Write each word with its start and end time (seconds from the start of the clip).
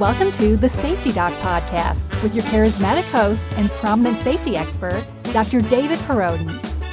Welcome 0.00 0.30
to 0.32 0.58
the 0.58 0.68
Safety 0.68 1.10
Doc 1.10 1.32
Podcast 1.34 2.22
with 2.22 2.34
your 2.34 2.44
charismatic 2.44 3.04
host 3.04 3.48
and 3.52 3.70
prominent 3.70 4.18
safety 4.18 4.54
expert, 4.54 5.02
Dr. 5.32 5.62
David 5.62 5.98
Perrodin. 6.00 6.52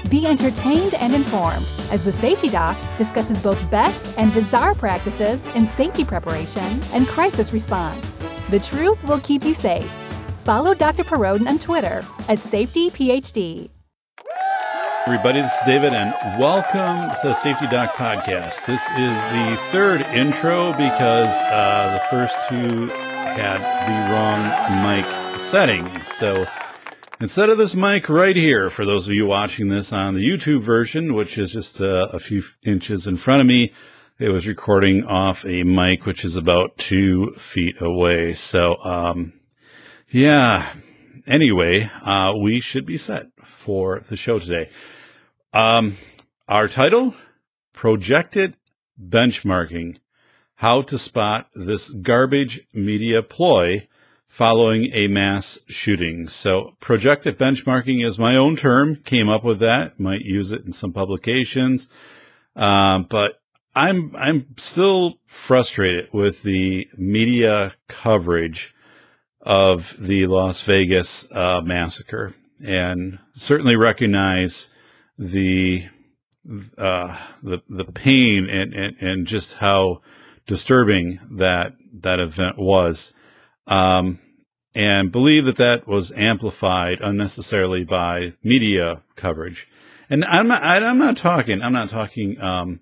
Be 0.09 0.25
entertained 0.25 0.93
and 0.93 1.13
informed 1.13 1.67
as 1.91 2.05
the 2.05 2.13
Safety 2.13 2.47
Doc 2.47 2.77
discusses 2.97 3.41
both 3.41 3.69
best 3.69 4.05
and 4.17 4.33
bizarre 4.33 4.73
practices 4.73 5.45
in 5.53 5.65
safety 5.65 6.05
preparation 6.05 6.81
and 6.93 7.05
crisis 7.05 7.51
response. 7.51 8.15
The 8.49 8.59
truth 8.59 9.03
will 9.03 9.19
keep 9.19 9.43
you 9.43 9.53
safe. 9.53 9.91
Follow 10.45 10.73
Dr. 10.73 11.03
Perrodin 11.03 11.49
on 11.49 11.59
Twitter 11.59 12.05
at 12.29 12.39
SafetyPhD. 12.39 13.72
Everybody, 15.05 15.41
this 15.41 15.51
is 15.51 15.65
David, 15.65 15.91
and 15.91 16.13
welcome 16.39 17.09
to 17.09 17.27
the 17.27 17.33
Safety 17.33 17.67
Doc 17.67 17.95
Podcast. 17.95 18.65
This 18.65 18.81
is 18.91 19.13
the 19.33 19.57
third 19.69 19.99
intro 20.15 20.71
because 20.71 21.35
uh, 21.51 21.99
the 21.99 22.09
first 22.09 22.47
two 22.47 22.87
had 22.87 23.59
the 23.83 24.13
wrong 24.13 24.81
mic 24.81 25.39
setting. 25.41 26.01
So 26.15 26.45
instead 27.19 27.49
of 27.49 27.57
this 27.57 27.75
mic 27.75 28.07
right 28.07 28.35
here, 28.35 28.69
for 28.69 28.85
those 28.85 29.05
of 29.09 29.13
you 29.13 29.25
watching 29.25 29.67
this 29.67 29.91
on 29.91 30.13
the 30.13 30.25
YouTube 30.25 30.61
version, 30.61 31.13
which 31.13 31.37
is 31.37 31.51
just 31.51 31.81
uh, 31.81 32.07
a 32.13 32.19
few 32.19 32.41
inches 32.63 33.05
in 33.05 33.17
front 33.17 33.41
of 33.41 33.45
me, 33.45 33.73
it 34.19 34.29
was 34.29 34.47
recording 34.47 35.03
off 35.03 35.43
a 35.45 35.63
mic 35.63 36.05
which 36.05 36.23
is 36.23 36.37
about 36.37 36.77
two 36.77 37.31
feet 37.31 37.75
away. 37.81 38.31
So, 38.31 38.81
um, 38.85 39.33
yeah. 40.09 40.75
Anyway, 41.27 41.91
uh, 42.05 42.33
we 42.37 42.61
should 42.61 42.85
be 42.85 42.97
set 42.97 43.25
for 43.45 44.01
the 44.07 44.15
show 44.15 44.39
today. 44.39 44.69
Um, 45.53 45.97
our 46.47 46.67
title, 46.67 47.13
Projected 47.73 48.55
Benchmarking, 48.99 49.97
How 50.55 50.81
to 50.81 50.97
Spot 50.97 51.47
This 51.53 51.91
Garbage 51.91 52.67
Media 52.73 53.21
Ploy 53.21 53.87
Following 54.27 54.89
a 54.93 55.07
Mass 55.09 55.59
Shooting. 55.67 56.27
So 56.27 56.75
projected 56.79 57.37
benchmarking 57.37 58.03
is 58.03 58.17
my 58.17 58.35
own 58.35 58.55
term, 58.55 58.95
came 58.95 59.29
up 59.29 59.43
with 59.43 59.59
that, 59.59 59.99
might 59.99 60.23
use 60.23 60.51
it 60.51 60.65
in 60.65 60.73
some 60.73 60.91
publications. 60.91 61.87
Um, 62.55 63.03
but 63.03 63.39
I'm, 63.75 64.11
I'm 64.17 64.47
still 64.57 65.19
frustrated 65.27 66.09
with 66.11 66.41
the 66.41 66.89
media 66.97 67.75
coverage 67.87 68.73
of 69.39 69.95
the 69.99 70.25
Las 70.25 70.61
Vegas 70.61 71.31
uh, 71.31 71.61
massacre 71.61 72.33
and 72.65 73.19
certainly 73.33 73.75
recognize 73.75 74.71
the 75.17 75.87
uh, 76.77 77.17
the 77.41 77.61
the 77.69 77.85
pain 77.85 78.49
and, 78.49 78.73
and 78.73 78.95
and 78.99 79.27
just 79.27 79.57
how 79.57 80.01
disturbing 80.45 81.19
that 81.31 81.75
that 81.93 82.19
event 82.19 82.57
was, 82.57 83.13
um, 83.67 84.19
and 84.75 85.11
believe 85.11 85.45
that 85.45 85.55
that 85.57 85.87
was 85.87 86.11
amplified 86.13 86.99
unnecessarily 87.01 87.83
by 87.83 88.33
media 88.43 89.01
coverage. 89.15 89.67
And 90.09 90.25
I'm 90.25 90.47
not 90.47 90.63
I'm 90.63 90.97
not 90.97 91.17
talking 91.17 91.61
I'm 91.61 91.73
not 91.73 91.89
talking 91.89 92.39
um, 92.41 92.81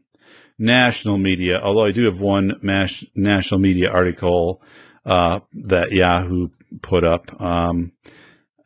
national 0.57 1.17
media, 1.17 1.61
although 1.61 1.85
I 1.85 1.91
do 1.91 2.05
have 2.05 2.19
one 2.19 2.57
mas- 2.61 3.05
national 3.15 3.59
media 3.59 3.91
article 3.91 4.61
uh, 5.05 5.41
that 5.53 5.91
Yahoo 5.91 6.49
put 6.81 7.03
up. 7.03 7.39
Um, 7.41 7.91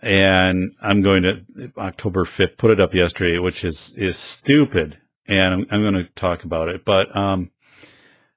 and 0.06 0.72
I'm 0.81 1.02
going 1.02 1.23
to 1.23 1.42
October 1.80 2.25
5th, 2.25 2.58
put 2.58 2.70
it 2.70 2.80
up 2.80 2.94
yesterday, 2.94 3.39
which 3.39 3.66
is, 3.66 3.92
is 3.98 4.17
stupid. 4.17 5.00
And 5.28 5.53
I'm, 5.53 5.67
I'm 5.72 5.81
going 5.81 5.95
to 5.95 6.03
talk 6.12 6.44
about 6.44 6.70
it. 6.70 6.86
But, 6.86 7.14
um, 7.16 7.50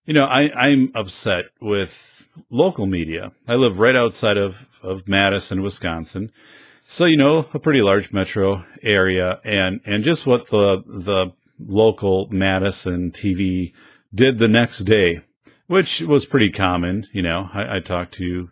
you 0.07 0.15
know, 0.15 0.25
I, 0.25 0.51
I'm 0.57 0.91
upset 0.95 1.51
with 1.61 2.27
local 2.49 2.87
media. 2.87 3.33
I 3.47 3.57
live 3.57 3.79
right 3.79 3.95
outside 3.95 4.39
of, 4.39 4.67
of 4.83 5.07
Madison, 5.07 5.61
Wisconsin. 5.61 6.33
So, 6.81 7.05
you 7.05 7.19
know, 7.19 7.47
a 7.53 7.59
pretty 7.59 7.83
large 7.83 8.15
metro 8.15 8.65
area 8.83 9.39
and, 9.45 9.83
and 9.85 10.03
just 10.03 10.27
what 10.27 10.49
the, 10.49 10.83
the 10.87 11.33
local 11.59 12.29
Madison 12.31 13.11
TV 13.11 13.75
did 14.15 14.39
the 14.39 14.49
next 14.49 14.81
day, 14.81 15.21
which 15.67 16.01
was 16.01 16.25
pretty 16.25 16.49
common. 16.49 17.07
You 17.13 17.21
know, 17.21 17.51
I, 17.53 17.77
I 17.77 17.81
talked 17.81 18.15
to 18.15 18.51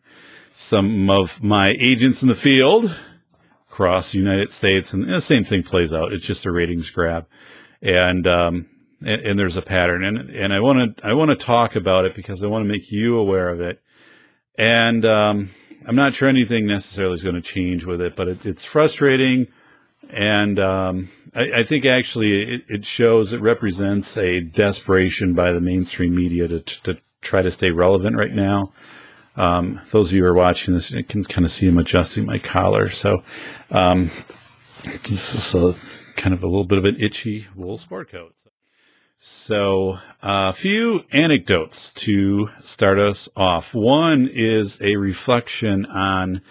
some 0.51 1.09
of 1.09 1.43
my 1.43 1.69
agents 1.79 2.21
in 2.21 2.29
the 2.29 2.35
field 2.35 2.95
across 3.77 4.13
the 4.13 4.19
United 4.19 4.51
States, 4.51 4.95
and 4.95 5.07
the 5.07 5.21
same 5.21 5.45
thing 5.45 5.63
plays 5.63 5.93
out. 5.93 6.11
It's 6.11 6.25
just 6.25 6.47
a 6.47 6.51
ratings 6.51 6.89
grab, 6.89 7.27
and 7.83 8.27
um, 8.27 8.71
and, 9.05 9.21
and, 9.21 9.39
there's 9.39 9.59
a 9.59 9.61
pattern, 9.61 10.03
and 10.03 10.31
and 10.31 10.55
I 10.55 10.61
want 10.61 10.97
to 10.97 11.07
I 11.07 11.13
want 11.13 11.29
to 11.29 11.37
talk 11.37 11.77
about 11.77 12.07
it 12.07 12.15
because 12.15 12.43
I 12.43 12.47
want 12.47 12.65
to 12.65 12.69
make 12.73 12.91
you 12.91 13.19
aware 13.19 13.51
of 13.51 13.61
it, 13.61 13.83
and 14.57 15.05
um, 15.05 15.51
I'm 15.87 15.95
not 15.95 16.15
sure 16.15 16.27
anything 16.27 16.65
necessarily 16.65 17.17
is 17.17 17.23
going 17.23 17.35
to 17.35 17.43
change 17.43 17.85
with 17.85 18.01
it, 18.01 18.17
but 18.17 18.29
it, 18.29 18.47
it's 18.47 18.65
frustrating, 18.65 19.47
and 20.09 20.59
um, 20.59 21.11
I, 21.35 21.57
I, 21.57 21.63
think 21.63 21.85
actually 21.85 22.55
it, 22.55 22.65
it, 22.69 22.87
shows 22.87 23.35
it 23.35 23.43
represents 23.43 24.17
a 24.17 24.41
desperation 24.41 25.35
by 25.35 25.53
the 25.53 25.61
mainstream 25.61 26.15
media 26.15 26.49
to 26.49 26.61
to 26.61 26.97
try 27.21 27.43
to 27.43 27.51
stay 27.51 27.73
relevant 27.73 28.17
right 28.17 28.33
now. 28.33 28.73
Um, 29.37 29.81
those 29.91 30.09
of 30.09 30.15
you 30.15 30.23
who 30.23 30.29
are 30.29 30.35
watching 30.35 30.75
this, 30.75 30.91
you 30.91 31.05
can 31.05 31.25
kind 31.25 31.45
of 31.45 31.51
see 31.51 31.67
him 31.67 31.79
adjusting 31.79 32.27
my 32.27 32.39
collar. 32.39 32.89
So, 32.89 33.23
um, 33.71 34.11
this 34.85 35.35
is 35.35 35.55
a 35.55 35.75
kind 36.17 36.33
of 36.35 36.43
a 36.43 36.47
little 36.47 36.65
bit 36.65 36.79
of 36.79 36.85
an 36.85 36.97
itchy 36.99 37.47
wool 37.55 37.79
sport 37.79 38.11
coat. 38.11 38.35
So, 39.19 39.99
a 40.23 40.29
uh, 40.29 40.53
few 40.53 41.05
anecdotes 41.13 41.93
to 41.95 42.51
start 42.61 42.99
us 42.99 43.29
off. 43.37 43.75
One 43.75 44.29
is 44.29 44.81
a 44.81 44.97
reflection 44.97 45.87
on 45.87 46.43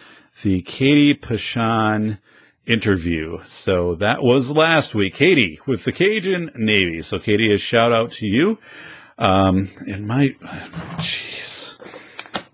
the 0.43 0.61
Katie 0.61 1.13
Pechon 1.13 2.19
interview. 2.65 3.39
So 3.43 3.95
that 3.95 4.23
was 4.23 4.51
last 4.51 4.95
week. 4.95 5.15
Katie 5.15 5.59
with 5.65 5.83
the 5.83 5.91
Cajun 5.91 6.51
Navy. 6.55 7.01
So 7.01 7.19
Katie, 7.19 7.51
a 7.51 7.57
shout 7.57 7.91
out 7.91 8.11
to 8.13 8.27
you. 8.27 8.57
Um, 9.17 9.71
and 9.87 10.07
my, 10.07 10.35
jeez, 10.97 11.74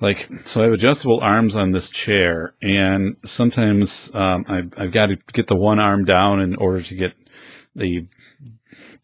like 0.02 0.28
so 0.46 0.62
I 0.62 0.64
have 0.66 0.74
adjustable 0.74 1.22
arms 1.22 1.56
on 1.56 1.72
this 1.72 1.90
chair 1.90 2.56
and 2.62 3.16
sometimes 3.24 4.14
um, 4.16 4.46
I've, 4.48 4.74
I've 4.78 4.92
got 4.92 5.08
to 5.08 5.16
get 5.32 5.48
the 5.48 5.56
one 5.56 5.80
arm 5.80 6.04
down 6.04 6.42
in 6.42 6.56
order 6.56 6.82
to 6.82 6.96
get 6.96 7.14
the 7.76 8.08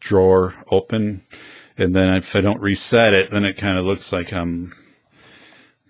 drawer 0.00 0.54
open. 0.70 1.22
And 1.78 1.94
then 1.94 2.14
if 2.14 2.34
I 2.34 2.40
don't 2.40 2.60
reset 2.60 3.14
it 3.14 3.30
then 3.30 3.44
it 3.44 3.56
kind 3.56 3.78
of 3.78 3.86
looks 3.86 4.12
like 4.12 4.32
I'm 4.32 4.74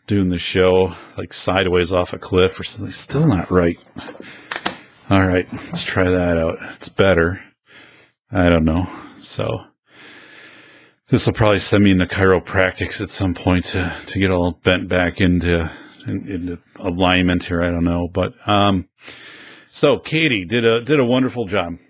doing 0.07 0.29
the 0.29 0.39
show 0.39 0.95
like 1.17 1.33
sideways 1.33 1.93
off 1.93 2.13
a 2.13 2.19
cliff 2.19 2.61
or 2.61 2.65
something. 2.65 2.93
Still 2.93 3.27
not 3.27 3.51
right. 3.51 3.79
All 5.11 5.27
right 5.27 5.51
let's 5.53 5.83
try 5.83 6.05
that 6.05 6.37
out. 6.37 6.59
It's 6.75 6.91
better. 6.91 7.43
I 8.31 8.51
don't 8.51 8.65
know. 8.65 8.91
So 9.17 9.65
this 11.11 11.27
will 11.27 11.33
probably 11.33 11.59
send 11.59 11.85
me 11.85 11.91
into 11.91 12.07
chiropractics 12.07 13.01
at 13.01 13.11
some 13.11 13.35
point 13.35 13.65
to, 13.67 13.97
to 14.07 14.19
get 14.19 14.31
all 14.31 14.53
bent 14.53 14.89
back 14.89 15.21
into, 15.21 15.71
into 16.07 16.59
alignment 16.77 17.45
here. 17.45 17.63
I 17.63 17.71
don't 17.71 17.85
know, 17.85 18.09
but, 18.09 18.35
um, 18.47 18.89
so 19.67 19.99
Katie 19.99 20.45
did 20.45 20.65
a, 20.65 20.81
did 20.81 21.01
a 21.01 21.05
wonderful 21.05 21.47
job. 21.47 21.79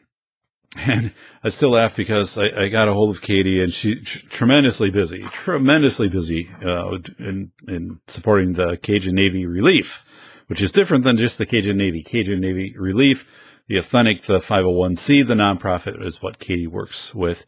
And 0.77 1.13
I 1.43 1.49
still 1.49 1.71
laugh 1.71 1.97
because 1.97 2.37
I, 2.37 2.65
I 2.65 2.69
got 2.69 2.89
a 2.89 2.93
hold 2.93 3.11
of 3.11 3.23
Katie 3.23 3.61
and 3.61 3.73
she 3.73 3.97
tremendously 3.97 4.91
busy, 4.91 5.23
tremendously 5.23 6.09
busy, 6.09 6.51
uh, 6.63 6.99
in, 7.19 7.51
in 7.67 8.01
supporting 8.07 8.53
the 8.53 8.77
Cajun 8.77 9.15
Navy 9.15 9.45
relief, 9.47 10.05
which 10.47 10.61
is 10.61 10.71
different 10.71 11.05
than 11.05 11.17
just 11.17 11.39
the 11.39 11.47
Cajun 11.47 11.77
Navy. 11.77 12.03
Cajun 12.03 12.39
Navy 12.39 12.77
relief, 12.79 13.27
the 13.67 13.79
Authentic, 13.79 14.25
the 14.25 14.39
501c, 14.39 15.27
the 15.27 15.35
nonprofit 15.35 16.05
is 16.05 16.23
what 16.23 16.39
Katie 16.39 16.69
works 16.69 17.15
with. 17.15 17.45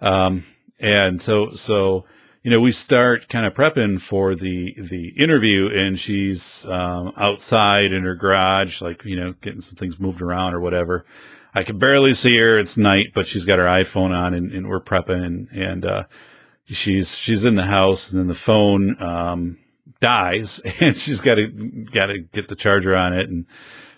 Um, 0.00 0.44
and 0.82 1.22
so, 1.22 1.50
so, 1.50 2.04
you 2.42 2.50
know, 2.50 2.60
we 2.60 2.72
start 2.72 3.28
kind 3.28 3.46
of 3.46 3.54
prepping 3.54 4.00
for 4.00 4.34
the, 4.34 4.74
the 4.76 5.10
interview 5.10 5.70
and 5.72 5.98
she's, 5.98 6.66
um, 6.68 7.12
outside 7.16 7.92
in 7.92 8.02
her 8.02 8.16
garage, 8.16 8.82
like, 8.82 9.04
you 9.04 9.14
know, 9.14 9.34
getting 9.40 9.60
some 9.60 9.76
things 9.76 10.00
moved 10.00 10.20
around 10.20 10.54
or 10.54 10.60
whatever. 10.60 11.06
I 11.54 11.62
can 11.62 11.78
barely 11.78 12.14
see 12.14 12.36
her. 12.38 12.58
It's 12.58 12.76
night, 12.76 13.12
but 13.14 13.28
she's 13.28 13.44
got 13.44 13.60
her 13.60 13.66
iPhone 13.66 14.10
on 14.10 14.34
and, 14.34 14.50
and 14.50 14.68
we're 14.68 14.80
prepping 14.80 15.46
and, 15.54 15.84
uh, 15.84 16.04
she's, 16.64 17.16
she's 17.16 17.44
in 17.44 17.54
the 17.54 17.66
house 17.66 18.10
and 18.10 18.18
then 18.18 18.26
the 18.26 18.34
phone, 18.34 19.00
um, 19.00 19.58
dies 20.00 20.58
and 20.80 20.96
she's 20.96 21.20
got 21.20 21.36
to, 21.36 21.46
got 21.46 22.06
to 22.06 22.18
get 22.18 22.48
the 22.48 22.56
charger 22.56 22.96
on 22.96 23.12
it 23.12 23.30
and 23.30 23.46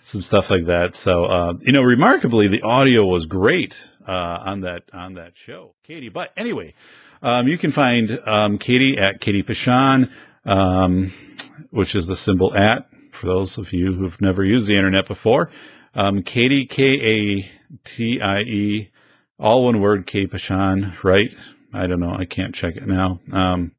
some 0.01 0.21
stuff 0.21 0.51
like 0.51 0.65
that. 0.65 0.95
So, 0.95 1.25
uh, 1.25 1.53
you 1.61 1.71
know, 1.71 1.81
remarkably, 1.81 2.47
the 2.47 2.61
audio 2.61 3.07
was 3.07 3.25
great 3.25 3.89
uh, 4.07 4.41
on 4.45 4.61
that 4.61 4.83
on 4.93 5.13
that 5.15 5.37
show, 5.37 5.75
Katie. 5.83 6.09
But 6.09 6.31
anyway, 6.37 6.73
um, 7.21 7.47
you 7.47 7.57
can 7.57 7.71
find 7.71 8.19
um, 8.25 8.57
Katie 8.57 8.97
at 8.97 9.21
Katie 9.21 9.43
Pechon, 9.43 10.11
um, 10.45 11.13
which 11.71 11.95
is 11.95 12.07
the 12.07 12.15
symbol 12.15 12.55
at 12.55 12.87
for 13.11 13.27
those 13.27 13.57
of 13.57 13.73
you 13.73 13.93
who've 13.93 14.19
never 14.21 14.43
used 14.43 14.67
the 14.67 14.75
internet 14.75 15.07
before. 15.07 15.49
Um, 15.95 16.21
Katie 16.21 16.65
K 16.65 17.39
A 17.39 17.51
T 17.83 18.21
I 18.21 18.41
E, 18.41 18.91
all 19.39 19.63
one 19.65 19.79
word, 19.79 20.05
K 20.05 20.27
Pechon, 20.27 21.01
right? 21.03 21.35
I 21.73 21.87
don't 21.87 21.99
know. 21.99 22.13
I 22.13 22.25
can't 22.25 22.53
check 22.53 22.75
it 22.75 22.87
now. 22.87 23.19
Um, 23.31 23.71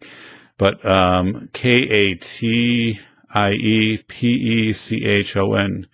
but 0.58 0.84
um, 0.84 1.50
K 1.52 1.70
A 1.82 2.14
T 2.14 3.00
I 3.32 3.52
E 3.52 3.98
P 3.98 4.28
E 4.28 4.72
C 4.72 5.04
H 5.04 5.36
O 5.36 5.54
N. 5.54 5.86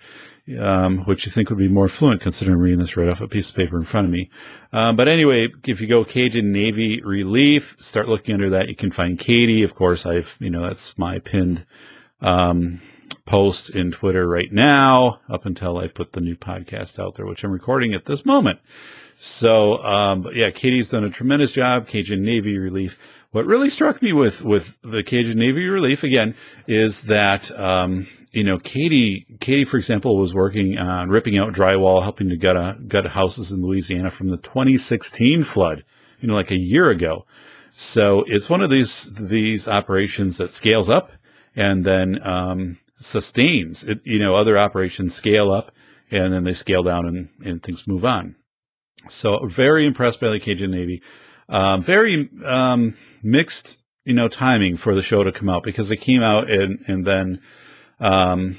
Um, 0.58 1.04
which 1.04 1.24
you 1.24 1.30
think 1.30 1.50
would 1.50 1.58
be 1.58 1.68
more 1.68 1.88
fluent 1.88 2.20
considering 2.20 2.58
reading 2.58 2.80
this 2.80 2.96
right 2.96 3.08
off 3.08 3.20
a 3.20 3.28
piece 3.28 3.48
of 3.48 3.54
paper 3.54 3.76
in 3.76 3.84
front 3.84 4.06
of 4.06 4.10
me. 4.10 4.28
Um, 4.72 4.96
but 4.96 5.06
anyway, 5.06 5.48
if 5.64 5.80
you 5.80 5.86
go 5.86 6.04
Cajun 6.04 6.50
Navy 6.50 7.00
Relief, 7.00 7.76
start 7.78 8.08
looking 8.08 8.34
under 8.34 8.50
that. 8.50 8.68
You 8.68 8.74
can 8.74 8.90
find 8.90 9.20
Katie. 9.20 9.62
Of 9.62 9.76
course, 9.76 10.04
I've, 10.04 10.36
you 10.40 10.50
know, 10.50 10.62
that's 10.62 10.98
my 10.98 11.20
pinned, 11.20 11.64
um, 12.20 12.80
post 13.24 13.70
in 13.70 13.92
Twitter 13.92 14.26
right 14.26 14.52
now 14.52 15.20
up 15.28 15.46
until 15.46 15.78
I 15.78 15.86
put 15.86 16.12
the 16.12 16.20
new 16.20 16.34
podcast 16.34 16.98
out 16.98 17.14
there, 17.14 17.24
which 17.24 17.44
I'm 17.44 17.52
recording 17.52 17.94
at 17.94 18.06
this 18.06 18.26
moment. 18.26 18.58
So, 19.14 19.80
um, 19.84 20.26
yeah, 20.34 20.50
Katie's 20.50 20.88
done 20.88 21.04
a 21.04 21.10
tremendous 21.10 21.52
job. 21.52 21.86
Cajun 21.86 22.20
Navy 22.20 22.58
Relief. 22.58 22.98
What 23.30 23.46
really 23.46 23.70
struck 23.70 24.02
me 24.02 24.12
with, 24.12 24.42
with 24.42 24.76
the 24.82 25.04
Cajun 25.04 25.38
Navy 25.38 25.68
Relief 25.68 26.02
again 26.02 26.34
is 26.66 27.02
that, 27.02 27.56
um, 27.56 28.08
you 28.32 28.44
know, 28.44 28.58
Katie, 28.58 29.26
Katie, 29.40 29.64
for 29.64 29.76
example, 29.76 30.16
was 30.16 30.32
working 30.32 30.78
on 30.78 31.10
ripping 31.10 31.36
out 31.36 31.52
drywall, 31.52 32.02
helping 32.02 32.30
to 32.30 32.36
gut, 32.36 32.56
a, 32.56 32.78
gut 32.88 33.08
houses 33.08 33.52
in 33.52 33.62
Louisiana 33.62 34.10
from 34.10 34.28
the 34.28 34.38
2016 34.38 35.44
flood, 35.44 35.84
you 36.20 36.28
know, 36.28 36.34
like 36.34 36.50
a 36.50 36.58
year 36.58 36.88
ago. 36.88 37.26
So 37.70 38.24
it's 38.26 38.48
one 38.48 38.62
of 38.62 38.70
these, 38.70 39.12
these 39.14 39.68
operations 39.68 40.38
that 40.38 40.50
scales 40.50 40.88
up 40.88 41.12
and 41.54 41.84
then, 41.84 42.26
um, 42.26 42.78
sustains 42.94 43.82
it, 43.82 44.00
you 44.04 44.18
know, 44.18 44.34
other 44.34 44.56
operations 44.56 45.14
scale 45.14 45.50
up 45.50 45.72
and 46.10 46.32
then 46.32 46.44
they 46.44 46.54
scale 46.54 46.82
down 46.82 47.06
and, 47.06 47.28
and 47.44 47.62
things 47.62 47.86
move 47.86 48.04
on. 48.04 48.36
So 49.08 49.46
very 49.46 49.84
impressed 49.84 50.20
by 50.20 50.28
the 50.28 50.40
Cajun 50.40 50.70
Navy. 50.70 51.02
Um, 51.48 51.82
very, 51.82 52.30
um, 52.44 52.96
mixed, 53.22 53.82
you 54.04 54.14
know, 54.14 54.28
timing 54.28 54.76
for 54.76 54.94
the 54.94 55.02
show 55.02 55.24
to 55.24 55.32
come 55.32 55.48
out 55.48 55.64
because 55.64 55.90
it 55.90 55.96
came 55.96 56.22
out 56.22 56.48
and, 56.48 56.82
and 56.86 57.04
then, 57.04 57.40
um, 58.02 58.58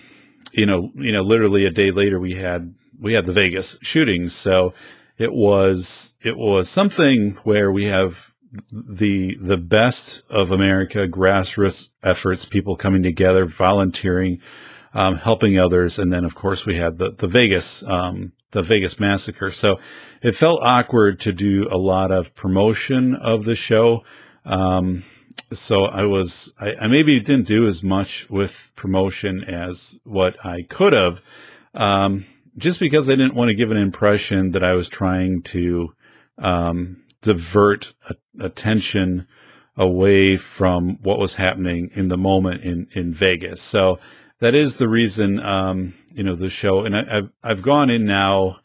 you 0.51 0.66
know, 0.66 0.92
you 0.95 1.12
know, 1.12 1.22
literally 1.22 1.66
a 1.66 1.72
day 1.72 1.92
later 1.92 2.19
we 2.19 2.36
had 2.36 2.74
we 3.00 3.13
had 3.13 3.25
the 3.25 3.34
Vegas 3.34 3.78
shootings. 3.81 4.34
So 4.34 4.74
it 5.18 5.34
was 5.34 6.16
it 6.22 6.38
was 6.38 6.69
something 6.69 7.38
where 7.44 7.72
we 7.72 7.86
have 7.86 8.31
the 8.72 9.36
the 9.42 9.57
best 9.57 10.24
of 10.30 10.51
America 10.51 11.07
grassroots 11.07 11.90
efforts, 12.01 12.45
people 12.45 12.75
coming 12.75 13.04
together, 13.04 13.45
volunteering, 13.45 14.40
um, 14.94 15.18
helping 15.18 15.60
others, 15.60 16.00
and 16.00 16.13
then 16.13 16.24
of 16.24 16.36
course 16.36 16.66
we 16.66 16.75
had 16.75 16.98
the 16.98 17.12
the 17.12 17.28
Vegas 17.28 17.84
um, 17.84 18.31
the 18.51 18.63
Vegas 18.63 19.00
massacre. 19.00 19.51
So 19.51 19.80
it 20.22 20.36
felt 20.36 20.62
awkward 20.63 21.19
to 21.22 21.34
do 21.34 21.68
a 21.69 21.78
lot 21.78 22.12
of 22.12 22.34
promotion 22.36 23.16
of 23.16 23.44
the 23.44 23.56
show. 23.56 24.04
Um, 24.45 25.04
so 25.53 25.85
I 25.85 26.05
was, 26.05 26.53
I, 26.59 26.75
I, 26.81 26.88
maybe 26.88 27.19
didn't 27.19 27.47
do 27.47 27.67
as 27.67 27.83
much 27.83 28.29
with 28.29 28.71
promotion 28.75 29.44
as 29.44 30.00
what 30.03 30.44
I 30.45 30.63
could 30.63 30.94
have, 30.94 31.21
um, 31.73 32.25
just 32.57 32.79
because 32.79 33.09
I 33.09 33.15
didn't 33.15 33.35
want 33.35 33.50
to 33.50 33.55
give 33.55 33.71
an 33.71 33.77
impression 33.77 34.51
that 34.51 34.63
I 34.63 34.73
was 34.73 34.89
trying 34.89 35.41
to, 35.44 35.94
um, 36.38 37.03
divert 37.21 37.94
a, 38.09 38.15
attention 38.39 39.27
away 39.75 40.38
from 40.38 40.97
what 41.01 41.19
was 41.19 41.35
happening 41.35 41.89
in 41.94 42.09
the 42.09 42.17
moment 42.17 42.61
in, 42.61 42.88
in 42.91 43.13
Vegas. 43.13 43.61
So 43.61 43.99
that 44.39 44.53
is 44.53 44.77
the 44.77 44.89
reason, 44.89 45.39
um, 45.39 45.95
you 46.13 46.23
know, 46.23 46.35
the 46.35 46.49
show, 46.49 46.85
and 46.85 46.95
I, 46.95 47.03
have 47.06 47.29
I've 47.44 47.61
gone 47.61 47.89
in 47.89 48.06
now, 48.06 48.59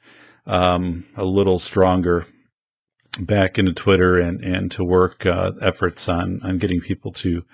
um, 0.47 1.07
a 1.17 1.25
little 1.25 1.59
stronger 1.59 2.27
back 3.19 3.59
into 3.59 3.73
Twitter 3.73 4.19
and, 4.19 4.43
and 4.43 4.71
to 4.73 4.85
work 4.85 5.27
uh, 5.27 5.53
efforts 5.61 6.09
on, 6.09 6.41
on 6.43 6.59
getting 6.59 6.81
people 6.81 7.13
to 7.13 7.45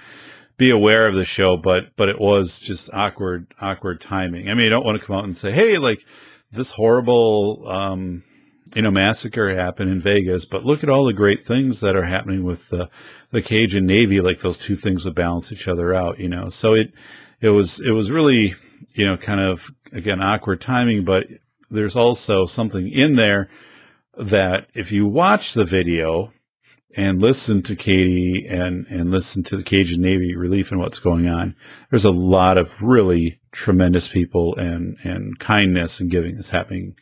be 0.57 0.71
aware 0.71 1.07
of 1.07 1.15
the 1.15 1.25
show, 1.25 1.57
but, 1.57 1.97
but 1.97 2.09
it 2.09 2.21
was 2.21 2.59
just 2.59 2.93
awkward, 2.93 3.53
awkward 3.61 4.01
timing. 4.01 4.49
I 4.49 4.55
mean, 4.55 4.67
I 4.67 4.71
don't 4.71 4.85
want 4.85 5.01
to 5.01 5.07
come 5.07 5.17
out 5.17 5.25
and 5.25 5.37
say, 5.37 5.53
Hey, 5.53 5.79
like 5.79 6.05
this 6.53 6.73
horrible, 6.73 7.69
um, 7.69 8.23
you 8.75 8.83
know, 8.83 8.91
massacre 8.91 9.55
happened 9.55 9.91
in 9.91 10.01
Vegas, 10.01 10.45
but 10.45 10.65
look 10.65 10.83
at 10.83 10.91
all 10.91 11.05
the 11.05 11.13
great 11.13 11.45
things 11.45 11.81
that 11.81 11.97
are 11.97 12.05
happening 12.05 12.45
with 12.45 12.69
the, 12.69 12.89
the 13.31 13.43
Cajun 13.43 13.87
Navy. 13.87 14.21
Like 14.21 14.41
those 14.41 14.59
two 14.59 14.77
things 14.77 15.05
would 15.05 15.15
balance 15.15 15.53
each 15.53 15.67
other 15.67 15.95
out, 15.95 16.21
you 16.21 16.29
know? 16.29 16.49
So 16.51 16.75
it, 16.75 16.93
it 17.41 17.51
was, 17.51 17.81
it 17.81 17.93
was 17.93 18.11
really, 18.11 18.55
you 18.95 19.07
know, 19.07 19.17
kind 19.17 19.41
of 19.41 19.71
again, 19.95 20.21
awkward 20.21 20.61
timing, 20.61 21.05
but 21.05 21.29
there's 21.71 21.97
also 21.97 22.47
something 22.47 22.89
in 22.89 23.17
there 23.17 23.49
that 24.17 24.69
if 24.75 24.93
you 24.93 25.07
watch 25.07 25.55
the 25.55 25.65
video 25.65 26.33
and 26.97 27.21
listen 27.21 27.63
to 27.63 27.75
Katie 27.75 28.47
and, 28.47 28.87
and 28.89 29.11
listen 29.11 29.43
to 29.45 29.57
the 29.57 29.63
Cajun 29.63 30.01
Navy 30.01 30.37
relief 30.37 30.71
and 30.71 30.81
what's 30.81 31.01
going 31.01 31.29
on, 31.29 31.57
there's 31.91 32.05
a 32.05 32.11
lot 32.11 32.57
of 32.57 32.71
really 32.81 33.41
tremendous 33.53 34.09
people 34.09 34.55
and, 34.57 34.97
and 35.03 35.39
kindness 35.39 36.01
and 36.01 36.11
giving 36.11 36.37
that's 36.37 36.51
happening 36.51 36.95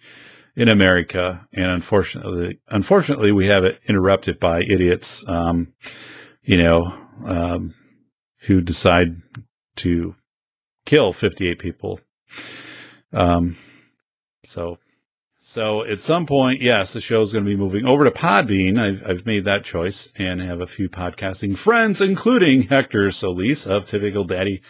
in 0.56 0.68
America. 0.68 1.46
And 1.52 1.66
unfortunately, 1.66 2.60
unfortunately, 2.68 3.32
we 3.32 3.46
have 3.46 3.64
it 3.64 3.80
interrupted 3.86 4.38
by 4.40 4.62
idiots, 4.62 5.26
um, 5.28 5.72
you 6.42 6.56
know, 6.56 6.94
um, 7.26 7.74
who 8.42 8.60
decide 8.60 9.16
to 9.76 10.14
kill 10.84 11.12
58 11.12 11.58
people. 11.58 12.00
Um, 13.12 13.56
so 14.44 14.78
so 15.52 15.84
at 15.84 16.00
some 16.00 16.24
point, 16.24 16.62
yes, 16.62 16.94
the 16.94 17.00
show 17.02 17.20
is 17.20 17.30
going 17.30 17.44
to 17.44 17.50
be 17.50 17.58
moving 17.58 17.84
over 17.84 18.04
to 18.04 18.10
Podbean. 18.10 18.80
I've, 18.80 19.02
I've 19.06 19.26
made 19.26 19.44
that 19.44 19.64
choice 19.64 20.10
and 20.16 20.40
have 20.40 20.62
a 20.62 20.66
few 20.66 20.88
podcasting 20.88 21.58
friends, 21.58 22.00
including 22.00 22.68
Hector 22.68 23.10
Solis 23.10 23.66
of 23.66 23.86
Typical 23.86 24.24
Daddy 24.24 24.62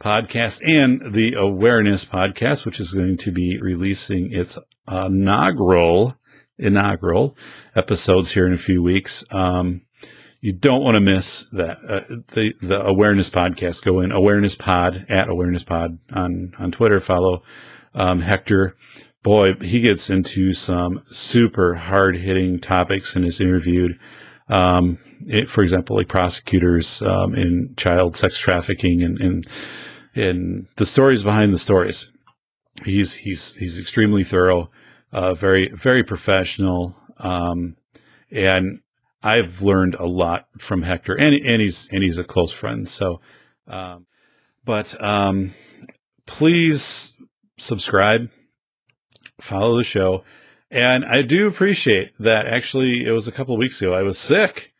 podcast 0.00 0.66
and 0.66 1.12
the 1.12 1.34
Awareness 1.34 2.06
podcast, 2.06 2.64
which 2.64 2.80
is 2.80 2.94
going 2.94 3.18
to 3.18 3.30
be 3.30 3.58
releasing 3.58 4.32
its 4.32 4.56
inaugural 4.90 6.16
inaugural 6.56 7.36
episodes 7.76 8.32
here 8.32 8.46
in 8.46 8.54
a 8.54 8.56
few 8.56 8.82
weeks. 8.82 9.26
Um, 9.32 9.82
you 10.40 10.54
don't 10.54 10.82
want 10.82 10.94
to 10.94 11.00
miss 11.02 11.46
that. 11.50 11.76
Uh, 11.86 12.00
the 12.28 12.54
the 12.62 12.82
awareness 12.82 13.28
podcast. 13.28 13.84
Go 13.84 14.00
in 14.00 14.10
awareness 14.10 14.54
pod 14.54 15.04
at 15.10 15.28
awareness 15.28 15.62
pod 15.62 15.98
on 16.10 16.54
on 16.58 16.72
Twitter. 16.72 17.02
Follow 17.02 17.42
um, 17.94 18.20
Hector 18.22 18.78
boy, 19.22 19.54
he 19.54 19.80
gets 19.80 20.10
into 20.10 20.52
some 20.52 21.02
super 21.04 21.74
hard 21.74 22.16
hitting 22.16 22.58
topics 22.58 23.14
and 23.14 23.24
is 23.24 23.40
interviewed. 23.40 23.98
Um, 24.48 24.98
it, 25.26 25.48
for 25.48 25.62
example, 25.62 25.96
like 25.96 26.08
prosecutors 26.08 27.00
um, 27.02 27.34
in 27.34 27.74
child 27.76 28.16
sex 28.16 28.38
trafficking 28.38 29.02
and, 29.02 29.20
and 29.20 29.46
and 30.14 30.66
the 30.76 30.84
stories 30.84 31.22
behind 31.22 31.54
the 31.54 31.58
stories. 31.58 32.12
He's 32.84 33.14
he's 33.14 33.54
he's 33.56 33.78
extremely 33.78 34.24
thorough, 34.24 34.70
uh, 35.12 35.34
very 35.34 35.68
very 35.68 36.02
professional, 36.02 36.96
um, 37.18 37.76
and 38.30 38.80
I've 39.22 39.62
learned 39.62 39.94
a 39.94 40.06
lot 40.06 40.48
from 40.58 40.82
Hector, 40.82 41.14
and 41.14 41.34
and 41.34 41.62
he's 41.62 41.88
and 41.92 42.02
he's 42.02 42.18
a 42.18 42.24
close 42.24 42.50
friend. 42.50 42.88
So, 42.88 43.20
um, 43.68 44.06
but 44.64 45.00
um, 45.02 45.54
please 46.26 47.14
subscribe 47.58 48.28
follow 49.42 49.76
the 49.76 49.84
show. 49.84 50.24
And 50.70 51.04
I 51.04 51.22
do 51.22 51.46
appreciate 51.46 52.12
that 52.18 52.46
actually 52.46 53.04
it 53.04 53.12
was 53.12 53.28
a 53.28 53.32
couple 53.32 53.56
weeks 53.56 53.80
ago. 53.82 53.92
I 53.92 54.02
was 54.02 54.18
sick 54.18 54.72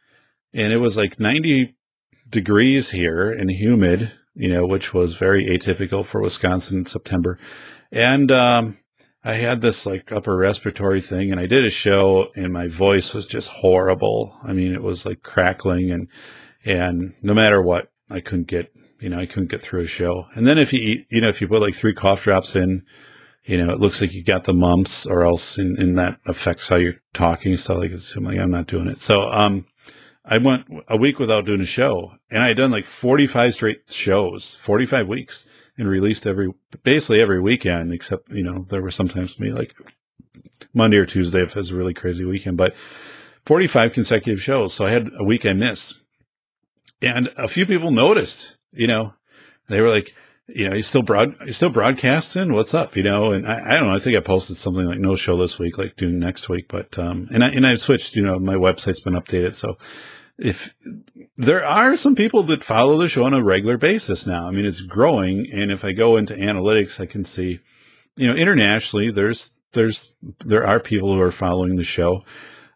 and 0.54 0.72
it 0.72 0.78
was 0.78 0.96
like 0.96 1.20
90 1.20 1.74
degrees 2.28 2.90
here 2.90 3.30
and 3.30 3.50
humid, 3.50 4.12
you 4.34 4.48
know, 4.48 4.66
which 4.66 4.94
was 4.94 5.16
very 5.16 5.46
atypical 5.46 6.04
for 6.04 6.20
Wisconsin 6.20 6.78
in 6.78 6.86
September. 6.86 7.38
And, 7.90 8.30
um, 8.30 8.78
I 9.24 9.34
had 9.34 9.60
this 9.60 9.86
like 9.86 10.10
upper 10.10 10.36
respiratory 10.36 11.00
thing 11.00 11.30
and 11.30 11.38
I 11.38 11.46
did 11.46 11.64
a 11.64 11.70
show 11.70 12.32
and 12.34 12.52
my 12.52 12.66
voice 12.66 13.14
was 13.14 13.26
just 13.26 13.48
horrible. 13.48 14.36
I 14.42 14.52
mean, 14.52 14.72
it 14.74 14.82
was 14.82 15.06
like 15.06 15.22
crackling 15.22 15.92
and, 15.92 16.08
and 16.64 17.14
no 17.22 17.32
matter 17.32 17.62
what, 17.62 17.92
I 18.10 18.20
couldn't 18.20 18.48
get, 18.48 18.74
you 18.98 19.08
know, 19.08 19.18
I 19.18 19.26
couldn't 19.26 19.50
get 19.50 19.62
through 19.62 19.82
a 19.82 19.86
show. 19.86 20.26
And 20.34 20.46
then 20.46 20.58
if 20.58 20.72
you 20.72 20.80
eat, 20.80 21.06
you 21.08 21.20
know, 21.20 21.28
if 21.28 21.40
you 21.40 21.46
put 21.46 21.62
like 21.62 21.74
three 21.74 21.94
cough 21.94 22.24
drops 22.24 22.56
in, 22.56 22.84
you 23.44 23.62
know, 23.62 23.72
it 23.72 23.80
looks 23.80 24.00
like 24.00 24.12
you 24.12 24.22
got 24.22 24.44
the 24.44 24.54
mumps 24.54 25.06
or 25.06 25.24
else 25.24 25.58
in, 25.58 25.80
in 25.80 25.94
that 25.96 26.20
affects 26.26 26.68
how 26.68 26.76
you're 26.76 27.00
talking 27.12 27.52
and 27.52 27.60
stuff 27.60 27.78
like 27.78 27.90
this. 27.90 28.14
I'm 28.14 28.24
like, 28.24 28.38
I'm 28.38 28.50
not 28.50 28.66
doing 28.66 28.88
it. 28.88 28.98
So, 28.98 29.30
um, 29.30 29.66
I 30.24 30.38
went 30.38 30.66
a 30.86 30.96
week 30.96 31.18
without 31.18 31.46
doing 31.46 31.60
a 31.60 31.66
show 31.66 32.12
and 32.30 32.42
I 32.42 32.48
had 32.48 32.56
done 32.56 32.70
like 32.70 32.84
45 32.84 33.54
straight 33.54 33.82
shows, 33.88 34.54
45 34.54 35.08
weeks 35.08 35.46
and 35.76 35.88
released 35.88 36.26
every, 36.26 36.52
basically 36.84 37.20
every 37.20 37.40
weekend, 37.40 37.92
except, 37.92 38.30
you 38.30 38.44
know, 38.44 38.66
there 38.70 38.82
were 38.82 38.92
sometimes 38.92 39.40
me 39.40 39.52
like 39.52 39.74
Monday 40.72 40.98
or 40.98 41.06
Tuesday 41.06 41.42
if 41.42 41.50
it 41.50 41.56
was 41.56 41.70
a 41.70 41.76
really 41.76 41.94
crazy 41.94 42.24
weekend, 42.24 42.56
but 42.56 42.76
45 43.46 43.92
consecutive 43.92 44.40
shows. 44.40 44.72
So 44.72 44.84
I 44.84 44.90
had 44.90 45.10
a 45.18 45.24
week 45.24 45.44
I 45.44 45.54
missed 45.54 46.02
and 47.02 47.32
a 47.36 47.48
few 47.48 47.66
people 47.66 47.90
noticed, 47.90 48.56
you 48.70 48.86
know, 48.86 49.14
they 49.68 49.80
were 49.80 49.88
like, 49.88 50.14
you 50.48 50.68
know, 50.68 50.76
you 50.76 50.82
still 50.82 51.02
broad, 51.02 51.34
you 51.46 51.52
still 51.52 51.70
broadcasting. 51.70 52.52
What's 52.52 52.74
up? 52.74 52.96
You 52.96 53.02
know, 53.02 53.32
and 53.32 53.46
I, 53.46 53.74
I, 53.74 53.78
don't 53.78 53.88
know. 53.88 53.94
I 53.94 54.00
think 54.00 54.16
I 54.16 54.20
posted 54.20 54.56
something 54.56 54.86
like 54.86 54.98
no 54.98 55.16
show 55.16 55.36
this 55.36 55.58
week, 55.58 55.78
like 55.78 55.96
doing 55.96 56.18
next 56.18 56.48
week. 56.48 56.66
But 56.68 56.98
um, 56.98 57.28
and 57.32 57.44
I 57.44 57.48
and 57.48 57.66
I've 57.66 57.80
switched. 57.80 58.16
You 58.16 58.22
know, 58.22 58.38
my 58.38 58.54
website's 58.54 59.00
been 59.00 59.14
updated, 59.14 59.54
so 59.54 59.76
if 60.38 60.74
there 61.36 61.64
are 61.64 61.96
some 61.96 62.14
people 62.14 62.42
that 62.44 62.64
follow 62.64 62.98
the 62.98 63.08
show 63.08 63.24
on 63.24 63.34
a 63.34 63.42
regular 63.42 63.78
basis 63.78 64.26
now. 64.26 64.46
I 64.46 64.50
mean, 64.50 64.64
it's 64.64 64.82
growing. 64.82 65.50
And 65.52 65.70
if 65.70 65.84
I 65.84 65.92
go 65.92 66.16
into 66.16 66.34
analytics, 66.34 67.00
I 67.00 67.06
can 67.06 67.24
see, 67.24 67.60
you 68.16 68.28
know, 68.28 68.34
internationally, 68.34 69.10
there's, 69.10 69.56
there's, 69.72 70.14
there 70.40 70.66
are 70.66 70.80
people 70.80 71.14
who 71.14 71.20
are 71.20 71.32
following 71.32 71.76
the 71.76 71.84
show. 71.84 72.24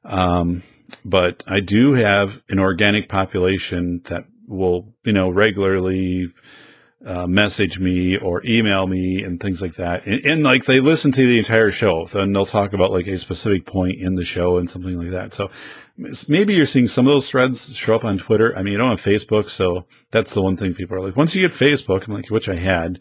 Um, 0.05 0.63
but 1.05 1.43
I 1.47 1.61
do 1.61 1.95
have 1.95 2.41
an 2.49 2.59
organic 2.59 3.09
population 3.09 4.03
that 4.05 4.25
will, 4.47 4.95
you 5.05 5.13
know, 5.13 5.29
regularly 5.29 6.33
uh, 7.05 7.27
message 7.27 7.79
me 7.79 8.17
or 8.17 8.43
email 8.45 8.87
me 8.87 9.23
and 9.23 9.39
things 9.39 9.61
like 9.61 9.75
that. 9.75 10.07
And, 10.07 10.25
and, 10.25 10.43
like 10.43 10.65
they 10.65 10.81
listen 10.81 11.13
to 11.13 11.27
the 11.27 11.39
entire 11.39 11.71
show. 11.71 12.07
Then 12.07 12.33
they'll 12.33 12.47
talk 12.47 12.73
about 12.73 12.91
like 12.91 13.07
a 13.07 13.19
specific 13.19 13.67
point 13.67 13.99
in 13.99 14.15
the 14.15 14.25
show 14.25 14.57
and 14.57 14.69
something 14.69 14.97
like 14.97 15.11
that. 15.11 15.35
So 15.35 15.51
maybe 16.29 16.55
you're 16.55 16.67
seeing 16.67 16.89
some 16.89 17.07
of 17.07 17.13
those 17.13 17.29
threads 17.29 17.77
show 17.77 17.95
up 17.95 18.05
on 18.05 18.19
Twitter. 18.19 18.57
I 18.57 18.63
mean, 18.63 18.73
you 18.73 18.79
don't 18.79 18.91
have 18.91 19.03
Facebook. 19.03 19.49
So 19.51 19.87
that's 20.11 20.35
the 20.35 20.43
one 20.43 20.57
thing 20.57 20.75
people 20.75 20.97
are 20.97 21.01
like, 21.01 21.17
once 21.17 21.35
you 21.35 21.47
get 21.47 21.57
Facebook, 21.57 22.07
I'm 22.07 22.15
like, 22.15 22.31
which 22.31 22.49
I 22.49 22.57
had. 22.57 22.99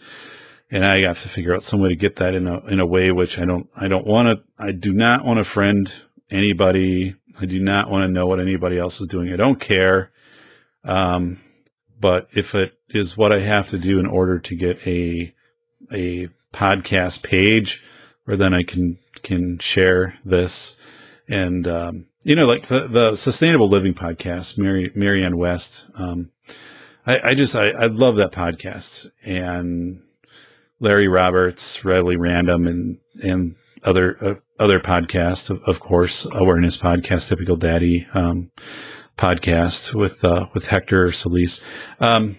And 0.69 0.83
I 0.83 0.99
have 1.01 1.21
to 1.21 1.29
figure 1.29 1.53
out 1.53 1.63
some 1.63 1.79
way 1.79 1.89
to 1.89 1.95
get 1.95 2.17
that 2.17 2.35
in 2.35 2.47
a, 2.47 2.65
in 2.65 2.79
a 2.79 2.85
way 2.85 3.11
which 3.11 3.39
I 3.39 3.45
don't, 3.45 3.69
I 3.79 3.87
don't 3.87 4.05
want 4.07 4.27
to, 4.27 4.43
I 4.63 4.71
do 4.71 4.93
not 4.93 5.23
want 5.23 5.37
to 5.37 5.43
friend 5.43 5.91
anybody. 6.29 7.15
I 7.39 7.45
do 7.45 7.59
not 7.59 7.89
want 7.89 8.03
to 8.03 8.11
know 8.11 8.27
what 8.27 8.39
anybody 8.39 8.77
else 8.77 8.99
is 8.99 9.07
doing. 9.07 9.31
I 9.31 9.37
don't 9.37 9.59
care. 9.59 10.11
Um, 10.83 11.39
but 11.99 12.27
if 12.33 12.55
it 12.55 12.74
is 12.89 13.17
what 13.17 13.31
I 13.31 13.39
have 13.39 13.67
to 13.69 13.77
do 13.77 13.99
in 13.99 14.05
order 14.05 14.39
to 14.39 14.55
get 14.55 14.85
a 14.87 15.33
a 15.91 16.29
podcast 16.53 17.23
page 17.23 17.83
where 18.25 18.37
then 18.37 18.53
I 18.53 18.63
can 18.63 18.97
can 19.23 19.59
share 19.59 20.17
this 20.23 20.77
and 21.27 21.67
um, 21.67 22.05
you 22.23 22.35
know 22.35 22.45
like 22.45 22.67
the 22.67 22.87
the 22.87 23.15
sustainable 23.15 23.69
living 23.69 23.93
podcast 23.93 24.57
Mary 24.57 24.91
Marianne 24.95 25.37
West 25.37 25.85
um, 25.95 26.31
I, 27.05 27.19
I 27.29 27.33
just 27.33 27.55
I, 27.55 27.69
I 27.69 27.85
love 27.87 28.15
that 28.17 28.31
podcast 28.31 29.09
and 29.23 30.01
Larry 30.79 31.07
Roberts 31.07 31.85
Readily 31.85 32.17
Random 32.17 32.67
and 32.67 32.99
and 33.23 33.55
other 33.83 34.17
uh, 34.23 34.35
other 34.59 34.79
podcasts 34.79 35.49
of, 35.49 35.61
of, 35.67 35.79
course 35.79 36.27
awareness 36.33 36.77
podcast 36.77 37.29
typical 37.29 37.55
daddy 37.55 38.07
um, 38.13 38.51
podcast 39.17 39.93
with 39.93 40.23
uh, 40.23 40.47
with 40.53 40.67
Hector 40.67 41.11
Solis. 41.11 41.63
Um, 41.99 42.37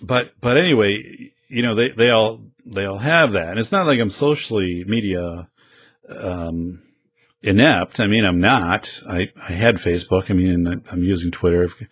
but 0.00 0.34
but 0.40 0.56
anyway, 0.56 1.32
you 1.48 1.62
know 1.62 1.74
they 1.74 1.90
they 1.90 2.10
all 2.10 2.40
they 2.64 2.84
all 2.84 2.98
have 2.98 3.32
that, 3.32 3.50
and 3.50 3.58
it's 3.58 3.72
not 3.72 3.86
like 3.86 4.00
I'm 4.00 4.10
socially 4.10 4.84
media 4.84 5.48
um, 6.08 6.82
inept. 7.42 8.00
I 8.00 8.06
mean, 8.06 8.24
I'm 8.24 8.40
not. 8.40 9.00
I 9.08 9.32
I 9.48 9.52
had 9.52 9.76
Facebook. 9.76 10.30
I 10.30 10.34
mean, 10.34 10.82
I'm 10.90 11.02
using 11.02 11.30
Twitter. 11.30 11.64
I've 11.64 11.88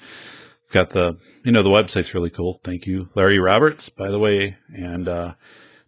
got 0.73 0.91
the 0.91 1.19
you 1.45 1.53
know 1.53 1.63
the 1.63 1.71
website's 1.71 2.15
really 2.15 2.31
cool. 2.31 2.61
Thank 2.65 2.87
you, 2.87 3.09
Larry 3.15 3.39
Roberts, 3.39 3.89
by 3.89 4.11
the 4.11 4.19
way, 4.19 4.57
and. 4.69 5.09
Uh, 5.09 5.35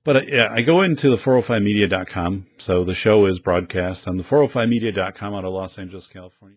but 0.05 0.17
uh, 0.17 0.21
yeah, 0.27 0.49
I 0.51 0.63
go 0.63 0.81
into 0.81 1.11
the 1.11 1.17
405media.com. 1.17 2.47
So 2.57 2.83
the 2.83 2.95
show 2.95 3.27
is 3.27 3.41
broadcast 3.41 4.09
on 4.09 4.17
the 4.17 4.23
405media.com 4.23 5.35
out 5.35 5.45
of 5.45 5.53
Los 5.53 5.79
Angeles, 5.79 6.07
California. 6.07 6.57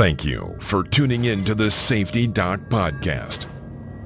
Thank 0.00 0.24
you 0.24 0.56
for 0.60 0.82
tuning 0.82 1.26
in 1.26 1.44
to 1.44 1.54
the 1.54 1.70
Safety 1.70 2.26
Doc 2.26 2.60
Podcast 2.70 3.44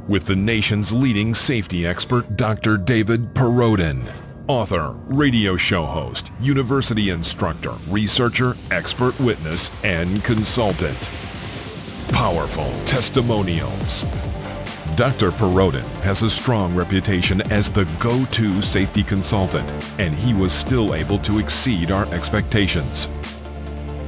with 0.08 0.26
the 0.26 0.34
nation's 0.34 0.92
leading 0.92 1.32
safety 1.34 1.86
expert, 1.86 2.34
Dr. 2.34 2.76
David 2.76 3.32
Perrodin. 3.32 4.12
Author, 4.48 4.96
radio 5.06 5.54
show 5.56 5.84
host, 5.84 6.32
university 6.40 7.10
instructor, 7.10 7.74
researcher, 7.86 8.56
expert 8.72 9.16
witness, 9.20 9.70
and 9.84 10.24
consultant. 10.24 10.98
Powerful 12.12 12.72
testimonials. 12.86 14.02
Dr. 14.96 15.30
Perrodin 15.30 15.88
has 16.02 16.24
a 16.24 16.28
strong 16.28 16.74
reputation 16.74 17.40
as 17.52 17.70
the 17.70 17.84
go-to 18.00 18.60
safety 18.62 19.04
consultant, 19.04 19.70
and 20.00 20.12
he 20.12 20.34
was 20.34 20.52
still 20.52 20.96
able 20.96 21.20
to 21.20 21.38
exceed 21.38 21.92
our 21.92 22.12
expectations. 22.12 23.06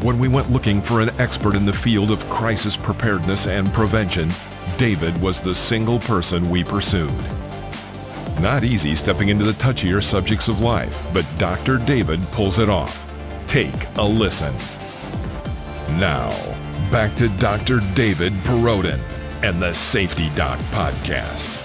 When 0.03 0.19
we 0.19 0.29
went 0.29 0.53
looking 0.53 0.81
for 0.81 1.01
an 1.01 1.11
expert 1.19 1.57
in 1.57 1.65
the 1.65 1.73
field 1.73 2.11
of 2.11 2.29
crisis 2.29 2.77
preparedness 2.77 3.47
and 3.47 3.73
prevention, 3.73 4.31
David 4.77 5.21
was 5.21 5.41
the 5.41 5.55
single 5.55 5.99
person 5.99 6.51
we 6.51 6.63
pursued. 6.63 7.11
Not 8.41 8.63
easy 8.63 8.95
stepping 8.95 9.31
into 9.31 9.45
the 9.45 9.53
touchier 9.53 10.03
subjects 10.03 10.49
of 10.49 10.61
life, 10.61 11.03
but 11.15 11.27
Dr. 11.39 11.79
David 11.79 12.21
pulls 12.33 12.59
it 12.59 12.69
off. 12.69 13.13
Take 13.47 13.87
a 13.97 14.05
listen. 14.05 14.55
Now, 15.99 16.31
back 16.91 17.17
to 17.17 17.29
Dr. 17.39 17.81
David 17.95 18.35
Perrodin 18.45 19.01
and 19.43 19.61
the 19.61 19.73
Safety 19.73 20.29
Doc 20.35 20.59
Podcast. 20.71 21.63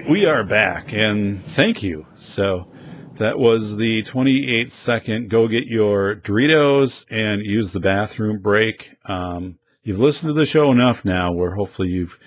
Right, 0.00 0.10
we 0.10 0.26
are 0.26 0.44
back, 0.44 0.92
and 0.92 1.42
thank 1.46 1.82
you. 1.82 2.06
So 2.14 2.70
that 3.14 3.38
was 3.38 3.78
the 3.78 4.02
28 4.02 4.70
second 4.70 5.30
go 5.30 5.48
get 5.48 5.68
your 5.68 6.16
Doritos 6.16 7.06
and 7.10 7.40
use 7.40 7.72
the 7.72 7.80
bathroom 7.80 8.40
break. 8.40 8.96
Um, 9.06 9.58
you've 9.82 9.98
listened 9.98 10.28
to 10.28 10.34
the 10.34 10.44
show 10.44 10.70
enough 10.70 11.02
now 11.02 11.32
where 11.32 11.54
hopefully 11.54 11.88
you've 11.88 12.18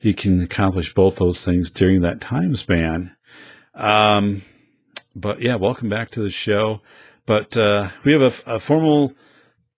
you 0.00 0.14
can 0.14 0.42
accomplish 0.42 0.94
both 0.94 1.16
those 1.16 1.44
things 1.44 1.68
during 1.68 2.00
that 2.00 2.22
time 2.22 2.56
span. 2.56 3.14
Um, 3.74 4.42
but 5.14 5.42
yeah, 5.42 5.56
welcome 5.56 5.90
back 5.90 6.10
to 6.12 6.22
the 6.22 6.30
show. 6.30 6.80
But 7.26 7.54
uh, 7.58 7.90
we 8.04 8.12
have 8.12 8.22
a, 8.22 8.54
a 8.54 8.58
formal 8.58 9.12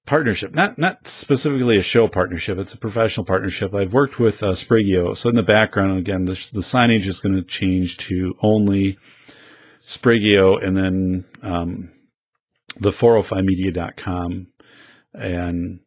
partnership, 0.06 0.54
not 0.54 0.78
not 0.78 1.06
specifically 1.06 1.78
a 1.78 1.82
show 1.82 2.08
partnership. 2.08 2.58
It's 2.58 2.74
a 2.74 2.78
professional 2.78 3.24
partnership. 3.24 3.74
I've 3.74 3.92
worked 3.92 4.18
with 4.18 4.42
uh, 4.42 4.52
Sprigeo, 4.52 5.16
so 5.16 5.28
in 5.28 5.34
the 5.34 5.42
background 5.42 5.98
again, 5.98 6.26
the, 6.26 6.32
the 6.52 6.60
signage 6.60 7.06
is 7.06 7.20
going 7.20 7.34
to 7.34 7.42
change 7.42 7.96
to 7.98 8.36
only 8.40 8.98
Sprigeo, 9.80 10.62
and 10.62 10.76
then 10.76 11.24
um, 11.42 11.92
the 12.76 12.90
405media.com 12.90 14.48
and 15.14 15.80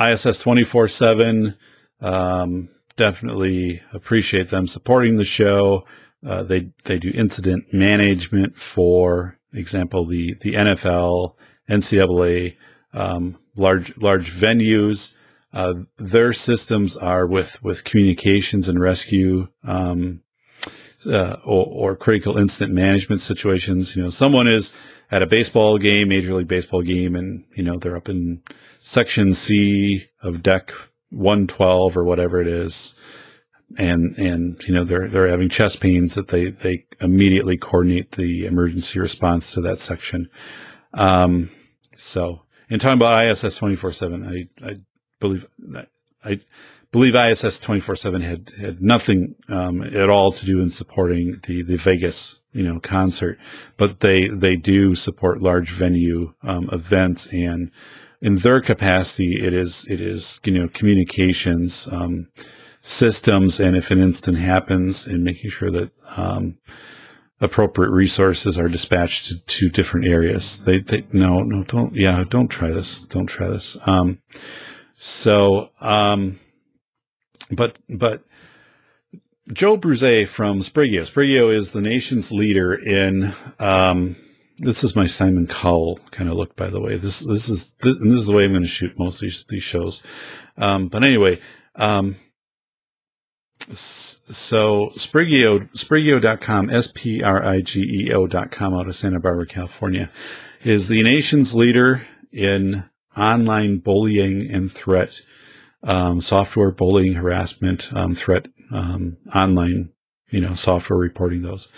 ISS 0.00 0.38
24 0.38 0.88
seven. 0.88 1.56
Um, 2.00 2.68
definitely 2.96 3.82
appreciate 3.92 4.50
them 4.50 4.66
supporting 4.66 5.16
the 5.16 5.24
show. 5.24 5.84
Uh, 6.26 6.42
they 6.42 6.70
they 6.84 6.98
do 6.98 7.12
incident 7.14 7.72
management 7.72 8.56
for 8.56 9.38
example 9.52 10.06
the 10.06 10.34
the 10.40 10.54
NFL, 10.54 11.34
NCAA 11.68 12.56
um, 12.96 13.38
large 13.54 13.96
large 13.98 14.32
venues. 14.32 15.14
Uh, 15.52 15.74
their 15.96 16.32
systems 16.32 16.96
are 16.96 17.26
with 17.26 17.62
with 17.62 17.84
communications 17.84 18.68
and 18.68 18.80
rescue 18.80 19.48
um, 19.64 20.22
uh, 21.06 21.36
or, 21.44 21.92
or, 21.92 21.96
critical 21.96 22.36
incident 22.36 22.74
management 22.74 23.20
situations. 23.20 23.94
You 23.94 24.02
know, 24.02 24.10
someone 24.10 24.48
is 24.48 24.74
at 25.10 25.22
a 25.22 25.26
baseball 25.26 25.78
game, 25.78 26.08
Major 26.08 26.34
League 26.34 26.48
Baseball 26.48 26.82
game, 26.82 27.14
and 27.14 27.44
you 27.54 27.62
know 27.62 27.78
they're 27.78 27.96
up 27.96 28.08
in 28.08 28.42
Section 28.78 29.34
C 29.34 30.08
of 30.22 30.42
Deck 30.42 30.72
112 31.10 31.96
or 31.96 32.04
whatever 32.04 32.40
it 32.40 32.48
is, 32.48 32.94
and 33.78 34.16
and 34.18 34.62
you 34.66 34.74
know 34.74 34.84
they're 34.84 35.08
they're 35.08 35.28
having 35.28 35.48
chest 35.48 35.80
pains 35.80 36.14
that 36.14 36.28
they 36.28 36.50
they 36.50 36.86
immediately 37.00 37.56
coordinate 37.56 38.12
the 38.12 38.46
emergency 38.46 38.98
response 38.98 39.52
to 39.52 39.60
that 39.60 39.78
section. 39.78 40.28
Um, 40.92 41.50
so 41.96 42.42
and 42.68 42.80
talking 42.80 42.98
about 42.98 43.24
ISS 43.24 43.58
24/7, 43.58 44.26
I 44.26 44.66
I 44.66 44.80
believe 45.20 45.46
I 46.24 46.40
believe 46.90 47.14
ISS 47.14 47.60
24/7 47.60 48.22
had 48.22 48.50
had 48.60 48.82
nothing 48.82 49.34
um, 49.48 49.82
at 49.82 50.10
all 50.10 50.32
to 50.32 50.46
do 50.46 50.60
in 50.60 50.70
supporting 50.70 51.40
the 51.46 51.62
the 51.62 51.76
Vegas 51.76 52.40
you 52.52 52.62
know 52.62 52.80
concert, 52.80 53.38
but 53.76 54.00
they 54.00 54.28
they 54.28 54.56
do 54.56 54.94
support 54.94 55.42
large 55.42 55.70
venue 55.70 56.34
um, 56.42 56.68
events. 56.72 57.26
And 57.32 57.70
in 58.22 58.36
their 58.36 58.60
capacity 58.60 59.44
it 59.44 59.52
is 59.52 59.86
it 59.88 60.00
is 60.00 60.40
you 60.44 60.52
know 60.52 60.68
communications 60.68 61.86
um, 61.92 62.28
systems. 62.80 63.60
And 63.60 63.76
if 63.76 63.90
an 63.90 64.00
incident 64.00 64.38
happens 64.38 65.06
and 65.06 65.22
making 65.22 65.50
sure 65.50 65.70
that 65.70 65.90
um, 66.16 66.58
appropriate 67.40 67.90
resources 67.90 68.58
are 68.58 68.68
dispatched 68.68 69.26
to, 69.26 69.38
to 69.38 69.68
different 69.68 70.06
areas. 70.06 70.64
They, 70.64 70.78
they, 70.78 71.04
no, 71.12 71.42
no, 71.42 71.64
don't, 71.64 71.94
yeah, 71.94 72.24
don't 72.28 72.48
try 72.48 72.70
this. 72.70 73.02
Don't 73.02 73.26
try 73.26 73.48
this. 73.48 73.76
Um, 73.86 74.20
so, 74.94 75.70
um, 75.80 76.40
but, 77.50 77.80
but 77.88 78.24
Joe 79.52 79.76
Bruzzese 79.76 80.26
from 80.28 80.60
Sprigeo. 80.60 81.02
Sprigeo 81.02 81.54
is 81.54 81.72
the 81.72 81.82
nation's 81.82 82.32
leader 82.32 82.74
in, 82.74 83.34
um, 83.60 84.16
this 84.58 84.82
is 84.82 84.96
my 84.96 85.04
Simon 85.04 85.46
Cowell 85.46 86.00
kind 86.10 86.30
of 86.30 86.36
look, 86.36 86.56
by 86.56 86.70
the 86.70 86.80
way. 86.80 86.96
This, 86.96 87.20
this 87.20 87.48
is, 87.50 87.72
this, 87.82 87.98
this 87.98 88.12
is 88.14 88.26
the 88.26 88.32
way 88.32 88.46
I'm 88.46 88.52
going 88.52 88.62
to 88.62 88.68
shoot 88.68 88.98
most 88.98 89.16
of 89.16 89.20
these, 89.20 89.44
these 89.44 89.62
shows. 89.62 90.02
Um, 90.56 90.88
but 90.88 91.04
anyway, 91.04 91.40
um, 91.74 92.16
so 93.72 94.90
Sprigeo, 94.90 95.68
Sprigeo.com, 95.72 96.70
S-P-R-I-G-E-O.com 96.70 97.14
out 98.74 98.88
of 98.88 98.96
Santa 98.96 99.20
Barbara, 99.20 99.46
California, 99.46 100.10
is 100.62 100.88
the 100.88 101.02
nation's 101.02 101.54
leader 101.54 102.06
in 102.32 102.84
online 103.16 103.78
bullying 103.78 104.50
and 104.50 104.70
threat, 104.72 105.20
um, 105.82 106.20
software 106.20 106.70
bullying, 106.70 107.14
harassment, 107.14 107.92
um, 107.92 108.14
threat, 108.14 108.46
um, 108.70 109.16
online, 109.34 109.90
you 110.30 110.40
know, 110.40 110.52
software 110.52 110.98
reporting 110.98 111.42
those. 111.42 111.68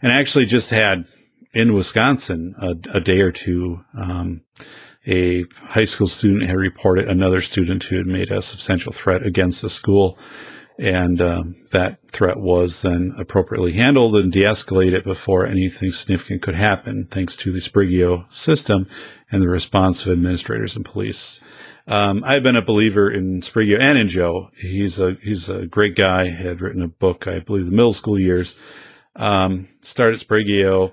And 0.00 0.12
actually 0.12 0.46
just 0.46 0.70
had 0.70 1.06
in 1.54 1.72
Wisconsin 1.72 2.54
a, 2.60 2.76
a 2.94 3.00
day 3.00 3.20
or 3.20 3.32
two, 3.32 3.84
um, 3.96 4.42
a 5.06 5.44
high 5.68 5.84
school 5.84 6.06
student 6.06 6.44
had 6.44 6.56
reported 6.56 7.08
another 7.08 7.40
student 7.42 7.84
who 7.84 7.96
had 7.96 8.06
made 8.06 8.30
a 8.30 8.40
substantial 8.42 8.92
threat 8.92 9.26
against 9.26 9.62
the 9.62 9.70
school. 9.70 10.18
And 10.78 11.20
um, 11.20 11.56
that 11.70 12.02
threat 12.10 12.38
was 12.38 12.82
then 12.82 13.14
appropriately 13.18 13.72
handled 13.72 14.16
and 14.16 14.32
de-escalated 14.32 15.04
before 15.04 15.46
anything 15.46 15.90
significant 15.90 16.42
could 16.42 16.54
happen, 16.54 17.06
thanks 17.06 17.36
to 17.36 17.52
the 17.52 17.60
Sprigeo 17.60 18.30
system 18.32 18.88
and 19.30 19.42
the 19.42 19.48
response 19.48 20.04
of 20.04 20.12
administrators 20.12 20.74
and 20.74 20.84
police. 20.84 21.42
Um, 21.86 22.22
I've 22.24 22.42
been 22.42 22.56
a 22.56 22.62
believer 22.62 23.10
in 23.10 23.40
Sprigeo 23.40 23.78
and 23.78 23.98
in 23.98 24.08
Joe. 24.08 24.50
He's 24.56 25.00
a 25.00 25.16
he's 25.22 25.48
a 25.48 25.66
great 25.66 25.96
guy. 25.96 26.30
Had 26.30 26.60
written 26.60 26.82
a 26.82 26.88
book, 26.88 27.26
I 27.26 27.40
believe, 27.40 27.66
the 27.66 27.72
middle 27.72 27.92
school 27.92 28.18
years. 28.18 28.58
Um, 29.16 29.68
started 29.80 30.20
Sprigeo. 30.20 30.92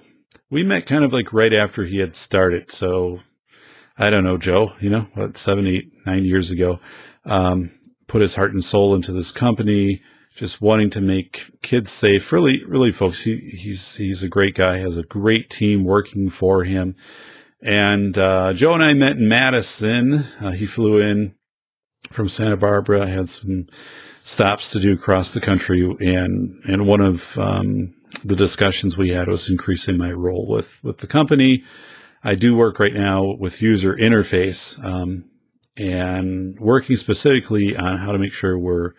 We 0.50 0.64
met 0.64 0.88
kind 0.88 1.04
of 1.04 1.14
like 1.14 1.32
right 1.32 1.54
after 1.54 1.86
he 1.86 2.00
had 2.00 2.16
started, 2.16 2.72
so 2.72 3.20
I 4.00 4.10
don't 4.10 4.24
know, 4.24 4.38
Joe, 4.38 4.74
you 4.80 4.90
know, 4.90 5.08
what, 5.14 5.38
seven, 5.38 5.68
eight, 5.68 5.92
nine 6.06 6.26
years 6.26 6.50
ago, 6.52 6.80
um, 7.26 7.72
put 8.10 8.22
his 8.22 8.36
heart 8.36 8.54
and 8.54 8.66
soul 8.66 8.94
into 8.94 9.14
this 9.14 9.32
company, 9.32 10.02
just 10.36 10.62
wanting 10.62 10.90
to 10.90 11.00
make 11.00 11.46
kids 11.62 11.92
safe. 11.92 12.32
Really, 12.32 12.66
really, 12.66 12.92
folks, 12.92 13.22
he, 13.22 13.38
he's, 13.38 13.96
he's 13.96 14.22
a 14.24 14.28
great 14.28 14.56
guy, 14.56 14.80
has 14.80 14.98
a 14.98 15.04
great 15.04 15.50
team 15.50 15.86
working 15.86 16.30
for 16.30 16.66
him. 16.66 16.96
And, 17.62 18.18
uh, 18.18 18.54
Joe 18.54 18.74
and 18.74 18.84
I 18.84 18.94
met 18.94 19.18
in 19.18 19.28
Madison. 19.28 20.26
Uh, 20.42 20.52
he 20.52 20.66
flew 20.66 21.00
in 21.00 21.36
from 22.10 22.28
Santa 22.28 22.58
Barbara. 22.58 23.04
I 23.04 23.10
had 23.10 23.30
some 23.30 23.68
stops 24.20 24.72
to 24.72 24.80
do 24.80 24.94
across 24.94 25.34
the 25.34 25.42
country. 25.42 25.84
And, 26.02 26.54
and 26.68 26.88
one 26.88 27.02
of, 27.02 27.38
um, 27.38 27.94
the 28.26 28.36
discussions 28.36 28.98
we 28.98 29.10
had 29.10 29.28
was 29.28 29.50
increasing 29.50 29.98
my 29.98 30.12
role 30.12 30.48
with, 30.48 30.84
with 30.84 30.98
the 30.98 31.08
company 31.08 31.64
I 32.24 32.36
do 32.36 32.56
work 32.56 32.80
right 32.80 32.94
now 32.94 33.24
with 33.24 33.62
user 33.62 33.96
interface 33.96 34.84
um, 34.84 35.26
and 35.78 36.60
working 36.60 36.98
specifically 36.98 37.76
on 37.76 37.98
how 37.98 38.12
to 38.12 38.18
make 38.18 38.34
sure 38.34 38.58
we're 38.58 38.94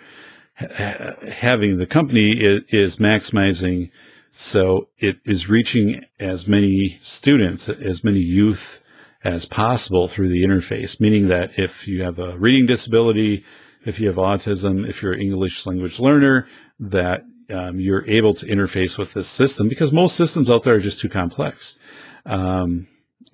ha- 0.59 1.15
having 1.33 1.79
the 1.79 1.87
company 1.87 2.33
is, 2.33 2.63
is, 2.69 2.97
maximizing 2.97 3.91
so 4.31 4.89
it 4.99 5.19
is 5.25 5.49
reaching 5.49 6.05
as 6.19 6.47
many 6.47 6.99
students, 7.01 7.69
as 7.69 8.05
many 8.05 8.21
youth 8.21 8.83
as 9.25 9.45
possible 9.45 10.09
through 10.09 10.29
the 10.29 10.45
interface, 10.45 11.01
meaning 11.01 11.29
that 11.29 11.59
if 11.59 11.89
you 11.89 12.03
have 12.03 12.19
a 12.19 12.39
reading 12.39 12.67
disability, 12.67 13.45
if 13.85 13.99
you 13.99 14.07
have 14.07 14.17
autism, 14.17 14.89
if 14.89 15.03
you're 15.03 15.13
an 15.13 15.21
English 15.21 15.67
language 15.67 15.99
learner, 15.99 16.49
that 16.79 17.23
um, 17.51 17.81
you're 17.81 18.07
able 18.07 18.33
to 18.35 18.47
interface 18.47 18.97
with 18.97 19.13
this 19.13 19.29
system 19.29 19.69
because 19.69 19.93
most 19.93 20.15
systems 20.17 20.49
out 20.49 20.63
there 20.63 20.77
are 20.77 20.81
just 20.81 21.01
too 21.01 21.09
complex. 21.09 21.79
Um, 22.25 22.87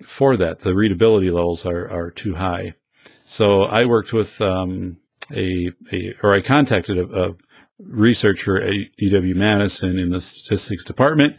for 0.03 0.37
that. 0.37 0.59
The 0.59 0.75
readability 0.75 1.31
levels 1.31 1.65
are, 1.65 1.89
are 1.89 2.11
too 2.11 2.35
high. 2.35 2.75
So 3.29 3.63
I 3.63 3.83
worked 3.83 4.13
with 4.13 4.39
um, 4.39 4.99
a, 5.35 5.71
a, 5.91 6.15
or 6.23 6.33
I 6.33 6.39
contacted 6.39 6.97
a, 6.97 7.29
a, 7.29 7.35
researcher 7.77 8.59
at 8.59 8.73
UW 8.99 9.35
Madison 9.35 9.99
in 9.99 10.09
the 10.09 10.21
statistics 10.21 10.83
department 10.83 11.37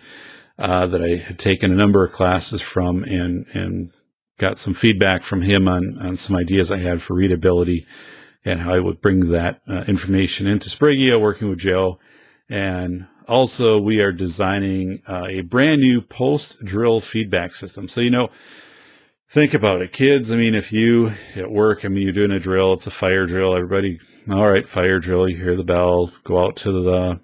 uh, 0.59 0.87
that 0.87 1.03
I 1.03 1.17
had 1.17 1.39
taken 1.39 1.73
a 1.73 1.75
number 1.75 2.05
of 2.05 2.13
classes 2.13 2.61
from 2.61 3.03
and 3.05 3.47
and 3.55 3.91
got 4.37 4.59
some 4.59 4.75
feedback 4.75 5.23
from 5.23 5.43
him 5.43 5.67
on 5.67 5.99
on 5.99 6.19
some 6.19 6.37
ideas 6.37 6.71
I 6.71 6.77
had 6.77 7.01
for 7.01 7.15
readability 7.15 7.87
and 8.45 8.61
how 8.61 8.75
I 8.75 8.81
would 8.81 9.01
bring 9.01 9.31
that 9.31 9.63
uh, 9.67 9.85
information 9.89 10.47
into 10.47 10.69
Sprigeo, 10.69 11.19
working 11.19 11.49
with 11.49 11.59
Joe. 11.59 11.99
And 12.51 13.07
also, 13.27 13.81
we 13.81 14.01
are 14.03 14.13
designing 14.13 15.03
uh, 15.09 15.27
a 15.27 15.41
brand 15.41 15.81
new 15.81 16.03
post 16.03 16.63
drill 16.63 17.01
feedback 17.01 17.55
system. 17.55 17.89
So, 17.89 18.03
you 18.03 18.11
know, 18.11 18.31
think 19.29 19.53
about 19.55 19.83
it, 19.83 19.93
kids. 19.93 20.33
I 20.33 20.37
mean, 20.37 20.55
if 20.55 20.73
you 20.73 21.13
at 21.37 21.51
work, 21.51 21.85
I 21.85 21.89
mean, 21.89 22.05
you're 22.05 22.13
doing 22.13 22.31
a 22.31 22.41
drill, 22.41 22.73
it's 22.73 22.87
a 22.87 22.91
fire 22.91 23.27
drill. 23.27 23.55
Everybody, 23.55 24.01
all 24.31 24.51
right, 24.51 24.69
fire 24.69 24.99
drill. 24.99 25.29
You 25.29 25.37
hear 25.37 25.57
the 25.57 25.65
bell, 25.65 26.13
go 26.25 26.45
out 26.45 26.57
to 26.57 26.73
the 26.73 27.21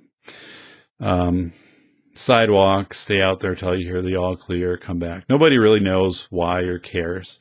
um, 1.00 1.52
sidewalk, 2.14 2.94
stay 2.94 3.22
out 3.22 3.40
there 3.40 3.54
till 3.54 3.76
you 3.76 3.86
hear 3.86 4.02
the 4.02 4.16
all 4.16 4.36
clear, 4.36 4.76
come 4.76 4.98
back. 4.98 5.24
Nobody 5.28 5.58
really 5.58 5.80
knows 5.80 6.26
why 6.30 6.60
or 6.60 6.78
cares. 6.78 7.40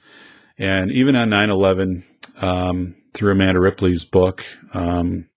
And 0.58 0.92
even 0.92 1.16
on 1.16 1.30
9 1.30 1.50
11, 1.50 2.06
um, 2.42 2.96
through 3.14 3.32
Amanda 3.32 3.60
Ripley's 3.60 4.06
book, 4.06 4.44
um, 4.74 5.30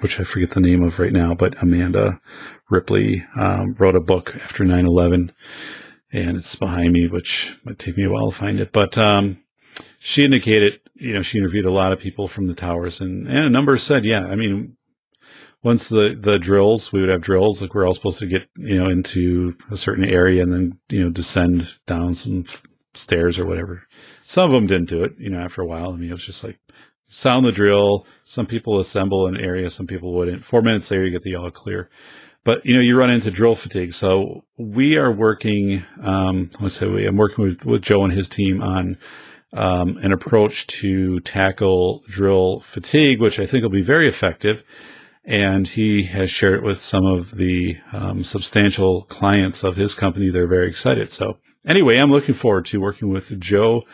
which 0.00 0.20
I 0.20 0.24
forget 0.24 0.52
the 0.52 0.60
name 0.60 0.82
of 0.82 0.98
right 0.98 1.12
now, 1.12 1.34
but 1.34 1.60
Amanda 1.62 2.20
Ripley 2.68 3.24
um, 3.36 3.74
wrote 3.78 3.96
a 3.96 4.00
book 4.00 4.34
after 4.36 4.64
9-11 4.64 5.30
and 6.12 6.36
it's 6.36 6.54
behind 6.56 6.92
me, 6.92 7.06
which 7.06 7.54
might 7.64 7.78
take 7.78 7.96
me 7.96 8.04
a 8.04 8.10
while 8.10 8.30
to 8.30 8.36
find 8.36 8.60
it. 8.60 8.72
But 8.72 8.98
um, 8.98 9.42
she 9.98 10.24
indicated, 10.24 10.80
you 10.94 11.14
know, 11.14 11.22
she 11.22 11.38
interviewed 11.38 11.66
a 11.66 11.70
lot 11.70 11.92
of 11.92 11.98
people 11.98 12.28
from 12.28 12.46
the 12.46 12.54
towers 12.54 13.00
and, 13.00 13.26
and 13.26 13.38
a 13.38 13.50
number 13.50 13.76
said, 13.76 14.04
yeah, 14.04 14.26
I 14.26 14.34
mean, 14.34 14.76
once 15.62 15.88
the, 15.88 16.16
the 16.18 16.38
drills, 16.38 16.92
we 16.92 17.00
would 17.00 17.10
have 17.10 17.20
drills, 17.20 17.60
like 17.60 17.74
we're 17.74 17.86
all 17.86 17.94
supposed 17.94 18.18
to 18.18 18.26
get, 18.26 18.48
you 18.56 18.82
know, 18.82 18.88
into 18.88 19.56
a 19.70 19.76
certain 19.76 20.04
area 20.04 20.42
and 20.42 20.52
then, 20.52 20.78
you 20.88 21.04
know, 21.04 21.10
descend 21.10 21.74
down 21.86 22.14
some 22.14 22.44
stairs 22.94 23.38
or 23.38 23.46
whatever. 23.46 23.86
Some 24.22 24.46
of 24.46 24.52
them 24.52 24.66
didn't 24.66 24.88
do 24.88 25.04
it, 25.04 25.14
you 25.18 25.28
know, 25.28 25.40
after 25.40 25.60
a 25.60 25.66
while. 25.66 25.92
I 25.92 25.96
mean, 25.96 26.08
it 26.08 26.12
was 26.12 26.24
just 26.24 26.42
like, 26.42 26.58
sound 27.08 27.44
the 27.44 27.52
drill. 27.52 28.06
Some 28.22 28.46
people 28.46 28.78
assemble 28.78 29.26
an 29.26 29.36
area, 29.36 29.70
some 29.70 29.86
people 29.86 30.14
wouldn't. 30.14 30.44
Four 30.44 30.62
minutes 30.62 30.90
later, 30.90 31.04
you 31.04 31.10
get 31.10 31.22
the 31.22 31.34
all 31.34 31.50
clear. 31.50 31.90
But 32.44 32.64
you 32.64 32.74
know, 32.74 32.80
you 32.80 32.98
run 32.98 33.10
into 33.10 33.30
drill 33.30 33.54
fatigue. 33.54 33.92
So 33.92 34.44
we 34.56 34.96
are 34.96 35.12
working. 35.12 35.84
Um, 36.02 36.50
let's 36.60 36.76
say 36.76 36.88
we. 36.88 37.06
I'm 37.06 37.16
working 37.16 37.44
with, 37.44 37.64
with 37.66 37.82
Joe 37.82 38.04
and 38.04 38.12
his 38.12 38.28
team 38.28 38.62
on 38.62 38.96
um, 39.52 39.96
an 39.98 40.12
approach 40.12 40.66
to 40.68 41.20
tackle 41.20 42.02
drill 42.06 42.60
fatigue, 42.60 43.20
which 43.20 43.38
I 43.38 43.46
think 43.46 43.62
will 43.62 43.70
be 43.70 43.82
very 43.82 44.08
effective. 44.08 44.62
And 45.24 45.68
he 45.68 46.04
has 46.04 46.30
shared 46.30 46.54
it 46.54 46.62
with 46.62 46.80
some 46.80 47.04
of 47.04 47.36
the 47.36 47.76
um, 47.92 48.24
substantial 48.24 49.02
clients 49.02 49.62
of 49.62 49.76
his 49.76 49.94
company. 49.94 50.30
They're 50.30 50.46
very 50.46 50.66
excited. 50.66 51.10
So 51.10 51.38
anyway, 51.66 51.98
I'm 51.98 52.10
looking 52.10 52.34
forward 52.34 52.64
to 52.66 52.80
working 52.80 53.10
with 53.10 53.38
Joe 53.38 53.84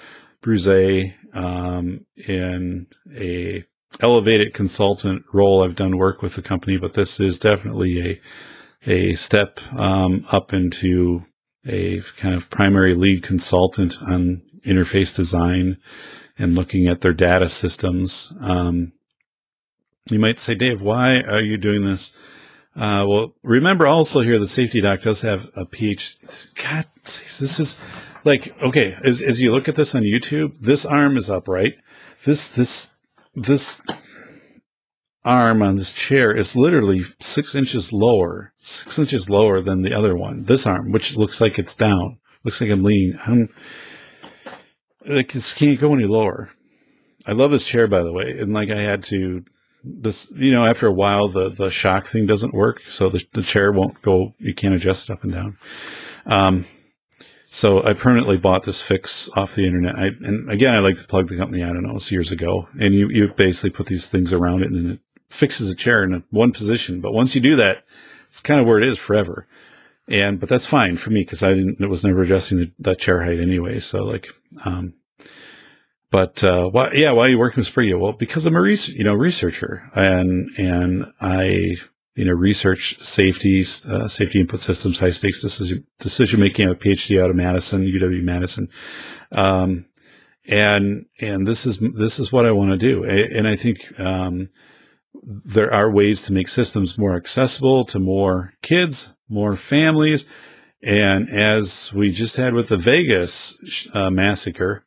Bruzzese 0.43 1.15
um, 1.35 2.07
in 2.17 2.87
a 3.15 3.65
elevated 4.01 4.55
consultant 4.55 5.25
role. 5.33 5.63
I've 5.63 5.77
done 5.77 5.97
work 5.97 6.23
with 6.23 6.35
the 6.35 6.43
company, 6.43 6.77
but 6.77 6.95
this 6.95 7.21
is 7.21 7.39
definitely 7.39 8.01
a 8.11 8.21
a 8.89 9.15
step 9.15 9.59
um, 9.73 10.25
up 10.31 10.53
into 10.53 11.25
a 11.67 12.01
kind 12.17 12.35
of 12.35 12.49
primary 12.51 12.95
lead 12.95 13.23
consultant 13.23 14.01
on 14.01 14.43
interface 14.65 15.15
design 15.15 15.77
and 16.39 16.55
looking 16.55 16.87
at 16.87 17.01
their 17.01 17.13
data 17.13 17.49
systems. 17.49 18.33
Um, 18.41 18.93
you 20.09 20.19
might 20.19 20.39
say, 20.39 20.55
Dave, 20.55 20.81
why 20.81 21.21
are 21.23 21.43
you 21.43 21.57
doing 21.57 21.85
this? 21.85 22.15
Uh, 22.77 23.05
well, 23.09 23.35
remember 23.43 23.87
also 23.87 24.21
here 24.21 24.39
that 24.39 24.49
Safety 24.49 24.81
Doc 24.81 25.03
does 25.03 25.23
have 25.23 25.51
a 25.57 25.65
PhD. 25.65 26.55
God, 26.55 26.85
this 27.05 27.59
is 27.59 27.81
like 28.23 28.61
okay. 28.63 28.97
As 29.03 29.23
as 29.23 29.41
you 29.41 29.51
look 29.51 29.67
at 29.67 29.77
this 29.77 29.95
on 29.95 30.03
YouTube, 30.03 30.59
this 30.59 30.85
arm 30.85 31.17
is 31.17 31.31
upright. 31.31 31.77
This 32.25 32.49
this 32.49 32.95
this 33.37 33.81
arm 35.25 35.63
on 35.63 35.77
this 35.77 35.93
chair 35.93 36.33
is 36.33 36.57
literally 36.57 37.05
six 37.21 37.55
inches 37.55 37.93
lower, 37.93 38.53
six 38.57 38.99
inches 38.99 39.29
lower 39.29 39.61
than 39.61 39.83
the 39.83 39.93
other 39.93 40.17
one. 40.17 40.45
This 40.45 40.67
arm, 40.67 40.93
which 40.93 41.17
looks 41.17 41.41
like 41.41 41.59
it's 41.59 41.75
down, 41.75 42.19
looks 42.45 42.61
like 42.61 42.71
I'm 42.71 42.83
leaning. 42.83 43.19
I'm 43.27 43.49
like 45.05 45.33
this 45.33 45.55
can't 45.55 45.81
go 45.81 45.95
any 45.95 46.07
lower. 46.07 46.51
I 47.27 47.33
love 47.33 47.51
this 47.51 47.67
chair, 47.67 47.87
by 47.87 48.03
the 48.03 48.13
way, 48.13 48.39
and 48.39 48.55
like 48.55 48.71
I 48.71 48.81
had 48.81 49.03
to 49.05 49.45
this, 49.85 50.31
you 50.35 50.51
know, 50.51 50.65
after 50.65 50.87
a 50.87 50.93
while, 50.93 51.29
the 51.29 51.49
the 51.49 51.71
shock 51.71 52.07
thing 52.07 52.27
doesn't 52.27 52.55
work, 52.55 52.85
so 52.87 53.09
the 53.09 53.25
the 53.33 53.43
chair 53.43 53.71
won't 53.71 54.01
go. 54.03 54.35
You 54.39 54.55
can't 54.55 54.75
adjust 54.75 55.09
it 55.09 55.13
up 55.13 55.23
and 55.23 55.33
down. 55.33 55.59
Um, 56.25 56.67
so 57.57 57.83
I 57.83 57.95
permanently 57.95 58.37
bought 58.37 58.65
this 58.65 58.83
fix 58.83 59.31
off 59.31 59.55
the 59.55 59.65
internet. 59.65 59.97
I, 59.97 60.09
and 60.09 60.47
again, 60.51 60.75
I 60.75 60.81
like 60.81 60.99
to 60.99 61.07
plug 61.07 61.29
the 61.29 61.39
company. 61.39 61.63
I 61.63 61.73
don't 61.73 61.85
know, 61.85 61.97
it's 61.97 62.13
years 62.13 62.31
ago. 62.31 62.69
And 62.79 62.93
you, 62.93 63.09
you 63.09 63.29
basically 63.29 63.71
put 63.71 63.87
these 63.87 64.07
things 64.07 64.31
around 64.31 64.63
it 64.63 64.71
and 64.71 64.91
it 64.91 65.01
fixes 65.31 65.71
a 65.71 65.75
chair 65.75 66.05
in 66.05 66.23
one 66.29 66.53
position. 66.53 67.01
But 67.01 67.15
once 67.15 67.35
you 67.35 67.41
do 67.41 67.57
that, 67.57 67.83
it's 68.25 68.41
kind 68.41 68.61
of 68.61 68.67
where 68.67 68.77
it 68.77 68.87
is 68.87 68.99
forever. 68.99 69.47
And, 70.07 70.39
but 70.39 70.51
that's 70.51 70.67
fine 70.67 70.99
for 70.99 71.09
me 71.09 71.23
because 71.23 71.43
I 71.43 71.55
didn't, 71.55 71.81
it 71.81 71.89
was 71.89 72.05
never 72.05 72.25
adjusting 72.25 72.59
the, 72.59 72.73
that 72.81 72.99
chair 72.99 73.25
height 73.25 73.41
anyway. 73.41 73.79
So 73.79 74.05
like, 74.05 74.29
um, 74.67 74.93
but, 76.11 76.45
uh, 76.45 76.69
why, 76.69 76.91
yeah, 76.93 77.13
why 77.13 77.23
are 77.23 77.31
you 77.31 77.39
working 77.39 77.63
with 77.63 77.75
Sprigeo? 77.75 77.99
Well, 77.99 78.13
because 78.13 78.45
I'm 78.45 78.55
a, 78.55 78.61
res- 78.61 78.89
you 78.89 79.03
know, 79.03 79.15
researcher 79.15 79.91
and, 79.95 80.51
and 80.59 81.11
I 81.23 81.77
you 82.17 82.25
know, 82.25 82.33
research 82.33 82.99
safeties, 82.99 83.87
uh, 83.87 84.09
safety 84.09 84.41
input 84.41 84.61
systems, 84.61 84.99
high 84.99 85.11
stakes 85.11 85.41
decision, 85.41 85.85
decision 85.99 86.41
making. 86.41 86.65
I 86.65 86.69
have 86.71 86.79
a 86.79 86.81
PhD 86.81 87.23
out 87.23 87.31
of 87.31 87.37
Madison, 87.37 87.85
UW 87.85 88.23
Madison. 88.23 88.69
Um, 89.33 89.85
and, 90.49 91.05
and 91.21 91.47
this 91.47 91.67
is, 91.67 91.79
this 91.79 92.19
is 92.19 92.33
what 92.33 92.47
I 92.47 92.53
want 92.53 92.71
to 92.71 92.79
do. 92.79 93.05
And 93.05 93.47
I 93.47 93.55
think, 93.55 94.01
um, 94.01 94.49
there 95.23 95.73
are 95.73 95.91
ways 95.91 96.23
to 96.23 96.33
make 96.33 96.49
systems 96.49 96.97
more 96.97 97.17
accessible 97.17 97.85
to 97.87 97.99
more 97.99 98.55
kids, 98.63 99.15
more 99.29 99.57
families. 99.57 100.25
And 100.83 101.29
as 101.29 101.93
we 101.93 102.13
just 102.13 102.37
had 102.37 102.55
with 102.55 102.69
the 102.69 102.77
Vegas 102.77 103.89
uh, 103.93 104.11
massacre, 104.11 104.85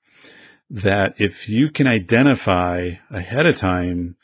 that 0.70 1.14
if 1.18 1.50
you 1.50 1.70
can 1.70 1.88
identify 1.88 2.94
ahead 3.12 3.46
of 3.46 3.58
time 3.58 4.16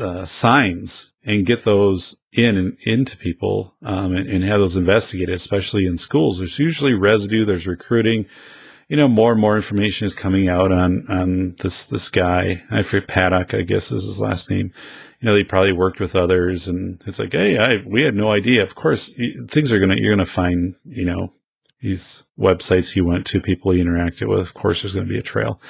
uh, 0.00 0.24
signs 0.24 1.12
and 1.24 1.46
get 1.46 1.64
those 1.64 2.16
in 2.32 2.56
and 2.56 2.76
into 2.82 3.16
people 3.16 3.74
um, 3.82 4.14
and, 4.14 4.28
and, 4.28 4.44
have 4.44 4.60
those 4.60 4.76
investigated, 4.76 5.34
especially 5.34 5.86
in 5.86 5.98
schools. 5.98 6.38
There's 6.38 6.58
usually 6.58 6.94
residue. 6.94 7.44
There's 7.44 7.66
recruiting. 7.66 8.26
You 8.88 8.96
know, 8.96 9.08
more 9.08 9.32
and 9.32 9.40
more 9.40 9.56
information 9.56 10.06
is 10.06 10.14
coming 10.14 10.48
out 10.48 10.70
on 10.70 11.04
on 11.08 11.56
this 11.60 11.84
this 11.84 12.08
guy. 12.08 12.62
I 12.70 12.82
forget 12.82 13.08
Paddock, 13.08 13.52
I 13.52 13.62
guess 13.62 13.90
is 13.90 14.04
his 14.04 14.20
last 14.20 14.48
name. 14.48 14.72
You 15.20 15.26
know, 15.26 15.34
he 15.34 15.44
probably 15.44 15.72
worked 15.72 15.98
with 15.98 16.14
others, 16.14 16.68
and 16.68 17.02
it's 17.06 17.18
like, 17.18 17.32
hey, 17.32 17.58
I, 17.58 17.82
we 17.84 18.02
had 18.02 18.14
no 18.14 18.30
idea. 18.30 18.62
Of 18.62 18.74
course, 18.74 19.12
things 19.48 19.72
are 19.72 19.80
gonna 19.80 19.96
you're 19.96 20.12
gonna 20.12 20.26
find 20.26 20.76
you 20.84 21.04
know 21.04 21.32
these 21.80 22.24
websites 22.38 22.92
he 22.92 23.00
went 23.00 23.26
to, 23.26 23.40
people 23.40 23.72
he 23.72 23.82
interacted 23.82 24.28
with. 24.28 24.40
Of 24.40 24.54
course, 24.54 24.82
there's 24.82 24.94
going 24.94 25.06
to 25.06 25.12
be 25.12 25.18
a 25.18 25.22
trail. 25.22 25.60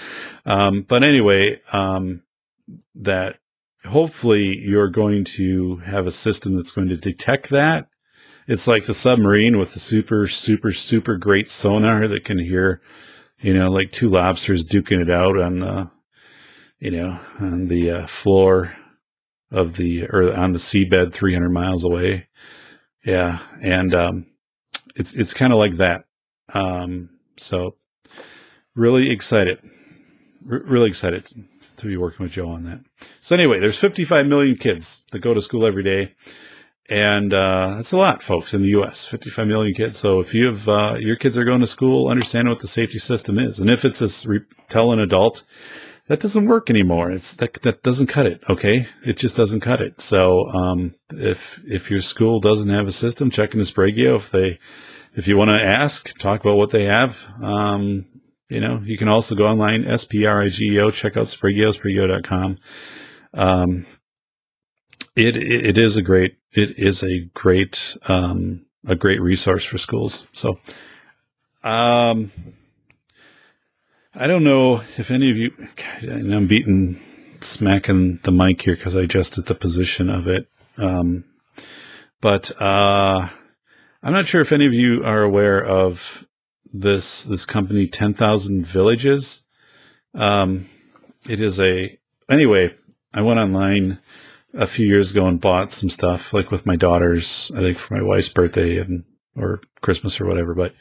Um, 0.44 0.82
but 0.82 1.02
anyway, 1.02 1.60
um, 1.72 2.22
that 2.94 3.38
hopefully 3.86 4.58
you're 4.58 4.88
going 4.88 5.24
to 5.24 5.76
have 5.78 6.06
a 6.06 6.12
system 6.12 6.54
that's 6.54 6.70
going 6.70 6.88
to 6.88 6.96
detect 6.96 7.48
that. 7.50 7.88
It's 8.46 8.68
like 8.68 8.86
the 8.86 8.94
submarine 8.94 9.58
with 9.58 9.72
the 9.72 9.80
super, 9.80 10.26
super, 10.28 10.72
super 10.72 11.16
great 11.16 11.50
sonar 11.50 12.06
that 12.06 12.24
can 12.24 12.38
hear, 12.38 12.80
you 13.40 13.52
know, 13.52 13.70
like 13.70 13.90
two 13.90 14.08
lobsters 14.08 14.64
duking 14.64 15.00
it 15.00 15.10
out 15.10 15.36
on 15.36 15.58
the, 15.58 15.90
you 16.78 16.92
know, 16.92 17.18
on 17.40 17.66
the 17.68 17.90
uh, 17.90 18.06
floor 18.06 18.76
of 19.50 19.76
the, 19.76 20.06
or 20.08 20.32
on 20.36 20.52
the 20.52 20.58
seabed 20.58 21.12
300 21.12 21.48
miles 21.50 21.82
away. 21.82 22.28
Yeah. 23.04 23.40
And, 23.62 23.94
um, 23.94 24.26
it's, 24.94 25.12
it's 25.12 25.34
kind 25.34 25.52
of 25.52 25.58
like 25.58 25.76
that. 25.76 26.04
Um, 26.54 27.10
so 27.36 27.76
really 28.74 29.10
excited, 29.10 29.58
R- 30.50 30.62
really 30.64 30.88
excited 30.88 31.32
to 31.78 31.86
be 31.86 31.96
working 31.96 32.24
with 32.24 32.32
Joe 32.32 32.48
on 32.48 32.64
that. 32.64 32.80
So 33.20 33.34
anyway, 33.34 33.58
there's 33.58 33.78
55 33.78 34.26
million 34.26 34.56
kids 34.56 35.02
that 35.12 35.20
go 35.20 35.34
to 35.34 35.42
school 35.42 35.66
every 35.66 35.82
day. 35.82 36.14
And, 36.88 37.34
uh, 37.34 37.74
that's 37.76 37.92
a 37.92 37.96
lot, 37.96 38.22
folks, 38.22 38.54
in 38.54 38.62
the 38.62 38.68
U.S., 38.68 39.04
55 39.04 39.46
million 39.48 39.74
kids. 39.74 39.98
So 39.98 40.20
if 40.20 40.32
you 40.32 40.46
have, 40.46 40.68
uh, 40.68 40.96
your 41.00 41.16
kids 41.16 41.36
are 41.36 41.44
going 41.44 41.60
to 41.60 41.66
school, 41.66 42.08
understand 42.08 42.48
what 42.48 42.60
the 42.60 42.68
safety 42.68 43.00
system 43.00 43.38
is. 43.38 43.58
And 43.58 43.68
if 43.68 43.84
it's 43.84 44.00
a 44.00 44.28
re- 44.28 44.44
tell 44.68 44.92
an 44.92 45.00
adult, 45.00 45.42
that 46.06 46.20
doesn't 46.20 46.46
work 46.46 46.70
anymore. 46.70 47.10
It's 47.10 47.32
that, 47.34 47.54
that 47.62 47.82
doesn't 47.82 48.06
cut 48.06 48.26
it. 48.26 48.44
Okay. 48.48 48.88
It 49.04 49.16
just 49.16 49.36
doesn't 49.36 49.60
cut 49.60 49.80
it. 49.80 50.00
So, 50.00 50.48
um, 50.50 50.94
if, 51.10 51.60
if 51.66 51.90
your 51.90 52.00
school 52.00 52.38
doesn't 52.38 52.70
have 52.70 52.86
a 52.86 52.92
system, 52.92 53.30
check 53.30 53.52
in 53.52 53.58
the 53.58 53.64
Sprigeo. 53.64 54.16
If 54.16 54.30
they, 54.30 54.60
if 55.14 55.26
you 55.26 55.36
want 55.36 55.48
to 55.48 55.60
ask, 55.60 56.16
talk 56.18 56.42
about 56.42 56.56
what 56.56 56.70
they 56.70 56.84
have, 56.84 57.26
um, 57.42 58.06
you 58.48 58.60
know, 58.60 58.80
you 58.84 58.96
can 58.96 59.08
also 59.08 59.34
go 59.34 59.46
online, 59.46 59.84
S-P-R-I-G-E-O, 59.84 60.90
check 60.92 61.16
out 61.16 61.26
Sprigeo, 61.26 61.76
sprigeo.com. 61.76 62.58
Um, 63.34 63.86
it, 65.16 65.36
it 65.36 65.76
is 65.76 65.96
a 65.96 66.02
great, 66.02 66.38
it 66.52 66.78
is 66.78 67.02
a 67.02 67.24
great, 67.34 67.96
um, 68.08 68.66
a 68.86 68.94
great 68.94 69.20
resource 69.20 69.64
for 69.64 69.78
schools. 69.78 70.28
So, 70.32 70.60
um, 71.64 72.30
I 74.14 74.26
don't 74.26 74.44
know 74.44 74.82
if 74.96 75.10
any 75.10 75.30
of 75.30 75.36
you, 75.36 75.52
I'm 76.02 76.46
beating, 76.46 77.00
smacking 77.40 78.20
the 78.22 78.32
mic 78.32 78.62
here 78.62 78.76
because 78.76 78.94
I 78.94 79.02
adjusted 79.02 79.46
the 79.46 79.54
position 79.54 80.08
of 80.08 80.28
it. 80.28 80.48
Um, 80.78 81.24
but, 82.20 82.50
uh, 82.62 83.28
I'm 84.02 84.12
not 84.12 84.26
sure 84.26 84.40
if 84.40 84.52
any 84.52 84.66
of 84.66 84.72
you 84.72 85.02
are 85.04 85.22
aware 85.22 85.64
of 85.64 86.25
this 86.72 87.24
this 87.24 87.46
company, 87.46 87.86
Ten 87.86 88.14
Thousand 88.14 88.66
Villages. 88.66 89.42
Um, 90.14 90.68
it 91.28 91.40
is 91.40 91.60
a 91.60 91.98
anyway. 92.30 92.74
I 93.14 93.22
went 93.22 93.40
online 93.40 93.98
a 94.52 94.66
few 94.66 94.86
years 94.86 95.10
ago 95.10 95.26
and 95.26 95.40
bought 95.40 95.72
some 95.72 95.88
stuff, 95.88 96.32
like 96.32 96.50
with 96.50 96.66
my 96.66 96.76
daughters. 96.76 97.50
I 97.54 97.60
think 97.60 97.78
for 97.78 97.94
my 97.94 98.02
wife's 98.02 98.28
birthday 98.28 98.78
and 98.78 99.04
or 99.36 99.60
Christmas 99.80 100.20
or 100.20 100.26
whatever. 100.26 100.54
But 100.54 100.74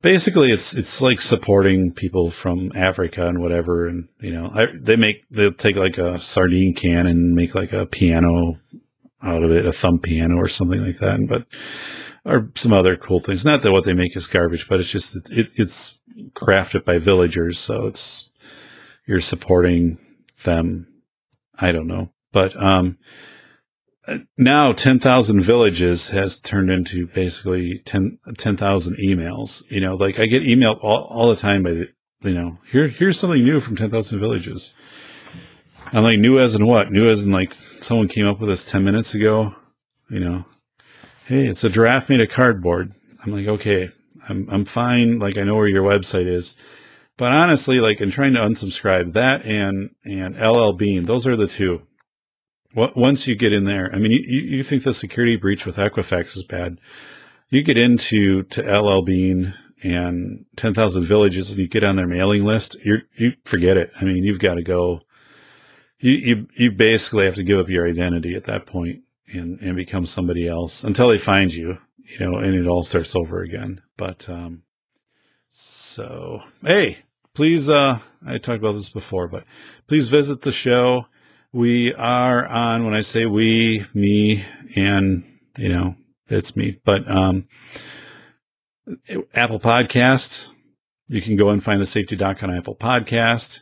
basically, 0.00 0.50
it's 0.50 0.74
it's 0.74 1.00
like 1.00 1.20
supporting 1.20 1.92
people 1.92 2.30
from 2.30 2.72
Africa 2.74 3.28
and 3.28 3.40
whatever. 3.40 3.86
And 3.86 4.08
you 4.20 4.32
know, 4.32 4.50
I, 4.52 4.66
they 4.74 4.96
make 4.96 5.24
they'll 5.30 5.52
take 5.52 5.76
like 5.76 5.98
a 5.98 6.18
sardine 6.18 6.74
can 6.74 7.06
and 7.06 7.34
make 7.34 7.54
like 7.54 7.72
a 7.72 7.86
piano 7.86 8.58
out 9.22 9.42
of 9.42 9.50
it, 9.52 9.66
a 9.66 9.72
thumb 9.72 9.98
piano 9.98 10.36
or 10.36 10.48
something 10.48 10.84
like 10.84 10.98
that. 10.98 11.20
But 11.28 11.46
or 12.24 12.50
some 12.54 12.72
other 12.72 12.96
cool 12.96 13.20
things. 13.20 13.44
Not 13.44 13.62
that 13.62 13.72
what 13.72 13.84
they 13.84 13.94
make 13.94 14.16
is 14.16 14.26
garbage, 14.26 14.68
but 14.68 14.80
it's 14.80 14.90
just 14.90 15.16
it, 15.16 15.30
it, 15.30 15.52
it's 15.56 15.98
crafted 16.34 16.84
by 16.84 16.98
villagers, 16.98 17.58
so 17.58 17.86
it's 17.86 18.30
you're 19.06 19.20
supporting 19.20 19.98
them. 20.44 20.88
I 21.58 21.72
don't 21.72 21.86
know, 21.86 22.12
but 22.32 22.60
um, 22.60 22.98
now 24.36 24.72
10,000 24.72 25.40
villages 25.40 26.10
has 26.10 26.40
turned 26.40 26.70
into 26.70 27.06
basically 27.06 27.78
10 27.80 28.18
10,000 28.36 28.96
emails. 28.96 29.62
You 29.70 29.80
know, 29.80 29.94
like 29.94 30.18
I 30.18 30.26
get 30.26 30.42
emailed 30.42 30.78
all, 30.82 31.04
all 31.04 31.28
the 31.28 31.36
time 31.36 31.62
by 31.62 31.70
the, 31.72 31.88
you 32.22 32.34
know, 32.34 32.58
here 32.70 32.88
here's 32.88 33.18
something 33.18 33.44
new 33.44 33.60
from 33.60 33.76
10,000 33.76 34.18
villages. 34.18 34.74
I'm 35.92 36.04
like, 36.04 36.18
new 36.18 36.38
as 36.38 36.54
in 36.54 36.66
what? 36.66 36.90
New 36.90 37.08
as 37.10 37.22
in 37.22 37.32
like 37.32 37.54
someone 37.80 38.08
came 38.08 38.26
up 38.26 38.40
with 38.40 38.48
this 38.48 38.68
10 38.68 38.82
minutes 38.82 39.14
ago, 39.14 39.54
you 40.08 40.20
know, 40.20 40.44
hey, 41.26 41.46
it's 41.46 41.64
a 41.64 41.68
giraffe 41.68 42.08
made 42.08 42.20
of 42.20 42.28
cardboard. 42.28 42.94
I'm 43.24 43.32
like, 43.32 43.46
okay, 43.46 43.90
I'm, 44.28 44.48
I'm 44.50 44.64
fine. 44.64 45.18
Like, 45.18 45.36
I 45.36 45.44
know 45.44 45.56
where 45.56 45.68
your 45.68 45.84
website 45.84 46.26
is. 46.26 46.58
But 47.16 47.32
honestly, 47.32 47.80
like, 47.80 48.00
in 48.00 48.10
trying 48.10 48.34
to 48.34 48.40
unsubscribe 48.40 49.12
that 49.12 49.44
and, 49.44 49.90
and 50.04 50.36
LL 50.40 50.72
Bean, 50.72 51.04
those 51.04 51.26
are 51.26 51.36
the 51.36 51.46
two. 51.46 51.82
What, 52.74 52.96
once 52.96 53.26
you 53.26 53.34
get 53.34 53.52
in 53.52 53.64
there, 53.64 53.90
I 53.94 53.98
mean, 53.98 54.12
you, 54.12 54.18
you 54.18 54.62
think 54.62 54.82
the 54.82 54.94
security 54.94 55.36
breach 55.36 55.66
with 55.66 55.76
Equifax 55.76 56.36
is 56.36 56.42
bad. 56.42 56.80
You 57.50 57.62
get 57.62 57.76
into 57.76 58.44
to 58.44 58.62
LL 58.62 59.02
Bean 59.02 59.54
and 59.82 60.46
10,000 60.56 61.04
villages 61.04 61.50
and 61.50 61.58
you 61.58 61.68
get 61.68 61.84
on 61.84 61.96
their 61.96 62.06
mailing 62.06 62.44
list, 62.44 62.76
you 62.84 62.98
you 63.16 63.34
forget 63.44 63.76
it. 63.76 63.90
I 64.00 64.04
mean, 64.04 64.24
you've 64.24 64.38
got 64.38 64.54
to 64.54 64.62
go, 64.62 65.00
you, 65.98 66.12
you, 66.12 66.48
you 66.54 66.70
basically 66.70 67.26
have 67.26 67.34
to 67.34 67.42
give 67.42 67.58
up 67.58 67.68
your 67.68 67.86
identity 67.86 68.34
at 68.34 68.44
that 68.44 68.64
point 68.64 69.02
and, 69.32 69.58
and 69.60 69.76
become 69.76 70.06
somebody 70.06 70.46
else 70.46 70.84
until 70.84 71.08
they 71.08 71.18
find 71.18 71.52
you, 71.52 71.78
you 71.98 72.18
know, 72.18 72.38
and 72.38 72.54
it 72.54 72.66
all 72.66 72.82
starts 72.82 73.16
over 73.16 73.42
again. 73.42 73.82
But, 73.96 74.28
um, 74.28 74.62
so, 75.50 76.42
hey, 76.62 76.98
please, 77.34 77.68
uh, 77.68 77.98
I 78.26 78.38
talked 78.38 78.58
about 78.58 78.72
this 78.72 78.90
before, 78.90 79.28
but 79.28 79.44
please 79.86 80.08
visit 80.08 80.42
the 80.42 80.52
show. 80.52 81.06
We 81.52 81.92
are 81.94 82.46
on, 82.46 82.84
when 82.84 82.94
I 82.94 83.02
say 83.02 83.26
we, 83.26 83.86
me, 83.92 84.44
and, 84.74 85.24
you 85.58 85.68
know, 85.68 85.96
it's 86.28 86.56
me, 86.56 86.80
but, 86.84 87.10
um, 87.10 87.46
Apple 89.34 89.60
Podcast. 89.60 90.48
You 91.08 91.20
can 91.20 91.36
go 91.36 91.50
and 91.50 91.62
find 91.62 91.80
the 91.80 91.86
safety 91.86 92.16
doc 92.16 92.42
on 92.42 92.50
Apple 92.50 92.74
Podcast 92.74 93.61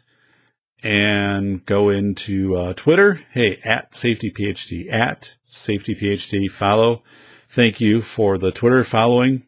and 0.82 1.64
go 1.66 1.88
into 1.88 2.56
uh, 2.56 2.74
Twitter. 2.74 3.22
Hey, 3.32 3.58
at 3.64 3.94
safety 3.94 4.30
PhD, 4.30 4.90
at 4.90 5.36
safety 5.44 5.94
PhD. 5.94 6.50
Follow. 6.50 7.02
Thank 7.48 7.80
you 7.80 8.00
for 8.02 8.38
the 8.38 8.52
Twitter 8.52 8.84
following. 8.84 9.44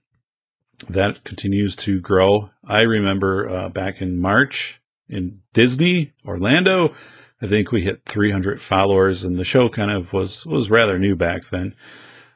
That 0.89 1.25
continues 1.25 1.77
to 1.77 2.01
grow. 2.01 2.51
I 2.65 2.83
remember 2.83 3.49
uh, 3.49 3.69
back 3.69 4.03
in 4.03 4.19
March 4.19 4.81
in 5.09 5.41
Disney, 5.53 6.13
Orlando, 6.27 6.95
I 7.43 7.49
think 7.49 7.73
we 7.73 7.83
hit 7.83 8.05
300 8.05 8.61
followers 8.61 9.25
and 9.25 9.37
the 9.37 9.45
show 9.45 9.69
kind 9.69 9.91
of 9.91 10.13
was, 10.13 10.47
was 10.47 10.71
rather 10.71 10.99
new 10.99 11.17
back 11.17 11.51
then. 11.51 11.75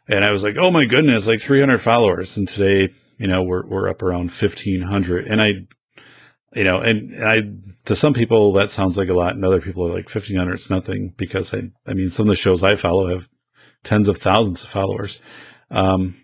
And 0.09 0.25
I 0.25 0.33
was 0.33 0.43
like, 0.43 0.57
oh 0.57 0.71
my 0.73 0.85
goodness, 0.85 1.29
like 1.29 1.41
300 1.41 1.79
followers. 1.79 2.37
And 2.37 2.49
today, 2.49 2.93
you 3.17 3.29
know, 3.29 3.43
we're, 3.43 3.65
we're 3.67 3.89
up 3.89 4.03
around 4.03 4.31
1500. 4.31 5.27
And 5.27 5.41
I, 5.41 5.67
you 6.57 6.65
know, 6.65 6.81
and 6.81 7.23
I, 7.23 7.43
to 7.85 7.95
some 7.95 8.15
people 8.15 8.53
that 8.55 8.71
sounds 8.71 8.97
like 8.97 9.11
a 9.11 9.15
lot 9.15 9.35
and 9.35 9.45
other 9.45 9.61
people 9.61 9.85
are 9.85 9.93
like 9.93 10.09
1500 10.09 10.55
it's 10.55 10.71
nothing 10.71 11.13
because 11.19 11.53
I, 11.53 11.71
I 11.87 11.93
mean, 11.93 12.09
some 12.09 12.25
of 12.25 12.31
the 12.31 12.37
shows 12.37 12.63
I 12.63 12.77
follow 12.77 13.09
have 13.09 13.29
tens 13.85 14.09
of 14.09 14.17
thousands 14.17 14.63
of 14.63 14.71
followers. 14.71 15.21
Um, 15.71 16.17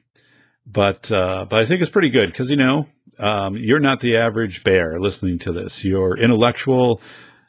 but, 0.66 1.12
uh, 1.12 1.45
but 1.49 1.61
I 1.61 1.66
think 1.66 1.83
it's 1.83 1.90
pretty 1.90 2.09
good 2.09 2.31
because, 2.31 2.49
you 2.49 2.57
know, 2.57 2.88
um, 3.18 3.57
you're 3.57 3.79
not 3.79 4.01
the 4.01 4.16
average 4.16 4.64
bear 4.64 4.99
listening 4.99 5.38
to 5.40 5.53
this. 5.53 5.85
You're 5.85 6.16
intellectual 6.16 7.03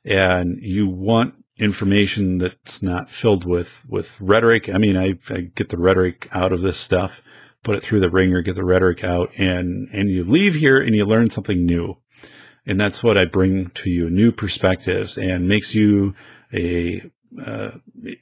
and 0.04 0.58
you 0.62 0.86
want 0.88 1.36
information 1.58 2.40
that's 2.40 2.84
not 2.84 3.10
filled 3.10 3.46
with, 3.46 3.86
with 3.88 4.20
rhetoric. 4.20 4.68
I 4.68 4.78
mean, 4.78 4.98
I, 4.98 5.20
I 5.30 5.52
get 5.56 5.70
the 5.70 5.78
rhetoric 5.78 6.28
out 6.34 6.52
of 6.52 6.62
this 6.62 6.78
stuff, 6.78 7.22
put 7.64 7.78
it 7.78 7.84
through 7.84 8.02
the 8.02 8.10
ringer, 8.10 8.42
get 8.42 8.56
the 8.56 8.66
rhetoric 8.66 9.06
out 9.06 9.32
and, 9.38 9.88
and 9.94 10.10
you 10.10 10.26
leave 10.26 10.56
here 10.56 10.82
and 10.82 10.94
you 10.94 11.06
learn 11.06 11.30
something 11.30 11.66
new. 11.66 11.98
And 12.66 12.80
that's 12.80 13.04
what 13.04 13.18
I 13.18 13.26
bring 13.26 13.70
to 13.72 13.90
you, 13.90 14.10
new 14.10 14.32
perspectives 14.32 15.18
and 15.18 15.48
makes 15.48 15.76
you 15.76 16.16
a 16.54 17.02
uh, 17.46 17.72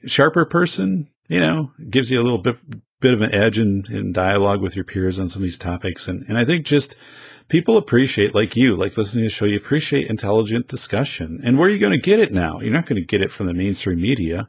sharper 0.06 0.44
person, 0.44 1.08
you 1.28 1.40
know, 1.40 1.72
gives 1.90 2.10
you 2.10 2.20
a 2.20 2.24
little 2.24 2.38
bit, 2.38 2.58
bit 3.00 3.14
of 3.14 3.20
an 3.20 3.32
edge 3.32 3.58
in, 3.58 3.84
in 3.90 4.12
dialogue 4.12 4.60
with 4.60 4.74
your 4.74 4.84
peers 4.84 5.18
on 5.18 5.28
some 5.28 5.42
of 5.42 5.46
these 5.46 5.58
topics. 5.58 6.08
And, 6.08 6.24
and 6.28 6.36
I 6.36 6.44
think 6.44 6.66
just 6.66 6.96
people 7.48 7.76
appreciate, 7.76 8.34
like 8.34 8.56
you, 8.56 8.74
like 8.74 8.96
listening 8.96 9.22
to 9.22 9.26
the 9.26 9.30
show, 9.30 9.44
you 9.44 9.56
appreciate 9.56 10.08
intelligent 10.08 10.66
discussion. 10.68 11.40
And 11.44 11.58
where 11.58 11.68
are 11.68 11.72
you 11.72 11.78
going 11.78 11.92
to 11.92 11.98
get 11.98 12.18
it 12.18 12.32
now? 12.32 12.60
You're 12.60 12.72
not 12.72 12.86
going 12.86 13.00
to 13.00 13.06
get 13.06 13.22
it 13.22 13.30
from 13.30 13.46
the 13.46 13.54
mainstream 13.54 14.00
media 14.00 14.48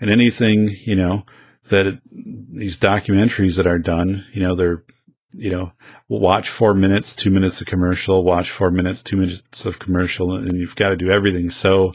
and 0.00 0.10
anything, 0.10 0.76
you 0.84 0.96
know, 0.96 1.24
that 1.70 1.86
it, 1.86 2.00
these 2.04 2.76
documentaries 2.76 3.56
that 3.56 3.66
are 3.66 3.78
done, 3.78 4.26
you 4.32 4.42
know, 4.42 4.54
they're, 4.54 4.84
you 5.32 5.50
know, 5.50 5.72
watch 6.08 6.48
four 6.48 6.74
minutes, 6.74 7.14
two 7.14 7.30
minutes 7.30 7.60
of 7.60 7.66
commercial, 7.66 8.22
watch 8.22 8.50
four 8.50 8.70
minutes, 8.70 9.02
two 9.02 9.16
minutes 9.16 9.64
of 9.64 9.78
commercial, 9.78 10.34
and 10.34 10.58
you've 10.58 10.76
got 10.76 10.90
to 10.90 10.96
do 10.96 11.10
everything. 11.10 11.50
So, 11.50 11.92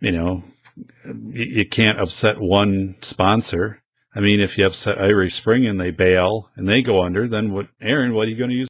you 0.00 0.12
know, 0.12 0.44
you 1.32 1.66
can't 1.68 2.00
upset 2.00 2.40
one 2.40 2.96
sponsor. 3.02 3.82
I 4.14 4.20
mean, 4.20 4.40
if 4.40 4.56
you 4.56 4.66
upset 4.66 5.00
Irish 5.00 5.34
Spring 5.34 5.66
and 5.66 5.80
they 5.80 5.90
bail 5.90 6.50
and 6.56 6.68
they 6.68 6.82
go 6.82 7.02
under, 7.02 7.26
then 7.26 7.52
what, 7.52 7.68
Aaron, 7.80 8.14
what 8.14 8.28
are 8.28 8.30
you 8.30 8.36
going 8.36 8.50
to 8.50 8.56
use? 8.56 8.68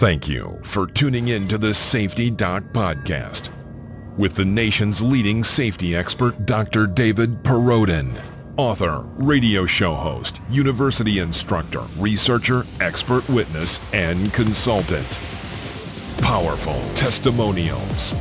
Thank 0.00 0.28
you 0.28 0.58
for 0.64 0.86
tuning 0.86 1.28
in 1.28 1.46
to 1.48 1.58
the 1.58 1.74
Safety 1.74 2.30
Doc 2.30 2.64
Podcast 2.72 3.50
with 4.16 4.34
the 4.34 4.44
nation's 4.44 5.02
leading 5.02 5.44
safety 5.44 5.94
expert, 5.94 6.46
Dr. 6.46 6.86
David 6.86 7.42
Perrodin. 7.42 8.18
Author, 8.56 9.04
radio 9.14 9.64
show 9.64 9.94
host, 9.94 10.40
university 10.50 11.20
instructor, 11.20 11.82
researcher, 11.96 12.66
expert 12.80 13.26
witness, 13.28 13.80
and 13.94 14.32
consultant. 14.34 15.18
Powerful 16.20 16.82
testimonials. 16.94 18.12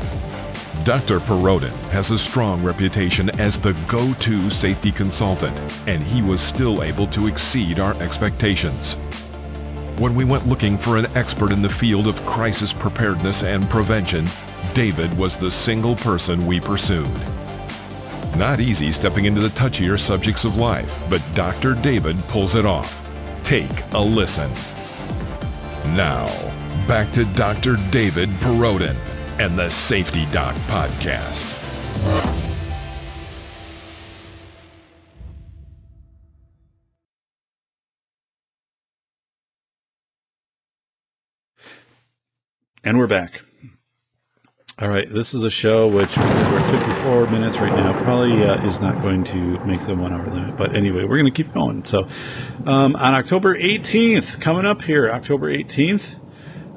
Dr. 0.86 1.20
Perrodin 1.20 1.76
has 1.90 2.12
a 2.12 2.18
strong 2.18 2.64
reputation 2.64 3.30
as 3.40 3.60
the 3.60 3.74
go-to 3.88 4.50
safety 4.50 4.92
consultant, 4.92 5.60
and 5.88 6.02
he 6.02 6.22
was 6.22 6.42
still 6.42 6.84
able 6.84 7.08
to 7.08 7.28
exceed 7.28 7.80
our 7.80 7.96
expectations. 8.02 8.94
When 9.98 10.16
we 10.16 10.26
went 10.26 10.48
looking 10.48 10.78
for 10.78 10.98
an 10.98 11.08
expert 11.16 11.52
in 11.52 11.62
the 11.62 11.70
field 11.70 12.08
of 12.08 12.26
crisis 12.26 12.72
preparedness 12.72 13.44
and 13.44 13.70
prevention, 13.70 14.26
David 14.74 15.16
was 15.18 15.36
the 15.36 15.52
single 15.52 15.96
person 15.96 16.46
we 16.46 16.60
pursued. 16.60 17.10
Not 18.38 18.60
easy 18.60 18.92
stepping 18.92 19.26
into 19.26 19.42
the 19.42 19.50
touchier 19.50 20.00
subjects 20.00 20.46
of 20.46 20.58
life, 20.58 20.98
but 21.10 21.24
Dr. 21.36 21.74
David 21.76 22.18
pulls 22.30 22.56
it 22.56 22.66
off. 22.66 23.10
Take 23.44 23.84
a 23.94 24.00
listen. 24.00 24.52
Now, 25.96 26.28
back 26.88 27.12
to 27.14 27.26
Dr. 27.34 27.78
David 27.92 28.30
Perrodin 28.42 28.96
and 29.40 29.58
the 29.58 29.70
Safety 29.70 30.26
Doc 30.32 30.56
Podcast. 30.68 31.56
And 42.84 42.98
we're 42.98 43.08
back. 43.08 43.42
All 44.82 44.88
right, 44.88 45.14
this 45.14 45.34
is 45.34 45.44
a 45.44 45.50
show 45.50 45.90
which 45.90 46.16
we're 46.16 46.72
54 46.72 47.28
minutes 47.28 47.58
right 47.58 47.76
now. 47.76 47.92
Probably 48.02 48.46
uh, 48.46 48.66
is 48.66 48.80
not 48.80 49.02
going 49.02 49.26
to 49.26 49.60
make 49.66 49.82
the 49.82 49.94
one 49.94 50.14
hour 50.14 50.26
limit, 50.26 50.56
but 50.56 50.74
anyway, 50.74 51.04
we're 51.04 51.18
going 51.18 51.26
to 51.26 51.32
keep 51.32 51.54
going. 51.54 51.84
So, 51.84 52.08
um, 52.66 52.96
on 52.96 53.14
October 53.14 53.60
18th, 53.60 54.40
coming 54.40 54.66
up 54.66 54.84
here, 54.84 55.12
October 55.12 55.54
18th, 55.54 56.18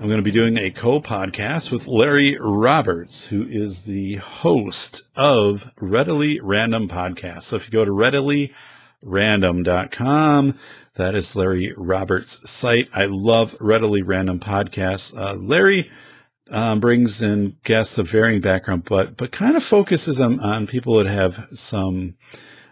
I'm 0.00 0.08
going 0.08 0.16
to 0.16 0.22
be 0.22 0.32
doing 0.32 0.56
a 0.56 0.72
co-podcast 0.72 1.70
with 1.70 1.86
Larry 1.86 2.36
Roberts, 2.40 3.26
who 3.26 3.46
is 3.48 3.84
the 3.84 4.16
host 4.16 5.04
of 5.14 5.70
Readily 5.80 6.40
Random 6.40 6.88
Podcast. 6.88 7.44
So 7.44 7.54
if 7.54 7.66
you 7.66 7.70
go 7.70 7.84
to 7.84 7.92
readilyrandom.com, 7.92 10.58
that 10.96 11.14
is 11.14 11.36
Larry 11.36 11.72
Roberts' 11.76 12.50
site. 12.50 12.88
I 12.92 13.04
love 13.04 13.56
Readily 13.60 14.02
Random 14.02 14.40
Podcasts. 14.40 15.16
Uh, 15.16 15.34
Larry 15.34 15.88
um, 16.52 16.80
brings 16.80 17.22
in 17.22 17.56
guests 17.64 17.98
of 17.98 18.08
varying 18.08 18.40
background, 18.40 18.84
but 18.84 19.16
but 19.16 19.32
kind 19.32 19.56
of 19.56 19.62
focuses 19.62 20.20
on, 20.20 20.38
on 20.40 20.66
people 20.66 20.94
that 20.96 21.06
have 21.06 21.46
some 21.50 22.14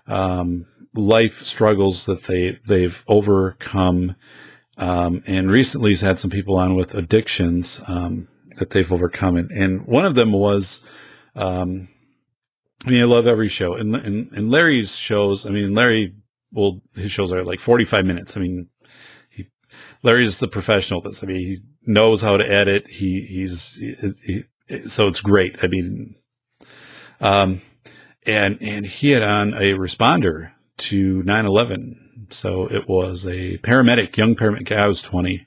um, 0.06 0.66
life 0.94 1.42
struggles 1.42 2.06
that 2.06 2.24
they 2.24 2.60
they've 2.66 3.02
overcome. 3.08 4.14
Um, 4.76 5.22
and 5.26 5.50
recently, 5.50 5.90
he's 5.90 6.00
had 6.00 6.18
some 6.18 6.30
people 6.30 6.56
on 6.56 6.74
with 6.74 6.94
addictions 6.94 7.82
um, 7.88 8.28
that 8.58 8.70
they've 8.70 8.90
overcome, 8.92 9.36
and, 9.36 9.50
and 9.50 9.86
one 9.86 10.04
of 10.04 10.14
them 10.14 10.32
was. 10.32 10.84
Um, 11.34 11.88
I 12.86 12.90
mean, 12.90 13.02
I 13.02 13.04
love 13.04 13.26
every 13.26 13.48
show, 13.48 13.74
and, 13.74 13.94
and 13.94 14.32
and 14.32 14.50
Larry's 14.50 14.96
shows. 14.96 15.44
I 15.44 15.50
mean, 15.50 15.74
Larry 15.74 16.14
well, 16.52 16.80
his 16.94 17.12
shows 17.12 17.32
are 17.32 17.44
like 17.44 17.60
45 17.60 18.04
minutes. 18.04 18.36
I 18.36 18.40
mean, 18.40 18.68
Larry's 20.02 20.38
the 20.38 20.48
professional 20.48 21.00
this. 21.00 21.22
I 21.22 21.26
mean, 21.26 21.36
he 21.36 21.58
knows 21.92 22.22
how 22.22 22.37
to 22.37 22.50
edit. 22.50 22.88
He, 22.90 23.22
he's, 23.22 23.76
he, 23.76 24.44
he, 24.68 24.79
so 24.81 25.09
it's 25.09 25.20
great. 25.20 25.57
I 25.62 25.66
mean, 25.66 26.14
um, 27.20 27.62
and, 28.26 28.59
and 28.61 28.87
he 28.87 29.11
had 29.11 29.22
on 29.22 29.55
a 29.55 29.74
responder 29.74 30.53
to 30.79 31.22
9-11. 31.22 32.33
So 32.33 32.66
it 32.70 32.88
was 32.88 33.26
a 33.26 33.59
paramedic, 33.59 34.16
young 34.16 34.35
paramedic 34.35 34.66
guy, 34.66 34.87
was 34.87 35.03
20 35.03 35.46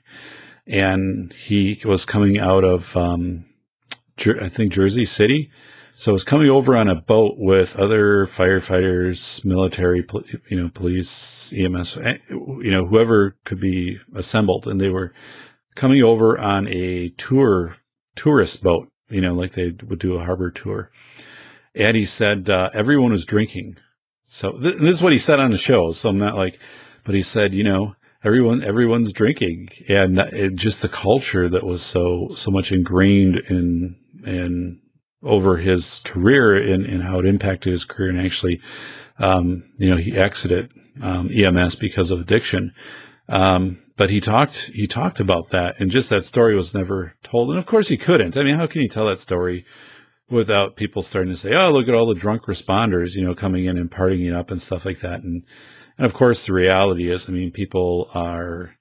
and 0.66 1.32
he 1.32 1.80
was 1.84 2.06
coming 2.06 2.38
out 2.38 2.64
of, 2.64 2.96
um, 2.96 3.44
I 4.18 4.48
think 4.48 4.72
Jersey 4.72 5.04
City 5.04 5.50
so 5.96 6.12
it's 6.12 6.24
coming 6.24 6.50
over 6.50 6.76
on 6.76 6.88
a 6.88 6.96
boat 6.96 7.36
with 7.38 7.78
other 7.78 8.26
firefighters, 8.26 9.44
military, 9.44 10.04
you 10.50 10.60
know, 10.60 10.68
police, 10.68 11.52
EMS, 11.52 11.96
eh, 11.98 12.18
you 12.30 12.72
know, 12.72 12.84
whoever 12.84 13.36
could 13.44 13.60
be 13.60 14.00
assembled. 14.12 14.66
And 14.66 14.80
they 14.80 14.90
were 14.90 15.14
coming 15.74 16.02
over 16.02 16.38
on 16.38 16.68
a 16.68 17.10
tour, 17.10 17.76
tourist 18.16 18.62
boat, 18.62 18.88
you 19.08 19.20
know, 19.20 19.34
like 19.34 19.52
they 19.52 19.70
would 19.70 19.98
do 19.98 20.14
a 20.14 20.24
harbor 20.24 20.50
tour. 20.50 20.90
And 21.74 21.96
he 21.96 22.04
said, 22.04 22.48
uh, 22.48 22.70
everyone 22.72 23.12
was 23.12 23.24
drinking. 23.24 23.76
So 24.26 24.52
th- 24.52 24.76
this 24.76 24.96
is 24.96 25.02
what 25.02 25.12
he 25.12 25.18
said 25.18 25.40
on 25.40 25.50
the 25.50 25.58
show. 25.58 25.90
So 25.92 26.08
I'm 26.08 26.18
not 26.18 26.36
like, 26.36 26.58
but 27.04 27.14
he 27.14 27.22
said, 27.22 27.52
you 27.52 27.64
know, 27.64 27.96
everyone, 28.22 28.62
everyone's 28.62 29.12
drinking 29.12 29.70
and 29.88 30.18
it, 30.18 30.54
just 30.54 30.82
the 30.82 30.88
culture 30.88 31.48
that 31.48 31.64
was 31.64 31.82
so, 31.82 32.28
so 32.30 32.50
much 32.50 32.70
ingrained 32.70 33.36
in, 33.48 33.96
in 34.24 34.80
over 35.22 35.56
his 35.56 36.00
career 36.04 36.54
and, 36.54 36.84
and 36.84 37.02
how 37.02 37.18
it 37.18 37.26
impacted 37.26 37.72
his 37.72 37.84
career. 37.84 38.10
And 38.10 38.20
actually, 38.20 38.60
um, 39.18 39.64
you 39.76 39.90
know, 39.90 39.96
he 39.96 40.16
exited 40.16 40.70
um, 41.02 41.30
EMS 41.32 41.76
because 41.76 42.10
of 42.10 42.20
addiction. 42.20 42.72
Um, 43.28 43.80
but 43.96 44.10
he 44.10 44.20
talked 44.20 44.70
he 44.74 44.86
talked 44.86 45.20
about 45.20 45.50
that, 45.50 45.78
and 45.78 45.90
just 45.90 46.10
that 46.10 46.24
story 46.24 46.56
was 46.56 46.74
never 46.74 47.14
told. 47.22 47.50
And 47.50 47.58
of 47.58 47.66
course, 47.66 47.88
he 47.88 47.96
couldn't. 47.96 48.36
I 48.36 48.42
mean, 48.42 48.56
how 48.56 48.66
can 48.66 48.82
you 48.82 48.88
tell 48.88 49.06
that 49.06 49.20
story 49.20 49.64
without 50.28 50.76
people 50.76 51.02
starting 51.02 51.32
to 51.32 51.38
say, 51.38 51.54
"Oh, 51.54 51.70
look 51.70 51.88
at 51.88 51.94
all 51.94 52.06
the 52.06 52.14
drunk 52.14 52.42
responders," 52.42 53.14
you 53.14 53.22
know, 53.22 53.34
coming 53.34 53.64
in 53.64 53.78
and 53.78 53.90
partying 53.90 54.26
it 54.26 54.34
up 54.34 54.50
and 54.50 54.60
stuff 54.60 54.84
like 54.84 55.00
that. 55.00 55.22
And 55.22 55.44
and 55.96 56.04
of 56.04 56.14
course, 56.14 56.46
the 56.46 56.52
reality 56.52 57.08
is, 57.08 57.28
I 57.28 57.32
mean, 57.32 57.52
people 57.52 58.10
are 58.14 58.76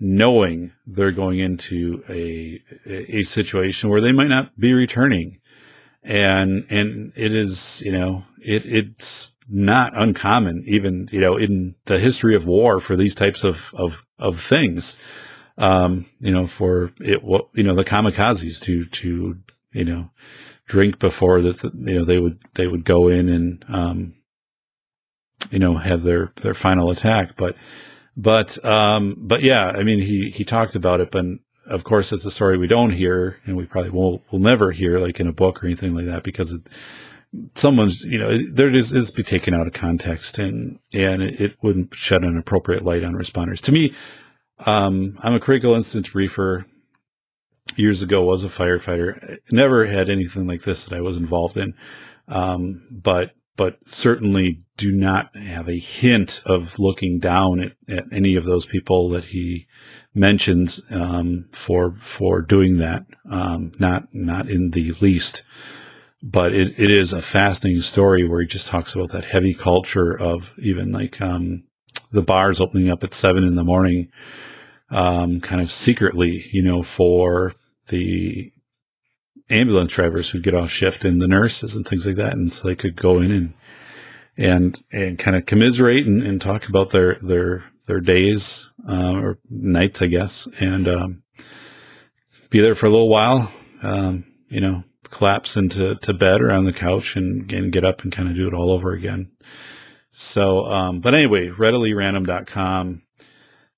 knowing 0.00 0.72
they're 0.86 1.12
going 1.12 1.38
into 1.38 2.02
a 2.08 2.62
a 2.86 3.22
situation 3.24 3.88
where 3.88 4.00
they 4.00 4.12
might 4.12 4.28
not 4.28 4.58
be 4.58 4.74
returning 4.74 5.40
and 6.06 6.64
and 6.70 7.12
it 7.16 7.34
is 7.34 7.82
you 7.84 7.92
know 7.92 8.24
it 8.40 8.64
it's 8.64 9.32
not 9.48 9.92
uncommon 9.96 10.64
even 10.66 11.08
you 11.12 11.20
know 11.20 11.36
in 11.36 11.74
the 11.84 11.98
history 11.98 12.34
of 12.34 12.44
war 12.44 12.80
for 12.80 12.96
these 12.96 13.14
types 13.14 13.44
of 13.44 13.72
of 13.74 14.04
of 14.18 14.40
things. 14.40 15.00
Um 15.58 16.06
you 16.20 16.32
know 16.32 16.46
for 16.46 16.92
it 17.00 17.22
what 17.22 17.48
you 17.54 17.62
know 17.62 17.74
the 17.74 17.84
kamikazes 17.84 18.60
to 18.62 18.84
to 18.86 19.38
you 19.72 19.84
know 19.84 20.10
drink 20.66 20.98
before 20.98 21.40
that 21.42 21.62
you 21.62 21.98
know 21.98 22.04
they 22.04 22.18
would 22.18 22.40
they 22.54 22.66
would 22.66 22.84
go 22.84 23.08
in 23.08 23.28
and 23.28 23.64
um 23.68 24.14
you 25.50 25.58
know 25.58 25.76
have 25.76 26.02
their 26.02 26.32
their 26.36 26.54
final 26.54 26.90
attack. 26.90 27.36
But 27.36 27.56
but 28.16 28.62
um 28.64 29.14
but 29.26 29.42
yeah 29.42 29.72
i 29.76 29.82
mean 29.82 29.98
he 29.98 30.30
he 30.30 30.42
talked 30.42 30.74
about 30.74 31.00
it 31.00 31.10
but 31.10 31.26
of 31.66 31.84
course, 31.84 32.12
it's 32.12 32.24
a 32.24 32.30
story 32.30 32.56
we 32.56 32.66
don't 32.66 32.92
hear, 32.92 33.40
and 33.44 33.56
we 33.56 33.66
probably 33.66 33.90
will 33.90 34.22
will 34.30 34.38
never 34.38 34.72
hear, 34.72 34.98
like 34.98 35.20
in 35.20 35.26
a 35.26 35.32
book 35.32 35.62
or 35.62 35.66
anything 35.66 35.94
like 35.94 36.06
that, 36.06 36.22
because 36.22 36.52
it, 36.52 36.62
someone's 37.54 38.02
you 38.04 38.18
know 38.18 38.38
there 38.38 38.70
is 38.70 38.92
is 38.92 39.10
be 39.10 39.22
taken 39.22 39.54
out 39.54 39.66
of 39.66 39.72
context, 39.72 40.38
and 40.38 40.78
and 40.92 41.22
it, 41.22 41.56
wouldn't 41.62 41.94
shed 41.94 42.24
an 42.24 42.36
appropriate 42.36 42.84
light 42.84 43.04
on 43.04 43.14
responders. 43.14 43.60
To 43.62 43.72
me, 43.72 43.94
um, 44.64 45.18
I'm 45.22 45.34
a 45.34 45.40
critical 45.40 45.74
incident 45.74 46.12
briefer. 46.12 46.66
years 47.76 48.02
ago 48.02 48.22
was 48.22 48.44
a 48.44 48.48
firefighter. 48.48 49.38
Never 49.50 49.86
had 49.86 50.08
anything 50.08 50.46
like 50.46 50.62
this 50.62 50.84
that 50.84 50.96
I 50.96 51.00
was 51.00 51.16
involved 51.16 51.56
in. 51.56 51.74
Um, 52.28 52.82
but, 52.90 53.32
but 53.56 53.78
certainly 53.86 54.62
do 54.76 54.92
not 54.92 55.34
have 55.36 55.68
a 55.68 55.78
hint 55.78 56.42
of 56.46 56.78
looking 56.78 57.18
down 57.18 57.60
at, 57.60 57.72
at 57.88 58.04
any 58.12 58.36
of 58.36 58.44
those 58.44 58.66
people 58.66 59.08
that 59.10 59.26
he 59.26 59.66
mentions, 60.14 60.80
um, 60.90 61.48
for, 61.52 61.96
for 62.00 62.42
doing 62.42 62.78
that. 62.78 63.06
Um, 63.30 63.72
not, 63.78 64.06
not 64.12 64.48
in 64.48 64.70
the 64.70 64.92
least 65.00 65.42
but 66.28 66.52
it, 66.52 66.76
it 66.76 66.90
is 66.90 67.12
a 67.12 67.22
fascinating 67.22 67.80
story 67.80 68.26
where 68.26 68.40
he 68.40 68.46
just 68.48 68.66
talks 68.66 68.96
about 68.96 69.10
that 69.12 69.26
heavy 69.26 69.54
culture 69.54 70.18
of 70.18 70.58
even 70.58 70.90
like 70.90 71.22
um, 71.22 71.62
the 72.10 72.20
bars 72.20 72.60
opening 72.60 72.90
up 72.90 73.04
at 73.04 73.14
seven 73.14 73.44
in 73.44 73.54
the 73.54 73.62
morning, 73.62 74.10
um, 74.90 75.40
kind 75.40 75.60
of 75.60 75.70
secretly, 75.70 76.48
you 76.50 76.62
know, 76.62 76.82
for 76.82 77.54
the 77.88 78.50
ambulance 79.48 79.92
drivers 79.92 80.30
who 80.30 80.40
get 80.40 80.52
off 80.52 80.68
shift 80.68 81.04
and 81.04 81.22
the 81.22 81.28
nurses 81.28 81.76
and 81.76 81.86
things 81.86 82.04
like 82.04 82.16
that, 82.16 82.32
and 82.32 82.52
so 82.52 82.66
they 82.66 82.74
could 82.74 82.96
go 82.96 83.20
in 83.20 83.30
and 83.30 83.54
and 84.36 84.82
and 84.92 85.20
kind 85.20 85.36
of 85.36 85.46
commiserate 85.46 86.06
and, 86.06 86.22
and 86.22 86.40
talk 86.42 86.68
about 86.68 86.90
their 86.90 87.20
their 87.22 87.66
their 87.86 88.00
days 88.00 88.72
uh, 88.88 89.12
or 89.12 89.38
nights, 89.48 90.02
I 90.02 90.08
guess, 90.08 90.48
and 90.58 90.88
um, 90.88 91.22
be 92.50 92.58
there 92.58 92.74
for 92.74 92.86
a 92.86 92.90
little 92.90 93.08
while. 93.08 93.52
Um, 93.80 94.24
you 94.48 94.60
know, 94.60 94.82
collapse 95.16 95.56
into 95.56 95.94
to 95.94 96.12
bed 96.12 96.42
or 96.42 96.50
on 96.50 96.66
the 96.66 96.72
couch 96.72 97.16
and, 97.16 97.50
and 97.50 97.72
get 97.72 97.84
up 97.84 98.02
and 98.02 98.12
kind 98.12 98.28
of 98.28 98.34
do 98.34 98.46
it 98.46 98.52
all 98.52 98.70
over 98.70 98.92
again. 98.92 99.30
So, 100.10 100.66
um, 100.66 101.00
but 101.00 101.14
anyway, 101.14 101.48
readilyrandom.com. 101.48 103.02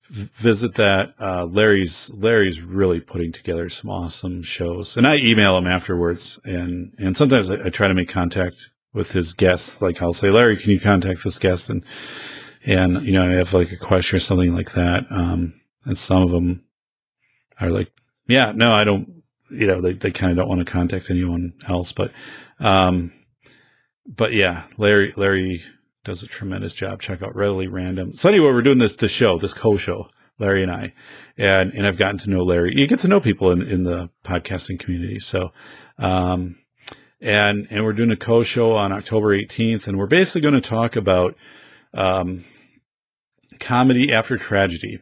Visit 0.09 0.73
that. 0.75 1.13
Uh, 1.19 1.45
Larry's, 1.45 2.09
Larry's 2.13 2.61
really 2.61 2.99
putting 2.99 3.31
together 3.31 3.69
some 3.69 3.89
awesome 3.89 4.41
shows 4.41 4.97
and 4.97 5.07
I 5.07 5.17
email 5.17 5.57
him 5.57 5.67
afterwards 5.67 6.39
and, 6.43 6.93
and 6.97 7.15
sometimes 7.15 7.49
I, 7.49 7.67
I 7.67 7.69
try 7.69 7.87
to 7.87 7.93
make 7.93 8.09
contact 8.09 8.71
with 8.93 9.11
his 9.11 9.31
guests. 9.31 9.81
Like 9.81 10.01
I'll 10.01 10.13
say, 10.13 10.31
Larry, 10.31 10.57
can 10.57 10.71
you 10.71 10.79
contact 10.79 11.23
this 11.23 11.39
guest? 11.39 11.69
And, 11.69 11.85
and, 12.65 13.01
you 13.03 13.13
know, 13.13 13.29
I 13.29 13.33
have 13.33 13.53
like 13.53 13.71
a 13.71 13.77
question 13.77 14.17
or 14.17 14.19
something 14.19 14.53
like 14.53 14.73
that. 14.73 15.05
Um, 15.09 15.61
and 15.85 15.97
some 15.97 16.23
of 16.23 16.31
them 16.31 16.65
are 17.61 17.69
like, 17.69 17.91
yeah, 18.27 18.51
no, 18.53 18.73
I 18.73 18.83
don't, 18.83 19.18
you 19.49 19.67
know, 19.67 19.81
they, 19.81 19.93
they 19.93 20.11
kind 20.11 20.31
of 20.31 20.37
don't 20.37 20.49
want 20.49 20.65
to 20.65 20.71
contact 20.71 21.09
anyone 21.09 21.53
else, 21.67 21.91
but, 21.91 22.11
um, 22.59 23.11
but 24.05 24.33
yeah, 24.33 24.63
Larry, 24.77 25.13
Larry 25.15 25.63
does 26.03 26.23
a 26.23 26.27
tremendous 26.27 26.73
job. 26.73 27.01
Check 27.01 27.21
out 27.21 27.35
Readily 27.35 27.67
Random. 27.67 28.11
So 28.11 28.29
anyway, 28.29 28.47
we're 28.47 28.61
doing 28.61 28.77
this, 28.77 28.95
this 28.95 29.11
show, 29.11 29.37
this 29.37 29.53
co-show, 29.53 30.09
Larry 30.39 30.63
and 30.63 30.71
I, 30.71 30.93
and, 31.37 31.73
and 31.73 31.85
I've 31.85 31.97
gotten 31.97 32.17
to 32.19 32.29
know 32.29 32.43
Larry. 32.43 32.73
You 32.75 32.87
get 32.87 32.99
to 32.99 33.07
know 33.07 33.19
people 33.19 33.51
in, 33.51 33.61
in 33.61 33.83
the 33.83 34.09
podcasting 34.23 34.79
community. 34.79 35.19
So, 35.19 35.51
um, 35.97 36.57
and, 37.21 37.67
and 37.69 37.83
we're 37.83 37.93
doing 37.93 38.11
a 38.11 38.15
co-show 38.15 38.75
on 38.75 38.91
October 38.91 39.35
18th, 39.35 39.87
and 39.87 39.97
we're 39.97 40.07
basically 40.07 40.41
going 40.41 40.53
to 40.53 40.61
talk 40.61 40.95
about, 40.95 41.35
um, 41.93 42.45
comedy 43.59 44.11
after 44.11 44.37
tragedy 44.37 44.99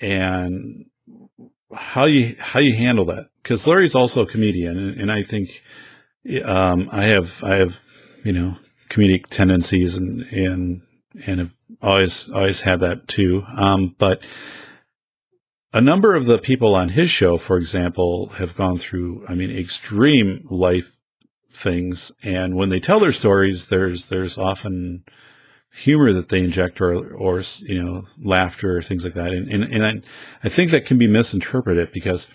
and 0.00 0.86
how 1.74 2.04
you, 2.04 2.36
how 2.38 2.60
you 2.60 2.74
handle 2.74 3.04
that 3.06 3.28
because 3.46 3.64
Larry's 3.64 3.94
also 3.94 4.22
a 4.22 4.26
comedian, 4.26 4.76
and, 4.76 5.00
and 5.02 5.12
I 5.12 5.22
think 5.22 5.62
um, 6.44 6.88
I 6.90 7.04
have 7.04 7.42
I 7.44 7.54
have 7.54 7.78
you 8.24 8.32
know 8.32 8.56
comedic 8.88 9.26
tendencies 9.28 9.96
and 9.96 10.22
and 10.32 10.82
and 11.26 11.38
have 11.38 11.54
always 11.80 12.28
always 12.30 12.62
had 12.62 12.80
that 12.80 13.06
too. 13.06 13.44
Um, 13.56 13.94
but 13.98 14.20
a 15.72 15.80
number 15.80 16.16
of 16.16 16.26
the 16.26 16.38
people 16.38 16.74
on 16.74 16.88
his 16.90 17.08
show, 17.08 17.38
for 17.38 17.56
example, 17.56 18.30
have 18.38 18.56
gone 18.56 18.78
through 18.78 19.24
I 19.28 19.34
mean 19.34 19.56
extreme 19.56 20.44
life 20.50 20.96
things, 21.52 22.10
and 22.24 22.56
when 22.56 22.68
they 22.68 22.80
tell 22.80 22.98
their 22.98 23.12
stories, 23.12 23.68
there's 23.68 24.08
there's 24.08 24.36
often 24.36 25.04
humor 25.76 26.12
that 26.12 26.30
they 26.30 26.42
inject 26.42 26.80
or, 26.80 27.14
or, 27.14 27.42
you 27.60 27.82
know, 27.82 28.06
laughter 28.18 28.78
or 28.78 28.82
things 28.82 29.04
like 29.04 29.14
that. 29.14 29.32
And, 29.32 29.48
and, 29.48 29.64
and 29.64 29.84
I, 29.84 30.00
I 30.42 30.48
think 30.48 30.70
that 30.70 30.86
can 30.86 30.98
be 30.98 31.06
misinterpreted 31.06 31.92
because 31.92 32.30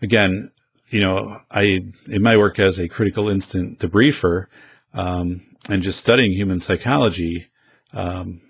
again, 0.00 0.50
you 0.88 1.00
know, 1.00 1.38
I, 1.50 1.86
in 2.06 2.22
my 2.22 2.36
work 2.36 2.58
as 2.58 2.78
a 2.78 2.88
critical 2.88 3.28
incident 3.28 3.78
debriefer, 3.78 4.46
um, 4.92 5.42
and 5.68 5.82
just 5.82 6.00
studying 6.00 6.32
human 6.32 6.60
psychology, 6.60 7.48
um, 7.92 8.40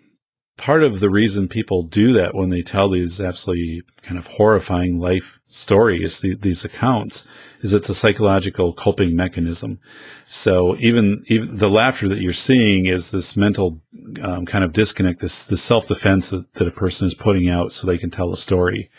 part 0.56 0.82
of 0.82 1.00
the 1.00 1.10
reason 1.10 1.46
people 1.46 1.82
do 1.82 2.12
that 2.14 2.34
when 2.34 2.48
they 2.48 2.62
tell 2.62 2.88
these 2.88 3.20
absolutely 3.20 3.82
kind 4.02 4.18
of 4.18 4.26
horrifying 4.26 4.98
life 4.98 5.40
stories, 5.46 6.20
the, 6.20 6.34
these 6.34 6.64
accounts, 6.64 7.28
is 7.62 7.72
it's 7.72 7.88
a 7.88 7.94
psychological 7.94 8.72
coping 8.72 9.16
mechanism. 9.16 9.80
So 10.24 10.76
even 10.78 11.24
even 11.26 11.58
the 11.58 11.70
laughter 11.70 12.08
that 12.08 12.20
you're 12.20 12.32
seeing 12.32 12.86
is 12.86 13.10
this 13.10 13.36
mental 13.36 13.80
um, 14.22 14.46
kind 14.46 14.64
of 14.64 14.72
disconnect, 14.72 15.20
this 15.20 15.46
this 15.46 15.62
self 15.62 15.88
defense 15.88 16.30
that, 16.30 16.52
that 16.54 16.68
a 16.68 16.72
person 16.72 17.06
is 17.06 17.14
putting 17.14 17.48
out 17.48 17.72
so 17.72 17.86
they 17.86 17.98
can 17.98 18.10
tell 18.10 18.32
a 18.32 18.36
story 18.36 18.90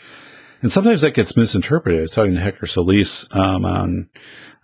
and 0.64 0.72
sometimes 0.72 1.02
that 1.02 1.12
gets 1.12 1.36
misinterpreted. 1.36 1.98
I 1.98 2.02
was 2.02 2.10
talking 2.10 2.34
to 2.36 2.40
Hector 2.40 2.64
Solis 2.64 3.28
um, 3.36 3.66
on 3.66 4.08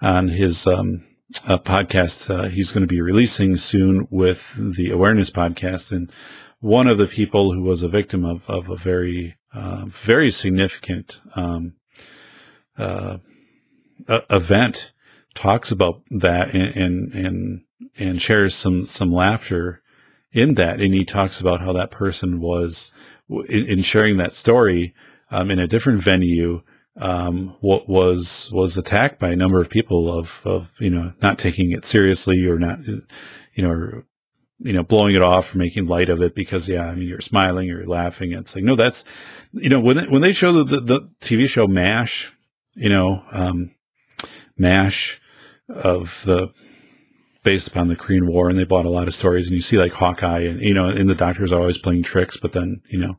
on 0.00 0.28
his 0.28 0.66
um, 0.66 1.04
uh, 1.46 1.58
podcast 1.58 2.34
uh, 2.34 2.48
he's 2.48 2.72
going 2.72 2.80
to 2.80 2.86
be 2.86 3.02
releasing 3.02 3.58
soon 3.58 4.08
with 4.10 4.54
the 4.56 4.90
Awareness 4.90 5.28
podcast, 5.28 5.92
and 5.92 6.10
one 6.60 6.86
of 6.86 6.96
the 6.96 7.06
people 7.06 7.52
who 7.52 7.60
was 7.60 7.82
a 7.82 7.88
victim 7.88 8.24
of 8.24 8.48
of 8.48 8.70
a 8.70 8.76
very 8.76 9.36
uh, 9.52 9.84
very 9.88 10.30
significant 10.30 11.20
um, 11.36 11.74
uh, 14.08 14.20
event 14.30 14.92
talks 15.34 15.70
about 15.70 16.02
that 16.10 16.54
and, 16.54 16.76
and 16.76 17.12
and 17.12 17.64
and 17.98 18.22
shares 18.22 18.54
some 18.54 18.84
some 18.84 19.12
laughter 19.12 19.82
in 20.32 20.54
that, 20.54 20.80
and 20.80 20.94
he 20.94 21.04
talks 21.04 21.40
about 21.40 21.60
how 21.60 21.72
that 21.72 21.90
person 21.90 22.40
was 22.40 22.92
in, 23.48 23.66
in 23.66 23.82
sharing 23.82 24.16
that 24.16 24.32
story 24.32 24.94
um, 25.30 25.50
in 25.50 25.58
a 25.58 25.66
different 25.66 26.02
venue, 26.02 26.62
um, 26.96 27.56
what 27.60 27.88
was 27.88 28.50
was 28.52 28.76
attacked 28.76 29.18
by 29.18 29.30
a 29.30 29.36
number 29.36 29.60
of 29.60 29.70
people 29.70 30.12
of 30.12 30.42
of 30.44 30.68
you 30.78 30.90
know 30.90 31.12
not 31.22 31.38
taking 31.38 31.72
it 31.72 31.86
seriously 31.86 32.44
or 32.46 32.58
not 32.58 32.80
you 32.86 33.02
know 33.62 33.70
or, 33.70 34.06
you 34.58 34.72
know 34.72 34.82
blowing 34.82 35.14
it 35.14 35.22
off 35.22 35.54
or 35.54 35.58
making 35.58 35.86
light 35.86 36.08
of 36.08 36.20
it 36.20 36.34
because 36.34 36.68
yeah 36.68 36.88
I 36.88 36.94
mean 36.94 37.08
you're 37.08 37.20
smiling 37.20 37.70
or 37.70 37.78
you're 37.78 37.86
laughing. 37.86 38.32
It's 38.32 38.54
like 38.54 38.64
no 38.64 38.74
that's 38.74 39.04
you 39.52 39.68
know 39.68 39.80
when 39.80 40.10
when 40.10 40.20
they 40.20 40.32
show 40.32 40.52
the 40.52 40.64
the, 40.64 40.80
the 40.80 41.10
TV 41.20 41.48
show 41.48 41.66
Mash 41.66 42.32
you 42.74 42.88
know 42.88 43.22
um, 43.32 43.70
Mash 44.60 45.20
of 45.68 46.22
the 46.24 46.52
based 47.42 47.68
upon 47.68 47.88
the 47.88 47.96
Korean 47.96 48.26
War 48.26 48.50
and 48.50 48.58
they 48.58 48.64
bought 48.64 48.84
a 48.84 48.90
lot 48.90 49.08
of 49.08 49.14
stories 49.14 49.46
and 49.46 49.56
you 49.56 49.62
see 49.62 49.78
like 49.78 49.92
Hawkeye 49.92 50.40
and 50.40 50.60
you 50.60 50.74
know 50.74 50.88
and 50.88 51.08
the 51.08 51.14
doctors 51.14 51.50
are 51.50 51.60
always 51.60 51.78
playing 51.78 52.02
tricks 52.02 52.36
but 52.36 52.52
then 52.52 52.82
you 52.88 52.98
know 52.98 53.16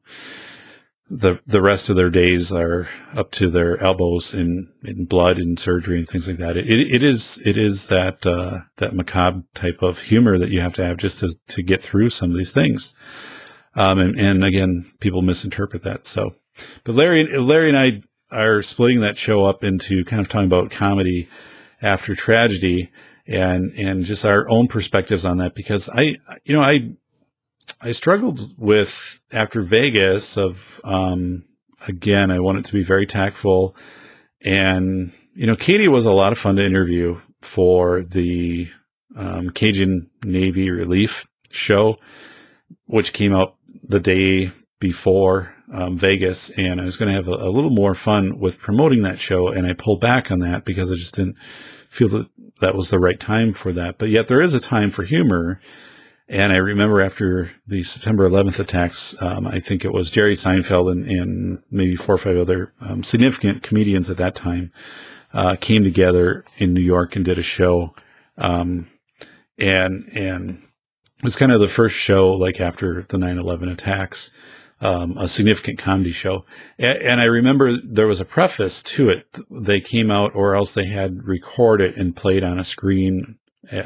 the 1.12 1.40
the 1.46 1.62
rest 1.62 1.90
of 1.90 1.98
their 1.98 2.10
days 2.10 2.52
are 2.52 2.88
up 3.14 3.32
to 3.32 3.50
their 3.50 3.78
elbows 3.84 4.34
in, 4.34 4.72
in 4.84 5.06
blood 5.06 5.38
and 5.38 5.60
surgery 5.60 6.00
and 6.00 6.08
things 6.08 6.28
like 6.28 6.38
that. 6.38 6.56
It, 6.56 6.70
it 6.70 7.04
is 7.04 7.42
it 7.46 7.58
is 7.58 7.88
that 7.88 8.26
uh, 8.26 8.62
that 8.78 8.94
macabre 8.94 9.44
type 9.54 9.82
of 9.82 10.04
humor 10.04 10.38
that 10.38 10.50
you 10.50 10.62
have 10.62 10.74
to 10.76 10.86
have 10.86 10.98
just 10.98 11.18
to 11.20 11.36
to 11.50 11.62
get 11.62 11.84
through 11.84 12.12
some 12.12 12.32
of 12.32 12.38
these 12.38 12.54
things. 12.54 12.96
Um, 13.76 14.00
and, 14.00 14.18
and 14.18 14.44
again, 14.44 14.92
people 15.00 15.22
misinterpret 15.22 15.84
that. 15.84 16.08
So, 16.08 16.36
but 16.86 16.96
Larry 16.96 17.26
Larry 17.38 17.68
and 17.68 17.78
I 17.78 18.02
are 18.32 18.62
splitting 18.62 19.02
that 19.02 19.18
show 19.18 19.46
up 19.46 19.64
into 19.64 20.06
kind 20.06 20.22
of 20.22 20.30
talking 20.30 20.48
about 20.48 20.72
comedy 20.72 21.30
after 21.82 22.16
tragedy 22.16 22.92
and 23.28 23.72
and 23.78 24.04
just 24.04 24.26
our 24.26 24.50
own 24.50 24.68
perspectives 24.68 25.26
on 25.26 25.38
that 25.38 25.56
because 25.56 25.90
I 25.90 26.18
you 26.44 26.54
know 26.54 26.62
I 26.62 26.92
I 27.84 27.94
struggled 27.94 28.54
with 28.60 29.20
after 29.32 29.64
Vegas 29.64 30.38
of, 30.38 30.80
um, 30.84 31.46
again, 31.88 32.30
I 32.30 32.40
want 32.40 32.60
it 32.60 32.66
to 32.66 32.74
be 32.74 32.84
very 32.84 33.08
tactful. 33.08 33.76
And, 34.42 35.12
you 35.34 35.48
know, 35.48 35.56
Katie 35.56 35.88
was 35.88 36.06
a 36.06 36.12
lot 36.12 36.32
of 36.32 36.38
fun 36.38 36.58
to 36.58 36.66
interview 36.66 37.20
for 37.42 38.04
the, 38.04 38.70
um, 39.16 39.50
Cajun 39.50 40.12
Navy 40.24 40.70
relief 40.70 41.28
show, 41.50 41.98
which 42.86 43.14
came 43.14 43.34
out 43.34 43.56
the 43.84 44.00
day 44.00 44.52
before, 44.80 45.56
um, 45.72 45.98
Vegas. 45.98 46.50
And 46.52 46.80
I 46.80 46.84
was 46.84 46.98
going 46.98 47.08
to 47.08 47.16
have 47.16 47.28
a, 47.28 47.46
a 47.46 47.52
little 47.52 47.70
more 47.70 47.96
fun 47.96 48.40
with 48.40 48.60
promoting 48.60 49.02
that 49.04 49.20
show. 49.20 49.48
And 49.48 49.66
I 49.66 49.74
pulled 49.74 50.02
back 50.02 50.32
on 50.32 50.40
that 50.40 50.66
because 50.66 50.92
I 50.92 50.96
just 50.96 51.16
didn't 51.16 51.38
feel 51.90 52.10
that 52.10 52.28
that 52.60 52.76
was 52.76 52.90
the 52.90 53.00
right 53.00 53.20
time 53.20 53.54
for 53.54 53.72
that. 53.74 53.98
But 53.98 54.10
yet 54.10 54.28
there 54.28 54.42
is 54.42 54.54
a 54.54 54.60
time 54.60 54.92
for 54.92 55.04
humor 55.04 55.60
and 56.32 56.54
I 56.54 56.58
remember 56.58 57.02
after 57.02 57.52
the 57.68 57.84
September 57.84 58.28
11th 58.28 58.58
attacks, 58.58 59.22
um, 59.22 59.46
I 59.46 59.60
think 59.60 59.84
it 59.84 59.92
was 59.92 60.10
Jerry 60.10 60.36
Seinfeld 60.36 60.90
and, 60.90 61.06
and 61.06 61.62
maybe 61.70 61.98
four 61.98 62.16
or 62.16 62.18
five 62.18 62.38
other 62.38 62.72
um, 62.80 63.04
significant 63.04 63.64
comedians 63.64 64.10
at 64.10 64.16
that 64.16 64.34
time 64.34 64.72
uh, 65.34 65.58
came 65.60 65.84
together 65.84 66.46
in 66.58 66.74
New 66.74 66.82
York 66.82 67.18
and 67.18 67.26
did 67.26 67.38
a 67.38 67.42
show. 67.42 67.94
Um, 68.38 68.88
and 69.60 70.10
and 70.16 70.64
it 71.18 71.26
was 71.26 71.36
kind 71.36 71.52
of 71.52 71.60
the 71.60 71.68
first 71.68 71.98
show 71.98 72.32
like 72.32 72.62
after 72.62 73.06
the 73.10 73.18
9/11 73.18 73.70
attacks 73.70 74.32
um, 74.82 75.16
a 75.18 75.28
significant 75.28 75.78
comedy 75.78 76.12
show. 76.12 76.44
And, 76.78 76.98
and, 77.00 77.22
I 77.22 77.26
remember 77.26 77.78
there 77.78 78.08
was 78.08 78.20
a 78.20 78.26
preface 78.26 78.82
to 78.84 79.10
it. 79.10 79.28
They 79.50 79.80
came 79.80 80.10
out, 80.10 80.34
or 80.36 80.56
else 80.56 80.74
they 80.74 80.88
had 80.88 81.24
recorded 81.24 81.96
and 81.96 82.16
played 82.16 82.44
on 82.44 82.60
a 82.60 82.64
screen 82.64 83.38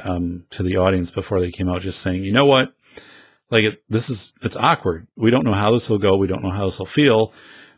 um, 0.04 0.46
to 0.52 0.64
the 0.64 0.78
audience 0.78 1.12
before 1.12 1.42
they 1.42 1.52
came 1.52 1.70
out, 1.70 1.82
just 1.82 2.00
saying, 2.00 2.24
you 2.24 2.32
know 2.32 2.46
what, 2.46 2.74
like 3.52 3.66
it, 3.66 3.84
this 3.90 4.10
is 4.10 4.34
it's 4.42 4.56
awkward. 4.56 5.08
We 5.16 5.32
don't 5.32 5.46
know 5.46 5.54
how 5.54 5.72
this 5.72 5.90
will 5.90 5.98
go. 5.98 6.16
We 6.16 6.28
don't 6.28 6.44
know 6.44 6.52
how 6.52 6.66
this 6.66 6.80
will 6.80 6.86
feel, 6.86 7.34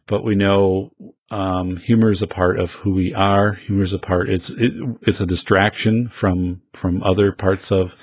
but 0.05 0.23
we 0.23 0.35
know 0.35 0.91
um, 1.29 1.77
humor 1.77 2.11
is 2.11 2.21
a 2.21 2.27
part 2.27 2.59
of 2.59 2.75
who 2.75 2.93
we 2.93 3.13
are. 3.13 3.53
Humor 3.53 3.83
is 3.83 3.93
a 3.93 3.99
part. 3.99 4.29
It's 4.29 4.49
it, 4.49 4.73
it's 5.01 5.19
a 5.19 5.25
distraction 5.25 6.07
from 6.07 6.61
from 6.73 7.03
other 7.03 7.31
parts 7.31 7.71
of 7.71 7.95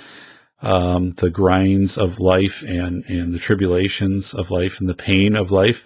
um, 0.65 1.11
the 1.13 1.31
grinds 1.31 1.97
of 1.99 2.19
life 2.19 2.63
and, 2.63 3.05
and 3.05 3.33
the 3.33 3.39
tribulations 3.39 4.33
of 4.33 4.51
life 4.51 4.81
and 4.81 4.89
the 4.89 4.95
pain 4.95 5.37
of 5.37 5.51
life 5.51 5.85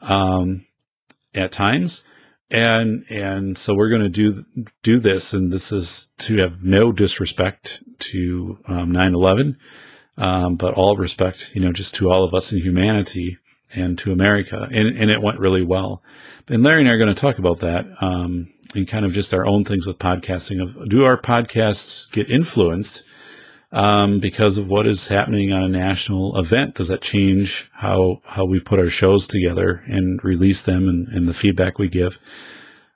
um, 0.00 0.66
at 1.34 1.52
times. 1.52 2.04
And 2.50 3.04
and 3.10 3.58
so 3.58 3.74
we're 3.74 3.90
going 3.90 4.02
to 4.02 4.08
do 4.08 4.46
do 4.82 4.98
this, 4.98 5.34
and 5.34 5.52
this 5.52 5.70
is 5.70 6.08
to 6.20 6.38
have 6.38 6.62
no 6.62 6.92
disrespect 6.92 7.82
to 7.98 8.58
um, 8.66 8.90
9/11, 8.90 9.56
um, 10.16 10.56
but 10.56 10.72
all 10.72 10.96
respect, 10.96 11.50
you 11.54 11.60
know, 11.60 11.72
just 11.72 11.94
to 11.96 12.10
all 12.10 12.24
of 12.24 12.32
us 12.32 12.50
in 12.50 12.62
humanity 12.62 13.36
and 13.74 13.98
to 13.98 14.12
America. 14.12 14.66
And 14.72 14.96
and 14.96 15.10
it 15.10 15.20
went 15.20 15.38
really 15.38 15.62
well. 15.62 16.02
And 16.48 16.62
Larry 16.62 16.80
and 16.80 16.88
I 16.88 16.94
are 16.94 16.98
going 16.98 17.14
to 17.14 17.20
talk 17.20 17.38
about 17.38 17.58
that 17.58 17.86
um, 18.00 18.50
and 18.74 18.88
kind 18.88 19.04
of 19.04 19.12
just 19.12 19.34
our 19.34 19.44
own 19.44 19.66
things 19.66 19.86
with 19.86 19.98
podcasting. 19.98 20.62
Of 20.62 20.88
do 20.88 21.04
our 21.04 21.20
podcasts 21.20 22.10
get 22.10 22.30
influenced 22.30 23.04
um, 23.70 24.18
because 24.18 24.56
of 24.56 24.68
what 24.68 24.86
is 24.86 25.08
happening 25.08 25.52
on 25.52 25.62
a 25.62 25.68
national 25.68 26.38
event? 26.38 26.76
Does 26.76 26.88
that 26.88 27.02
change 27.02 27.70
how 27.74 28.20
how 28.24 28.44
we 28.44 28.60
put 28.60 28.78
our 28.78 28.88
shows 28.88 29.26
together 29.26 29.82
and 29.86 30.22
release 30.24 30.62
them 30.62 30.88
and, 30.88 31.08
and 31.08 31.28
the 31.28 31.34
feedback 31.34 31.78
we 31.78 31.88
give? 31.88 32.18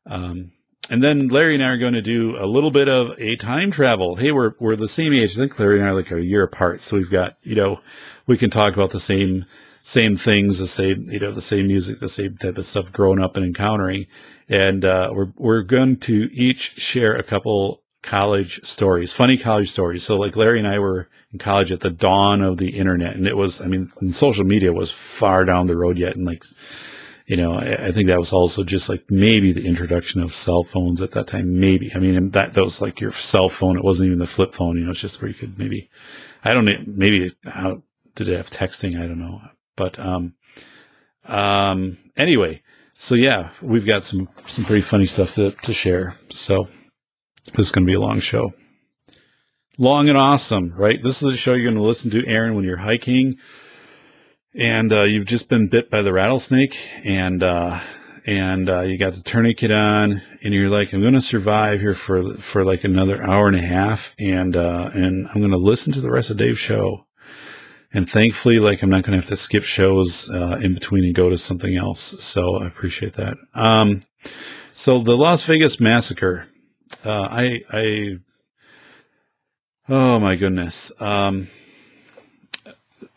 Um, 0.06 0.52
and 0.90 1.02
then 1.02 1.28
Larry 1.28 1.54
and 1.54 1.62
I 1.62 1.68
are 1.68 1.78
going 1.78 1.92
to 1.94 2.02
do 2.02 2.36
a 2.38 2.46
little 2.46 2.70
bit 2.70 2.88
of 2.88 3.12
a 3.18 3.36
time 3.36 3.70
travel. 3.70 4.16
Hey, 4.16 4.32
we're 4.32 4.54
we're 4.58 4.76
the 4.76 4.88
same 4.88 5.12
age. 5.12 5.32
I 5.32 5.40
think 5.40 5.58
Larry 5.58 5.78
and 5.78 5.86
I 5.86 5.90
are 5.90 5.94
like 5.94 6.10
a 6.10 6.22
year 6.22 6.42
apart, 6.42 6.80
so 6.80 6.96
we've 6.96 7.10
got 7.10 7.36
you 7.42 7.54
know 7.54 7.80
we 8.26 8.36
can 8.36 8.50
talk 8.50 8.74
about 8.74 8.90
the 8.90 9.00
same 9.00 9.44
same 9.78 10.16
things, 10.16 10.58
the 10.58 10.66
same 10.66 11.04
you 11.04 11.18
know 11.18 11.32
the 11.32 11.40
same 11.40 11.66
music, 11.66 11.98
the 11.98 12.08
same 12.08 12.36
type 12.36 12.58
of 12.58 12.66
stuff 12.66 12.92
growing 12.92 13.20
up 13.20 13.36
and 13.36 13.44
encountering. 13.44 14.06
And 14.48 14.84
uh, 14.84 15.12
we're 15.14 15.32
we're 15.36 15.62
going 15.62 15.96
to 15.98 16.28
each 16.32 16.76
share 16.78 17.14
a 17.14 17.22
couple 17.22 17.81
college 18.02 18.60
stories, 18.64 19.12
funny 19.12 19.36
college 19.36 19.70
stories. 19.70 20.02
So 20.02 20.16
like 20.16 20.36
Larry 20.36 20.58
and 20.58 20.68
I 20.68 20.78
were 20.78 21.08
in 21.32 21.38
college 21.38 21.72
at 21.72 21.80
the 21.80 21.90
dawn 21.90 22.42
of 22.42 22.58
the 22.58 22.76
internet 22.76 23.14
and 23.14 23.26
it 23.26 23.36
was, 23.36 23.60
I 23.60 23.66
mean, 23.66 23.92
social 24.12 24.44
media 24.44 24.72
was 24.72 24.90
far 24.90 25.44
down 25.44 25.68
the 25.68 25.76
road 25.76 25.96
yet. 25.96 26.16
And 26.16 26.26
like, 26.26 26.44
you 27.26 27.36
know, 27.36 27.54
I, 27.54 27.86
I, 27.86 27.92
think 27.92 28.08
that 28.08 28.18
was 28.18 28.32
also 28.32 28.64
just 28.64 28.88
like 28.88 29.04
maybe 29.08 29.52
the 29.52 29.66
introduction 29.66 30.20
of 30.20 30.34
cell 30.34 30.64
phones 30.64 31.00
at 31.00 31.12
that 31.12 31.28
time. 31.28 31.60
Maybe. 31.60 31.94
I 31.94 32.00
mean, 32.00 32.30
that, 32.30 32.54
that 32.54 32.64
was 32.64 32.82
like 32.82 33.00
your 33.00 33.12
cell 33.12 33.48
phone. 33.48 33.78
It 33.78 33.84
wasn't 33.84 34.08
even 34.08 34.18
the 34.18 34.26
flip 34.26 34.52
phone, 34.52 34.76
you 34.76 34.84
know, 34.84 34.90
it's 34.90 35.00
just 35.00 35.22
where 35.22 35.28
you 35.28 35.34
could 35.34 35.58
maybe, 35.58 35.88
I 36.44 36.52
don't 36.52 36.64
know, 36.64 36.78
maybe 36.86 37.34
how 37.44 37.82
did 38.16 38.28
it 38.28 38.36
have 38.36 38.50
texting? 38.50 39.00
I 39.00 39.06
don't 39.06 39.20
know. 39.20 39.40
But, 39.76 39.98
um, 39.98 40.34
um, 41.26 41.98
anyway, 42.16 42.62
so 42.94 43.14
yeah, 43.14 43.50
we've 43.62 43.86
got 43.86 44.02
some, 44.02 44.28
some 44.46 44.64
pretty 44.64 44.82
funny 44.82 45.06
stuff 45.06 45.34
to, 45.34 45.52
to 45.62 45.72
share. 45.72 46.16
So, 46.30 46.68
this 47.54 47.66
is 47.66 47.72
going 47.72 47.86
to 47.86 47.90
be 47.90 47.96
a 47.96 48.00
long 48.00 48.20
show. 48.20 48.54
Long 49.78 50.08
and 50.08 50.18
awesome, 50.18 50.74
right? 50.76 51.02
This 51.02 51.22
is 51.22 51.32
a 51.32 51.36
show 51.36 51.54
you're 51.54 51.64
going 51.64 51.76
to 51.76 51.82
listen 51.82 52.10
to, 52.10 52.26
Aaron, 52.26 52.54
when 52.54 52.64
you're 52.64 52.78
hiking 52.78 53.38
and 54.54 54.92
uh, 54.92 55.02
you've 55.02 55.24
just 55.24 55.48
been 55.48 55.68
bit 55.68 55.90
by 55.90 56.02
the 56.02 56.12
rattlesnake 56.12 56.78
and 57.04 57.42
uh, 57.42 57.80
and 58.24 58.68
uh, 58.70 58.80
you 58.80 58.96
got 58.98 59.14
the 59.14 59.22
tourniquet 59.22 59.72
on 59.72 60.22
and 60.42 60.54
you're 60.54 60.70
like, 60.70 60.92
I'm 60.92 61.00
going 61.00 61.14
to 61.14 61.20
survive 61.20 61.80
here 61.80 61.94
for 61.94 62.34
for 62.34 62.64
like 62.64 62.84
another 62.84 63.22
hour 63.22 63.48
and 63.48 63.56
a 63.56 63.62
half 63.62 64.14
and 64.18 64.56
uh, 64.56 64.90
and 64.94 65.26
I'm 65.28 65.40
going 65.40 65.50
to 65.50 65.56
listen 65.56 65.92
to 65.94 66.00
the 66.00 66.10
rest 66.10 66.30
of 66.30 66.36
Dave's 66.36 66.58
show. 66.58 67.06
And 67.94 68.08
thankfully, 68.08 68.58
like 68.58 68.82
I'm 68.82 68.90
not 68.90 69.04
going 69.04 69.12
to 69.12 69.20
have 69.20 69.28
to 69.28 69.36
skip 69.36 69.64
shows 69.64 70.30
uh, 70.30 70.58
in 70.62 70.74
between 70.74 71.04
and 71.04 71.14
go 71.14 71.28
to 71.28 71.36
something 71.36 71.76
else. 71.76 72.22
So 72.22 72.56
I 72.56 72.66
appreciate 72.66 73.14
that. 73.14 73.36
Um, 73.54 74.04
so 74.72 74.98
the 74.98 75.16
Las 75.16 75.42
Vegas 75.44 75.78
massacre 75.78 76.48
uh, 77.04 77.28
I, 77.30 77.64
I, 77.72 78.18
oh 79.88 80.18
my 80.18 80.36
goodness. 80.36 80.92
Um, 81.00 81.48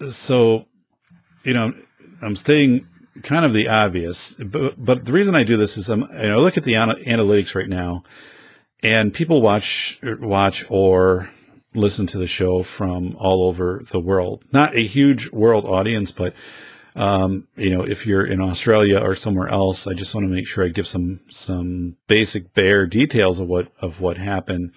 so, 0.09 0.65
you 1.43 1.53
know, 1.53 1.73
I'm 2.21 2.35
staying 2.35 2.87
kind 3.23 3.45
of 3.45 3.53
the 3.53 3.67
obvious, 3.67 4.33
but, 4.33 4.83
but 4.83 5.05
the 5.05 5.13
reason 5.13 5.35
I 5.35 5.43
do 5.43 5.57
this 5.57 5.77
is 5.77 5.89
I'm, 5.89 6.01
you 6.01 6.27
know, 6.27 6.39
I 6.39 6.41
look 6.41 6.57
at 6.57 6.63
the 6.63 6.75
ana- 6.75 6.95
analytics 6.95 7.55
right 7.55 7.69
now 7.69 8.03
and 8.83 9.13
people 9.13 9.41
watch, 9.41 9.99
watch 10.03 10.65
or 10.69 11.29
listen 11.73 12.07
to 12.07 12.17
the 12.17 12.27
show 12.27 12.63
from 12.63 13.15
all 13.17 13.43
over 13.43 13.83
the 13.91 13.99
world. 13.99 14.43
Not 14.51 14.75
a 14.75 14.85
huge 14.85 15.31
world 15.31 15.65
audience, 15.65 16.11
but 16.11 16.33
um, 16.95 17.47
you 17.55 17.69
know, 17.69 17.83
if 17.83 18.07
you're 18.07 18.25
in 18.25 18.41
Australia 18.41 18.99
or 18.99 19.15
somewhere 19.15 19.49
else, 19.49 19.85
I 19.85 19.93
just 19.93 20.15
want 20.15 20.25
to 20.25 20.33
make 20.33 20.47
sure 20.47 20.63
I 20.63 20.69
give 20.69 20.87
some 20.87 21.19
some 21.29 21.97
basic 22.07 22.53
bare 22.53 22.87
details 22.87 23.39
of 23.39 23.47
what 23.47 23.71
of 23.81 23.99
what 23.99 24.17
happened. 24.17 24.71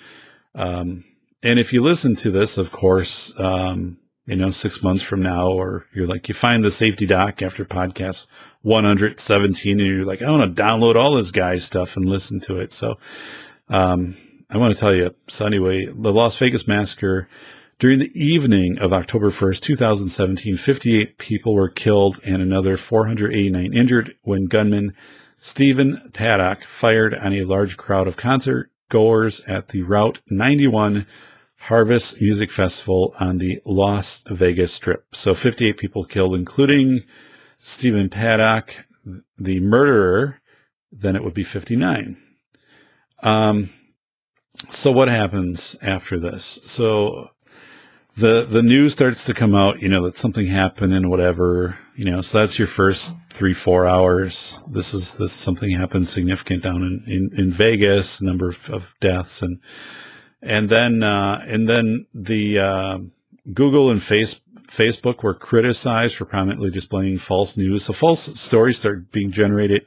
Um, 0.54 1.04
and 1.42 1.58
if 1.58 1.72
you 1.72 1.80
listen 1.80 2.16
to 2.16 2.30
this, 2.30 2.58
of 2.58 2.72
course, 2.72 3.38
um, 3.38 3.98
you 4.26 4.34
know, 4.34 4.50
six 4.50 4.82
months 4.82 5.02
from 5.02 5.22
now, 5.22 5.48
or 5.48 5.86
you're 5.94 6.06
like, 6.08 6.28
you 6.28 6.34
find 6.34 6.64
the 6.64 6.72
safety 6.72 7.06
doc 7.06 7.40
after 7.40 7.64
podcast 7.64 8.26
117 8.62 9.78
and 9.78 9.88
you're 9.88 10.04
like, 10.04 10.20
I 10.20 10.30
want 10.30 10.56
to 10.56 10.62
download 10.62 10.96
all 10.96 11.14
this 11.14 11.30
guy's 11.30 11.64
stuff 11.64 11.96
and 11.96 12.04
listen 12.04 12.40
to 12.40 12.58
it. 12.58 12.72
So, 12.72 12.98
um, 13.68 14.16
I 14.50 14.56
want 14.56 14.74
to 14.74 14.80
tell 14.80 14.94
you. 14.94 15.14
So 15.28 15.46
anyway, 15.46 15.86
the 15.86 16.12
Las 16.12 16.36
Vegas 16.36 16.66
massacre 16.66 17.28
during 17.78 18.00
the 18.00 18.10
evening 18.14 18.76
of 18.78 18.92
October 18.92 19.30
1st, 19.30 19.60
2017, 19.60 20.56
58 20.56 21.16
people 21.16 21.54
were 21.54 21.68
killed 21.68 22.18
and 22.24 22.42
another 22.42 22.76
489 22.76 23.72
injured 23.72 24.16
when 24.22 24.46
gunman 24.46 24.94
Stephen 25.36 26.02
Paddock 26.12 26.64
fired 26.64 27.14
on 27.14 27.32
a 27.32 27.44
large 27.44 27.76
crowd 27.76 28.08
of 28.08 28.16
concert 28.16 28.72
goers 28.88 29.40
at 29.44 29.68
the 29.68 29.82
Route 29.82 30.20
91 30.28 31.06
Harvest 31.62 32.20
Music 32.20 32.50
Festival 32.50 33.14
on 33.20 33.38
the 33.38 33.60
Las 33.64 34.24
Vegas 34.28 34.72
Strip. 34.72 35.14
So 35.14 35.34
58 35.34 35.76
people 35.76 36.04
killed, 36.04 36.34
including 36.34 37.04
Stephen 37.58 38.08
Paddock, 38.08 38.86
the 39.36 39.60
murderer. 39.60 40.40
Then 40.90 41.14
it 41.14 41.22
would 41.22 41.34
be 41.34 41.44
59. 41.44 42.16
Um, 43.22 43.70
so 44.68 44.90
what 44.90 45.08
happens 45.08 45.76
after 45.82 46.18
this? 46.18 46.44
So 46.64 47.28
the 48.18 48.46
the 48.48 48.62
news 48.62 48.92
starts 48.92 49.24
to 49.26 49.34
come 49.34 49.54
out, 49.54 49.80
you 49.80 49.88
know, 49.88 50.02
that 50.02 50.18
something 50.18 50.48
happened 50.48 50.92
and 50.92 51.08
whatever, 51.08 51.78
you 51.94 52.04
know, 52.04 52.20
so 52.20 52.38
that's 52.38 52.58
your 52.58 52.68
first 52.68 53.16
three, 53.30 53.54
four 53.54 53.86
hours. 53.86 54.60
This 54.66 54.92
is 54.92 55.16
this 55.18 55.32
something 55.32 55.70
happened 55.70 56.08
significant 56.08 56.62
down 56.62 56.82
in, 56.82 57.02
in, 57.06 57.30
in 57.38 57.50
Vegas, 57.52 58.20
number 58.20 58.48
of, 58.48 58.68
of, 58.70 58.94
deaths 59.00 59.40
and 59.40 59.60
and 60.42 60.68
then 60.68 61.02
uh, 61.02 61.44
and 61.46 61.68
then 61.68 62.06
the 62.12 62.58
uh, 62.58 62.98
Google 63.54 63.90
and 63.90 64.02
face, 64.02 64.40
Facebook 64.66 65.22
were 65.22 65.34
criticized 65.34 66.16
for 66.16 66.24
prominently 66.24 66.70
displaying 66.70 67.18
false 67.18 67.56
news. 67.56 67.84
So 67.84 67.92
false 67.92 68.38
stories 68.38 68.78
start 68.78 69.12
being 69.12 69.30
generated 69.30 69.86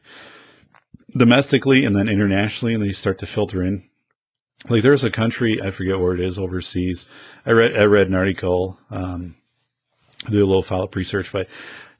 domestically 1.11 1.83
and 1.83 1.95
then 1.95 2.07
internationally, 2.07 2.73
and 2.73 2.83
they 2.83 2.93
start 2.93 3.17
to 3.19 3.25
filter 3.25 3.61
in 3.61 3.83
like 4.69 4.83
there's 4.83 5.03
a 5.03 5.11
country 5.11 5.61
I 5.61 5.71
forget 5.71 5.99
where 5.99 6.13
it 6.13 6.19
is 6.19 6.37
overseas. 6.37 7.09
I 7.45 7.51
read 7.51 7.77
I 7.77 7.85
read 7.85 8.07
an 8.07 8.15
article. 8.15 8.79
Um, 8.89 9.35
I 10.25 10.29
do 10.29 10.43
a 10.43 10.45
little 10.45 10.63
follow 10.63 10.83
up 10.83 10.95
research, 10.95 11.31
but 11.31 11.47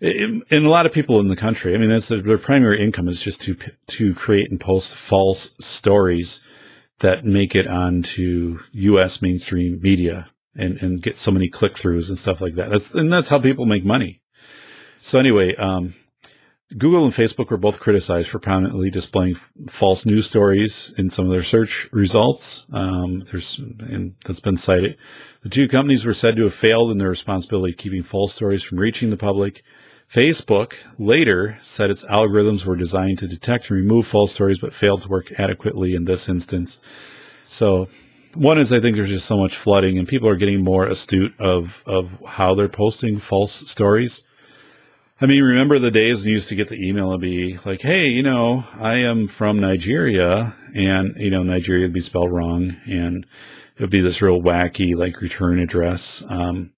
and 0.02 0.44
a 0.52 0.70
lot 0.70 0.88
of 0.88 0.92
people 0.92 1.20
in 1.20 1.28
the 1.28 1.36
country, 1.36 1.76
I 1.76 1.78
mean, 1.78 1.90
that's 1.90 2.08
their 2.08 2.38
primary 2.40 2.82
income 2.82 3.08
is 3.08 3.22
just 3.22 3.42
to 3.44 3.56
to 3.88 4.16
create 4.16 4.50
and 4.50 4.60
post 4.60 4.96
false 4.96 5.54
stories 5.60 6.46
that 7.00 7.24
make 7.24 7.56
it 7.56 7.68
onto 7.68 8.60
U.S. 8.72 9.22
mainstream 9.22 9.80
media 9.82 10.30
and 10.56 10.82
and 10.82 11.02
get 11.02 11.18
so 11.18 11.32
many 11.32 11.50
click 11.50 11.74
throughs 11.74 12.10
and 12.10 12.18
stuff 12.18 12.42
like 12.42 12.56
that. 12.56 12.70
That's 12.70 12.94
and 12.94 13.14
that's 13.14 13.30
how 13.30 13.40
people 13.40 13.66
make 13.66 13.86
money. 13.86 14.22
So 14.98 15.20
anyway, 15.20 15.56
um, 15.56 15.96
Google 16.78 17.04
and 17.04 17.14
Facebook 17.14 17.50
were 17.50 17.58
both 17.58 17.80
criticized 17.80 18.30
for 18.30 18.40
prominently 18.40 18.90
displaying 18.90 19.36
false 19.70 20.06
news 20.06 20.28
stories 20.28 20.94
in 20.98 21.10
some 21.10 21.26
of 21.26 21.32
their 21.32 21.44
search 21.44 21.92
results. 21.92 22.66
Um, 22.72 23.22
there's, 23.22 23.60
and 23.60 24.16
that's 24.24 24.40
been 24.40 24.58
cited. 24.58 24.98
The 25.44 25.50
two 25.50 25.68
companies 25.68 26.06
were 26.06 26.14
said 26.14 26.38
to 26.38 26.44
have 26.44 26.54
failed 26.54 26.92
in 26.92 26.98
their 26.98 27.10
responsibility 27.10 27.74
of 27.74 27.78
keeping 27.78 28.04
false 28.04 28.34
stories 28.34 28.64
from 28.64 28.80
reaching 28.80 29.10
the 29.10 29.18
public. 29.18 29.64
Facebook 30.10 30.74
later 30.98 31.58
said 31.62 31.90
its 31.90 32.06
algorithms 32.06 32.66
were 32.66 32.76
designed 32.76 33.18
to 33.20 33.28
detect 33.28 33.70
and 33.70 33.78
remove 33.78 34.08
false 34.08 34.34
stories, 34.34 34.60
but 34.60 34.74
failed 34.74 35.02
to 35.02 35.10
work 35.10 35.32
adequately 35.40 35.94
in 35.94 36.06
this 36.06 36.30
instance. 36.30 36.80
So 37.44 37.90
one 38.34 38.58
is 38.58 38.72
I 38.72 38.80
think 38.80 38.96
there's 38.96 39.10
just 39.10 39.28
so 39.28 39.38
much 39.38 39.58
flooding 39.58 39.98
and 39.98 40.08
people 40.08 40.30
are 40.30 40.36
getting 40.38 40.64
more 40.64 40.86
astute 40.86 41.38
of, 41.40 41.84
of 41.86 42.12
how 42.26 42.54
they're 42.54 42.70
posting 42.70 43.18
false 43.18 43.70
stories. 43.70 44.26
I 45.24 45.28
mean, 45.28 45.44
remember 45.44 45.78
the 45.78 45.92
days 45.92 46.22
when 46.22 46.30
you 46.30 46.36
used 46.36 46.50
to 46.50 46.56
get 46.56 46.70
the 46.70 46.84
email 46.84 47.12
and 47.12 47.22
be 47.22 47.60
like, 47.64 47.82
"Hey, 47.82 48.08
you 48.10 48.24
know, 48.24 48.66
I 48.80 48.96
am 48.96 49.28
from 49.28 49.60
Nigeria," 49.60 50.56
and 50.74 51.14
you 51.16 51.30
know, 51.30 51.44
Nigeria 51.44 51.84
would 51.84 51.94
be 51.94 52.00
spelled 52.00 52.32
wrong, 52.32 52.78
and 52.88 53.28
it 53.76 53.82
would 53.82 53.92
be 53.92 54.02
this 54.02 54.20
real 54.24 54.42
wacky 54.42 54.96
like 54.96 55.22
return 55.22 55.60
address, 55.60 56.24
um, 56.28 56.72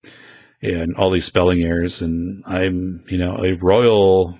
and 0.62 0.94
all 0.96 1.10
these 1.10 1.24
spelling 1.24 1.64
errors. 1.64 2.02
And 2.02 2.44
I'm, 2.46 3.06
you 3.08 3.18
know, 3.18 3.38
a 3.42 3.54
royal 3.54 4.38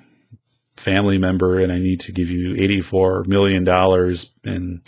family 0.76 1.18
member, 1.18 1.58
and 1.60 1.72
I 1.72 1.80
need 1.80 2.02
to 2.02 2.12
give 2.12 2.30
you 2.30 2.56
eighty-four 2.58 3.24
million 3.24 3.64
dollars, 3.64 4.32
and 4.44 4.82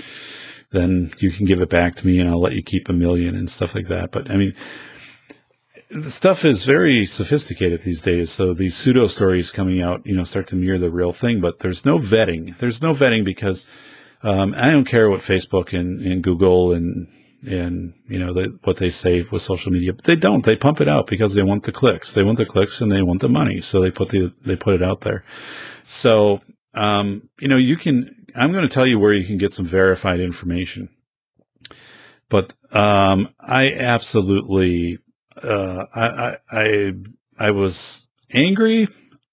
then 0.71 1.13
you 1.19 1.31
can 1.31 1.45
give 1.45 1.61
it 1.61 1.69
back 1.69 1.95
to 1.95 2.07
me, 2.07 2.19
and 2.19 2.29
I'll 2.29 2.41
let 2.41 2.55
you 2.55 2.61
keep 2.61 2.89
a 2.89 2.93
million 2.93 3.33
and 3.33 3.49
stuff 3.49 3.75
like 3.75 3.87
that. 3.87 4.11
But 4.11 4.29
I 4.29 4.35
mean 4.35 4.53
the 5.89 6.09
stuff 6.09 6.43
is 6.43 6.65
very 6.65 7.05
sophisticated 7.05 7.81
these 7.81 8.01
days. 8.01 8.31
So 8.31 8.53
these 8.53 8.75
pseudo 8.75 9.07
stories 9.07 9.51
coming 9.51 9.81
out, 9.81 10.05
you 10.05 10.15
know, 10.15 10.23
start 10.23 10.47
to 10.47 10.55
mirror 10.55 10.77
the 10.77 10.91
real 10.91 11.13
thing, 11.13 11.41
but 11.41 11.59
there's 11.59 11.85
no 11.85 11.99
vetting. 11.99 12.57
There's 12.57 12.81
no 12.81 12.93
vetting 12.93 13.23
because, 13.23 13.67
um, 14.23 14.55
I 14.57 14.71
don't 14.71 14.85
care 14.85 15.09
what 15.09 15.21
Facebook 15.21 15.77
and, 15.77 16.01
and 16.01 16.23
Google 16.23 16.73
and, 16.73 17.07
and, 17.47 17.93
you 18.07 18.17
know, 18.17 18.33
the, 18.33 18.57
what 18.63 18.77
they 18.77 18.89
say 18.89 19.21
with 19.31 19.43
social 19.43 19.71
media, 19.71 19.93
but 19.93 20.05
they 20.05 20.15
don't. 20.15 20.43
They 20.43 20.55
pump 20.55 20.81
it 20.81 20.87
out 20.87 21.05
because 21.05 21.35
they 21.35 21.43
want 21.43 21.63
the 21.63 21.71
clicks. 21.71 22.13
They 22.13 22.23
want 22.23 22.39
the 22.39 22.45
clicks 22.45 22.81
and 22.81 22.91
they 22.91 23.03
want 23.03 23.21
the 23.21 23.29
money. 23.29 23.61
So 23.61 23.79
they 23.79 23.91
put 23.91 24.09
the, 24.09 24.33
they 24.45 24.55
put 24.55 24.73
it 24.73 24.81
out 24.81 25.01
there. 25.01 25.23
So, 25.83 26.41
um, 26.73 27.29
you 27.39 27.47
know, 27.47 27.57
you 27.57 27.77
can, 27.77 28.25
I'm 28.35 28.51
going 28.51 28.67
to 28.67 28.73
tell 28.73 28.87
you 28.87 28.97
where 28.97 29.13
you 29.13 29.25
can 29.25 29.37
get 29.37 29.53
some 29.53 29.65
verified 29.65 30.19
information. 30.19 30.89
But, 32.27 32.53
um, 32.71 33.29
I 33.39 33.71
absolutely 33.71 34.97
uh, 35.43 35.85
I, 35.93 36.37
I, 36.51 36.93
I 37.39 37.51
was 37.51 38.07
angry. 38.31 38.87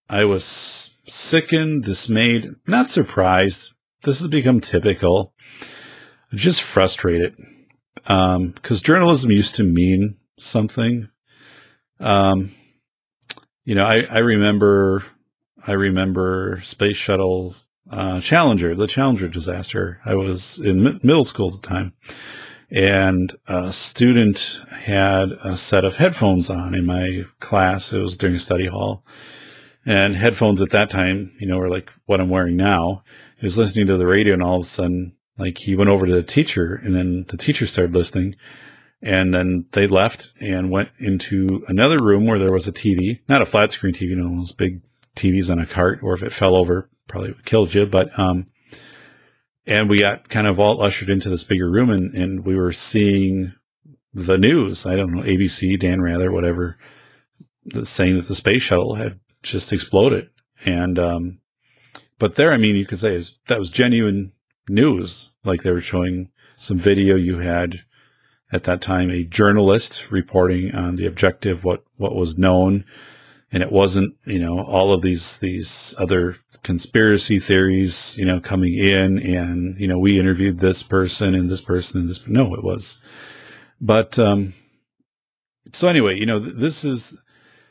I 0.08 0.24
was 0.24 0.94
sickened, 1.04 1.84
dismayed, 1.84 2.48
not 2.66 2.90
surprised. 2.90 3.74
This 4.02 4.20
has 4.20 4.28
become 4.28 4.60
typical. 4.60 5.32
Just 6.34 6.62
frustrated. 6.62 7.36
Um, 8.08 8.52
cause 8.62 8.82
journalism 8.82 9.30
used 9.30 9.54
to 9.56 9.62
mean 9.62 10.16
something. 10.38 11.08
Um, 12.00 12.52
you 13.64 13.74
know, 13.74 13.84
I, 13.84 14.06
I 14.10 14.18
remember, 14.18 15.04
I 15.66 15.72
remember 15.72 16.60
space 16.64 16.96
shuttle, 16.96 17.54
uh, 17.90 18.20
Challenger, 18.20 18.74
the 18.74 18.86
Challenger 18.86 19.28
disaster. 19.28 20.00
I 20.04 20.14
was 20.14 20.58
in 20.58 20.82
middle 20.82 21.24
school 21.24 21.48
at 21.48 21.62
the 21.62 21.68
time 21.68 21.92
and 22.72 23.36
a 23.46 23.70
student 23.70 24.60
had 24.70 25.32
a 25.44 25.56
set 25.58 25.84
of 25.84 25.96
headphones 25.96 26.48
on 26.48 26.74
in 26.74 26.86
my 26.86 27.24
class. 27.38 27.92
It 27.92 28.00
was 28.00 28.16
during 28.16 28.38
study 28.38 28.66
hall. 28.66 29.04
And 29.84 30.16
headphones 30.16 30.60
at 30.60 30.70
that 30.70 30.88
time, 30.88 31.32
you 31.38 31.46
know, 31.46 31.58
were 31.58 31.68
like 31.68 31.90
what 32.06 32.20
I'm 32.20 32.30
wearing 32.30 32.56
now. 32.56 33.04
He 33.38 33.44
was 33.44 33.58
listening 33.58 33.88
to 33.88 33.98
the 33.98 34.06
radio 34.06 34.32
and 34.32 34.42
all 34.42 34.56
of 34.56 34.62
a 34.62 34.68
sudden, 34.68 35.16
like 35.36 35.58
he 35.58 35.76
went 35.76 35.90
over 35.90 36.06
to 36.06 36.12
the 36.12 36.22
teacher 36.22 36.74
and 36.74 36.94
then 36.94 37.26
the 37.28 37.36
teacher 37.36 37.66
started 37.66 37.94
listening. 37.94 38.36
And 39.02 39.34
then 39.34 39.66
they 39.72 39.86
left 39.86 40.32
and 40.40 40.70
went 40.70 40.90
into 40.98 41.64
another 41.68 41.98
room 41.98 42.24
where 42.24 42.38
there 42.38 42.52
was 42.52 42.68
a 42.68 42.72
TV, 42.72 43.20
not 43.28 43.42
a 43.42 43.46
flat 43.46 43.72
screen 43.72 43.92
TV, 43.92 44.10
you 44.10 44.16
know, 44.16 44.34
those 44.38 44.52
big 44.52 44.80
TVs 45.14 45.50
on 45.50 45.58
a 45.58 45.66
cart, 45.66 45.98
or 46.02 46.14
if 46.14 46.22
it 46.22 46.32
fell 46.32 46.54
over, 46.54 46.88
probably 47.08 47.32
would 47.32 47.44
killed 47.44 47.74
you. 47.74 47.84
But, 47.84 48.16
um, 48.18 48.46
and 49.66 49.88
we 49.88 50.00
got 50.00 50.28
kind 50.28 50.46
of 50.46 50.58
all 50.58 50.82
ushered 50.82 51.08
into 51.08 51.28
this 51.28 51.44
bigger 51.44 51.70
room 51.70 51.90
and, 51.90 52.14
and 52.14 52.44
we 52.44 52.56
were 52.56 52.72
seeing 52.72 53.54
the 54.12 54.38
news. 54.38 54.84
I 54.84 54.96
don't 54.96 55.12
know, 55.12 55.22
ABC, 55.22 55.78
Dan 55.78 56.00
Rather, 56.00 56.30
whatever, 56.32 56.76
saying 57.84 58.16
that 58.16 58.26
the 58.26 58.34
space 58.34 58.62
shuttle 58.62 58.96
had 58.96 59.20
just 59.42 59.72
exploded. 59.72 60.30
And, 60.64 60.98
um, 60.98 61.38
but 62.18 62.36
there, 62.36 62.52
I 62.52 62.56
mean, 62.56 62.76
you 62.76 62.86
could 62.86 62.98
say 62.98 63.14
is, 63.14 63.38
that 63.46 63.58
was 63.58 63.70
genuine 63.70 64.32
news. 64.68 65.32
Like 65.44 65.62
they 65.62 65.72
were 65.72 65.80
showing 65.80 66.30
some 66.56 66.78
video 66.78 67.16
you 67.16 67.38
had 67.38 67.82
at 68.52 68.64
that 68.64 68.82
time, 68.82 69.10
a 69.10 69.24
journalist 69.24 70.10
reporting 70.10 70.74
on 70.74 70.96
the 70.96 71.06
objective, 71.06 71.64
what, 71.64 71.84
what 71.96 72.14
was 72.14 72.36
known 72.36 72.84
and 73.50 73.62
it 73.62 73.72
wasn't, 73.72 74.14
you 74.26 74.38
know, 74.38 74.60
all 74.60 74.92
of 74.92 75.02
these, 75.02 75.38
these 75.38 75.94
other 75.98 76.36
conspiracy 76.62 77.38
theories, 77.38 78.16
you 78.16 78.24
know, 78.24 78.40
coming 78.40 78.74
in 78.74 79.18
and, 79.18 79.78
you 79.78 79.88
know, 79.88 79.98
we 79.98 80.18
interviewed 80.18 80.58
this 80.58 80.82
person 80.82 81.34
and 81.34 81.50
this 81.50 81.60
person 81.60 82.00
and 82.00 82.10
this, 82.10 82.26
no, 82.26 82.54
it 82.54 82.62
was, 82.62 83.02
but, 83.80 84.18
um, 84.18 84.54
so 85.72 85.88
anyway, 85.88 86.18
you 86.18 86.26
know, 86.26 86.38
this 86.38 86.84
is, 86.84 87.20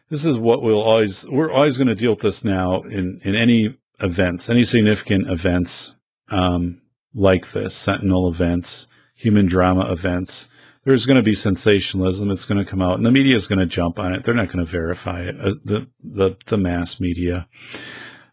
this 0.10 0.26
is 0.26 0.38
what 0.38 0.62
we'll 0.62 0.82
always, 0.82 1.28
we're 1.30 1.52
always 1.52 1.78
going 1.78 1.88
to 1.88 1.96
deal 1.96 2.12
with 2.12 2.22
this 2.22 2.44
now 2.44 2.82
in, 2.82 3.22
in 3.24 3.36
any 3.36 3.78
events, 4.02 4.50
any 4.50 4.66
significant 4.66 5.30
events, 5.30 5.96
um, 6.30 6.82
like 7.14 7.52
this, 7.52 7.76
Sentinel 7.76 8.30
events, 8.30 8.88
human 9.16 9.46
drama 9.46 9.92
events 9.92 10.50
there's 10.84 11.06
going 11.06 11.18
to 11.18 11.24
be 11.24 11.36
sensationalism. 11.36 12.32
It's 12.32 12.46
going 12.46 12.64
to 12.64 12.70
come 12.70 12.82
out, 12.82 12.98
and 12.98 13.06
the 13.06 13.12
media 13.12 13.36
is 13.36 13.48
going 13.48 13.60
to 13.60 13.66
jump 13.66 14.00
on 14.00 14.14
it. 14.14 14.24
They're 14.24 14.34
not 14.34 14.48
going 14.48 14.66
to 14.66 14.72
verify 14.72 15.22
it. 15.22 15.40
Uh, 15.40 15.54
the 15.64 15.88
the 16.04 16.38
the 16.48 16.58
mass 16.58 17.00
media. 17.00 17.48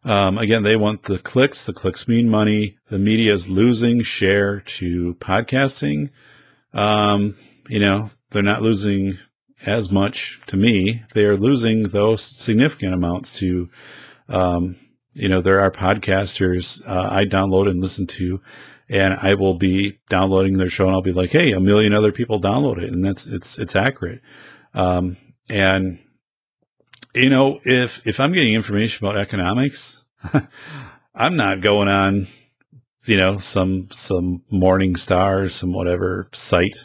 Um, 0.08 0.38
again, 0.38 0.62
they 0.62 0.74
want 0.74 1.02
the 1.02 1.18
clicks. 1.18 1.66
The 1.66 1.74
clicks 1.74 2.08
mean 2.08 2.30
money. 2.30 2.78
The 2.88 2.98
media 2.98 3.34
is 3.34 3.50
losing 3.50 4.02
share 4.02 4.60
to 4.60 5.16
podcasting. 5.16 6.08
Um, 6.72 7.36
you 7.68 7.78
know, 7.78 8.10
they're 8.30 8.42
not 8.42 8.62
losing 8.62 9.18
as 9.66 9.90
much 9.90 10.40
to 10.46 10.56
me. 10.56 11.04
They 11.12 11.26
are 11.26 11.36
losing 11.36 11.88
those 11.88 12.22
significant 12.22 12.94
amounts 12.94 13.34
to, 13.34 13.68
um, 14.30 14.76
you 15.12 15.28
know, 15.28 15.42
there 15.42 15.60
are 15.60 15.70
podcasters 15.70 16.82
uh, 16.88 17.10
I 17.12 17.26
download 17.26 17.68
and 17.68 17.82
listen 17.82 18.06
to 18.06 18.40
and 18.88 19.12
I 19.12 19.34
will 19.34 19.54
be 19.54 19.98
downloading 20.08 20.56
their 20.56 20.70
show 20.70 20.86
and 20.86 20.94
I'll 20.94 21.02
be 21.02 21.12
like, 21.12 21.32
Hey, 21.32 21.52
a 21.52 21.60
million 21.60 21.92
other 21.92 22.12
people 22.12 22.40
download 22.40 22.78
it. 22.78 22.90
And 22.90 23.04
that's, 23.04 23.26
it's, 23.26 23.58
it's 23.58 23.76
accurate. 23.76 24.22
Um, 24.72 25.18
and 25.50 25.98
you 27.14 27.28
know, 27.28 27.60
if, 27.64 28.06
if 28.06 28.20
I'm 28.20 28.32
getting 28.32 28.54
information 28.54 29.04
about 29.04 29.18
economics, 29.18 29.97
I'm 31.14 31.36
not 31.36 31.60
going 31.60 31.88
on, 31.88 32.28
you 33.04 33.16
know, 33.16 33.38
some, 33.38 33.88
some 33.90 34.42
Morningstar, 34.52 35.50
some 35.50 35.72
whatever 35.72 36.28
site, 36.32 36.76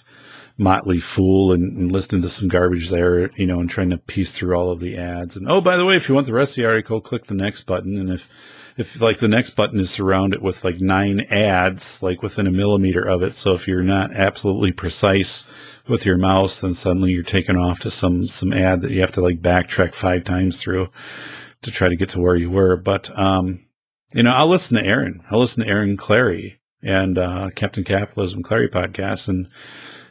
motley 0.57 0.99
fool 0.99 1.51
and, 1.51 1.77
and 1.77 1.91
listening 1.91 2.21
to 2.21 2.29
some 2.29 2.47
garbage 2.47 2.89
there, 2.89 3.31
you 3.31 3.45
know, 3.45 3.59
and 3.59 3.69
trying 3.69 3.89
to 3.89 3.97
piece 3.97 4.31
through 4.31 4.55
all 4.55 4.69
of 4.69 4.79
the 4.79 4.97
ads. 4.97 5.35
And 5.35 5.49
oh, 5.49 5.61
by 5.61 5.77
the 5.77 5.85
way, 5.85 5.95
if 5.95 6.07
you 6.07 6.15
want 6.15 6.27
the 6.27 6.33
rest 6.33 6.57
of 6.57 6.63
the 6.63 6.69
article, 6.69 7.01
click 7.01 7.25
the 7.25 7.33
next 7.33 7.63
button. 7.63 7.97
And 7.97 8.09
if, 8.09 8.29
if 8.77 8.99
like 9.01 9.17
the 9.17 9.27
next 9.27 9.51
button 9.51 9.79
is 9.79 9.91
surrounded 9.91 10.41
with 10.41 10.63
like 10.63 10.79
nine 10.79 11.21
ads, 11.29 12.03
like 12.03 12.21
within 12.21 12.47
a 12.47 12.51
millimeter 12.51 13.07
of 13.07 13.23
it. 13.23 13.33
So 13.33 13.53
if 13.53 13.67
you're 13.67 13.83
not 13.83 14.13
absolutely 14.13 14.71
precise 14.71 15.47
with 15.87 16.05
your 16.05 16.17
mouse, 16.17 16.61
then 16.61 16.73
suddenly 16.73 17.11
you're 17.11 17.23
taken 17.23 17.57
off 17.57 17.79
to 17.81 17.91
some, 17.91 18.23
some 18.23 18.53
ad 18.53 18.81
that 18.81 18.91
you 18.91 19.01
have 19.01 19.11
to 19.13 19.21
like 19.21 19.41
backtrack 19.41 19.93
five 19.93 20.23
times 20.23 20.61
through 20.61 20.87
to 21.63 21.71
try 21.71 21.89
to 21.89 21.95
get 21.95 22.09
to 22.09 22.19
where 22.19 22.35
you 22.35 22.49
were. 22.49 22.77
But, 22.77 23.17
um, 23.17 23.65
you 24.13 24.23
know, 24.23 24.33
I'll 24.33 24.47
listen 24.47 24.77
to 24.77 24.85
Aaron. 24.85 25.21
I'll 25.29 25.39
listen 25.39 25.63
to 25.63 25.69
Aaron 25.69 25.97
Clarey 25.97 26.57
and, 26.81 27.17
uh, 27.17 27.49
Captain 27.55 27.83
Capitalism 27.83 28.43
Clarey 28.43 28.69
podcast. 28.69 29.27
And, 29.27 29.47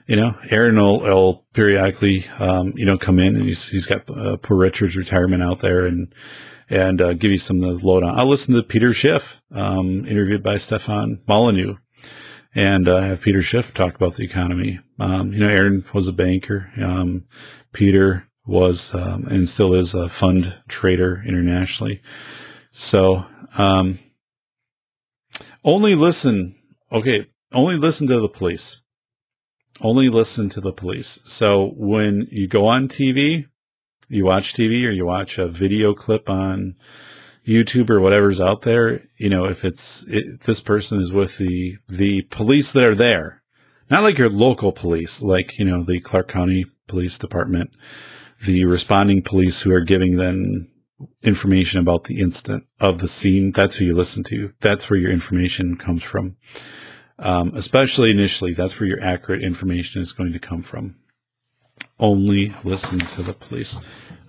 you 0.07 0.17
know, 0.17 0.37
Aaron 0.51 0.77
will, 0.77 1.01
will 1.01 1.47
periodically, 1.53 2.27
um, 2.39 2.73
you 2.77 2.85
know, 2.85 2.99
come 2.99 3.19
in 3.19 3.37
and 3.37 3.49
he's, 3.49 3.69
he's 3.69 3.87
got, 3.87 4.09
uh, 4.11 4.37
poor 4.37 4.57
Richard's 4.57 4.97
retirement 4.97 5.43
out 5.43 5.61
there 5.61 5.87
and, 5.87 6.13
and 6.69 7.01
uh, 7.01 7.13
give 7.13 7.31
you 7.31 7.39
some 7.39 7.63
of 7.63 7.81
the 7.81 7.87
lowdown. 7.87 8.19
I'll 8.19 8.27
listen 8.27 8.55
to 8.55 8.63
Peter 8.63 8.93
Schiff, 8.93 9.41
um, 9.53 10.07
interviewed 10.07 10.43
by 10.43 10.57
Stefan 10.57 11.21
Molyneux, 11.29 11.77
and 12.55 12.89
uh, 12.89 13.01
have 13.03 13.21
Peter 13.21 13.43
Schiff 13.43 13.75
talk 13.75 13.95
about 13.95 14.15
the 14.15 14.25
economy. 14.25 14.81
Um, 14.99 15.33
you 15.33 15.41
know, 15.41 15.49
Aaron 15.49 15.85
was 15.93 16.09
a 16.09 16.13
banker. 16.13 16.71
Um, 16.81 17.27
Peter 17.73 18.29
was 18.47 18.95
um, 18.95 19.27
and 19.27 19.49
still 19.49 19.75
is 19.75 19.95
a 19.95 20.09
fund 20.09 20.55
trader 20.69 21.23
internationally. 21.27 22.03
So 22.71 23.27
um, 23.59 23.99
only 25.65 25.95
listen. 25.95 26.57
Okay, 26.91 27.27
only 27.53 27.77
listen 27.77 28.07
to 28.09 28.21
the 28.21 28.29
police. 28.29 28.83
Only 29.81 30.09
listen 30.09 30.49
to 30.51 30.61
the 30.61 30.73
police. 30.73 31.21
So 31.25 31.73
when 31.77 32.29
you 32.31 32.47
go 32.47 32.67
on 32.67 32.89
TV, 32.89 33.47
you 34.09 34.25
watch 34.25 34.55
TV 34.55 34.87
or 34.87 34.91
you 34.91 35.07
watch 35.07 35.39
a 35.39 35.49
video 35.49 35.95
clip 35.95 36.29
on 36.29 36.77
YouTube 37.47 37.91
or 37.91 38.01
whatever's 38.01 38.41
out 38.41 38.63
there, 38.63 39.03
you 39.17 39.29
know, 39.29 39.45
if 39.45 39.65
it's 39.65 40.05
it, 40.05 40.43
this 40.43 40.61
person 40.61 41.01
is 41.01 41.11
with 41.11 41.39
the 41.39 41.77
the 41.89 42.23
police 42.23 42.73
that 42.73 42.85
are 42.85 42.95
there, 42.95 43.43
not 43.91 44.03
like 44.03 44.19
your 44.19 44.31
local 44.31 44.73
police, 44.73 45.23
like 45.23 45.59
you 45.59 45.65
know 45.65 45.83
the 45.83 46.01
Clark 46.01 46.29
County 46.29 46.67
Police 46.87 47.19
Department, 47.19 47.71
the 48.45 48.65
responding 48.65 49.23
police 49.23 49.63
who 49.63 49.73
are 49.73 49.81
giving 49.81 50.17
them 50.17 50.71
information 51.23 51.81
about 51.81 52.05
the 52.05 52.21
instant 52.21 52.65
of 52.81 52.99
the 52.99 53.09
scene. 53.09 53.53
That's 53.53 53.77
who 53.77 53.85
you 53.85 53.95
listen 53.95 54.23
to. 54.25 54.53
That's 54.61 54.89
where 54.89 54.99
your 54.99 55.11
information 55.11 55.77
comes 55.77 56.03
from. 56.03 56.37
Um, 57.19 57.53
especially 57.55 58.11
initially, 58.11 58.53
that's 58.53 58.79
where 58.79 58.89
your 58.89 59.03
accurate 59.03 59.43
information 59.43 60.03
is 60.03 60.13
going 60.13 60.33
to 60.33 60.39
come 60.39 60.63
from 60.63 60.97
only 61.99 62.53
listen 62.65 62.99
to 62.99 63.23
the 63.23 63.33
police. 63.33 63.81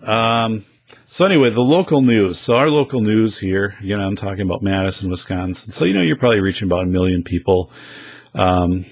Um, 0.04 0.66
So 1.06 1.26
anyway, 1.26 1.50
the 1.50 1.62
local 1.62 2.02
news. 2.02 2.40
So 2.40 2.56
our 2.56 2.70
local 2.70 3.02
news 3.02 3.40
here, 3.40 3.76
you 3.82 3.98
know, 3.98 4.06
I'm 4.06 4.16
talking 4.16 4.42
about 4.42 4.62
Madison, 4.62 5.10
Wisconsin. 5.10 5.72
So, 5.72 5.86
you 5.86 5.94
know, 5.94 6.02
you're 6.02 6.16
probably 6.16 6.42
reaching 6.42 6.68
about 6.68 6.84
a 6.84 6.90
million 6.90 7.24
people, 7.24 7.72
um, 8.34 8.86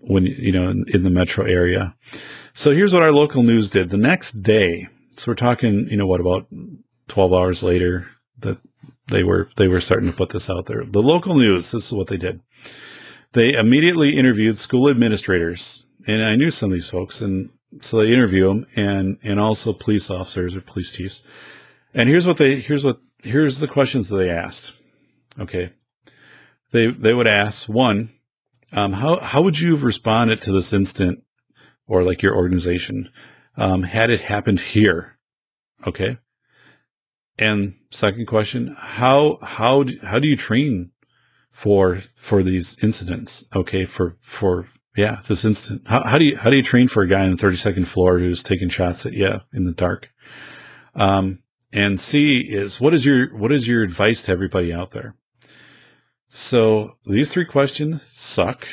when, 0.00 0.26
you 0.26 0.52
know, 0.52 0.70
in, 0.70 0.84
in 0.88 1.04
the 1.04 1.10
metro 1.10 1.44
area. 1.44 1.94
So 2.54 2.72
here's 2.72 2.92
what 2.92 3.02
our 3.02 3.12
local 3.12 3.42
news 3.42 3.70
did 3.70 3.90
the 3.90 3.96
next 3.96 4.42
day. 4.42 4.88
So 5.16 5.30
we're 5.30 5.36
talking, 5.36 5.86
you 5.88 5.96
know, 5.96 6.06
what 6.06 6.20
about 6.20 6.46
12 7.08 7.32
hours 7.32 7.62
later 7.62 8.08
that 8.38 8.58
they 9.08 9.24
were, 9.24 9.48
they 9.56 9.68
were 9.68 9.80
starting 9.80 10.10
to 10.10 10.16
put 10.16 10.30
this 10.30 10.50
out 10.50 10.66
there. 10.66 10.84
The 10.84 11.02
local 11.02 11.34
news, 11.34 11.70
this 11.70 11.86
is 11.86 11.92
what 11.92 12.08
they 12.08 12.16
did. 12.16 12.40
They 13.32 13.54
immediately 13.54 14.16
interviewed 14.16 14.58
school 14.58 14.88
administrators 14.88 15.86
and 16.06 16.22
I 16.22 16.36
knew 16.36 16.50
some 16.50 16.70
of 16.70 16.74
these 16.74 16.88
folks 16.88 17.20
and 17.22 17.50
so 17.80 17.98
they 17.98 18.12
interview 18.12 18.48
them 18.48 18.66
and, 18.76 19.18
and 19.22 19.40
also 19.40 19.72
police 19.72 20.10
officers 20.10 20.54
or 20.54 20.60
police 20.60 20.92
chiefs. 20.92 21.24
And 21.94 22.08
here's 22.08 22.26
what 22.26 22.36
they, 22.36 22.60
here's 22.60 22.84
what, 22.84 23.00
here's 23.22 23.60
the 23.60 23.68
questions 23.68 24.08
that 24.08 24.16
they 24.18 24.30
asked. 24.30 24.76
Okay. 25.38 25.72
They, 26.70 26.88
they 26.88 27.14
would 27.14 27.26
ask 27.26 27.68
one, 27.68 28.12
um, 28.72 28.94
how, 28.94 29.18
how 29.20 29.40
would 29.42 29.58
you 29.58 29.72
have 29.72 29.82
responded 29.82 30.40
to 30.42 30.52
this 30.52 30.72
instant 30.72 31.22
or 31.86 32.02
like 32.02 32.22
your 32.22 32.36
organization, 32.36 33.10
um, 33.56 33.84
had 33.84 34.10
it 34.10 34.22
happened 34.22 34.60
here? 34.60 35.18
Okay. 35.86 36.18
And 37.38 37.74
second 37.90 38.26
question, 38.26 38.74
how, 38.78 39.38
how, 39.42 39.84
do, 39.84 39.98
how 40.02 40.18
do 40.18 40.28
you 40.28 40.36
train 40.36 40.90
for, 41.50 42.02
for 42.16 42.42
these 42.42 42.76
incidents? 42.82 43.48
Okay. 43.54 43.84
For, 43.84 44.16
for, 44.20 44.68
yeah, 44.96 45.20
this 45.26 45.44
instant, 45.44 45.82
how, 45.86 46.02
how 46.04 46.18
do 46.18 46.24
you, 46.24 46.36
how 46.36 46.50
do 46.50 46.56
you 46.56 46.62
train 46.62 46.88
for 46.88 47.02
a 47.02 47.08
guy 47.08 47.24
on 47.24 47.36
the 47.36 47.42
32nd 47.42 47.86
floor 47.86 48.18
who's 48.18 48.42
taking 48.42 48.68
shots 48.68 49.06
at 49.06 49.14
you 49.14 49.40
in 49.52 49.64
the 49.64 49.72
dark? 49.72 50.10
Um, 50.94 51.42
and 51.72 52.00
C 52.00 52.40
is 52.40 52.80
what 52.80 52.92
is 52.92 53.04
your 53.04 53.34
what 53.36 53.50
is 53.50 53.66
your 53.66 53.82
advice 53.82 54.22
to 54.24 54.32
everybody 54.32 54.72
out 54.72 54.90
there? 54.90 55.16
So 56.28 56.96
these 57.04 57.30
three 57.30 57.44
questions 57.44 58.04
suck. 58.10 58.66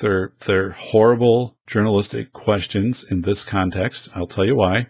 They're 0.00 0.32
they're 0.46 0.70
horrible 0.70 1.56
journalistic 1.66 2.32
questions 2.32 3.02
in 3.02 3.22
this 3.22 3.44
context. 3.44 4.08
I'll 4.14 4.26
tell 4.26 4.44
you 4.44 4.56
why. 4.56 4.88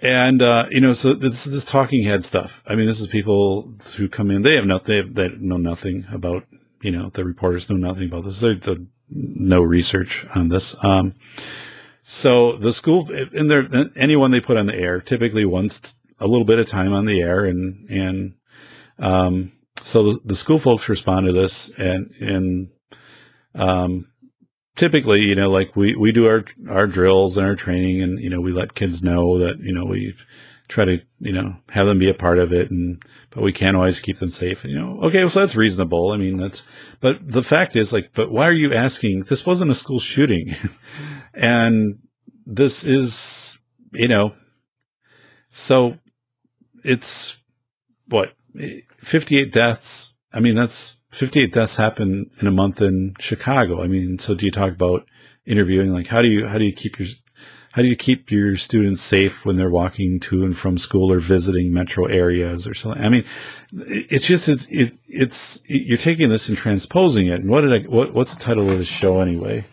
And 0.00 0.42
uh, 0.42 0.66
you 0.70 0.80
know, 0.80 0.92
so 0.92 1.14
this 1.14 1.46
is 1.46 1.52
this 1.52 1.64
talking 1.64 2.02
head 2.04 2.24
stuff. 2.24 2.62
I 2.66 2.74
mean, 2.74 2.86
this 2.86 3.00
is 3.00 3.06
people 3.06 3.74
who 3.96 4.08
come 4.08 4.30
in. 4.30 4.42
They 4.42 4.56
have 4.56 4.66
nothing. 4.66 4.86
They, 4.86 4.96
have, 4.96 5.14
they 5.14 5.28
know 5.38 5.56
nothing 5.56 6.06
about. 6.12 6.46
You 6.80 6.90
know, 6.90 7.10
the 7.10 7.24
reporters 7.24 7.70
know 7.70 7.76
nothing 7.76 8.08
about 8.08 8.24
this. 8.24 8.40
They 8.40 8.54
have 8.54 8.86
no 9.08 9.62
research 9.62 10.26
on 10.34 10.48
this. 10.48 10.82
Um, 10.84 11.14
so 12.02 12.56
the 12.56 12.72
school 12.72 13.08
and 13.10 13.50
there 13.50 13.68
anyone 13.94 14.32
they 14.32 14.40
put 14.40 14.56
on 14.56 14.66
the 14.66 14.74
air 14.74 15.00
typically 15.00 15.44
wants 15.44 15.94
a 16.18 16.26
little 16.26 16.44
bit 16.44 16.58
of 16.58 16.66
time 16.66 16.92
on 16.92 17.04
the 17.04 17.22
air 17.22 17.44
and, 17.44 17.88
and, 17.88 18.34
um, 18.98 19.52
so 19.80 20.12
the, 20.12 20.20
the 20.24 20.34
school 20.34 20.58
folks 20.58 20.88
respond 20.88 21.26
to 21.26 21.32
this 21.32 21.70
and, 21.78 22.10
and, 22.20 22.68
um, 23.54 24.10
typically, 24.76 25.22
you 25.22 25.34
know, 25.34 25.50
like 25.50 25.76
we, 25.76 25.94
we 25.94 26.12
do 26.12 26.26
our, 26.26 26.44
our 26.68 26.86
drills 26.86 27.36
and 27.36 27.46
our 27.46 27.54
training 27.54 28.00
and, 28.02 28.18
you 28.20 28.30
know, 28.30 28.40
we 28.40 28.52
let 28.52 28.74
kids 28.74 29.02
know 29.02 29.38
that, 29.38 29.58
you 29.58 29.72
know, 29.72 29.84
we 29.84 30.14
try 30.68 30.84
to, 30.84 31.00
you 31.20 31.32
know, 31.32 31.56
have 31.70 31.86
them 31.86 31.98
be 31.98 32.08
a 32.08 32.14
part 32.14 32.38
of 32.38 32.52
it 32.52 32.70
and, 32.70 33.02
but 33.30 33.42
we 33.42 33.52
can't 33.52 33.76
always 33.76 34.00
keep 34.00 34.18
them 34.18 34.28
safe. 34.28 34.64
You 34.64 34.78
know, 34.78 35.00
okay, 35.02 35.28
so 35.28 35.40
that's 35.40 35.56
reasonable. 35.56 36.12
I 36.12 36.16
mean, 36.16 36.36
that's, 36.36 36.66
but 37.00 37.18
the 37.26 37.42
fact 37.42 37.76
is 37.76 37.92
like, 37.92 38.10
but 38.14 38.30
why 38.30 38.46
are 38.48 38.52
you 38.52 38.72
asking? 38.72 39.24
This 39.24 39.46
wasn't 39.46 39.70
a 39.70 39.74
school 39.74 40.00
shooting. 40.00 40.54
and 41.34 41.98
this 42.46 42.84
is, 42.84 43.58
you 43.92 44.08
know, 44.08 44.34
so 45.48 45.98
it's 46.84 47.38
what 48.08 48.32
58 48.98 49.52
deaths. 49.52 50.14
I 50.32 50.40
mean, 50.40 50.54
that's 50.54 50.96
58 51.12 51.52
deaths 51.52 51.76
happen 51.76 52.30
in 52.40 52.46
a 52.46 52.50
month 52.50 52.80
in 52.80 53.14
Chicago. 53.18 53.82
I 53.82 53.86
mean, 53.86 54.18
so 54.18 54.34
do 54.34 54.46
you 54.46 54.50
talk 54.50 54.72
about 54.72 55.06
interviewing? 55.44 55.92
Like, 55.92 56.06
how 56.08 56.22
do 56.22 56.28
you, 56.28 56.46
how 56.46 56.58
do 56.58 56.64
you 56.64 56.72
keep 56.72 56.98
your, 56.98 57.08
how 57.72 57.82
do 57.82 57.88
you 57.88 57.96
keep 57.96 58.30
your 58.30 58.56
students 58.56 59.02
safe 59.02 59.44
when 59.44 59.56
they're 59.56 59.70
walking 59.70 60.20
to 60.20 60.44
and 60.44 60.56
from 60.56 60.78
school 60.78 61.12
or 61.12 61.20
visiting 61.20 61.72
metro 61.72 62.06
areas 62.06 62.66
or 62.66 62.74
something? 62.74 63.02
I 63.02 63.10
mean, 63.10 63.24
it's 63.72 64.26
just, 64.26 64.48
it's, 64.48 64.66
it, 64.66 64.94
it's, 65.06 65.62
you're 65.66 65.98
taking 65.98 66.30
this 66.30 66.48
and 66.48 66.56
transposing 66.56 67.26
it. 67.26 67.40
And 67.40 67.48
what 67.50 67.60
did 67.60 67.72
I, 67.72 67.88
what, 67.88 68.14
what's 68.14 68.34
the 68.34 68.40
title 68.40 68.70
of 68.70 68.78
the 68.78 68.84
show 68.84 69.20
anyway? 69.20 69.64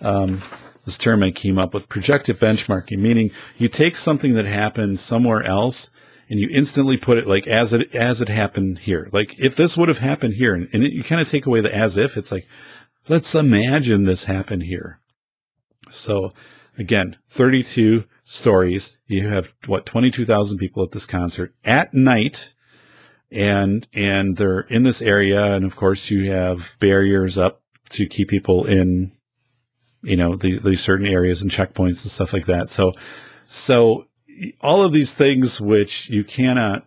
Um, 0.00 0.42
this 0.84 0.98
term 0.98 1.22
I 1.22 1.30
came 1.30 1.58
up 1.58 1.74
with 1.74 1.88
projective 1.88 2.38
benchmarking, 2.38 2.98
meaning 2.98 3.30
you 3.56 3.68
take 3.68 3.96
something 3.96 4.34
that 4.34 4.46
happened 4.46 4.98
somewhere 4.98 5.42
else 5.42 5.90
and 6.30 6.38
you 6.38 6.48
instantly 6.50 6.96
put 6.96 7.18
it 7.18 7.26
like 7.26 7.46
as 7.46 7.72
it 7.72 7.94
as 7.94 8.20
it 8.20 8.28
happened 8.28 8.80
here. 8.80 9.08
Like 9.12 9.38
if 9.38 9.56
this 9.56 9.76
would 9.76 9.88
have 9.88 9.98
happened 9.98 10.34
here, 10.34 10.54
and, 10.54 10.68
and 10.72 10.84
it, 10.84 10.92
you 10.92 11.02
kind 11.02 11.20
of 11.20 11.28
take 11.28 11.46
away 11.46 11.60
the 11.60 11.74
as 11.74 11.96
if. 11.96 12.16
It's 12.16 12.32
like 12.32 12.46
let's 13.08 13.34
imagine 13.34 14.04
this 14.04 14.24
happened 14.24 14.64
here. 14.64 15.00
So 15.90 16.32
again, 16.76 17.16
32 17.30 18.04
stories. 18.22 18.98
You 19.06 19.28
have 19.28 19.54
what 19.66 19.86
22,000 19.86 20.58
people 20.58 20.82
at 20.82 20.92
this 20.92 21.06
concert 21.06 21.54
at 21.64 21.92
night. 21.94 22.54
And, 23.30 23.86
and 23.92 24.38
they're 24.38 24.60
in 24.60 24.84
this 24.84 25.02
area. 25.02 25.54
And 25.54 25.64
of 25.64 25.76
course 25.76 26.10
you 26.10 26.30
have 26.30 26.76
barriers 26.78 27.36
up 27.36 27.62
to 27.90 28.06
keep 28.06 28.28
people 28.28 28.64
in, 28.64 29.12
you 30.02 30.16
know, 30.16 30.36
the, 30.36 30.58
these 30.58 30.80
certain 30.80 31.06
areas 31.06 31.42
and 31.42 31.50
checkpoints 31.50 32.02
and 32.02 32.10
stuff 32.10 32.32
like 32.32 32.46
that. 32.46 32.70
So, 32.70 32.92
so 33.44 34.07
all 34.60 34.82
of 34.82 34.92
these 34.92 35.14
things 35.14 35.60
which 35.60 36.10
you 36.10 36.24
cannot 36.24 36.86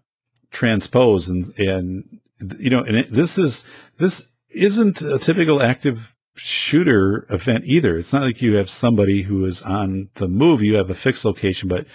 transpose 0.52 1.28
and, 1.28 1.58
and, 1.58 2.20
you 2.60 2.70
know, 2.70 2.84
and 2.84 2.98
it, 2.98 3.12
this 3.12 3.38
is, 3.38 3.66
this 3.98 4.32
isn't 4.50 5.02
a 5.02 5.18
typical 5.18 5.62
active 5.62 6.16
shooter 6.36 7.26
event 7.30 7.64
either. 7.66 7.98
It's 7.98 8.14
not 8.14 8.24
like 8.24 8.42
you 8.42 8.56
have 8.56 8.70
somebody 8.70 9.24
who 9.24 9.46
is 9.46 9.62
on 9.62 10.10
the 10.16 10.28
move. 10.28 10.62
You 10.62 10.76
have 10.76 10.90
a 10.90 10.96
fixed 10.96 11.26
location, 11.26 11.70
but 11.70 11.86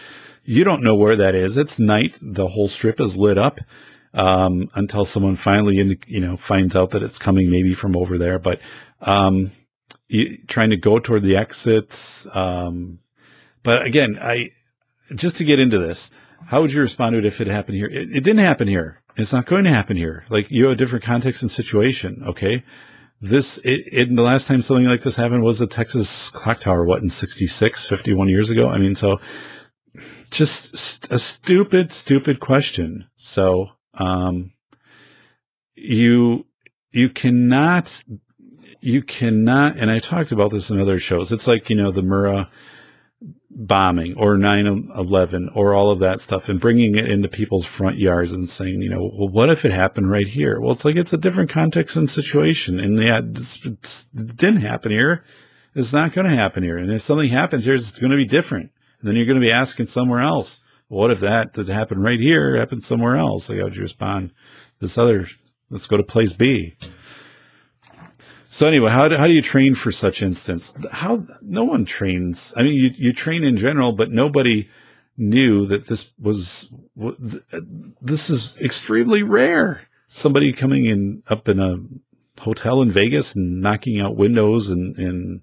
you 0.44 0.62
don't 0.62 0.82
know 0.82 0.94
where 0.94 1.16
that 1.16 1.34
is. 1.34 1.56
It's 1.56 1.78
night. 1.78 2.18
The 2.22 2.48
whole 2.48 2.68
strip 2.68 3.00
is 3.00 3.18
lit 3.18 3.38
up. 3.38 3.58
Um, 4.14 4.70
until 4.74 5.04
someone 5.04 5.36
finally, 5.36 5.76
you 6.06 6.20
know, 6.20 6.38
finds 6.38 6.74
out 6.74 6.90
that 6.90 7.02
it's 7.02 7.18
coming 7.18 7.50
maybe 7.50 7.74
from 7.74 7.94
over 7.94 8.16
there. 8.16 8.38
But, 8.38 8.60
um, 9.02 9.52
you, 10.08 10.38
trying 10.46 10.70
to 10.70 10.76
go 10.76 10.98
toward 10.98 11.22
the 11.22 11.36
exits. 11.36 12.26
Um, 12.34 13.00
but 13.62 13.84
again, 13.84 14.16
I, 14.18 14.50
just 15.14 15.36
to 15.36 15.44
get 15.44 15.58
into 15.58 15.78
this, 15.78 16.10
how 16.46 16.60
would 16.60 16.72
you 16.72 16.80
respond 16.80 17.14
to 17.14 17.18
it 17.18 17.24
if 17.24 17.40
it 17.40 17.46
happened 17.46 17.76
here? 17.76 17.86
It, 17.86 18.10
it 18.10 18.24
didn't 18.24 18.38
happen 18.38 18.68
here. 18.68 19.02
It's 19.16 19.32
not 19.32 19.46
going 19.46 19.64
to 19.64 19.70
happen 19.70 19.96
here. 19.96 20.24
Like 20.28 20.50
you 20.50 20.64
have 20.64 20.74
a 20.74 20.76
different 20.76 21.04
context 21.04 21.42
and 21.42 21.50
situation. 21.50 22.22
Okay. 22.26 22.64
This, 23.20 23.58
it, 23.58 23.84
it, 23.90 24.14
the 24.14 24.22
last 24.22 24.46
time 24.46 24.60
something 24.60 24.84
like 24.84 25.00
this 25.00 25.16
happened 25.16 25.42
was 25.42 25.58
the 25.58 25.66
Texas 25.66 26.28
clock 26.30 26.60
tower, 26.60 26.84
what 26.84 27.02
in 27.02 27.08
66, 27.08 27.86
51 27.86 28.28
years 28.28 28.50
ago. 28.50 28.68
I 28.68 28.76
mean, 28.76 28.94
so 28.94 29.18
just 30.30 31.10
a 31.10 31.18
stupid, 31.18 31.92
stupid 31.94 32.40
question. 32.40 33.06
So, 33.14 33.70
um, 33.94 34.52
you, 35.74 36.46
you 36.90 37.08
cannot, 37.08 38.04
you 38.80 39.02
cannot, 39.02 39.76
and 39.76 39.90
I 39.90 39.98
talked 39.98 40.32
about 40.32 40.50
this 40.50 40.68
in 40.68 40.78
other 40.78 40.98
shows. 40.98 41.32
It's 41.32 41.46
like, 41.46 41.70
you 41.70 41.76
know, 41.76 41.90
the 41.90 42.02
Murrah, 42.02 42.48
bombing 43.56 44.14
or 44.16 44.36
9-11 44.36 45.48
or 45.56 45.72
all 45.72 45.90
of 45.90 45.98
that 46.00 46.20
stuff 46.20 46.48
and 46.48 46.60
bringing 46.60 46.94
it 46.94 47.10
into 47.10 47.28
people's 47.28 47.64
front 47.64 47.96
yards 47.96 48.30
and 48.30 48.48
saying, 48.48 48.82
you 48.82 48.90
know, 48.90 49.10
well, 49.14 49.28
what 49.28 49.48
if 49.48 49.64
it 49.64 49.72
happened 49.72 50.10
right 50.10 50.28
here? 50.28 50.60
Well, 50.60 50.72
it's 50.72 50.84
like, 50.84 50.96
it's 50.96 51.12
a 51.12 51.18
different 51.18 51.48
context 51.48 51.96
and 51.96 52.08
situation. 52.08 52.78
And 52.78 53.02
yeah, 53.02 53.22
it's, 53.24 53.64
it's, 53.64 54.10
it 54.14 54.36
didn't 54.36 54.60
happen 54.60 54.92
here. 54.92 55.24
It's 55.74 55.92
not 55.92 56.12
going 56.12 56.28
to 56.28 56.36
happen 56.36 56.62
here. 56.62 56.76
And 56.76 56.92
if 56.92 57.02
something 57.02 57.30
happens 57.30 57.64
here, 57.64 57.74
it's 57.74 57.92
going 57.92 58.10
to 58.10 58.16
be 58.16 58.24
different. 58.26 58.70
And 59.00 59.08
then 59.08 59.16
you're 59.16 59.26
going 59.26 59.40
to 59.40 59.46
be 59.46 59.52
asking 59.52 59.86
somewhere 59.86 60.20
else, 60.20 60.64
what 60.88 61.10
if 61.10 61.20
that 61.20 61.54
that 61.54 61.68
happened 61.68 62.02
right 62.02 62.20
here 62.20 62.56
happened 62.56 62.84
somewhere 62.84 63.16
else? 63.16 63.48
Like, 63.48 63.58
how 63.58 63.64
would 63.64 63.76
you 63.76 63.82
respond? 63.82 64.32
This 64.78 64.98
other, 64.98 65.28
let's 65.70 65.86
go 65.86 65.96
to 65.96 66.02
place 66.02 66.32
B. 66.32 66.76
So 68.56 68.66
anyway, 68.66 68.90
how 68.90 69.06
do, 69.06 69.18
how 69.18 69.26
do 69.26 69.34
you 69.34 69.42
train 69.42 69.74
for 69.74 69.92
such 69.92 70.22
instance? 70.22 70.74
How 70.90 71.26
no 71.42 71.64
one 71.64 71.84
trains. 71.84 72.54
I 72.56 72.62
mean, 72.62 72.72
you, 72.72 72.90
you 72.96 73.12
train 73.12 73.44
in 73.44 73.58
general, 73.58 73.92
but 73.92 74.10
nobody 74.10 74.70
knew 75.18 75.66
that 75.66 75.88
this 75.88 76.14
was, 76.18 76.72
this 78.00 78.30
is 78.30 78.58
extremely 78.62 79.22
rare. 79.22 79.82
Somebody 80.06 80.54
coming 80.54 80.86
in 80.86 81.22
up 81.28 81.50
in 81.50 81.60
a 81.60 81.80
hotel 82.40 82.80
in 82.80 82.90
Vegas 82.90 83.34
and 83.34 83.60
knocking 83.60 84.00
out 84.00 84.16
windows 84.16 84.70
and, 84.70 84.96
and 84.96 85.42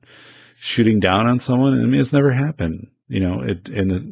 shooting 0.56 1.00
down 1.00 1.28
on 1.28 1.40
someone. 1.40 1.80
I 1.80 1.86
mean, 1.86 2.02
it's 2.02 2.14
never 2.14 2.32
happened, 2.32 2.88
you 3.10 3.20
know, 3.20 3.42
it, 3.42 3.70
and 3.70 3.92
it, 3.92 4.04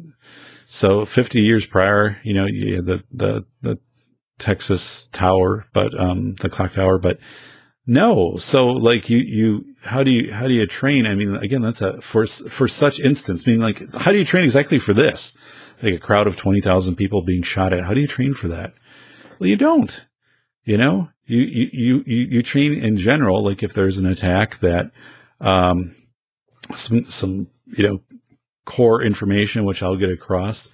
so 0.64 1.04
50 1.04 1.40
years 1.40 1.66
prior, 1.66 2.20
you 2.22 2.34
know, 2.34 2.46
you 2.46 2.76
had 2.76 2.86
the, 2.86 3.02
the, 3.10 3.46
the 3.62 3.80
Texas 4.38 5.08
tower, 5.08 5.66
but, 5.72 5.98
um, 5.98 6.34
the 6.34 6.48
clock 6.48 6.74
tower, 6.74 6.98
but, 6.98 7.18
no. 7.86 8.36
So 8.36 8.72
like 8.72 9.10
you, 9.10 9.18
you, 9.18 9.64
how 9.84 10.02
do 10.02 10.10
you, 10.10 10.32
how 10.32 10.46
do 10.46 10.54
you 10.54 10.66
train? 10.66 11.06
I 11.06 11.14
mean, 11.14 11.34
again, 11.36 11.62
that's 11.62 11.80
a, 11.80 12.00
for, 12.00 12.26
for 12.26 12.68
such 12.68 13.00
instance, 13.00 13.46
I 13.46 13.50
mean, 13.52 13.60
like, 13.60 13.92
how 13.94 14.12
do 14.12 14.18
you 14.18 14.24
train 14.24 14.44
exactly 14.44 14.78
for 14.78 14.92
this? 14.92 15.36
like 15.82 15.94
a 15.94 15.98
crowd 15.98 16.26
of 16.26 16.36
20,000 16.36 16.96
people 16.96 17.22
being 17.22 17.42
shot 17.42 17.72
at. 17.72 17.84
How 17.84 17.94
do 17.94 18.00
you 18.00 18.06
train 18.06 18.34
for 18.34 18.48
that? 18.48 18.72
Well, 19.38 19.48
you 19.48 19.56
don't, 19.56 20.06
you 20.64 20.76
know, 20.76 21.10
you, 21.26 21.40
you, 21.40 22.04
you, 22.06 22.26
you 22.30 22.42
train 22.42 22.72
in 22.72 22.96
general. 22.96 23.42
Like 23.42 23.62
if 23.62 23.72
there's 23.72 23.98
an 23.98 24.06
attack 24.06 24.60
that, 24.60 24.92
um, 25.40 25.96
some, 26.72 27.04
some, 27.04 27.48
you 27.66 27.88
know, 27.88 28.02
core 28.64 29.02
information, 29.02 29.64
which 29.64 29.82
I'll 29.82 29.96
get 29.96 30.10
across, 30.10 30.68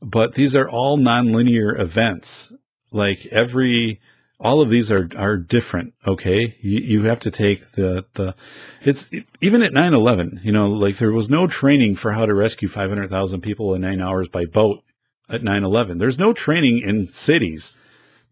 but 0.00 0.34
these 0.34 0.54
are 0.54 0.68
all 0.68 0.96
nonlinear 0.96 1.78
events. 1.78 2.54
Like 2.92 3.26
every, 3.26 4.00
all 4.40 4.60
of 4.60 4.70
these 4.70 4.90
are, 4.90 5.08
are 5.16 5.36
different. 5.36 5.94
Okay. 6.06 6.56
You, 6.60 6.78
you 6.78 7.02
have 7.04 7.20
to 7.20 7.30
take 7.30 7.72
the, 7.72 8.04
the, 8.14 8.34
it's 8.82 9.10
even 9.40 9.62
at 9.62 9.72
9-11, 9.72 10.44
you 10.44 10.52
know, 10.52 10.68
like 10.68 10.98
there 10.98 11.12
was 11.12 11.30
no 11.30 11.46
training 11.46 11.96
for 11.96 12.12
how 12.12 12.26
to 12.26 12.34
rescue 12.34 12.68
500,000 12.68 13.40
people 13.40 13.74
in 13.74 13.82
nine 13.82 14.00
hours 14.00 14.28
by 14.28 14.44
boat 14.44 14.82
at 15.28 15.42
9-11. 15.42 15.98
There's 15.98 16.18
no 16.18 16.32
training 16.32 16.80
in 16.80 17.08
cities, 17.08 17.76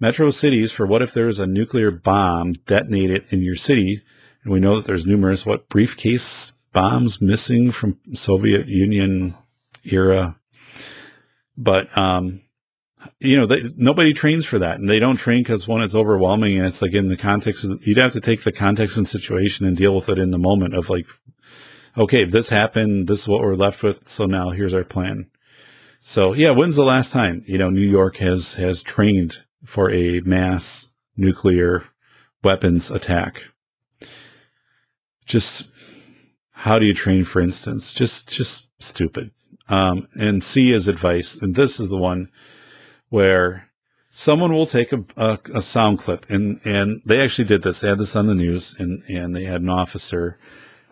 metro 0.00 0.30
cities 0.30 0.72
for 0.72 0.86
what 0.86 1.02
if 1.02 1.14
there's 1.14 1.38
a 1.38 1.46
nuclear 1.46 1.90
bomb 1.90 2.54
detonated 2.54 3.24
in 3.30 3.42
your 3.42 3.56
city. 3.56 4.02
And 4.44 4.52
we 4.52 4.60
know 4.60 4.76
that 4.76 4.84
there's 4.84 5.06
numerous, 5.06 5.46
what 5.46 5.68
briefcase 5.68 6.52
bombs 6.72 7.20
missing 7.20 7.70
from 7.70 7.98
Soviet 8.12 8.66
Union 8.66 9.36
era. 9.84 10.36
But, 11.56 11.96
um, 11.96 12.42
you 13.20 13.36
know, 13.36 13.46
they, 13.46 13.62
nobody 13.76 14.12
trains 14.12 14.44
for 14.44 14.58
that 14.58 14.78
and 14.78 14.88
they 14.88 14.98
don't 14.98 15.16
train 15.16 15.42
because 15.42 15.68
one, 15.68 15.82
it's 15.82 15.94
overwhelming 15.94 16.56
and 16.56 16.66
it's 16.66 16.82
like 16.82 16.92
in 16.92 17.08
the 17.08 17.16
context 17.16 17.64
of, 17.64 17.86
you'd 17.86 17.98
have 17.98 18.12
to 18.12 18.20
take 18.20 18.42
the 18.42 18.52
context 18.52 18.96
and 18.96 19.06
situation 19.06 19.66
and 19.66 19.76
deal 19.76 19.94
with 19.94 20.08
it 20.08 20.18
in 20.18 20.30
the 20.30 20.38
moment 20.38 20.74
of 20.74 20.90
like, 20.90 21.06
okay, 21.96 22.24
this 22.24 22.48
happened. 22.48 23.08
This 23.08 23.20
is 23.20 23.28
what 23.28 23.40
we're 23.40 23.54
left 23.54 23.82
with. 23.82 24.08
So 24.08 24.26
now 24.26 24.50
here's 24.50 24.74
our 24.74 24.84
plan. 24.84 25.30
So 26.00 26.32
yeah, 26.32 26.50
when's 26.50 26.76
the 26.76 26.84
last 26.84 27.12
time, 27.12 27.44
you 27.46 27.58
know, 27.58 27.70
New 27.70 27.80
York 27.80 28.16
has, 28.16 28.54
has 28.54 28.82
trained 28.82 29.44
for 29.64 29.90
a 29.90 30.20
mass 30.20 30.88
nuclear 31.16 31.84
weapons 32.42 32.90
attack? 32.90 33.42
Just 35.24 35.70
how 36.50 36.78
do 36.78 36.86
you 36.86 36.94
train, 36.94 37.24
for 37.24 37.40
instance? 37.40 37.94
Just, 37.94 38.28
just 38.28 38.70
stupid. 38.82 39.30
Um, 39.68 40.08
and 40.14 40.42
C 40.42 40.72
is 40.72 40.88
advice. 40.88 41.40
And 41.40 41.54
this 41.54 41.78
is 41.78 41.88
the 41.88 41.96
one 41.96 42.28
where 43.12 43.68
someone 44.08 44.54
will 44.54 44.64
take 44.64 44.90
a, 44.90 45.04
a, 45.18 45.38
a, 45.56 45.60
sound 45.60 45.98
clip 45.98 46.24
and, 46.30 46.58
and 46.64 47.02
they 47.04 47.20
actually 47.20 47.44
did 47.44 47.62
this. 47.62 47.80
They 47.80 47.88
had 47.88 47.98
this 47.98 48.16
on 48.16 48.26
the 48.26 48.34
news 48.34 48.74
and, 48.78 49.02
and 49.06 49.36
they 49.36 49.44
had 49.44 49.60
an 49.60 49.68
officer 49.68 50.38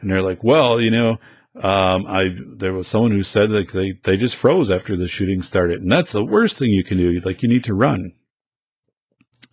and 0.02 0.10
they're 0.10 0.20
like, 0.20 0.44
well, 0.44 0.78
you 0.78 0.90
know, 0.90 1.12
um, 1.62 2.04
I, 2.06 2.36
there 2.58 2.74
was 2.74 2.88
someone 2.88 3.12
who 3.12 3.22
said 3.22 3.48
that 3.52 3.70
they, 3.70 3.92
they 3.92 4.18
just 4.18 4.36
froze 4.36 4.70
after 4.70 4.98
the 4.98 5.08
shooting 5.08 5.40
started. 5.40 5.80
And 5.80 5.90
that's 5.90 6.12
the 6.12 6.22
worst 6.22 6.58
thing 6.58 6.72
you 6.72 6.84
can 6.84 6.98
do. 6.98 7.18
Like 7.20 7.42
you 7.42 7.48
need 7.48 7.64
to 7.64 7.74
run. 7.74 8.12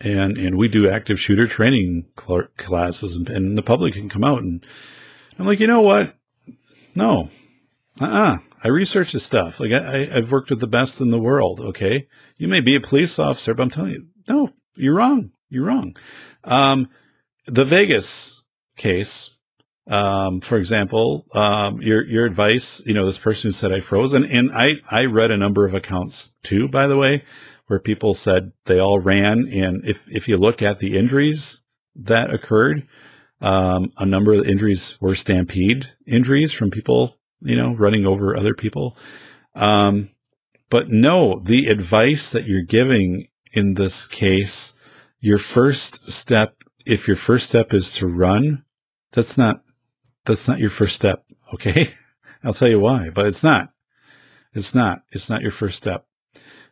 And, 0.02 0.38
and 0.38 0.58
we 0.58 0.68
do 0.68 0.90
active 0.90 1.22
shooter 1.22 1.48
training 1.48 2.08
cl- 2.20 2.50
classes 2.58 3.16
and, 3.16 3.30
and 3.30 3.58
the 3.58 3.64
public 3.64 3.94
can 3.94 4.10
come 4.10 4.26
out 4.26 4.42
and 4.42 4.66
I'm 5.40 5.46
like, 5.46 5.62
you 5.62 5.68
know 5.68 5.82
what? 5.82 6.18
No, 6.96 7.30
uh-uh. 8.02 8.40
I 8.64 8.68
research 8.68 9.14
this 9.14 9.24
stuff. 9.24 9.60
Like 9.60 9.72
I, 9.72 10.10
I've 10.14 10.32
worked 10.32 10.50
with 10.50 10.60
the 10.60 10.68
best 10.68 11.00
in 11.00 11.12
the 11.12 11.20
world. 11.20 11.60
Okay. 11.60 12.08
You 12.38 12.48
may 12.48 12.62
be 12.62 12.76
a 12.76 12.82
police 12.82 13.20
officer, 13.20 13.54
but 13.54 13.64
I'm 13.64 13.70
telling 13.70 13.92
you, 13.92 14.08
no, 14.28 14.50
you're 14.76 14.96
wrong. 14.96 15.32
You're 15.50 15.66
wrong. 15.66 15.96
Um, 16.44 16.90
the 17.46 17.66
Vegas 17.66 18.44
case, 18.76 19.36
um, 19.88 20.42
for 20.42 20.58
example, 20.58 21.26
um, 21.34 21.82
your, 21.82 22.06
your 22.06 22.26
advice, 22.26 22.82
you 22.86 22.94
know, 22.94 23.06
this 23.06 23.18
person 23.18 23.50
who 23.50 23.54
said 23.54 23.72
I 23.72 23.80
froze 23.80 24.14
and, 24.14 24.26
and 24.26 24.52
I, 24.54 24.76
I 24.92 25.06
read 25.06 25.32
a 25.32 25.38
number 25.38 25.66
of 25.66 25.74
accounts 25.74 26.34
too, 26.44 26.68
by 26.68 26.88
the 26.88 26.98
way, 26.98 27.24
where 27.68 27.80
people 27.80 28.14
said 28.14 28.52
they 28.66 28.80
all 28.80 29.00
ran. 29.00 29.48
And 29.48 29.86
if, 29.86 30.04
if 30.08 30.28
you 30.28 30.38
look 30.38 30.62
at 30.62 30.80
the 30.80 30.98
injuries 30.98 31.62
that 31.96 32.34
occurred, 32.34 32.88
um, 33.40 33.94
a 33.98 34.06
number 34.06 34.34
of 34.34 34.46
injuries 34.46 34.98
were 35.00 35.16
stampede 35.16 35.88
injuries 36.06 36.52
from 36.52 36.72
people 36.72 37.18
you 37.42 37.56
know, 37.56 37.74
running 37.74 38.06
over 38.06 38.36
other 38.36 38.54
people. 38.54 38.98
Um, 39.56 40.10
but 40.70 40.90
no, 40.90 41.40
the 41.40 41.68
advice 41.68 42.32
that 42.32 42.46
you're 42.46 42.62
giving 42.62 43.28
in 43.52 43.76
this 43.76 44.08
case, 44.08 44.74
your 45.20 45.38
first 45.38 46.12
step, 46.12 46.64
if 46.86 47.08
your 47.08 47.18
first 47.18 47.50
step 47.50 47.74
is 47.74 47.92
to 47.94 48.08
run, 48.08 48.64
that's 49.12 49.38
not, 49.38 49.64
that's 50.26 50.48
not 50.48 50.60
your 50.60 50.70
first 50.70 50.96
step. 50.96 51.26
Okay. 51.54 51.94
I'll 52.44 52.54
tell 52.54 52.68
you 52.68 52.80
why, 52.80 53.10
but 53.10 53.26
it's 53.26 53.44
not. 53.44 53.74
It's 54.54 54.76
not. 54.76 55.04
It's 55.12 55.30
not 55.30 55.42
your 55.42 55.52
first 55.52 55.78
step. 55.78 56.06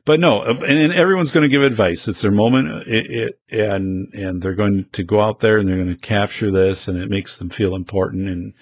But 0.06 0.20
no, 0.20 0.42
uh, 0.42 0.60
and, 0.68 0.78
and 0.78 0.94
everyone's 0.94 1.32
going 1.32 1.44
to 1.44 1.50
give 1.50 1.64
advice. 1.64 2.08
It's 2.08 2.22
their 2.22 2.32
moment, 2.32 2.72
uh, 2.72 2.84
it, 2.86 3.06
it, 3.10 3.40
and 3.50 4.08
and 4.14 4.42
they're 4.42 4.54
going 4.54 4.86
to 4.92 5.04
go 5.04 5.20
out 5.20 5.40
there 5.40 5.58
and 5.58 5.68
they're 5.68 5.78
going 5.78 5.90
to 5.90 5.96
capture 5.96 6.52
this, 6.52 6.88
and 6.88 6.98
it 6.98 7.10
makes 7.10 7.40
them 7.40 7.50
feel 7.50 7.76
important. 7.76 8.30
And 8.30 8.54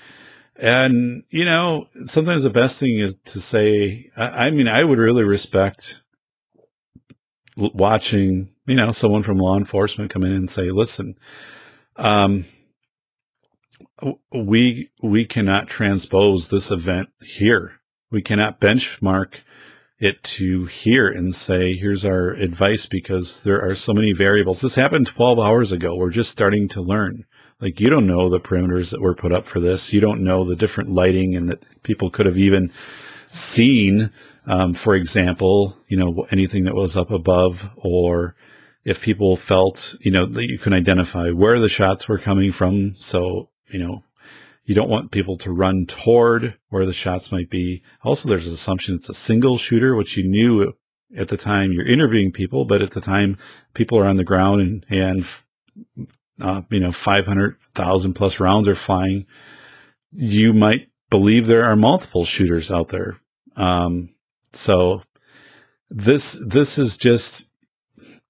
and, 0.64 1.24
you 1.30 1.44
know, 1.44 1.90
sometimes 2.06 2.44
the 2.44 2.50
best 2.50 2.80
thing 2.80 2.98
is 2.98 3.18
to 3.26 3.42
say, 3.42 4.10
I, 4.16 4.48
I 4.48 4.52
mean, 4.52 4.70
I 4.70 4.86
would 4.86 4.98
really 4.98 5.26
respect 5.26 6.02
watching, 7.58 8.48
you 8.66 8.76
know, 8.76 8.94
someone 8.94 9.24
from 9.24 9.40
law 9.40 9.58
enforcement 9.58 10.10
come 10.10 10.24
in 10.24 10.32
and 10.32 10.50
say, 10.50 10.72
listen, 10.72 11.16
um, 11.98 12.46
we, 14.32 14.90
we 15.02 15.26
cannot 15.26 15.68
transpose 15.68 16.48
this 16.48 16.72
event 16.72 17.10
here. 17.22 17.82
We 18.10 18.22
cannot 18.22 18.62
benchmark 18.62 19.42
it 20.00 20.24
to 20.24 20.64
here 20.64 21.10
and 21.10 21.36
say, 21.36 21.76
here's 21.76 22.06
our 22.06 22.30
advice 22.30 22.86
because 22.86 23.44
there 23.44 23.62
are 23.62 23.76
so 23.76 23.94
many 23.94 24.14
variables. 24.14 24.62
This 24.62 24.76
happened 24.76 25.08
12 25.08 25.40
hours 25.40 25.74
ago. 25.74 25.98
We're 25.98 26.10
just 26.10 26.32
starting 26.32 26.70
to 26.70 26.82
learn. 26.82 27.26
Like 27.64 27.80
you 27.80 27.90
don't 27.90 28.08
know 28.08 28.28
the 28.28 28.42
perimeters 28.42 28.92
that 28.92 29.00
were 29.00 29.16
put 29.16 29.32
up 29.32 29.48
for 29.48 29.62
this. 29.62 29.94
You 29.94 30.02
don't 30.02 30.22
know 30.22 30.44
the 30.44 30.58
different 30.58 30.90
lighting 30.90 31.34
and 31.34 31.48
that 31.48 31.64
people 31.82 32.10
could 32.10 32.26
have 32.26 32.38
even 32.38 32.74
seen. 33.26 34.12
Um, 34.46 34.74
for 34.74 34.96
example, 34.96 35.78
you 35.88 35.96
know, 35.96 36.28
anything 36.30 36.66
that 36.66 36.76
was 36.76 36.98
up 36.98 37.10
above 37.10 37.72
or 37.78 38.36
if 38.84 39.02
people 39.02 39.38
felt, 39.38 39.96
you 40.02 40.12
know, 40.12 40.26
that 40.26 40.50
you 40.50 40.60
can 40.60 40.74
identify 40.74 41.32
where 41.32 41.58
the 41.58 41.70
shots 41.70 42.06
were 42.06 42.18
coming 42.18 42.52
from. 42.52 42.96
So, 42.96 43.48
you 43.72 43.80
know, 43.80 44.04
you 44.66 44.76
don't 44.76 44.90
want 44.90 45.12
people 45.12 45.38
to 45.38 45.54
run 45.54 45.86
toward 45.86 46.56
where 46.68 46.86
the 46.86 46.92
shots 46.92 47.32
might 47.32 47.50
be. 47.50 47.82
Also, 48.04 48.28
there's 48.28 48.48
an 48.48 48.56
assumption 48.56 48.96
it's 48.96 49.08
a 49.08 49.14
single 49.14 49.58
shooter, 49.58 49.96
which 49.96 50.18
you 50.18 50.26
knew 50.26 50.74
at 51.16 51.30
the 51.30 51.38
time 51.38 51.72
you're 51.72 51.86
interviewing 51.86 52.34
people, 52.34 52.66
but 52.66 52.82
at 52.82 52.92
the 52.92 53.00
time 53.00 53.38
people 53.74 53.98
are 53.98 54.06
on 54.06 54.18
the 54.18 54.26
ground 54.26 54.60
and, 54.60 54.86
and 54.90 55.26
uh, 56.42 56.62
you 56.70 56.80
know, 56.80 56.92
500,000 56.92 58.14
plus 58.14 58.40
rounds 58.40 58.68
are 58.68 58.76
flying, 58.76 59.26
you 60.12 60.54
might 60.54 60.90
believe 61.10 61.48
there 61.48 61.66
are 61.66 61.76
multiple 61.76 62.26
shooters 62.26 62.72
out 62.72 62.90
there. 62.90 63.20
Um, 63.56 64.10
so 64.54 65.04
this, 65.90 66.44
this 66.48 66.78
is 66.78 66.98
just 66.98 67.48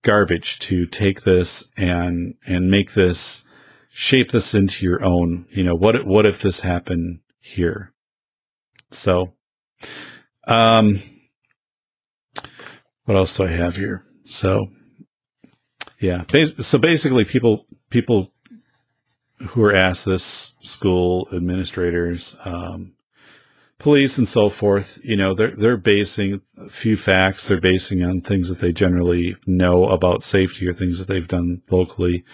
garbage 0.01 0.60
to 0.60 0.86
take 0.86 1.22
this 1.22 1.72
and, 1.78 2.36
and 2.45 2.70
make 2.70 2.93
this, 2.93 3.45
shape 3.89 4.32
this 4.32 4.54
into 4.54 4.86
your 4.86 5.04
own, 5.04 5.45
you 5.49 5.64
know, 5.64 5.76
what, 5.76 6.06
what 6.06 6.26
if 6.26 6.41
this 6.41 6.62
happened 6.62 7.20
here? 7.39 7.93
So, 8.91 9.34
um, 10.47 11.01
what 13.06 13.18
else 13.18 13.38
do 13.38 13.43
I 13.43 13.47
have 13.47 13.76
here? 13.76 14.06
So 14.24 14.68
yeah. 16.04 16.26
So 16.60 16.78
basically, 16.78 17.24
people 17.24 17.66
people 17.89 18.34
who 19.49 19.64
are 19.64 19.74
asked 19.74 20.04
this, 20.04 20.54
school 20.60 21.30
administrators, 21.32 22.36
um, 22.43 22.95
police, 23.78 24.18
and 24.18 24.28
so 24.28 24.49
forth, 24.49 24.99
you 25.01 25.16
know, 25.16 25.34
they're 25.34 25.56
they're 25.56 25.78
basing 25.78 26.41
a 26.58 26.70
few 26.70 26.97
facts. 26.97 27.47
They're 27.47 27.62
basing 27.62 28.04
on 28.04 28.20
things 28.20 28.49
that 28.49 28.60
they 28.60 28.74
generally 28.74 29.38
know 29.47 29.86
about 29.86 30.26
safety 30.26 30.68
or 30.68 30.74
things 30.74 30.99
that 30.99 31.08
they've 31.08 31.28
done 31.28 31.62
locally. 31.72 32.26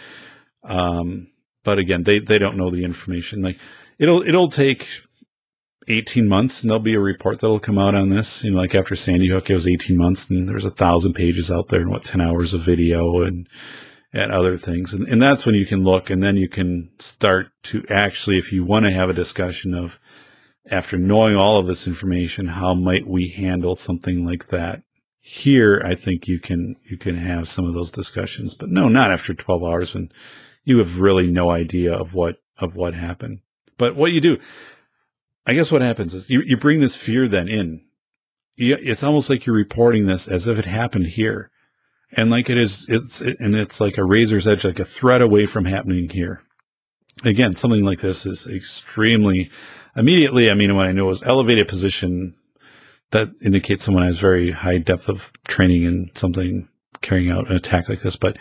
Um, 0.64 1.28
but 1.64 1.78
again, 1.78 2.04
they 2.04 2.18
they 2.18 2.40
don't 2.40 2.58
know 2.58 2.72
the 2.72 2.84
information. 2.84 3.44
Like 3.44 3.60
it'll 4.00 4.24
it'll 4.24 4.50
take 4.50 4.88
18 5.88 6.28
months 6.28 6.62
and 6.62 6.70
there'll 6.70 6.80
be 6.80 6.94
a 6.94 7.00
report 7.00 7.40
that'll 7.40 7.60
come 7.60 7.78
out 7.78 7.96
on 7.96 8.10
this. 8.10 8.44
You 8.44 8.52
know, 8.52 8.58
like 8.58 8.76
after 8.76 8.96
Sandy 8.96 9.28
Hook, 9.28 9.50
it 9.50 9.56
was 9.56 9.68
18 9.68 9.98
months 9.98 10.30
and 10.30 10.48
there's 10.48 10.66
a 10.66 10.72
thousand 10.72 11.14
pages 11.14 11.50
out 11.50 11.70
there 11.70 11.82
and 11.82 11.90
what, 11.90 12.04
10 12.04 12.22
hours 12.22 12.54
of 12.54 12.62
video 12.62 13.22
and, 13.22 13.48
and 14.14 14.32
other 14.32 14.58
things. 14.58 14.94
And, 14.94 15.08
and 15.08 15.22
that's 15.22 15.46
when 15.46 15.56
you 15.56 15.66
can 15.66 15.84
look 15.84 16.10
and 16.10 16.22
then 16.22 16.38
you 16.38 16.48
can 16.48 16.92
start 17.00 17.52
to 17.64 17.86
actually, 17.90 18.38
if 18.38 18.52
you 18.52 18.64
want 18.64 18.86
to 18.86 18.92
have 18.92 19.10
a 19.10 19.14
discussion 19.14 19.74
of 19.74 20.00
after 20.70 20.98
knowing 20.98 21.36
all 21.36 21.58
of 21.58 21.66
this 21.66 21.88
information, 21.88 22.48
how 22.48 22.74
might 22.74 23.08
we 23.08 23.30
handle 23.30 23.76
something 23.76 24.26
like 24.26 24.50
that? 24.50 24.84
Here, 25.20 25.82
I 25.86 25.96
think 25.96 26.28
you 26.28 26.40
can, 26.40 26.76
you 26.90 26.98
can 26.98 27.16
have 27.16 27.48
some 27.48 27.66
of 27.66 27.74
those 27.74 27.92
discussions, 27.92 28.54
but 28.54 28.70
no, 28.70 28.88
not 28.88 29.12
after 29.12 29.34
12 29.34 29.64
hours 29.64 29.94
when 29.94 30.12
you 30.64 30.78
have 30.80 31.00
really 31.00 31.28
no 31.28 31.50
idea 31.50 31.94
of 31.94 32.14
what, 32.14 32.42
of 32.58 32.76
what 32.76 32.94
happened. 32.94 33.40
But 33.78 33.96
what 33.96 34.12
you 34.12 34.22
do, 34.22 34.40
I 35.46 35.54
guess 35.54 35.72
what 35.72 35.82
happens 35.82 36.14
is 36.14 36.30
you, 36.30 36.42
you 36.42 36.58
bring 36.58 36.80
this 36.80 36.96
fear 36.96 37.28
then 37.28 37.48
in. 37.48 37.82
it's 38.58 39.04
almost 39.04 39.30
like 39.30 39.46
you're 39.46 39.56
reporting 39.56 40.06
this 40.06 40.28
as 40.28 40.48
if 40.48 40.58
it 40.60 40.66
happened 40.66 41.08
here. 41.08 41.50
And 42.16 42.30
like 42.30 42.50
it 42.50 42.58
is, 42.58 42.88
it's, 42.90 43.22
and 43.22 43.56
it's 43.56 43.80
like 43.80 43.98
a 43.98 44.04
razor's 44.04 44.48
edge, 44.48 44.66
like 44.66 44.80
a 44.80 44.86
thread 44.86 45.22
away 45.22 45.46
from 45.46 45.66
happening 45.66 46.10
here. 46.10 46.42
Again, 47.24 47.56
something 47.56 47.86
like 47.86 48.00
this 48.00 48.26
is 48.26 48.48
extremely 48.48 49.50
immediately. 49.96 50.50
I 50.50 50.56
mean, 50.56 50.76
when 50.76 50.88
I 50.88 50.92
know 50.92 51.06
it 51.06 51.10
was 51.10 51.24
elevated 51.24 51.68
position, 51.68 52.36
that 53.12 53.30
indicates 53.42 53.84
someone 53.84 54.04
has 54.04 54.20
very 54.20 54.52
high 54.52 54.78
depth 54.78 55.10
of 55.10 55.32
training 55.48 55.84
in 55.84 56.12
something 56.16 56.68
carrying 57.02 57.30
out 57.30 57.50
an 57.50 57.56
attack 57.56 57.90
like 57.90 58.02
this. 58.02 58.16
But 58.16 58.38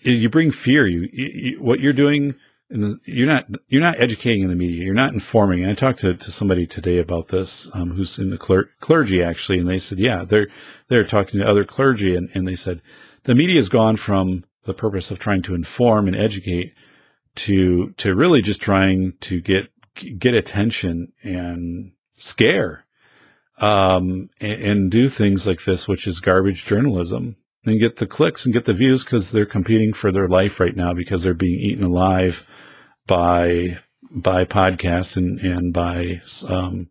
you 0.00 0.28
bring 0.28 0.50
fear. 0.50 0.86
You, 0.86 1.08
you 1.12 1.62
what 1.62 1.80
you're 1.80 1.92
doing 1.92 2.34
the, 2.68 2.98
you're 3.04 3.26
not 3.26 3.46
you're 3.68 3.80
not 3.80 4.00
educating 4.00 4.42
in 4.42 4.48
the 4.48 4.56
media. 4.56 4.84
You're 4.84 4.94
not 4.94 5.12
informing. 5.12 5.62
And 5.62 5.70
I 5.70 5.74
talked 5.74 6.00
to, 6.00 6.14
to 6.14 6.30
somebody 6.30 6.66
today 6.66 6.98
about 6.98 7.28
this, 7.28 7.70
um, 7.74 7.92
who's 7.92 8.18
in 8.18 8.30
the 8.30 8.38
cler- 8.38 8.70
clergy 8.80 9.22
actually, 9.22 9.58
and 9.58 9.68
they 9.68 9.78
said, 9.78 9.98
yeah, 9.98 10.24
they're 10.24 10.48
they're 10.88 11.04
talking 11.04 11.40
to 11.40 11.46
other 11.46 11.64
clergy, 11.64 12.16
and, 12.16 12.28
and 12.34 12.46
they 12.46 12.56
said 12.56 12.82
the 13.24 13.34
media 13.34 13.56
has 13.56 13.68
gone 13.68 13.96
from 13.96 14.44
the 14.64 14.74
purpose 14.74 15.10
of 15.10 15.18
trying 15.18 15.42
to 15.42 15.54
inform 15.54 16.06
and 16.06 16.16
educate 16.16 16.74
to 17.36 17.90
to 17.92 18.14
really 18.14 18.42
just 18.42 18.60
trying 18.60 19.12
to 19.20 19.40
get 19.40 19.70
get 20.18 20.34
attention 20.34 21.12
and 21.22 21.92
scare 22.16 22.86
um, 23.58 24.28
and, 24.40 24.62
and 24.62 24.90
do 24.90 25.08
things 25.08 25.46
like 25.46 25.64
this, 25.64 25.86
which 25.86 26.06
is 26.06 26.20
garbage 26.20 26.64
journalism 26.64 27.36
and 27.66 27.80
get 27.80 27.96
the 27.96 28.06
clicks 28.06 28.44
and 28.44 28.52
get 28.52 28.64
the 28.64 28.72
views 28.72 29.04
because 29.04 29.32
they're 29.32 29.44
competing 29.46 29.92
for 29.92 30.12
their 30.12 30.28
life 30.28 30.60
right 30.60 30.76
now 30.76 30.94
because 30.94 31.22
they're 31.22 31.34
being 31.34 31.58
eaten 31.58 31.84
alive 31.84 32.46
by 33.06 33.78
by 34.10 34.44
podcasts 34.44 35.16
and 35.16 35.38
and 35.40 35.72
by 35.72 36.20
um, 36.48 36.88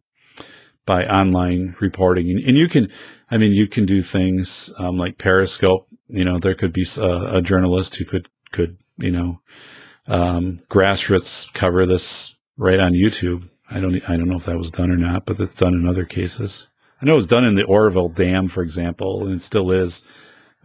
by 0.86 1.06
online 1.08 1.76
reporting. 1.80 2.30
And, 2.30 2.40
and, 2.40 2.58
you 2.58 2.68
can, 2.68 2.88
I 3.32 3.38
mean, 3.38 3.54
you 3.54 3.68
can 3.68 3.86
do 3.86 4.04
things 4.04 4.72
um, 4.78 4.98
like 4.98 5.18
Periscope. 5.18 5.88
You 6.08 6.24
know, 6.24 6.38
there 6.38 6.54
could 6.54 6.72
be 6.72 6.86
a, 6.98 7.38
a 7.38 7.42
journalist 7.42 7.96
who 7.96 8.06
could 8.06 8.30
could 8.52 8.78
you 8.98 9.12
know 9.12 9.42
um, 10.08 10.62
grassroots 10.70 11.52
cover 11.54 11.86
this 11.86 12.36
right 12.58 12.80
on 12.80 12.94
YouTube. 12.94 13.50
I 13.70 13.80
don't 13.80 14.08
I 14.10 14.18
don't 14.18 14.30
know 14.30 14.38
if 14.38 14.46
that 14.46 14.58
was 14.58 14.72
done 14.72 14.92
or 14.92 14.98
not, 14.98 15.26
but 15.26 15.38
that's 15.38 15.56
done 15.56 15.74
in 15.74 15.88
other 15.88 16.06
cases. 16.06 16.70
I 17.02 17.06
know 17.06 17.14
it 17.14 17.18
was 17.18 17.28
done 17.28 17.44
in 17.44 17.56
the 17.56 17.66
Oroville 17.66 18.10
Dam, 18.10 18.48
for 18.48 18.64
example, 18.64 19.26
and 19.26 19.36
it 19.36 19.42
still 19.42 19.72
is 19.72 20.08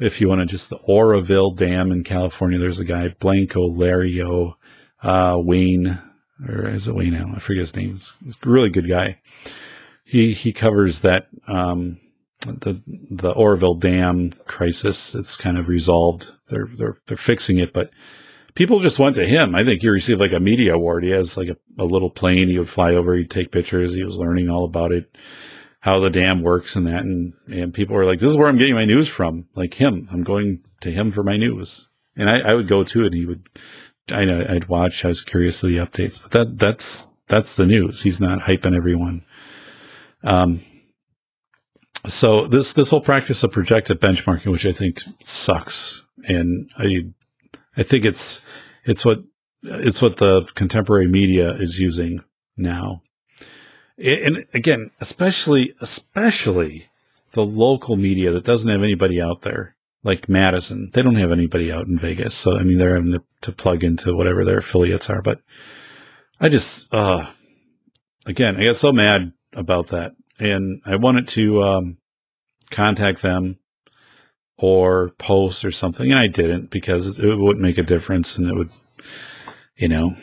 if 0.01 0.21
you 0.21 0.29
want 0.29 0.41
to 0.41 0.47
just 0.47 0.71
the 0.71 0.79
Oroville 0.79 1.51
Dam 1.51 1.93
in 1.93 2.03
California, 2.03 2.59
there's 2.59 2.79
a 2.79 2.85
guy, 2.85 3.09
Blancolirio, 3.09 4.55
uh, 5.03 5.37
Wayne, 5.39 6.01
or 6.49 6.69
is 6.69 6.89
it 6.89 6.95
Wayne 6.95 7.15
Allen? 7.15 7.35
I 7.37 7.39
forget 7.39 7.61
his 7.61 7.77
name. 7.77 7.91
He's 7.91 8.15
a 8.27 8.49
really 8.49 8.71
good 8.71 8.89
guy. 8.89 9.21
He, 10.05 10.33
he 10.33 10.53
covers 10.53 11.01
that, 11.01 11.29
um, 11.47 12.01
the, 12.41 12.81
the 13.11 13.33
Oroville 13.33 13.75
Dam 13.75 14.33
crisis. 14.47 15.15
It's 15.15 15.37
kind 15.37 15.59
of 15.59 15.69
resolved. 15.69 16.33
They're, 16.49 16.69
they're, 16.75 16.99
they're 17.07 17.17
fixing 17.19 17.59
it, 17.59 17.75
but 17.75 17.91
people 18.55 18.81
just 18.81 18.99
went 18.99 19.15
to 19.17 19.27
him. 19.27 19.55
I 19.55 19.65
think 19.65 19.83
he 19.83 19.89
received 19.89 20.21
like 20.21 20.33
a 20.33 20.41
media 20.41 20.75
award. 20.75 21.05
He 21.05 21.11
has 21.11 21.37
like 21.37 21.49
a, 21.49 21.57
a 21.79 21.85
little 21.85 22.11
plane. 22.11 22.49
He 22.49 22.59
would 22.59 22.71
fly 22.71 22.95
over. 22.95 23.15
He'd 23.15 23.31
take 23.31 23.53
pictures. 23.53 23.93
He 23.93 24.03
was 24.03 24.17
learning 24.17 24.49
all 24.49 24.65
about 24.65 24.93
it 24.93 25.15
how 25.81 25.99
the 25.99 26.11
dam 26.11 26.43
works 26.43 26.77
and 26.77 26.87
that. 26.87 27.03
And, 27.03 27.33
and 27.51 27.75
people 27.75 27.97
were 27.97 28.05
like, 28.05 28.21
this 28.21 28.31
is 28.31 28.37
where 28.37 28.49
I'm 28.49 28.59
getting 28.59 28.75
my 28.75 28.85
news 28.85 29.09
from. 29.09 29.47
Like 29.55 29.75
him, 29.75 30.09
I'm 30.13 30.23
going 30.23 30.63
to 30.83 30.91
him 30.91 31.11
for 31.11 31.23
my 31.23 31.37
news. 31.37 31.89
And 32.17 32.29
I, 32.29 32.41
I 32.41 32.55
would 32.55 32.69
go 32.69 32.85
to 32.85 33.03
it 33.03 33.07
and 33.07 33.15
he 33.15 33.27
would, 33.27 33.49
I 34.13 34.25
know 34.25 34.45
I'd 34.49 34.69
watch. 34.69 35.05
I 35.05 35.09
was 35.09 35.23
curious 35.23 35.61
to 35.61 35.67
the 35.67 35.79
updates, 35.79 36.21
but 36.21 36.33
that, 36.33 36.59
that's, 36.59 37.09
that's 37.29 37.57
the 37.57 37.67
news. 37.67 38.03
He's 38.03 38.21
not 38.21 38.41
hyping 38.41 38.77
everyone. 38.77 39.25
Um, 40.23 40.61
so 42.07 42.47
this, 42.47 42.73
this 42.73 42.91
whole 42.91 43.01
practice 43.01 43.43
of 43.43 43.53
projected 43.53 44.01
benchmarking, 44.01 44.53
which 44.53 44.67
I 44.67 44.73
think 44.73 45.03
sucks. 45.23 46.05
And 46.29 46.71
I, 46.79 47.07
I 47.77 47.83
think 47.83 48.05
it's, 48.05 48.45
it's 48.85 49.05
what, 49.05 49.23
it's 49.63 50.03
what 50.03 50.19
the 50.19 50.47
contemporary 50.55 51.07
media 51.07 51.53
is 51.53 51.79
using 51.79 52.25
now 52.57 53.03
and 54.01 54.47
again, 54.55 54.91
especially, 55.01 55.75
especially 55.81 56.89
the 57.33 57.45
local 57.45 57.97
media 57.97 58.31
that 58.33 58.45
doesn't 58.45 58.71
have 58.71 58.83
anybody 58.83 59.21
out 59.21 59.43
there 59.43 59.77
like 60.03 60.29
Madison. 60.29 60.89
They 60.93 61.03
don't 61.03 61.17
have 61.17 61.33
anybody 61.33 61.71
out 61.71 61.87
in 61.87 61.99
Vegas. 61.99 62.35
So, 62.35 62.57
I 62.57 62.63
mean, 62.63 62.79
they're 62.79 62.95
having 62.95 63.13
to, 63.13 63.23
to 63.43 63.53
plug 63.53 63.85
into 63.85 64.17
whatever 64.17 64.45
their 64.45 64.59
affiliates 64.59 65.11
are. 65.11 65.23
But 65.23 65.41
I 66.41 66.49
just, 66.49 66.93
uh, 66.93 67.31
again, 68.27 68.57
I 68.57 68.65
got 68.65 68.77
so 68.77 68.93
mad 68.93 69.33
about 69.53 69.89
that 69.89 70.13
and 70.39 70.81
I 70.87 70.97
wanted 70.97 71.29
to, 71.29 71.63
um, 71.63 71.99
contact 72.71 73.21
them 73.21 73.59
or 74.57 75.11
post 75.19 75.65
or 75.65 75.73
something. 75.73 76.11
And 76.11 76.19
I 76.19 76.27
didn't 76.27 76.71
because 76.71 77.19
it 77.19 77.37
wouldn't 77.37 77.63
make 77.63 77.79
a 77.79 77.83
difference 77.83 78.39
and 78.39 78.49
it 78.49 78.55
would, 78.55 78.71
you 79.77 79.89
know, 79.89 80.17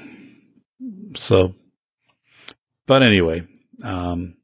so, 1.16 1.56
but 2.86 3.02
anyway, 3.04 3.46
um, 3.84 4.38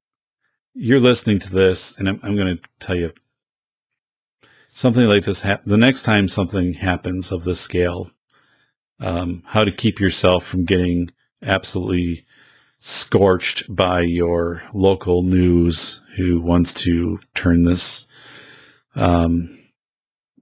you're 0.73 0.99
listening 0.99 1.39
to 1.39 1.51
this, 1.51 1.97
and 1.97 2.09
I'm, 2.09 2.19
I'm 2.23 2.35
going 2.35 2.57
to 2.57 2.63
tell 2.79 2.95
you 2.95 3.13
something 4.69 5.07
like 5.07 5.23
this. 5.23 5.41
Ha- 5.41 5.61
the 5.65 5.77
next 5.77 6.03
time 6.03 6.27
something 6.27 6.73
happens 6.73 7.31
of 7.31 7.43
this 7.43 7.59
scale, 7.59 8.11
um, 8.99 9.43
how 9.47 9.63
to 9.63 9.71
keep 9.71 9.99
yourself 9.99 10.45
from 10.45 10.65
getting 10.65 11.11
absolutely 11.41 12.25
scorched 12.79 13.73
by 13.73 14.01
your 14.01 14.63
local 14.73 15.23
news 15.23 16.01
who 16.17 16.41
wants 16.41 16.73
to 16.73 17.19
turn 17.33 17.63
this 17.63 18.07
um, 18.95 19.57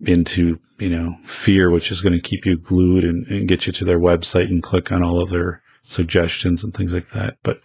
into 0.02 0.60
you 0.80 0.90
know 0.90 1.18
fear, 1.24 1.70
which 1.70 1.92
is 1.92 2.02
going 2.02 2.14
to 2.14 2.20
keep 2.20 2.46
you 2.46 2.58
glued 2.58 3.04
and, 3.04 3.28
and, 3.28 3.48
get 3.48 3.68
you 3.68 3.74
to 3.74 3.86
their 3.86 4.00
website 4.00 4.46
and 4.46 4.64
click 4.64 4.92
on 4.92 5.04
all 5.04 5.22
of 5.22 5.30
their 5.30 5.62
suggestions 5.84 6.64
and 6.64 6.74
things 6.74 6.94
like 6.94 7.10
that. 7.10 7.38
But 7.44 7.62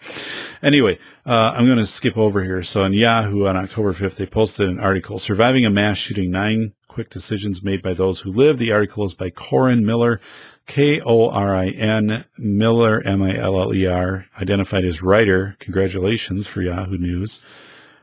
anyway, 0.62 0.98
uh, 1.24 1.54
I'm 1.54 1.66
going 1.66 1.78
to 1.78 1.86
skip 1.86 2.16
over 2.16 2.44
here. 2.44 2.62
So 2.62 2.82
on 2.82 2.92
Yahoo 2.92 3.46
on 3.46 3.56
October 3.56 3.94
5th, 3.94 4.16
they 4.16 4.26
posted 4.26 4.68
an 4.68 4.80
article, 4.80 5.18
Surviving 5.18 5.64
a 5.64 5.70
Mass 5.70 5.98
Shooting, 5.98 6.30
Nine 6.30 6.74
Quick 6.88 7.10
Decisions 7.10 7.62
Made 7.62 7.82
by 7.82 7.94
Those 7.94 8.20
Who 8.20 8.30
Live. 8.30 8.58
The 8.58 8.72
article 8.72 9.04
is 9.04 9.14
by 9.14 9.30
Korin 9.30 9.84
Miller, 9.84 10.20
K-O-R-I-N, 10.66 12.24
Miller, 12.38 13.02
M-I-L-L-E-R, 13.04 14.26
identified 14.40 14.84
as 14.84 15.02
writer. 15.02 15.56
Congratulations 15.60 16.46
for 16.46 16.62
Yahoo 16.62 16.98
News. 16.98 17.44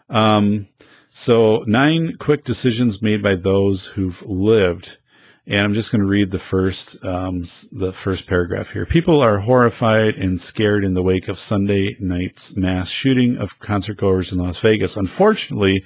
Um, 0.09 0.67
so 1.09 1.63
nine 1.67 2.15
quick 2.17 2.43
decisions 2.43 3.01
made 3.01 3.21
by 3.21 3.35
those 3.35 3.87
who've 3.87 4.21
lived. 4.25 4.97
And 5.45 5.59
I'm 5.59 5.73
just 5.73 5.91
going 5.91 6.01
to 6.01 6.07
read 6.07 6.31
the 6.31 6.39
first, 6.39 7.03
um, 7.03 7.41
the 7.71 7.91
first 7.91 8.27
paragraph 8.27 8.71
here. 8.71 8.85
People 8.85 9.21
are 9.21 9.39
horrified 9.39 10.15
and 10.15 10.39
scared 10.39 10.85
in 10.85 10.93
the 10.93 11.03
wake 11.03 11.27
of 11.27 11.37
Sunday 11.37 11.97
night's 11.99 12.55
mass 12.55 12.89
shooting 12.89 13.37
of 13.37 13.59
concert 13.59 13.97
goers 13.97 14.31
in 14.31 14.37
Las 14.37 14.59
Vegas. 14.59 14.95
Unfortunately, 14.95 15.83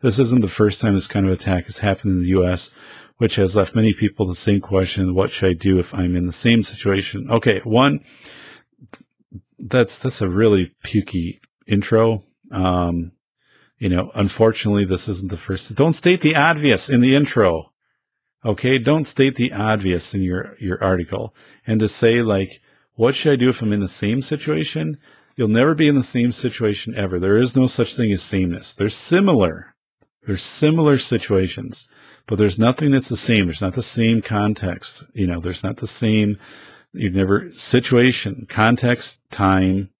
this 0.00 0.18
isn't 0.18 0.40
the 0.40 0.48
first 0.48 0.80
time 0.80 0.94
this 0.94 1.06
kind 1.06 1.24
of 1.24 1.32
attack 1.32 1.66
has 1.66 1.78
happened 1.78 2.14
in 2.14 2.22
the 2.22 2.28
U.S., 2.30 2.74
which 3.18 3.36
has 3.36 3.54
left 3.54 3.76
many 3.76 3.94
people 3.94 4.26
the 4.26 4.34
same 4.34 4.60
question, 4.60 5.14
what 5.14 5.30
should 5.30 5.48
I 5.48 5.52
do 5.54 5.78
if 5.78 5.94
I'm 5.94 6.16
in 6.16 6.26
the 6.26 6.32
same 6.32 6.62
situation? 6.62 7.30
Okay. 7.30 7.60
One, 7.60 8.04
that's, 9.58 9.98
that's 9.98 10.20
a 10.20 10.28
really 10.28 10.74
pukey 10.84 11.38
intro. 11.66 12.24
Um, 12.50 13.12
you 13.78 13.88
know, 13.88 14.10
unfortunately, 14.14 14.84
this 14.84 15.08
isn't 15.08 15.30
the 15.30 15.36
first. 15.36 15.74
Don't 15.74 15.92
state 15.92 16.22
the 16.22 16.36
obvious 16.36 16.90
in 16.90 17.00
the 17.00 17.14
intro. 17.14 17.72
Okay. 18.46 18.78
Don't 18.78 19.08
state 19.08 19.34
the 19.34 19.52
obvious 19.52 20.14
in 20.14 20.22
your, 20.22 20.56
your 20.60 20.82
article 20.82 21.34
and 21.66 21.80
to 21.80 21.88
say 21.88 22.22
like, 22.22 22.60
what 22.94 23.16
should 23.16 23.32
I 23.32 23.36
do 23.36 23.48
if 23.48 23.60
I'm 23.60 23.72
in 23.72 23.80
the 23.80 23.88
same 23.88 24.22
situation? 24.22 24.98
You'll 25.34 25.48
never 25.48 25.74
be 25.74 25.88
in 25.88 25.96
the 25.96 26.02
same 26.04 26.30
situation 26.30 26.94
ever. 26.94 27.18
There 27.18 27.38
is 27.38 27.56
no 27.56 27.66
such 27.66 27.96
thing 27.96 28.12
as 28.12 28.22
sameness. 28.22 28.72
There's 28.72 28.94
similar. 28.94 29.74
There's 30.26 30.44
similar 30.44 30.96
situations, 30.96 31.88
but 32.26 32.38
there's 32.38 32.58
nothing 32.58 32.92
that's 32.92 33.08
the 33.08 33.16
same. 33.16 33.46
There's 33.46 33.60
not 33.60 33.74
the 33.74 33.82
same 33.82 34.22
context. 34.22 35.04
You 35.12 35.26
know, 35.26 35.40
there's 35.40 35.64
not 35.64 35.78
the 35.78 35.88
same, 35.88 36.38
you 36.92 37.10
never, 37.10 37.50
situation, 37.50 38.46
context, 38.48 39.20
time, 39.30 39.90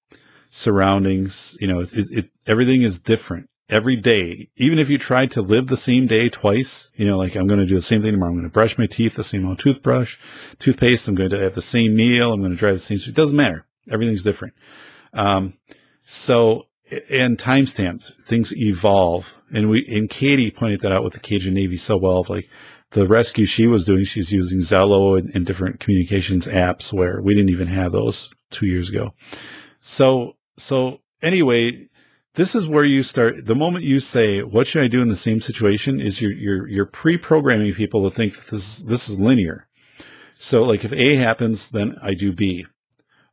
surroundings, 0.47 1.57
you 1.61 1.67
know, 1.67 1.81
it, 1.81 1.93
it, 1.93 2.11
it 2.11 2.31
everything 2.47 2.83
is 2.83 2.99
different 3.01 3.51
every 3.69 3.97
day, 3.97 4.49
even 4.57 4.79
if 4.79 4.89
you 4.89 4.99
tried 4.99 5.31
to 5.33 5.43
live 5.43 5.67
the 5.67 5.77
same 5.77 6.07
day 6.07 6.29
twice, 6.29 6.91
you 6.95 7.07
know, 7.07 7.19
like 7.19 7.35
I'm 7.35 7.47
going 7.47 7.61
to 7.61 7.67
do 7.67 7.75
the 7.75 7.83
same 7.83 8.03
thing 8.03 8.13
tomorrow. 8.13 8.31
I'm 8.31 8.37
going 8.37 8.49
to 8.49 8.53
brush 8.53 8.79
my 8.79 8.87
teeth, 8.87 9.15
the 9.15 9.25
same 9.25 9.47
old 9.47 9.59
toothbrush, 9.59 10.19
toothpaste. 10.59 11.09
I'm 11.09 11.15
going 11.15 11.31
to 11.31 11.39
have 11.41 11.55
the 11.55 11.63
same 11.63 11.97
meal. 11.97 12.33
I'm 12.33 12.41
going 12.41 12.53
to 12.53 12.57
drive 12.57 12.75
the 12.75 12.81
same. 12.81 12.99
It 12.99 13.15
doesn't 13.15 13.37
matter. 13.37 13.67
Everything's 13.91 14.23
different. 14.23 14.55
Um, 15.13 15.55
so, 16.03 16.67
and 17.11 17.39
timestamps, 17.39 18.15
things 18.23 18.57
evolve. 18.57 19.41
And 19.53 19.69
we, 19.71 19.87
and 19.89 20.09
Katie 20.09 20.51
pointed 20.51 20.81
that 20.81 20.93
out 20.93 21.05
with 21.05 21.15
the 21.15 21.21
Cajun 21.21 21.55
Navy 21.55 21.77
so 21.77 21.97
well, 21.97 22.25
like 22.29 22.49
the 22.91 23.07
rescue 23.07 23.47
she 23.47 23.67
was 23.67 23.85
doing, 23.85 24.05
she's 24.05 24.33
using 24.33 24.59
Zello 24.59 25.19
and, 25.19 25.35
and 25.35 25.45
different 25.45 25.81
communications 25.81 26.47
apps 26.47 26.93
where 26.93 27.21
we 27.21 27.35
didn't 27.35 27.51
even 27.51 27.69
have 27.69 27.93
those 27.93 28.33
two 28.51 28.67
years 28.67 28.89
ago. 28.89 29.15
So, 29.81 30.37
so 30.57 31.01
anyway, 31.23 31.89
this 32.37 32.55
is 32.55 32.69
where 32.69 32.85
you 32.85 33.03
start. 33.03 33.47
The 33.47 33.55
moment 33.55 33.85
you 33.85 33.99
say, 33.99 34.43
"What 34.43 34.67
should 34.67 34.83
I 34.83 34.89
do 34.89 35.03
in 35.03 35.09
the 35.09 35.17
same 35.17 35.41
situation?" 35.41 36.01
is 36.01 36.21
you're 36.21 36.33
you're 36.33 36.69
you're 36.69 36.87
pre-programming 36.87 37.75
people 37.75 38.09
to 38.09 38.15
think 38.15 38.37
that 38.37 38.47
this 38.49 38.79
this 38.83 39.09
is 39.09 39.19
linear. 39.19 39.67
So, 40.35 40.63
like 40.63 40.85
if 40.85 40.93
A 40.93 41.17
happens, 41.17 41.71
then 41.71 41.97
I 42.03 42.13
do 42.13 42.33
B, 42.33 42.67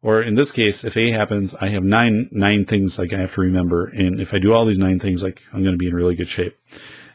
or 0.02 0.22
in 0.22 0.36
this 0.36 0.54
case, 0.54 0.86
if 0.86 0.96
A 0.96 1.12
happens, 1.12 1.54
I 1.56 1.68
have 1.68 1.84
nine 1.84 2.30
nine 2.32 2.66
things 2.66 2.98
like 2.98 3.12
I 3.12 3.18
have 3.18 3.34
to 3.36 3.42
remember, 3.42 3.88
and 3.88 4.22
if 4.22 4.34
I 4.34 4.40
do 4.40 4.54
all 4.54 4.66
these 4.66 4.80
nine 4.80 5.00
things, 5.00 5.22
like 5.22 5.42
I'm 5.52 5.64
going 5.64 5.74
to 5.74 5.78
be 5.78 5.88
in 5.88 5.96
really 5.96 6.16
good 6.16 6.30
shape. 6.30 6.58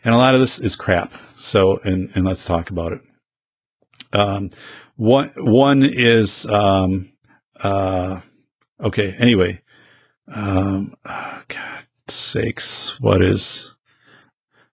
And 0.04 0.14
a 0.14 0.18
lot 0.18 0.34
of 0.34 0.40
this 0.40 0.58
is 0.58 0.76
crap. 0.76 1.12
So, 1.34 1.78
and 1.84 2.10
and 2.14 2.24
let's 2.24 2.44
talk 2.44 2.68
about 2.68 2.92
it. 2.92 3.00
Um, 4.12 4.50
one 4.96 5.30
one 5.36 5.82
is 5.84 6.44
um, 6.46 7.12
uh, 7.62 8.20
okay. 8.78 9.14
Anyway, 9.18 9.62
um, 10.34 10.94
oh, 11.04 11.42
God 11.48 11.86
sakes, 12.08 13.00
what 13.00 13.22
is? 13.22 13.74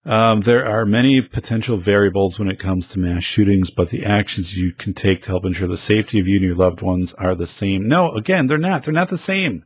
Um, 0.05 0.41
there 0.41 0.65
are 0.65 0.85
many 0.85 1.19
potential 1.21 1.77
variables 1.77 2.37
when 2.37 2.47
it 2.47 2.59
comes 2.59 2.87
to 2.89 2.99
mass 2.99 3.23
shootings, 3.23 3.71
but 3.71 3.89
the 3.89 4.05
actions 4.05 4.55
you 4.55 4.71
can 4.71 4.93
take 4.93 5.23
to 5.23 5.29
help 5.29 5.45
ensure 5.45 5.67
the 5.67 5.77
safety 5.77 6.19
of 6.19 6.27
you 6.27 6.35
and 6.35 6.45
your 6.45 6.55
loved 6.55 6.81
ones 6.81 7.13
are 7.13 7.33
the 7.33 7.47
same. 7.47 7.87
No, 7.87 8.11
again, 8.11 8.45
they're 8.45 8.59
not. 8.59 8.83
They're 8.83 8.93
not 8.93 9.09
the 9.09 9.17
same. 9.17 9.65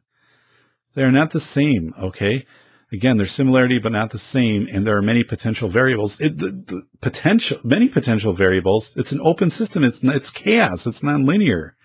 They're 0.93 1.11
not 1.11 1.31
the 1.31 1.41
same. 1.41 1.93
Okay. 1.99 2.45
Again, 2.91 3.17
there's 3.17 3.33
similarity, 3.33 3.79
but 3.79 3.91
not 3.91 4.11
the 4.11 4.17
same. 4.17 4.67
And 4.71 4.87
there 4.87 4.95
are 4.95 5.01
many 5.01 5.23
potential 5.23 5.69
variables. 5.69 6.19
It, 6.21 6.37
the, 6.37 6.51
the 6.51 6.83
potential, 7.01 7.59
many 7.63 7.89
potential 7.89 8.33
variables. 8.33 8.95
It's 8.95 9.11
an 9.11 9.19
open 9.21 9.49
system. 9.49 9.83
It's, 9.83 10.03
it's 10.03 10.31
chaos. 10.31 10.87
It's 10.87 11.03
non-linear. 11.03 11.75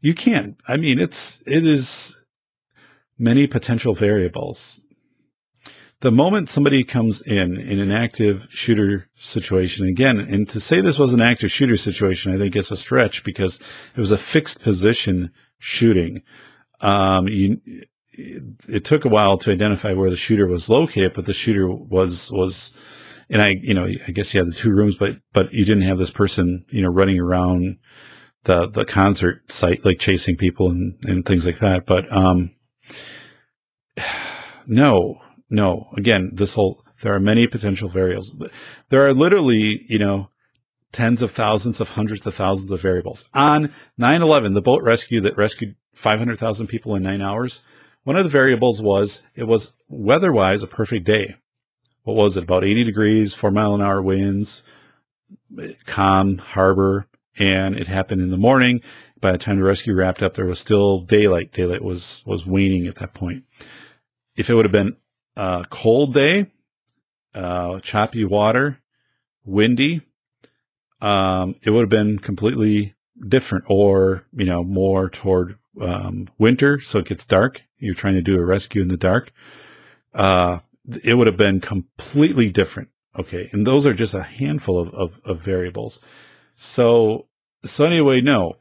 You 0.00 0.14
can't, 0.14 0.56
I 0.68 0.76
mean, 0.76 1.00
it's, 1.00 1.42
it 1.44 1.66
is 1.66 2.17
many 3.18 3.46
potential 3.46 3.94
variables. 3.94 4.84
The 6.00 6.12
moment 6.12 6.48
somebody 6.48 6.84
comes 6.84 7.20
in 7.20 7.56
in 7.56 7.80
an 7.80 7.90
active 7.90 8.46
shooter 8.50 9.08
situation, 9.14 9.86
again, 9.88 10.20
and 10.20 10.48
to 10.50 10.60
say 10.60 10.80
this 10.80 10.98
was 10.98 11.12
an 11.12 11.20
active 11.20 11.50
shooter 11.50 11.76
situation, 11.76 12.32
I 12.32 12.38
think 12.38 12.54
is 12.54 12.70
a 12.70 12.76
stretch 12.76 13.24
because 13.24 13.58
it 13.96 14.00
was 14.00 14.12
a 14.12 14.18
fixed 14.18 14.60
position 14.60 15.32
shooting. 15.58 16.22
Um, 16.80 17.26
you, 17.26 17.60
it 18.12 18.84
took 18.84 19.04
a 19.04 19.08
while 19.08 19.38
to 19.38 19.50
identify 19.50 19.92
where 19.92 20.10
the 20.10 20.16
shooter 20.16 20.46
was 20.46 20.68
located, 20.68 21.14
but 21.14 21.26
the 21.26 21.32
shooter 21.32 21.68
was, 21.68 22.30
was, 22.30 22.76
and 23.28 23.42
I, 23.42 23.60
you 23.60 23.74
know, 23.74 23.86
I 23.86 24.12
guess 24.12 24.32
you 24.32 24.38
had 24.38 24.48
the 24.48 24.54
two 24.54 24.70
rooms, 24.70 24.94
but, 24.94 25.16
but 25.32 25.52
you 25.52 25.64
didn't 25.64 25.82
have 25.82 25.98
this 25.98 26.10
person, 26.10 26.64
you 26.68 26.82
know, 26.82 26.90
running 26.90 27.18
around 27.18 27.78
the, 28.44 28.68
the 28.68 28.84
concert 28.84 29.50
site, 29.50 29.84
like 29.84 29.98
chasing 29.98 30.36
people 30.36 30.70
and, 30.70 30.96
and 31.04 31.24
things 31.24 31.44
like 31.44 31.58
that. 31.58 31.86
But, 31.86 32.10
um, 32.12 32.52
no, 34.66 35.20
no. 35.50 35.86
Again, 35.96 36.30
this 36.34 36.54
whole, 36.54 36.84
there 37.02 37.14
are 37.14 37.20
many 37.20 37.46
potential 37.46 37.88
variables. 37.88 38.34
There 38.88 39.06
are 39.06 39.14
literally, 39.14 39.84
you 39.88 39.98
know, 39.98 40.30
tens 40.92 41.22
of 41.22 41.30
thousands 41.30 41.80
of 41.80 41.90
hundreds 41.90 42.26
of 42.26 42.34
thousands 42.34 42.70
of 42.70 42.80
variables. 42.80 43.28
On 43.34 43.72
9-11, 44.00 44.54
the 44.54 44.62
boat 44.62 44.82
rescue 44.82 45.20
that 45.20 45.36
rescued 45.36 45.76
500,000 45.94 46.66
people 46.66 46.94
in 46.94 47.02
nine 47.02 47.20
hours, 47.20 47.60
one 48.04 48.16
of 48.16 48.24
the 48.24 48.30
variables 48.30 48.80
was 48.80 49.26
it 49.34 49.44
was 49.44 49.72
weather-wise 49.88 50.62
a 50.62 50.66
perfect 50.66 51.04
day. 51.04 51.36
What 52.04 52.16
was 52.16 52.36
it? 52.36 52.44
About 52.44 52.64
80 52.64 52.84
degrees, 52.84 53.34
four 53.34 53.50
mile 53.50 53.74
an 53.74 53.82
hour 53.82 54.00
winds, 54.00 54.62
calm 55.84 56.38
harbor, 56.38 57.06
and 57.38 57.76
it 57.76 57.86
happened 57.86 58.22
in 58.22 58.30
the 58.30 58.38
morning. 58.38 58.80
By 59.20 59.32
the 59.32 59.38
time 59.38 59.58
the 59.58 59.64
rescue 59.64 59.94
wrapped 59.94 60.22
up, 60.22 60.34
there 60.34 60.46
was 60.46 60.58
still 60.58 61.00
daylight. 61.00 61.52
Daylight 61.52 61.82
was, 61.82 62.22
was 62.26 62.46
waning 62.46 62.86
at 62.86 62.96
that 62.96 63.14
point 63.14 63.44
if 64.38 64.48
it 64.48 64.54
would 64.54 64.64
have 64.64 64.72
been 64.72 64.96
a 65.36 65.66
cold 65.68 66.14
day, 66.14 66.46
uh, 67.34 67.80
choppy 67.80 68.24
water, 68.24 68.80
windy, 69.44 70.00
um, 71.02 71.56
it 71.62 71.70
would 71.70 71.80
have 71.80 71.90
been 71.90 72.20
completely 72.20 72.94
different 73.28 73.64
or, 73.68 74.24
you 74.32 74.46
know, 74.46 74.62
more 74.62 75.10
toward 75.10 75.58
um, 75.80 76.28
winter. 76.38 76.78
So 76.80 77.00
it 77.00 77.08
gets 77.08 77.26
dark. 77.26 77.62
You're 77.78 77.94
trying 77.94 78.14
to 78.14 78.22
do 78.22 78.38
a 78.38 78.44
rescue 78.44 78.80
in 78.80 78.88
the 78.88 78.96
dark. 78.96 79.32
Uh, 80.14 80.60
it 81.04 81.14
would 81.14 81.26
have 81.26 81.36
been 81.36 81.60
completely 81.60 82.48
different. 82.48 82.90
Okay. 83.18 83.48
And 83.52 83.66
those 83.66 83.86
are 83.86 83.94
just 83.94 84.14
a 84.14 84.22
handful 84.22 84.78
of, 84.78 84.94
of, 84.94 85.20
of 85.24 85.40
variables. 85.40 85.98
So, 86.54 87.26
so 87.64 87.84
anyway, 87.84 88.20
no. 88.20 88.56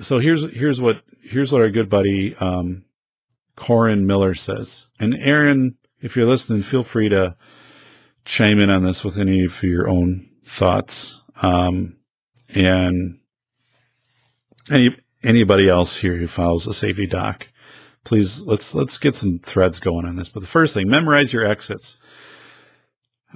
So 0.00 0.18
here's, 0.18 0.52
here's 0.54 0.80
what, 0.80 1.02
here's 1.22 1.50
what 1.50 1.60
our 1.60 1.70
good 1.70 1.88
buddy, 1.88 2.34
um, 2.36 2.84
Korin 3.56 4.04
Miller 4.04 4.34
says. 4.34 4.88
And 4.98 5.14
Aaron, 5.14 5.76
if 6.00 6.16
you're 6.16 6.26
listening, 6.26 6.62
feel 6.62 6.84
free 6.84 7.08
to 7.08 7.36
chime 8.24 8.58
in 8.58 8.70
on 8.70 8.84
this 8.84 9.04
with 9.04 9.18
any 9.18 9.44
of 9.44 9.62
your 9.62 9.88
own 9.88 10.28
thoughts. 10.44 11.22
Um, 11.42 11.96
and 12.54 13.18
any 14.70 14.96
anybody 15.22 15.68
else 15.68 15.96
here 15.96 16.16
who 16.16 16.26
follows 16.26 16.64
the 16.64 16.74
safety 16.74 17.06
doc, 17.06 17.48
please 18.04 18.40
let's 18.42 18.74
let's 18.74 18.98
get 18.98 19.14
some 19.14 19.38
threads 19.38 19.80
going 19.80 20.06
on 20.06 20.16
this. 20.16 20.28
But 20.28 20.40
the 20.40 20.46
first 20.46 20.74
thing, 20.74 20.88
memorize 20.88 21.32
your 21.32 21.44
exits. 21.44 21.98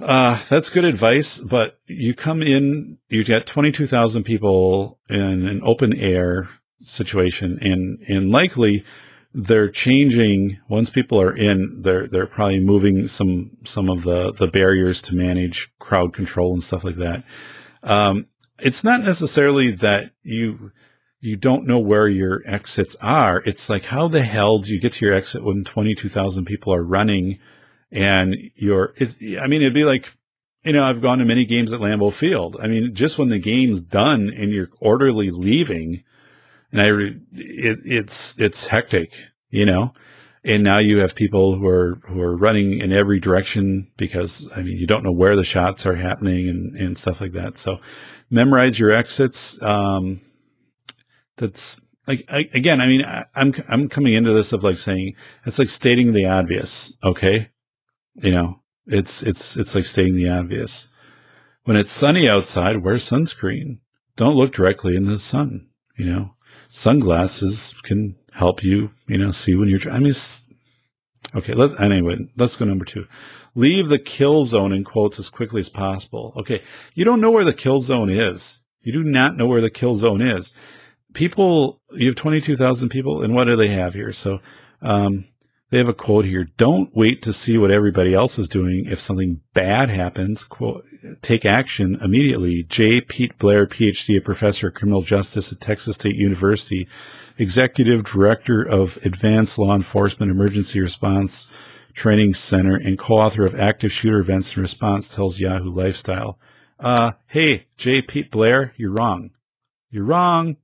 Uh, 0.01 0.41
that's 0.47 0.69
good 0.69 0.85
advice, 0.85 1.37
but 1.37 1.79
you 1.87 2.13
come 2.13 2.41
in, 2.41 2.99
you 3.09 3.23
get 3.23 3.45
22,000 3.45 4.23
people 4.23 4.97
in 5.09 5.47
an 5.47 5.61
open 5.63 5.93
air 5.93 6.49
situation 6.81 7.59
and, 7.61 7.99
and 8.07 8.31
likely 8.31 8.85
they're 9.33 9.69
changing 9.69 10.59
once 10.69 10.89
people 10.89 11.21
are 11.21 11.35
in 11.35 11.81
they're 11.83 12.07
they're 12.07 12.25
probably 12.25 12.59
moving 12.59 13.07
some 13.07 13.51
some 13.63 13.89
of 13.89 14.03
the 14.03 14.31
the 14.33 14.47
barriers 14.47 15.01
to 15.03 15.15
manage 15.15 15.69
crowd 15.77 16.13
control 16.13 16.53
and 16.53 16.63
stuff 16.63 16.83
like 16.83 16.95
that. 16.95 17.23
Um, 17.83 18.27
it's 18.59 18.83
not 18.83 19.01
necessarily 19.01 19.71
that 19.71 20.11
you 20.23 20.71
you 21.21 21.35
don't 21.35 21.67
know 21.67 21.79
where 21.79 22.07
your 22.07 22.41
exits 22.45 22.95
are. 23.01 23.43
It's 23.45 23.69
like 23.69 23.85
how 23.85 24.07
the 24.07 24.23
hell 24.23 24.59
do 24.59 24.71
you 24.71 24.79
get 24.79 24.93
to 24.93 25.05
your 25.05 25.13
exit 25.13 25.43
when 25.43 25.63
22,000 25.63 26.45
people 26.45 26.73
are 26.73 26.83
running 26.83 27.39
and 27.91 28.35
you're 28.55 28.93
it's 28.97 29.17
i 29.41 29.47
mean 29.47 29.61
it'd 29.61 29.73
be 29.73 29.85
like 29.85 30.13
you 30.63 30.73
know 30.73 30.83
i've 30.83 31.01
gone 31.01 31.19
to 31.19 31.25
many 31.25 31.45
games 31.45 31.73
at 31.73 31.79
lambeau 31.79 32.13
field 32.13 32.57
i 32.61 32.67
mean 32.67 32.93
just 32.93 33.17
when 33.17 33.29
the 33.29 33.39
game's 33.39 33.79
done 33.79 34.29
and 34.29 34.51
you're 34.51 34.69
orderly 34.79 35.31
leaving 35.31 36.03
and 36.71 36.81
I, 36.81 36.87
it, 37.33 37.79
it's, 37.85 38.37
it's 38.39 38.67
hectic, 38.67 39.11
you 39.49 39.65
know, 39.65 39.93
and 40.43 40.63
now 40.63 40.77
you 40.77 40.99
have 40.99 41.15
people 41.15 41.55
who 41.55 41.67
are, 41.67 41.99
who 42.05 42.21
are 42.21 42.35
running 42.35 42.79
in 42.79 42.91
every 42.91 43.19
direction 43.19 43.89
because, 43.97 44.49
I 44.55 44.61
mean, 44.61 44.77
you 44.77 44.87
don't 44.87 45.03
know 45.03 45.11
where 45.11 45.35
the 45.35 45.43
shots 45.43 45.85
are 45.85 45.95
happening 45.95 46.47
and, 46.47 46.75
and 46.75 46.97
stuff 46.97 47.21
like 47.21 47.33
that. 47.33 47.57
So 47.57 47.79
memorize 48.29 48.79
your 48.79 48.91
exits. 48.91 49.61
Um, 49.61 50.21
that's 51.37 51.79
like, 52.07 52.25
I, 52.29 52.49
again, 52.53 52.81
I 52.81 52.87
mean, 52.87 53.03
I, 53.03 53.25
I'm, 53.35 53.53
I'm 53.67 53.89
coming 53.89 54.13
into 54.13 54.31
this 54.31 54.53
of 54.53 54.63
like 54.63 54.77
saying, 54.77 55.15
it's 55.45 55.59
like 55.59 55.69
stating 55.69 56.13
the 56.13 56.25
obvious. 56.25 56.97
Okay. 57.03 57.49
You 58.21 58.31
know, 58.31 58.59
it's, 58.87 59.23
it's, 59.23 59.57
it's 59.57 59.75
like 59.75 59.85
stating 59.85 60.15
the 60.15 60.29
obvious. 60.29 60.89
When 61.63 61.77
it's 61.77 61.91
sunny 61.91 62.27
outside, 62.27 62.77
wear 62.77 62.95
sunscreen. 62.95 63.79
Don't 64.15 64.35
look 64.35 64.53
directly 64.53 64.95
into 64.95 65.11
the 65.11 65.19
sun, 65.19 65.67
you 65.95 66.05
know, 66.05 66.35
sunglasses 66.67 67.73
can 67.83 68.15
help 68.33 68.63
you, 68.63 68.91
you 69.07 69.17
know, 69.17 69.31
see 69.31 69.55
when 69.55 69.69
you're, 69.69 69.79
I 69.89 69.99
mean, 69.99 70.13
okay, 71.35 71.53
let, 71.53 71.79
anyway, 71.79 72.17
let's 72.37 72.55
go 72.55 72.65
number 72.65 72.85
two. 72.85 73.07
Leave 73.55 73.89
the 73.89 73.99
kill 73.99 74.45
zone 74.45 74.71
in 74.71 74.83
quotes 74.83 75.19
as 75.19 75.29
quickly 75.29 75.59
as 75.59 75.69
possible. 75.69 76.33
Okay. 76.37 76.61
You 76.93 77.05
don't 77.05 77.21
know 77.21 77.31
where 77.31 77.43
the 77.43 77.53
kill 77.53 77.81
zone 77.81 78.09
is. 78.09 78.61
You 78.81 78.93
do 78.93 79.03
not 79.03 79.35
know 79.35 79.47
where 79.47 79.61
the 79.61 79.69
kill 79.69 79.95
zone 79.95 80.21
is. 80.21 80.53
People, 81.13 81.81
you 81.91 82.07
have 82.07 82.15
22,000 82.15 82.89
people 82.89 83.23
and 83.23 83.33
what 83.33 83.45
do 83.45 83.55
they 83.55 83.69
have 83.69 83.93
here? 83.93 84.13
So, 84.13 84.39
um, 84.81 85.25
they 85.69 85.77
have 85.77 85.87
a 85.87 85.93
quote 85.93 86.25
here. 86.25 86.49
Don't 86.57 86.95
wait 86.95 87.21
to 87.21 87.33
see 87.33 87.57
what 87.57 87.71
everybody 87.71 88.13
else 88.13 88.39
is 88.39 88.49
doing. 88.49 88.85
If 88.85 88.99
something 88.99 89.41
bad 89.53 89.89
happens, 89.89 90.43
quote, 90.43 90.85
take 91.21 91.45
action 91.45 91.97
immediately. 92.01 92.63
J. 92.63 93.01
Pete 93.01 93.37
Blair, 93.37 93.67
PhD, 93.67 94.17
a 94.17 94.21
professor 94.21 94.69
of 94.69 94.73
criminal 94.73 95.03
justice 95.03 95.51
at 95.51 95.59
Texas 95.59 95.95
State 95.95 96.15
University, 96.15 96.87
executive 97.37 98.03
director 98.03 98.63
of 98.63 98.97
Advanced 99.05 99.59
Law 99.59 99.75
Enforcement 99.75 100.31
Emergency 100.31 100.79
Response 100.79 101.51
Training 101.93 102.33
Center 102.33 102.75
and 102.75 102.97
co-author 102.97 103.45
of 103.45 103.59
Active 103.59 103.91
Shooter 103.91 104.19
Events 104.19 104.49
and 104.49 104.59
Response 104.59 105.07
tells 105.07 105.39
Yahoo 105.39 105.71
Lifestyle. 105.71 106.39
Uh, 106.79 107.11
hey, 107.27 107.67
J. 107.77 108.01
Pete 108.01 108.31
Blair, 108.31 108.73
you're 108.77 108.91
wrong. 108.91 109.31
You're 109.91 110.05
wrong. 110.05 110.57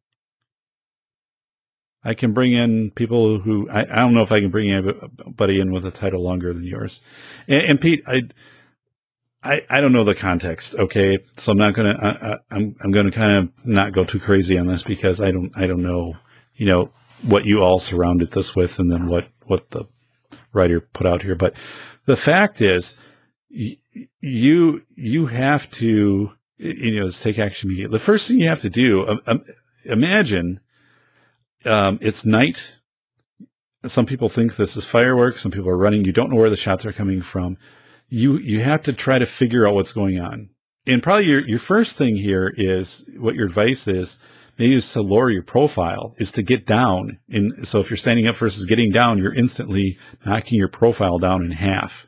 I 2.05 2.13
can 2.13 2.31
bring 2.31 2.53
in 2.53 2.91
people 2.91 3.39
who 3.39 3.69
I, 3.69 3.81
I 3.81 3.95
don't 3.95 4.13
know 4.13 4.21
if 4.21 4.31
I 4.31 4.39
can 4.39 4.51
bring 4.51 4.71
anybody 4.71 5.59
in 5.59 5.71
with 5.71 5.85
a 5.85 5.91
title 5.91 6.21
longer 6.21 6.53
than 6.53 6.63
yours. 6.63 7.01
And, 7.47 7.63
and 7.63 7.81
Pete, 7.81 8.03
I, 8.07 8.29
I, 9.43 9.61
I 9.69 9.81
don't 9.81 9.91
know 9.91 10.03
the 10.03 10.15
context. 10.15 10.75
Okay. 10.75 11.19
So 11.37 11.51
I'm 11.51 11.57
not 11.57 11.73
going 11.73 11.95
to, 11.95 12.41
I'm, 12.51 12.75
I'm 12.81 12.91
going 12.91 13.05
to 13.05 13.11
kind 13.11 13.31
of 13.31 13.65
not 13.65 13.91
go 13.91 14.05
too 14.05 14.19
crazy 14.19 14.57
on 14.57 14.67
this 14.67 14.83
because 14.83 15.19
I 15.19 15.31
don't, 15.31 15.51
I 15.57 15.67
don't 15.67 15.83
know, 15.83 16.15
you 16.55 16.65
know, 16.65 16.91
what 17.23 17.45
you 17.45 17.63
all 17.63 17.79
surrounded 17.79 18.31
this 18.31 18.55
with 18.55 18.77
and 18.79 18.91
then 18.91 19.07
what, 19.07 19.27
what 19.45 19.71
the 19.71 19.85
writer 20.53 20.79
put 20.79 21.07
out 21.07 21.23
here. 21.23 21.35
But 21.35 21.55
the 22.05 22.15
fact 22.15 22.61
is, 22.61 22.99
you 24.21 24.81
you 24.95 25.27
have 25.27 25.69
to 25.71 26.31
you 26.57 26.99
know 26.99 27.09
take 27.09 27.39
action. 27.39 27.89
The 27.89 27.99
first 27.99 28.27
thing 28.27 28.39
you 28.39 28.47
have 28.47 28.61
to 28.61 28.69
do, 28.69 29.07
um, 29.07 29.21
um, 29.27 29.43
imagine 29.85 30.59
um, 31.65 31.99
it's 32.01 32.25
night. 32.25 32.75
Some 33.85 34.05
people 34.05 34.29
think 34.29 34.55
this 34.55 34.75
is 34.75 34.85
fireworks. 34.85 35.41
Some 35.41 35.51
people 35.51 35.69
are 35.69 35.77
running. 35.77 36.05
You 36.05 36.11
don't 36.11 36.29
know 36.29 36.37
where 36.37 36.49
the 36.49 36.57
shots 36.57 36.85
are 36.85 36.93
coming 36.93 37.21
from. 37.21 37.57
You 38.09 38.37
you 38.37 38.61
have 38.61 38.81
to 38.83 38.93
try 38.93 39.19
to 39.19 39.25
figure 39.25 39.67
out 39.67 39.75
what's 39.75 39.93
going 39.93 40.19
on. 40.19 40.49
And 40.87 41.03
probably 41.03 41.25
your 41.25 41.47
your 41.47 41.59
first 41.59 41.97
thing 41.97 42.17
here 42.17 42.53
is 42.57 43.07
what 43.17 43.35
your 43.35 43.45
advice 43.45 43.87
is. 43.87 44.17
Maybe 44.57 44.75
is 44.75 44.91
to 44.93 45.01
lower 45.01 45.29
your 45.29 45.43
profile, 45.43 46.15
is 46.17 46.31
to 46.31 46.41
get 46.41 46.65
down. 46.65 47.19
And 47.29 47.67
so 47.67 47.81
if 47.81 47.89
you're 47.89 47.97
standing 47.97 48.25
up 48.25 48.37
versus 48.37 48.63
getting 48.63 48.89
down, 48.89 49.17
you're 49.17 49.33
instantly 49.33 49.97
knocking 50.25 50.57
your 50.57 50.69
profile 50.69 51.19
down 51.19 51.43
in 51.43 51.51
half 51.51 52.07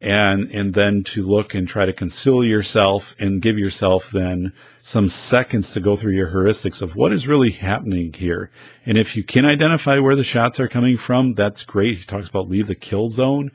and 0.00 0.50
and 0.52 0.74
then 0.74 1.02
to 1.02 1.22
look 1.22 1.54
and 1.54 1.68
try 1.68 1.84
to 1.84 1.92
conceal 1.92 2.42
yourself 2.42 3.14
and 3.18 3.42
give 3.42 3.58
yourself 3.58 4.10
then 4.10 4.52
some 4.90 5.08
seconds 5.08 5.70
to 5.70 5.78
go 5.78 5.94
through 5.94 6.10
your 6.10 6.32
heuristics 6.32 6.82
of 6.82 6.96
what 6.96 7.12
is 7.12 7.28
really 7.28 7.52
happening 7.52 8.12
here. 8.12 8.50
And 8.84 8.98
if 8.98 9.16
you 9.16 9.22
can 9.22 9.44
identify 9.44 10.00
where 10.00 10.16
the 10.16 10.24
shots 10.24 10.58
are 10.58 10.66
coming 10.66 10.96
from, 10.96 11.34
that's 11.34 11.64
great. 11.64 11.98
He 11.98 12.04
talks 12.04 12.26
about 12.26 12.48
leave 12.48 12.66
the 12.66 12.74
kill 12.74 13.08
zone, 13.08 13.52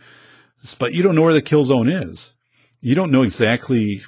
but 0.79 0.93
you 0.93 1.03
don't 1.03 1.13
know 1.13 1.23
where 1.23 1.33
the 1.33 1.41
kill 1.41 1.65
zone 1.65 1.89
is. 1.89 2.37
You 2.79 2.95
don't 2.95 3.11
know 3.11 3.21
exactly 3.21 4.01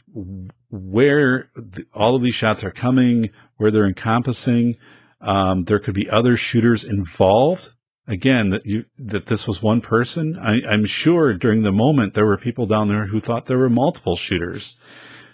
where 0.70 1.52
the, 1.54 1.86
all 1.94 2.16
of 2.16 2.22
these 2.22 2.34
shots 2.34 2.64
are 2.64 2.72
coming, 2.72 3.32
where 3.58 3.72
they're 3.72 3.86
encompassing. 3.86 4.78
Um, 5.20 5.66
there 5.66 5.80
could 5.80 5.96
be 5.96 6.10
other 6.10 6.38
shooters 6.38 6.86
involved 6.86 7.74
again 8.08 8.52
that 8.52 8.66
you 8.66 8.86
that 8.98 9.26
this 9.26 9.46
was 9.46 9.62
one 9.62 9.82
person. 9.82 10.40
I, 10.40 10.62
I'm 10.66 10.86
sure 10.86 11.34
during 11.34 11.64
the 11.64 11.74
moment 11.74 12.14
there 12.14 12.26
were 12.26 12.38
people 12.38 12.68
down 12.68 12.88
there 12.88 13.08
who 13.08 13.20
thought 13.20 13.48
there 13.48 13.58
were 13.58 13.70
multiple 13.70 14.16
shooters. 14.16 14.80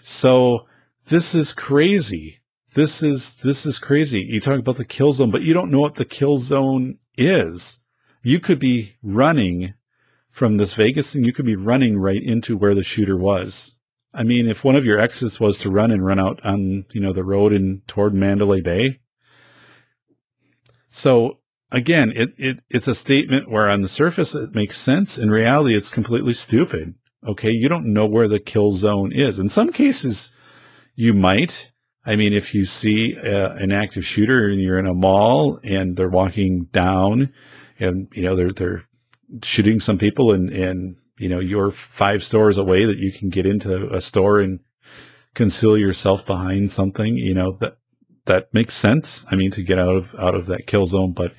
So 0.00 0.66
this 1.06 1.34
is 1.34 1.52
crazy. 1.52 2.40
This 2.74 3.02
is 3.02 3.36
this 3.36 3.64
is 3.66 3.78
crazy. 3.78 4.22
You 4.22 4.40
talk 4.40 4.58
about 4.58 4.76
the 4.76 4.84
kill 4.84 5.12
zone, 5.12 5.30
but 5.30 5.42
you 5.42 5.54
don't 5.54 5.70
know 5.70 5.80
what 5.80 5.94
the 5.94 6.04
kill 6.04 6.38
zone 6.38 6.98
is. 7.16 7.80
You 8.22 8.40
could 8.40 8.58
be 8.58 8.94
running 9.02 9.74
from 10.30 10.56
this 10.56 10.74
Vegas 10.74 11.12
thing. 11.12 11.24
You 11.24 11.32
could 11.32 11.46
be 11.46 11.56
running 11.56 11.98
right 11.98 12.22
into 12.22 12.56
where 12.56 12.74
the 12.74 12.82
shooter 12.82 13.16
was. 13.16 13.74
I 14.12 14.22
mean, 14.22 14.48
if 14.48 14.64
one 14.64 14.76
of 14.76 14.84
your 14.84 14.98
exits 14.98 15.38
was 15.38 15.58
to 15.58 15.70
run 15.70 15.90
and 15.90 16.04
run 16.04 16.18
out 16.18 16.44
on, 16.44 16.86
you 16.92 17.00
know, 17.00 17.12
the 17.12 17.24
road 17.24 17.52
in 17.52 17.82
toward 17.86 18.14
Mandalay 18.14 18.60
Bay. 18.60 19.00
So 20.88 21.38
again, 21.70 22.12
it, 22.14 22.32
it, 22.38 22.60
it's 22.70 22.88
a 22.88 22.94
statement 22.94 23.50
where 23.50 23.68
on 23.68 23.82
the 23.82 23.88
surface 23.88 24.34
it 24.34 24.54
makes 24.54 24.78
sense. 24.78 25.18
In 25.18 25.30
reality, 25.30 25.76
it's 25.76 25.90
completely 25.90 26.34
stupid. 26.34 26.94
Okay. 27.26 27.50
You 27.50 27.68
don't 27.68 27.92
know 27.92 28.06
where 28.06 28.28
the 28.28 28.38
kill 28.38 28.70
zone 28.72 29.12
is. 29.12 29.38
In 29.38 29.48
some 29.48 29.72
cases, 29.72 30.32
you 30.94 31.12
might. 31.14 31.72
I 32.06 32.16
mean, 32.16 32.32
if 32.32 32.54
you 32.54 32.64
see 32.64 33.16
uh, 33.16 33.54
an 33.54 33.72
active 33.72 34.04
shooter 34.04 34.48
and 34.48 34.60
you're 34.60 34.78
in 34.78 34.86
a 34.86 34.94
mall 34.94 35.58
and 35.64 35.96
they're 35.96 36.08
walking 36.08 36.64
down 36.64 37.32
and, 37.78 38.08
you 38.12 38.22
know, 38.22 38.36
they're, 38.36 38.52
they're 38.52 38.84
shooting 39.42 39.80
some 39.80 39.98
people 39.98 40.32
and, 40.32 40.50
and, 40.50 40.96
you 41.16 41.28
know, 41.28 41.40
you're 41.40 41.70
five 41.70 42.22
stores 42.22 42.58
away 42.58 42.84
that 42.84 42.98
you 42.98 43.12
can 43.12 43.30
get 43.30 43.46
into 43.46 43.90
a 43.92 44.00
store 44.00 44.40
and 44.40 44.60
conceal 45.34 45.78
yourself 45.78 46.26
behind 46.26 46.70
something, 46.70 47.16
you 47.16 47.34
know, 47.34 47.52
that, 47.52 47.78
that 48.26 48.52
makes 48.52 48.74
sense. 48.74 49.24
I 49.30 49.36
mean, 49.36 49.50
to 49.52 49.62
get 49.62 49.78
out 49.78 49.96
of, 49.96 50.14
out 50.16 50.34
of 50.34 50.46
that 50.46 50.66
kill 50.66 50.86
zone, 50.86 51.12
but 51.12 51.32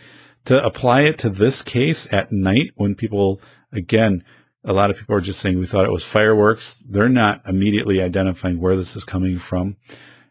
to 0.46 0.64
apply 0.64 1.02
it 1.02 1.18
to 1.20 1.30
this 1.30 1.62
case 1.62 2.12
at 2.14 2.32
night 2.32 2.72
when 2.76 2.96
people, 2.96 3.42
again, 3.72 4.24
a 4.66 4.74
lot 4.74 4.90
of 4.90 4.98
people 4.98 5.16
are 5.16 5.22
just 5.22 5.40
saying 5.40 5.60
we 5.60 5.68
thought 5.68 5.86
it 5.86 5.92
was 5.92 6.04
fireworks. 6.04 6.84
They're 6.90 7.08
not 7.08 7.42
immediately 7.48 8.02
identifying 8.02 8.60
where 8.60 8.76
this 8.76 8.96
is 8.96 9.06
coming 9.06 9.40
from 9.40 9.78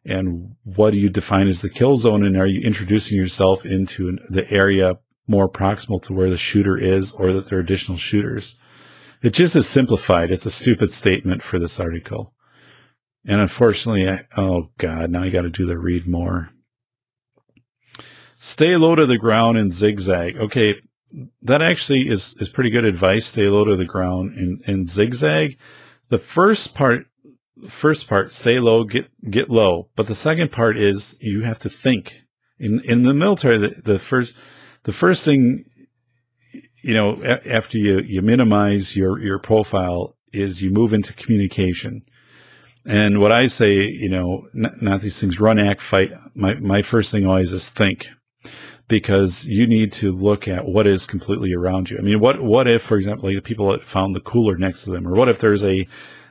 and 0.05 0.57
what 0.65 0.91
do 0.91 0.99
you 0.99 1.09
define 1.09 1.49
as 1.49 1.63
the 1.63 1.71
kill 1.71 1.97
zone 1.97 2.25
and 2.25 2.37
are 2.37 2.47
you 2.47 2.61
introducing 2.61 3.17
yourself 3.17 3.65
into 3.65 4.19
the 4.29 4.51
area 4.51 4.99
more 5.27 5.49
proximal 5.49 6.03
to 6.03 6.13
where 6.13 6.31
the 6.31 6.37
shooter 6.37 6.77
is 6.77 7.13
or 7.13 7.33
that 7.33 7.49
there 7.49 7.59
are 7.59 7.63
additional 7.63 7.97
shooters. 7.97 8.59
It 9.23 9.31
just 9.31 9.57
is 9.57 9.67
simplified. 9.67 10.31
It's 10.31 10.47
a 10.47 10.51
stupid 10.51 10.91
statement 10.91 11.43
for 11.43 11.59
this 11.59 11.81
article. 11.81 12.35
And 13.27 13.41
unfortunately, 13.41 14.09
I, 14.09 14.21
oh 14.37 14.71
God, 14.77 15.11
now 15.11 15.23
I 15.23 15.31
got 15.31 15.43
to 15.43 15.51
do 15.51 15.65
the 15.65 15.79
read 15.79 16.07
more. 16.07 16.51
Stay 18.37 18.77
low 18.77 18.95
to 18.95 19.07
the 19.07 19.17
ground 19.17 19.57
and 19.57 19.73
zigzag. 19.73 20.37
Okay, 20.37 20.83
that 21.43 21.63
actually 21.63 22.09
is 22.09 22.35
is 22.41 22.49
pretty 22.49 22.71
good 22.71 22.85
advice. 22.85 23.27
Stay 23.27 23.49
low 23.49 23.65
to 23.65 23.77
the 23.77 23.85
ground 23.85 24.37
and, 24.37 24.63
and 24.67 24.89
zigzag. 24.89 25.57
The 26.09 26.19
first 26.19 26.75
part, 26.75 27.07
first 27.69 28.09
part, 28.09 28.31
stay 28.31 28.59
low, 28.61 28.85
get 28.85 29.11
get 29.31 29.51
low. 29.51 29.89
But 29.97 30.07
the 30.07 30.15
second 30.15 30.53
part 30.53 30.77
is 30.77 31.17
you 31.21 31.43
have 31.43 31.59
to 31.61 31.69
think. 31.69 32.23
In 32.59 32.81
in 32.81 33.03
the 33.03 33.15
military, 33.15 33.59
the, 33.59 33.69
the 33.85 33.99
first 33.99 34.35
the 34.85 34.93
first 34.93 35.25
thing, 35.25 35.65
you 36.83 36.95
know, 36.95 37.23
a- 37.23 37.53
after 37.53 37.79
you 37.79 38.01
you 38.01 38.23
minimize 38.23 38.97
your 38.97 39.19
your 39.21 39.39
profile 39.39 40.17
is 40.33 40.63
you 40.63 40.71
move 40.71 40.93
into 40.93 41.13
communication. 41.13 42.03
And 42.87 43.19
what 43.19 43.33
I 43.33 43.47
say, 43.47 43.87
you 43.89 44.11
know, 44.11 44.47
not, 44.53 44.83
not 44.83 45.01
these 45.01 45.19
things, 45.19 45.41
run, 45.41 45.59
act, 45.59 45.81
fight. 45.81 46.13
My 46.35 46.55
my 46.55 46.83
first 46.83 47.11
thing 47.11 47.27
always 47.27 47.53
is 47.53 47.71
think 47.71 48.09
because 48.89 49.47
you 49.47 49.67
need 49.67 49.93
to 49.93 50.13
look 50.13 50.47
at 50.47 50.67
what 50.67 50.87
is 50.87 51.07
completely 51.07 51.55
around 51.55 51.91
you. 51.91 51.99
I 51.99 52.03
mean, 52.03 52.21
what, 52.21 52.43
what 52.43 52.69
if, 52.69 52.83
for 52.83 52.97
example, 52.97 53.29
like 53.29 53.37
the 53.37 53.43
people 53.43 53.69
that 53.71 53.83
found 53.83 54.15
the 54.15 54.21
cooler 54.21 54.57
next 54.57 54.85
to 54.85 54.91
them, 54.91 55.09
or 55.09 55.15
what 55.15 55.29
if 55.29 55.39
there's 55.39 55.65
a, 55.65 55.89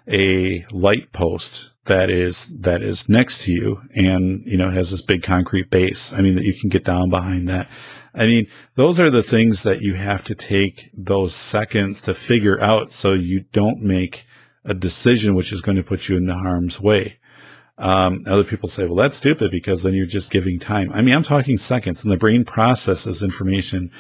a 0.08 0.66
light 0.72 1.12
post 1.14 1.72
that 1.86 2.10
is, 2.10 2.56
that 2.60 2.82
is 2.82 3.10
next 3.10 3.41
to 3.43 3.51
you 3.51 3.82
and, 3.95 4.43
you 4.45 4.58
know, 4.58 4.70
has 4.70 4.91
this 4.91 5.01
big 5.01 5.24
concrete 5.24 5.70
base. 5.70 6.14
I 6.14 6.22
mean, 6.22 6.36
that 6.36 6.45
you 6.45 6.54
can 6.54 6.70
get 6.70 6.86
down 6.86 7.10
behind 7.10 7.47
that. 7.49 7.68
I 8.14 8.28
mean, 8.28 8.47
those 8.76 8.99
are 8.99 9.10
the 9.10 9.24
things 9.24 9.64
that 9.64 9.82
you 9.82 9.95
have 9.95 10.24
to 10.26 10.36
take 10.36 10.91
those 10.93 11.34
seconds 11.34 12.01
to 12.04 12.14
figure 12.14 12.62
out 12.62 12.89
so 12.89 13.14
you 13.14 13.45
don't 13.51 13.82
make 13.82 14.28
a 14.64 14.74
decision 14.74 15.34
which 15.34 15.51
is 15.51 15.62
going 15.62 15.78
to 15.78 15.84
put 15.84 16.08
you 16.08 16.18
into 16.18 16.36
harm's 16.36 16.80
way. 16.80 17.18
Um, 17.84 18.23
other 18.27 18.45
people 18.45 18.69
say, 18.69 18.86
well, 18.86 18.95
that's 18.95 19.17
stupid 19.17 19.51
because 19.51 19.84
then 19.84 19.93
you're 19.93 20.05
just 20.05 20.31
giving 20.31 20.57
time. 20.57 20.89
I 20.93 21.01
mean, 21.01 21.13
I'm 21.13 21.21
talking 21.21 21.57
seconds 21.57 22.01
and 22.01 22.13
the 22.13 22.17
brain 22.17 22.45
processes 22.45 23.21
information, 23.21 23.91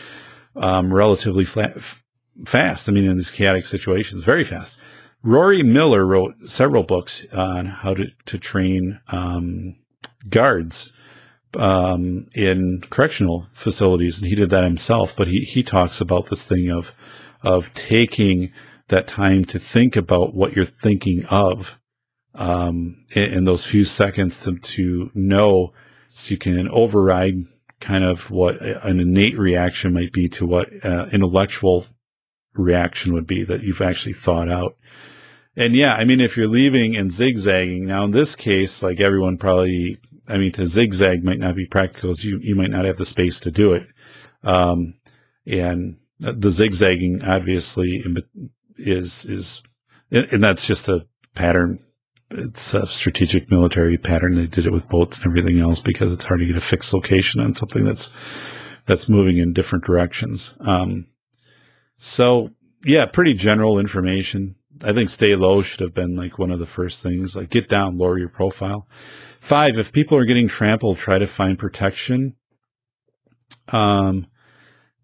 um, 0.55 0.93
relatively 0.93 1.43
flat, 1.43 1.73
f- 1.75 2.01
fast. 2.45 2.87
I 2.87 2.93
mean, 2.93 3.03
in 3.03 3.17
these 3.17 3.29
chaotic 3.29 3.65
situations, 3.65 4.23
very 4.23 4.45
fast. 4.45 4.79
Rory 5.21 5.63
Miller 5.63 6.05
wrote 6.05 6.33
several 6.45 6.83
books 6.83 7.27
on 7.33 7.65
how 7.65 7.93
to, 7.95 8.07
to 8.25 8.37
train, 8.37 9.01
um, 9.09 9.75
guards, 10.29 10.93
um, 11.57 12.27
in 12.33 12.83
correctional 12.89 13.47
facilities. 13.51 14.21
And 14.21 14.29
he 14.29 14.35
did 14.35 14.49
that 14.51 14.63
himself, 14.63 15.13
but 15.13 15.27
he, 15.27 15.41
he 15.41 15.61
talks 15.61 15.99
about 15.99 16.29
this 16.29 16.47
thing 16.47 16.69
of, 16.69 16.93
of 17.41 17.73
taking 17.73 18.53
that 18.87 19.07
time 19.07 19.43
to 19.43 19.59
think 19.59 19.97
about 19.97 20.33
what 20.33 20.55
you're 20.55 20.65
thinking 20.65 21.25
of 21.25 21.81
um, 22.35 23.05
in, 23.15 23.33
in, 23.33 23.43
those 23.43 23.63
few 23.63 23.85
seconds 23.85 24.43
to, 24.43 24.57
to 24.57 25.11
know 25.13 25.73
so 26.07 26.31
you 26.31 26.37
can 26.37 26.67
override 26.69 27.45
kind 27.79 28.03
of 28.03 28.31
what 28.31 28.61
an 28.61 28.99
innate 28.99 29.37
reaction 29.37 29.93
might 29.93 30.11
be 30.13 30.27
to 30.29 30.45
what 30.45 30.69
uh, 30.85 31.07
intellectual 31.11 31.85
reaction 32.53 33.13
would 33.13 33.27
be 33.27 33.43
that 33.43 33.63
you've 33.63 33.81
actually 33.81 34.13
thought 34.13 34.49
out. 34.49 34.75
And 35.55 35.75
yeah, 35.75 35.95
I 35.95 36.05
mean, 36.05 36.21
if 36.21 36.35
you're 36.35 36.47
leaving 36.47 36.95
and 36.95 37.11
zigzagging, 37.11 37.85
now 37.85 38.05
in 38.05 38.11
this 38.11 38.35
case, 38.35 38.81
like 38.81 38.99
everyone 38.99 39.37
probably, 39.37 39.99
I 40.27 40.37
mean, 40.37 40.51
to 40.53 40.65
zigzag 40.65 41.23
might 41.23 41.39
not 41.39 41.55
be 41.55 41.65
practical. 41.65 42.13
You, 42.13 42.39
you 42.39 42.55
might 42.55 42.71
not 42.71 42.85
have 42.85 42.97
the 42.97 43.05
space 43.05 43.39
to 43.41 43.51
do 43.51 43.73
it. 43.73 43.87
Um, 44.43 44.95
and 45.45 45.97
the 46.19 46.51
zigzagging 46.51 47.23
obviously 47.23 48.03
is, 48.77 49.25
is, 49.25 49.61
and 50.09 50.43
that's 50.43 50.65
just 50.65 50.87
a 50.87 51.05
pattern 51.35 51.83
it's 52.33 52.73
a 52.73 52.87
strategic 52.87 53.49
military 53.49 53.97
pattern. 53.97 54.35
They 54.35 54.47
did 54.47 54.65
it 54.65 54.71
with 54.71 54.89
boats 54.89 55.17
and 55.17 55.27
everything 55.27 55.59
else 55.59 55.79
because 55.79 56.11
it's 56.11 56.25
hard 56.25 56.39
to 56.39 56.45
get 56.45 56.57
a 56.57 56.61
fixed 56.61 56.93
location 56.93 57.39
on 57.41 57.53
something 57.53 57.85
that's 57.85 58.15
that's 58.85 59.07
moving 59.07 59.37
in 59.37 59.53
different 59.53 59.85
directions. 59.85 60.57
Um, 60.61 61.07
so 61.97 62.51
yeah, 62.83 63.05
pretty 63.05 63.33
general 63.33 63.79
information. 63.79 64.55
I 64.83 64.91
think 64.91 65.09
stay 65.09 65.35
low 65.35 65.61
should 65.61 65.79
have 65.79 65.93
been 65.93 66.15
like 66.15 66.37
one 66.37 66.51
of 66.51 66.59
the 66.59 66.65
first 66.65 67.01
things. 67.01 67.35
Like 67.35 67.49
get 67.49 67.69
down, 67.69 67.97
lower 67.97 68.17
your 68.17 68.29
profile. 68.29 68.87
Five, 69.39 69.77
if 69.77 69.91
people 69.91 70.17
are 70.17 70.25
getting 70.25 70.47
trampled, 70.47 70.97
try 70.97 71.19
to 71.19 71.27
find 71.27 71.59
protection. 71.59 72.35
Um, 73.71 74.27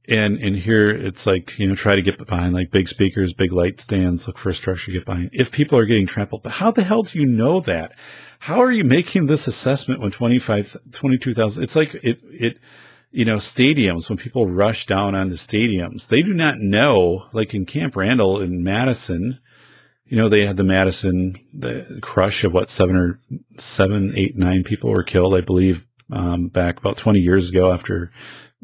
and 0.09 0.37
and 0.39 0.57
here 0.57 0.89
it's 0.89 1.25
like 1.25 1.57
you 1.59 1.67
know 1.67 1.75
try 1.75 1.95
to 1.95 2.01
get 2.01 2.17
behind 2.25 2.53
like 2.53 2.71
big 2.71 2.87
speakers, 2.87 3.33
big 3.33 3.51
light 3.51 3.79
stands, 3.79 4.27
look 4.27 4.37
for 4.37 4.49
a 4.49 4.53
structure 4.53 4.87
to 4.87 4.97
get 4.97 5.05
behind. 5.05 5.29
If 5.33 5.51
people 5.51 5.77
are 5.77 5.85
getting 5.85 6.07
trampled, 6.07 6.43
but 6.43 6.53
how 6.53 6.71
the 6.71 6.83
hell 6.83 7.03
do 7.03 7.19
you 7.19 7.25
know 7.25 7.59
that? 7.61 7.93
How 8.39 8.59
are 8.59 8.71
you 8.71 8.83
making 8.83 9.27
this 9.27 9.47
assessment 9.47 9.99
when 9.99 10.11
25, 10.11 10.77
22,000? 10.91 11.63
It's 11.63 11.75
like 11.75 11.93
it 11.95 12.19
it 12.23 12.59
you 13.11 13.25
know, 13.25 13.37
stadiums, 13.37 14.07
when 14.07 14.17
people 14.17 14.47
rush 14.47 14.85
down 14.85 15.15
on 15.15 15.29
the 15.29 15.35
stadiums, 15.35 16.07
they 16.07 16.21
do 16.21 16.33
not 16.33 16.59
know, 16.59 17.27
like 17.33 17.53
in 17.53 17.65
Camp 17.65 17.95
Randall 17.95 18.39
in 18.39 18.63
Madison, 18.63 19.39
you 20.05 20.17
know, 20.17 20.29
they 20.29 20.45
had 20.45 20.57
the 20.57 20.63
Madison, 20.63 21.35
the 21.53 21.99
crush 22.01 22.43
of 22.43 22.53
what, 22.53 22.69
seven 22.69 22.95
or 22.95 23.19
seven, 23.51 24.13
eight, 24.15 24.35
nine 24.35 24.63
people 24.63 24.89
were 24.89 25.03
killed, 25.03 25.35
I 25.35 25.41
believe, 25.41 25.85
um, 26.11 26.47
back 26.47 26.79
about 26.79 26.97
20 26.97 27.19
years 27.19 27.49
ago 27.49 27.71
after, 27.71 28.11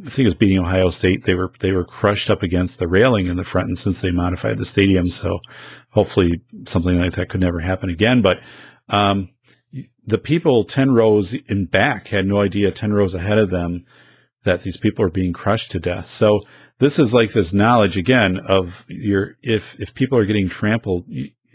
I 0.03 0.09
think 0.09 0.19
it 0.19 0.25
was 0.25 0.35
beating 0.35 0.59
Ohio 0.59 0.89
State. 0.89 1.23
They 1.23 1.35
were, 1.35 1.51
they 1.59 1.71
were 1.71 1.85
crushed 1.85 2.29
up 2.29 2.43
against 2.43 2.79
the 2.79 2.87
railing 2.87 3.27
in 3.27 3.37
the 3.37 3.45
front. 3.45 3.69
And 3.69 3.77
since 3.77 4.01
they 4.01 4.11
modified 4.11 4.57
the 4.57 4.65
stadium, 4.65 5.05
so 5.05 5.39
hopefully 5.91 6.41
something 6.67 6.99
like 6.99 7.13
that 7.13 7.29
could 7.29 7.39
never 7.39 7.61
happen 7.61 7.89
again. 7.89 8.21
But, 8.21 8.41
um, 8.89 9.29
the 10.05 10.17
people 10.17 10.63
10 10.63 10.93
rows 10.93 11.33
in 11.33 11.65
back 11.65 12.09
had 12.09 12.27
no 12.27 12.39
idea 12.39 12.71
10 12.71 12.93
rows 12.93 13.13
ahead 13.13 13.37
of 13.37 13.49
them 13.49 13.85
that 14.43 14.61
these 14.61 14.77
people 14.77 15.03
are 15.03 15.09
being 15.09 15.33
crushed 15.33 15.71
to 15.71 15.79
death. 15.79 16.05
So 16.05 16.41
this 16.77 16.99
is 16.99 17.13
like 17.13 17.33
this 17.33 17.53
knowledge 17.53 17.97
again 17.97 18.37
of 18.37 18.85
your, 18.87 19.37
if, 19.41 19.79
if 19.79 19.95
people 19.95 20.17
are 20.17 20.25
getting 20.25 20.47
trampled, 20.47 21.05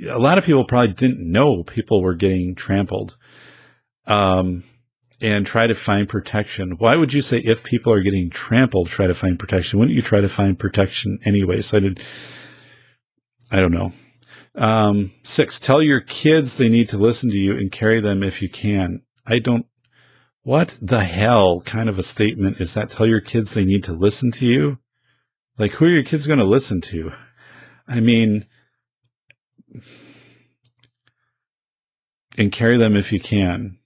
a 0.09 0.19
lot 0.19 0.39
of 0.39 0.45
people 0.45 0.65
probably 0.65 0.95
didn't 0.95 1.21
know 1.21 1.63
people 1.63 2.03
were 2.03 2.15
getting 2.15 2.55
trampled. 2.55 3.17
Um, 4.07 4.65
and 5.21 5.47
try 5.47 5.67
to 5.67 5.75
find 5.75 6.09
protection. 6.09 6.73
Why 6.79 6.97
would 6.97 7.13
you 7.13 7.23
say 7.23 7.39
if 7.39 7.63
people 7.63 7.93
are 7.93 8.03
getting 8.03 8.31
trampled, 8.31 8.89
try 8.89 9.07
to 9.07 9.15
find 9.15 9.39
protection? 9.39 9.79
Wouldn't 9.79 9.97
you 9.97 10.03
try 10.03 10.21
to 10.21 10.29
find 10.29 10.59
protection 10.59 11.19
anyway? 11.25 11.61
So 11.61 11.77
I 11.77 11.81
did, 11.81 12.01
I 13.51 13.57
don't 13.61 13.73
know. 13.73 13.93
Um, 14.55 15.13
six, 15.23 15.59
tell 15.61 15.83
your 15.83 16.01
kids 16.01 16.57
they 16.57 16.69
need 16.69 16.89
to 16.89 16.99
listen 16.99 17.31
to 17.31 17.39
you 17.39 17.57
and 17.57 17.71
carry 17.71 18.01
them 18.01 18.23
if 18.23 18.43
you 18.43 18.49
can. 18.49 19.03
I 19.27 19.39
don't 19.39 19.67
what 20.43 20.79
the 20.81 21.05
hell 21.05 21.61
kind 21.61 21.89
of 21.89 21.99
a 21.99 22.03
statement 22.03 22.61
is 22.61 22.75
that? 22.75 22.91
Tell 22.91 23.07
your 23.07 23.21
kids 23.21 23.53
they 23.53 23.65
need 23.65 23.85
to 23.85 23.93
listen 23.93 24.31
to 24.33 24.47
you? 24.47 24.79
Like, 25.59 25.73
who 25.73 25.85
are 25.85 25.91
your 25.91 26.03
kids 26.03 26.27
going 26.27 26.39
to 26.39 26.45
listen 26.45 26.81
to? 26.83 27.13
I 27.87 28.01
mean, 28.01 28.47
and 32.39 32.51
carry 32.51 32.79
them 32.79 32.97
if 32.97 33.13
you 33.13 33.21
can. 33.21 33.79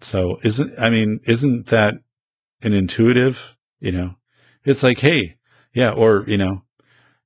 So 0.00 0.38
isn't, 0.42 0.74
I 0.78 0.90
mean, 0.90 1.20
isn't 1.24 1.66
that 1.66 1.94
an 2.62 2.72
intuitive, 2.72 3.56
you 3.80 3.92
know, 3.92 4.16
it's 4.64 4.82
like, 4.82 5.00
Hey, 5.00 5.36
yeah. 5.72 5.90
Or, 5.90 6.24
you 6.26 6.38
know, 6.38 6.62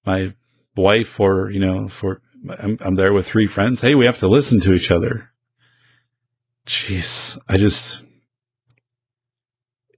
my 0.05 0.34
wife 0.76 1.20
or, 1.20 1.51
you 1.51 1.60
know, 1.60 1.88
for, 1.88 2.20
I'm, 2.59 2.78
I'm 2.80 2.94
there 2.94 3.12
with 3.12 3.26
three 3.26 3.47
friends. 3.47 3.80
Hey, 3.80 3.94
we 3.94 4.06
have 4.06 4.18
to 4.18 4.28
listen 4.28 4.60
to 4.60 4.72
each 4.72 4.90
other. 4.90 5.30
Jeez. 6.66 7.38
I 7.48 7.56
just, 7.56 8.05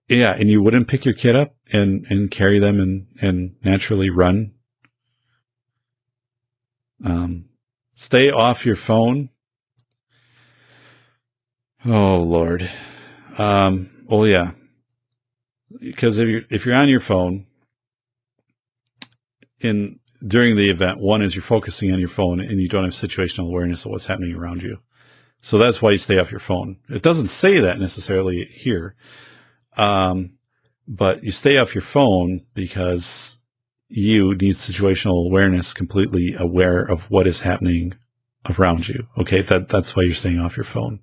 yeah, 0.09 0.35
and 0.35 0.51
you 0.51 0.63
wouldn't 0.63 0.89
pick 0.89 1.05
your 1.05 1.15
kid 1.15 1.37
up 1.37 1.55
and, 1.73 2.05
and 2.11 2.31
carry 2.31 2.59
them 2.59 2.81
and, 2.81 3.07
and 3.21 3.57
naturally 3.65 4.11
run. 4.11 4.53
Um, 7.05 7.47
stay 7.95 8.31
off 8.31 8.67
your 8.67 8.77
phone. 8.77 9.31
Oh 11.85 12.21
Lord. 12.21 12.71
Um, 13.39 13.91
oh 14.09 14.25
yeah. 14.25 14.53
Because 15.81 16.19
if 16.19 16.29
you're, 16.29 16.43
if 16.51 16.65
you're 16.65 16.75
on 16.75 16.89
your 16.89 17.01
phone 17.01 17.47
in, 19.61 19.99
during 20.27 20.55
the 20.55 20.71
event, 20.71 21.01
one 21.01 21.23
is 21.23 21.35
you're 21.35 21.43
focusing 21.43 21.93
on 21.93 21.99
your 21.99 22.09
phone 22.09 22.39
and 22.39 22.61
you 22.61 22.69
don't 22.69 22.85
have 22.85 22.93
situational 22.93 23.49
awareness 23.49 23.85
of 23.85 23.91
what's 23.91 24.07
happening 24.07 24.37
around 24.37 24.63
you. 24.63 24.79
So 25.41 25.59
that's 25.59 25.83
why 25.83 25.91
you 25.91 25.99
stay 25.99 26.19
off 26.19 26.31
your 26.31 26.39
phone. 26.39 26.77
It 26.89 27.03
doesn't 27.03 27.29
say 27.29 27.59
that 27.59 27.81
necessarily 27.81 28.45
here, 28.45 28.95
um, 29.77 30.35
but 30.87 31.25
you 31.25 31.33
stay 31.33 31.59
off 31.59 31.75
your 31.75 31.83
phone 31.83 32.43
because 32.55 33.41
you 33.89 34.37
need 34.37 34.55
situational 34.55 35.27
awareness, 35.27 35.73
completely 35.75 36.35
aware 36.39 36.83
of 36.83 37.11
what 37.11 37.27
is 37.27 37.41
happening 37.41 37.95
around 38.57 38.89
you. 38.89 39.09
Okay. 39.19 39.43
That, 39.43 39.69
that's 39.69 39.97
why 39.97 40.05
you're 40.05 40.15
staying 40.15 40.39
off 40.39 40.57
your 40.57 40.65
phone. 40.65 41.01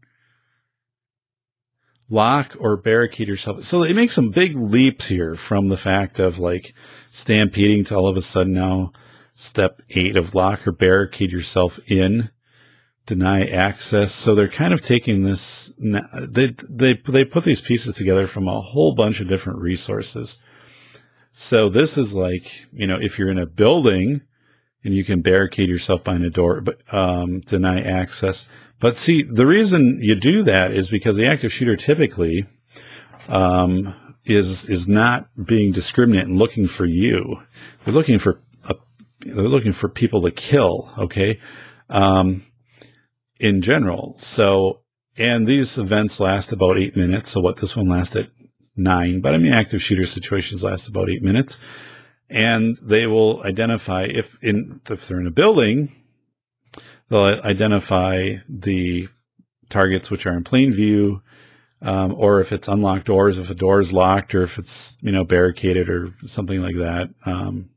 Lock 2.10 2.56
or 2.60 2.76
barricade 2.76 3.28
yourself. 3.28 3.64
So 3.64 3.84
it 3.84 3.96
makes 3.96 4.14
some 4.14 4.30
big 4.30 4.56
leaps 4.56 5.08
here 5.08 5.36
from 5.36 5.70
the 5.70 5.78
fact 5.78 6.20
of 6.20 6.40
like 6.40 6.74
stampeding 7.08 7.84
to 7.86 7.96
all 7.96 8.08
of 8.08 8.18
a 8.18 8.22
sudden 8.22 8.54
now 8.54 8.92
step 9.36 9.82
eight 9.92 10.18
of 10.18 10.36
lock 10.36 10.68
or 10.68 10.72
barricade 10.72 11.32
yourself 11.32 11.80
in 11.88 12.30
deny 13.06 13.44
access. 13.44 14.14
So 14.14 14.36
they're 14.36 14.48
kind 14.48 14.74
of 14.74 14.82
taking 14.82 15.24
this, 15.24 15.74
they, 15.78 16.56
they, 16.70 16.94
they 16.94 17.26
put 17.26 17.44
these 17.44 17.62
pieces 17.62 17.96
together 17.96 18.28
from 18.28 18.48
a 18.48 18.62
whole 18.62 18.94
bunch 18.94 19.20
of 19.20 19.28
different 19.28 19.60
resources. 19.60 20.44
So 21.32 21.70
this 21.70 21.98
is 21.98 22.14
like, 22.14 22.68
you 22.72 22.86
know, 22.86 23.00
if 23.00 23.18
you're 23.18 23.32
in 23.32 23.40
a 23.40 23.46
building 23.48 24.22
and 24.84 24.94
you 24.94 25.04
can 25.04 25.22
barricade 25.22 25.70
yourself 25.70 26.04
behind 26.04 26.24
a 26.24 26.30
door, 26.30 26.62
but, 26.62 26.82
um, 26.94 27.40
deny 27.42 27.82
access. 27.82 28.48
But 28.80 28.98
see, 28.98 29.24
the 29.24 29.46
reason 29.46 30.00
you 30.02 30.16
do 30.16 30.44
that 30.44 30.72
is 30.72 30.90
because 30.90 31.18
the 31.18 31.26
active 31.26 31.52
shooter 31.52 31.76
typically, 31.76 32.48
um, 33.28 33.94
is, 34.26 34.70
is 34.70 34.88
not 34.88 35.28
being 35.44 35.72
discriminate 35.72 36.28
and 36.28 36.38
looking 36.38 36.68
for 36.68 36.86
you. 36.86 37.42
They're 37.84 37.94
looking 37.94 38.20
for, 38.20 38.42
a, 38.68 38.76
they're 39.22 39.48
looking 39.48 39.74
for 39.74 39.90
people 39.90 40.22
to 40.22 40.32
kill. 40.32 40.92
Okay. 40.98 41.40
Um, 41.90 42.46
in 43.40 43.62
general. 43.62 44.16
So, 44.20 44.82
and 45.18 45.48
these 45.48 45.78
events 45.78 46.20
last 46.20 46.52
about 46.52 46.78
eight 46.78 46.96
minutes. 46.96 47.32
So 47.32 47.40
what 47.40 47.58
this 47.58 47.76
one 47.76 47.88
lasted 47.88 48.30
nine, 48.76 49.22
but 49.22 49.34
I 49.34 49.38
mean, 49.38 49.54
active 49.54 49.82
shooter 49.82 50.06
situations 50.06 50.64
last 50.64 50.88
about 50.88 51.10
eight 51.10 51.24
minutes. 51.24 51.60
And 52.30 52.78
they 52.84 53.08
will 53.08 53.42
identify 53.44 54.04
if 54.04 54.38
in, 54.42 54.82
if 54.90 55.08
they're 55.08 55.20
in 55.20 55.26
a 55.26 55.32
building, 55.32 55.96
they'll 57.10 57.42
identify 57.44 58.36
the 58.48 59.08
targets 59.70 60.10
which 60.10 60.26
are 60.26 60.36
in 60.36 60.44
plain 60.44 60.74
view, 60.74 61.22
um, 61.82 62.14
or 62.18 62.42
if 62.42 62.52
it's 62.52 62.68
unlocked 62.68 63.06
doors, 63.06 63.38
if 63.38 63.50
a 63.50 63.56
door 63.56 63.80
is 63.80 63.94
locked, 63.94 64.34
or 64.34 64.44
if 64.44 64.58
it's 64.58 64.98
you 65.02 65.12
know 65.12 65.24
barricaded 65.24 65.90
or 65.90 66.14
something 66.26 66.62
like 66.62 66.78
that. 66.78 67.10
Um, 67.26 67.70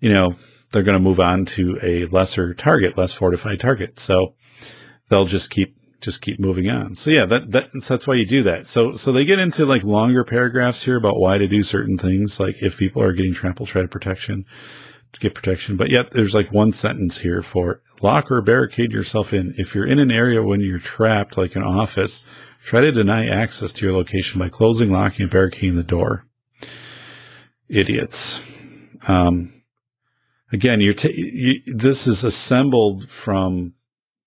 you 0.00 0.12
know, 0.12 0.36
they're 0.72 0.82
going 0.82 0.98
to 0.98 1.02
move 1.02 1.20
on 1.20 1.44
to 1.44 1.78
a 1.82 2.06
lesser 2.06 2.54
target, 2.54 2.96
less 2.96 3.12
fortified 3.12 3.60
target. 3.60 4.00
So 4.00 4.34
they'll 5.08 5.26
just 5.26 5.50
keep 5.50 5.76
just 6.00 6.20
keep 6.20 6.40
moving 6.40 6.68
on. 6.68 6.96
So 6.96 7.10
yeah, 7.10 7.26
that, 7.26 7.52
that 7.52 7.70
that's 7.88 8.06
why 8.08 8.14
you 8.14 8.26
do 8.26 8.42
that. 8.42 8.66
So 8.66 8.90
so 8.92 9.12
they 9.12 9.24
get 9.24 9.38
into 9.38 9.64
like 9.64 9.84
longer 9.84 10.24
paragraphs 10.24 10.82
here 10.82 10.96
about 10.96 11.18
why 11.18 11.38
to 11.38 11.46
do 11.46 11.62
certain 11.62 11.96
things, 11.96 12.40
like 12.40 12.60
if 12.60 12.76
people 12.76 13.02
are 13.02 13.12
getting 13.12 13.34
trampled, 13.34 13.68
try 13.68 13.82
to 13.82 13.88
protection 13.88 14.44
to 15.12 15.20
get 15.20 15.34
protection. 15.34 15.76
But 15.76 15.90
yet 15.90 16.10
there's 16.10 16.34
like 16.34 16.52
one 16.52 16.72
sentence 16.72 17.18
here 17.18 17.42
for 17.42 17.82
lock 18.00 18.30
or 18.30 18.40
barricade 18.40 18.92
yourself 18.92 19.32
in. 19.32 19.54
If 19.56 19.74
you're 19.74 19.86
in 19.86 19.98
an 19.98 20.10
area 20.10 20.42
when 20.42 20.60
you're 20.60 20.78
trapped, 20.78 21.36
like 21.36 21.54
an 21.54 21.62
office, 21.62 22.26
try 22.64 22.80
to 22.80 22.92
deny 22.92 23.26
access 23.26 23.72
to 23.74 23.84
your 23.84 23.94
location 23.94 24.38
by 24.38 24.48
closing, 24.48 24.90
locking, 24.90 25.22
and 25.22 25.30
barricading 25.30 25.76
the 25.76 25.82
door. 25.82 26.26
Idiots. 27.68 28.42
Um, 29.08 29.62
again, 30.52 30.80
you're 30.80 30.94
ta- 30.94 31.08
you, 31.12 31.60
this 31.66 32.06
is 32.06 32.24
assembled 32.24 33.08
from 33.08 33.74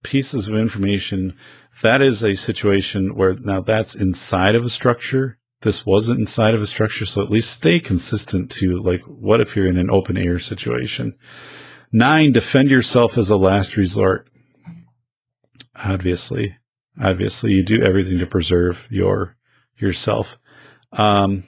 pieces 0.03 0.47
of 0.47 0.55
information. 0.55 1.35
That 1.81 2.01
is 2.01 2.23
a 2.23 2.35
situation 2.35 3.15
where 3.15 3.33
now 3.33 3.61
that's 3.61 3.95
inside 3.95 4.55
of 4.55 4.65
a 4.65 4.69
structure. 4.69 5.37
This 5.65 5.83
wasn't 5.83 6.19
inside 6.19 6.53
of 6.53 6.61
a 6.61 6.67
structure. 6.67 7.07
So 7.07 7.23
at 7.23 7.31
least 7.31 7.49
stay 7.49 7.79
consistent 7.79 8.51
to 8.51 8.77
like, 8.77 9.01
what 9.05 9.41
if 9.41 9.55
you're 9.55 9.65
in 9.65 9.77
an 9.77 9.89
open 9.89 10.15
air 10.15 10.37
situation? 10.37 11.17
Nine, 11.91 12.33
defend 12.33 12.69
yourself 12.69 13.17
as 13.17 13.31
a 13.31 13.35
last 13.35 13.75
resort. 13.75 14.29
Obviously, 15.83 16.55
obviously 17.01 17.53
you 17.53 17.63
do 17.63 17.81
everything 17.81 18.19
to 18.19 18.27
preserve 18.27 18.85
your, 18.91 19.37
yourself. 19.75 20.37
Um, 20.91 21.45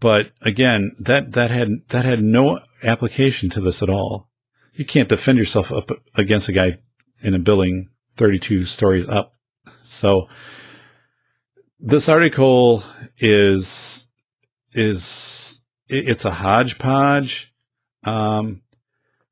but 0.00 0.32
again, 0.42 0.90
that, 0.98 1.34
that 1.34 1.52
had, 1.52 1.68
that 1.90 2.04
had 2.04 2.20
no 2.20 2.58
application 2.82 3.48
to 3.50 3.60
this 3.60 3.80
at 3.80 3.88
all. 3.88 4.28
You 4.72 4.84
can't 4.84 5.08
defend 5.08 5.38
yourself 5.38 5.70
up 5.70 5.92
against 6.16 6.48
a 6.48 6.52
guy 6.52 6.78
in 7.22 7.32
a 7.32 7.38
building 7.38 7.90
32 8.16 8.64
stories 8.64 9.08
up. 9.08 9.34
So 9.82 10.26
this 11.84 12.08
article 12.08 12.82
is, 13.18 14.08
is, 14.72 15.62
it's 15.88 16.24
a 16.24 16.30
hodgepodge. 16.30 17.52
Um, 18.04 18.62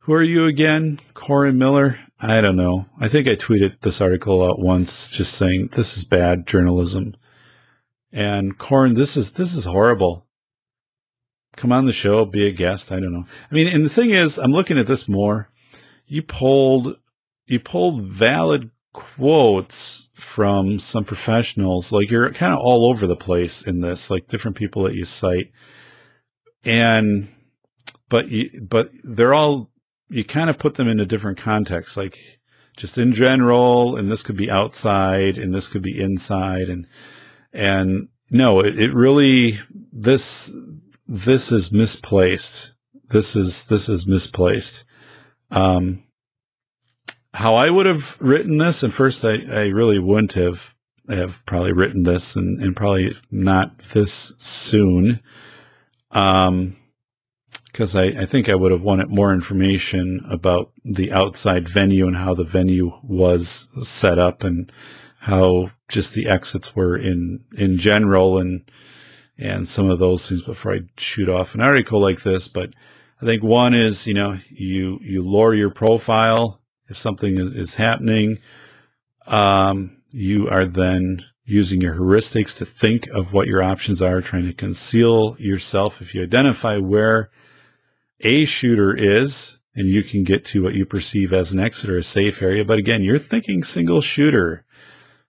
who 0.00 0.12
are 0.12 0.22
you 0.22 0.44
again? 0.44 1.00
Korin 1.14 1.56
Miller? 1.56 1.98
I 2.20 2.42
don't 2.42 2.56
know. 2.56 2.86
I 3.00 3.08
think 3.08 3.26
I 3.26 3.36
tweeted 3.36 3.80
this 3.80 4.00
article 4.00 4.42
out 4.42 4.60
once 4.60 5.08
just 5.08 5.34
saying 5.34 5.70
this 5.72 5.96
is 5.96 6.04
bad 6.04 6.46
journalism. 6.46 7.16
And 8.12 8.58
Korin, 8.58 8.96
this 8.96 9.16
is, 9.16 9.32
this 9.32 9.54
is 9.54 9.64
horrible. 9.64 10.26
Come 11.56 11.72
on 11.72 11.86
the 11.86 11.92
show, 11.92 12.26
be 12.26 12.46
a 12.46 12.52
guest. 12.52 12.92
I 12.92 13.00
don't 13.00 13.12
know. 13.12 13.26
I 13.50 13.54
mean, 13.54 13.66
and 13.66 13.84
the 13.84 13.90
thing 13.90 14.10
is, 14.10 14.38
I'm 14.38 14.52
looking 14.52 14.78
at 14.78 14.86
this 14.86 15.08
more. 15.08 15.48
You 16.06 16.22
pulled 16.22 16.96
you 17.46 17.60
pulled 17.60 18.02
valid 18.04 18.70
quotes 18.92 20.01
from 20.22 20.78
some 20.78 21.04
professionals. 21.04 21.92
Like 21.92 22.10
you're 22.10 22.32
kind 22.32 22.52
of 22.52 22.60
all 22.60 22.86
over 22.86 23.06
the 23.06 23.16
place 23.16 23.60
in 23.60 23.80
this, 23.80 24.10
like 24.10 24.28
different 24.28 24.56
people 24.56 24.84
that 24.84 24.94
you 24.94 25.04
cite. 25.04 25.52
And, 26.64 27.28
but 28.08 28.28
you, 28.28 28.48
but 28.62 28.90
they're 29.02 29.34
all, 29.34 29.70
you 30.08 30.24
kind 30.24 30.48
of 30.48 30.58
put 30.58 30.74
them 30.74 30.88
into 30.88 31.04
different 31.04 31.38
contexts, 31.38 31.96
like 31.96 32.18
just 32.76 32.96
in 32.96 33.12
general, 33.12 33.96
and 33.96 34.10
this 34.10 34.22
could 34.22 34.36
be 34.36 34.50
outside 34.50 35.36
and 35.36 35.54
this 35.54 35.66
could 35.66 35.82
be 35.82 36.00
inside. 36.00 36.68
And, 36.68 36.86
and 37.52 38.08
no, 38.30 38.60
it, 38.60 38.78
it 38.78 38.94
really, 38.94 39.58
this, 39.92 40.54
this 41.06 41.50
is 41.50 41.72
misplaced. 41.72 42.76
This 43.08 43.34
is, 43.34 43.66
this 43.66 43.88
is 43.88 44.06
misplaced. 44.06 44.86
Um, 45.50 46.04
how 47.34 47.54
I 47.54 47.70
would 47.70 47.86
have 47.86 48.20
written 48.20 48.58
this, 48.58 48.82
and 48.82 48.92
first 48.92 49.24
I, 49.24 49.42
I 49.50 49.68
really 49.68 49.98
wouldn't 49.98 50.34
have 50.34 50.74
have 51.08 51.44
probably 51.46 51.72
written 51.72 52.04
this 52.04 52.36
and, 52.36 52.60
and 52.62 52.76
probably 52.76 53.16
not 53.30 53.76
this 53.92 54.32
soon. 54.38 55.20
Um, 56.12 56.76
because 57.66 57.96
I, 57.96 58.04
I 58.04 58.26
think 58.26 58.50
I 58.50 58.54
would 58.54 58.70
have 58.70 58.82
wanted 58.82 59.08
more 59.08 59.32
information 59.32 60.20
about 60.28 60.72
the 60.84 61.10
outside 61.10 61.68
venue 61.68 62.06
and 62.06 62.16
how 62.16 62.34
the 62.34 62.44
venue 62.44 62.98
was 63.02 63.66
set 63.82 64.18
up 64.18 64.44
and 64.44 64.70
how 65.20 65.70
just 65.88 66.12
the 66.12 66.28
exits 66.28 66.76
were 66.76 66.96
in, 66.96 67.44
in 67.56 67.78
general 67.78 68.38
and, 68.38 68.70
and 69.38 69.66
some 69.66 69.88
of 69.88 69.98
those 69.98 70.28
things 70.28 70.42
before 70.42 70.74
I 70.74 70.80
shoot 70.98 71.30
off 71.30 71.54
an 71.54 71.62
article 71.62 71.98
like 71.98 72.22
this. 72.22 72.46
But 72.46 72.74
I 73.22 73.24
think 73.24 73.42
one 73.42 73.72
is, 73.72 74.06
you 74.06 74.12
know, 74.12 74.38
you, 74.50 74.98
you 75.00 75.26
lower 75.26 75.54
your 75.54 75.70
profile 75.70 76.61
if 76.88 76.96
something 76.96 77.38
is, 77.38 77.54
is 77.54 77.74
happening, 77.74 78.38
um, 79.26 80.02
you 80.10 80.48
are 80.48 80.64
then 80.64 81.24
using 81.44 81.80
your 81.80 81.94
heuristics 81.94 82.56
to 82.58 82.64
think 82.64 83.06
of 83.08 83.32
what 83.32 83.48
your 83.48 83.62
options 83.62 84.00
are, 84.00 84.20
trying 84.20 84.46
to 84.46 84.52
conceal 84.52 85.36
yourself. 85.38 86.00
If 86.00 86.14
you 86.14 86.22
identify 86.22 86.78
where 86.78 87.30
a 88.20 88.44
shooter 88.44 88.94
is, 88.96 89.58
and 89.74 89.88
you 89.88 90.02
can 90.02 90.22
get 90.24 90.44
to 90.44 90.62
what 90.62 90.74
you 90.74 90.84
perceive 90.84 91.32
as 91.32 91.52
an 91.52 91.60
exit 91.60 91.90
or 91.90 91.98
a 91.98 92.02
safe 92.02 92.42
area. 92.42 92.64
But 92.64 92.78
again, 92.78 93.02
you're 93.02 93.18
thinking 93.18 93.64
single 93.64 94.00
shooter, 94.00 94.64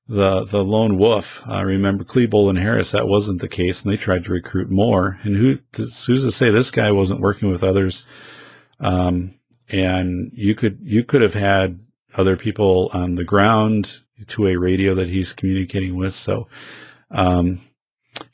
the 0.08 0.46
the 0.46 0.64
lone 0.64 0.98
wolf. 0.98 1.42
Uh, 1.48 1.64
remember 1.64 2.04
Klebold 2.04 2.50
and 2.50 2.60
Harris, 2.60 2.92
that 2.92 3.08
wasn't 3.08 3.42
the 3.42 3.48
case, 3.48 3.84
and 3.84 3.92
they 3.92 3.98
tried 3.98 4.26
to 4.26 4.32
recruit 4.32 4.70
more. 4.70 5.20
And 5.24 5.36
who 5.36 5.60
who's 5.76 6.24
to 6.24 6.32
say 6.32 6.50
this 6.50 6.72
guy 6.72 6.92
wasn't 6.92 7.22
working 7.22 7.50
with 7.50 7.64
others? 7.64 8.06
Um, 8.80 9.36
and 9.70 10.32
you 10.34 10.56
could 10.56 10.80
you 10.82 11.04
could 11.04 11.22
have 11.22 11.34
had 11.34 11.80
other 12.16 12.36
people 12.36 12.90
on 12.94 13.16
the 13.16 13.24
ground 13.24 14.02
to 14.28 14.48
a 14.48 14.58
radio 14.58 14.94
that 14.96 15.10
he's 15.10 15.34
communicating 15.34 15.96
with. 15.96 16.14
So 16.14 16.48
um, 17.12 17.62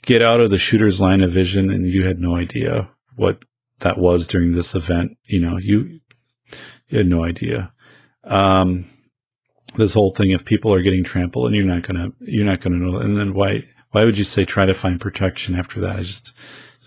get 0.04 0.22
out 0.22 0.40
of 0.40 0.50
the 0.50 0.58
shooter's 0.58 1.02
line 1.02 1.22
of 1.22 1.32
vision, 1.32 1.70
and 1.70 1.88
you 1.88 2.06
had 2.06 2.20
no 2.20 2.36
idea 2.36 2.90
what 3.16 3.44
that 3.80 3.98
was 3.98 4.28
during 4.28 4.54
this 4.54 4.76
event. 4.76 5.18
You 5.24 5.40
know, 5.40 5.58
you, 5.58 6.00
you 6.90 6.98
had 6.98 7.08
no 7.08 7.24
idea. 7.24 7.72
Um, 8.24 8.90
this 9.76 9.94
whole 9.94 10.14
thing, 10.14 10.32
if 10.32 10.46
people 10.46 10.74
are 10.74 10.82
getting 10.82 11.04
trampled, 11.04 11.48
and 11.48 11.56
you're 11.56 11.66
not 11.66 11.84
gonna 11.84 12.12
you're 12.20 12.46
not 12.46 12.62
gonna 12.62 12.78
know, 12.78 12.98
and 12.98 13.18
then 13.18 13.34
why 13.34 13.64
why 13.92 14.06
would 14.06 14.18
you 14.18 14.24
say 14.24 14.46
try 14.46 14.66
to 14.66 14.74
find 14.74 15.00
protection 15.00 15.56
after 15.56 15.80
that? 15.82 15.98
I 15.98 16.04
just 16.04 16.34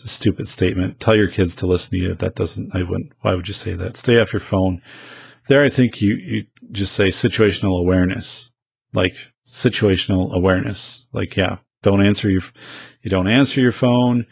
a 0.03 0.09
stupid 0.09 0.49
statement. 0.49 1.01
Tell 1.01 1.15
your 1.15 1.29
kids 1.29 1.55
to 1.57 1.67
listen 1.67 1.91
to 1.91 2.05
you. 2.05 2.15
That 2.15 2.35
doesn't, 2.35 2.75
I 2.75 2.83
wouldn't, 2.83 3.13
why 3.21 3.35
would 3.35 3.49
you 3.49 3.55
say 3.55 3.75
that? 3.75 3.97
Stay 3.97 4.21
off 4.21 4.33
your 4.33 4.41
phone. 4.41 4.83
There, 5.49 5.63
I 5.63 5.69
think 5.69 6.01
you, 6.01 6.15
you 6.15 6.47
just 6.71 6.95
say 6.95 7.09
situational 7.09 7.81
awareness, 7.81 8.53
like 8.93 9.15
situational 9.47 10.33
awareness. 10.33 11.07
Like, 11.13 11.37
yeah, 11.37 11.59
don't 11.83 12.05
answer 12.05 12.31
your, 12.31 12.43
you 13.03 13.11
don't 13.11 13.29
answer 13.29 13.61
your 13.61 13.73
phone. 13.73 14.27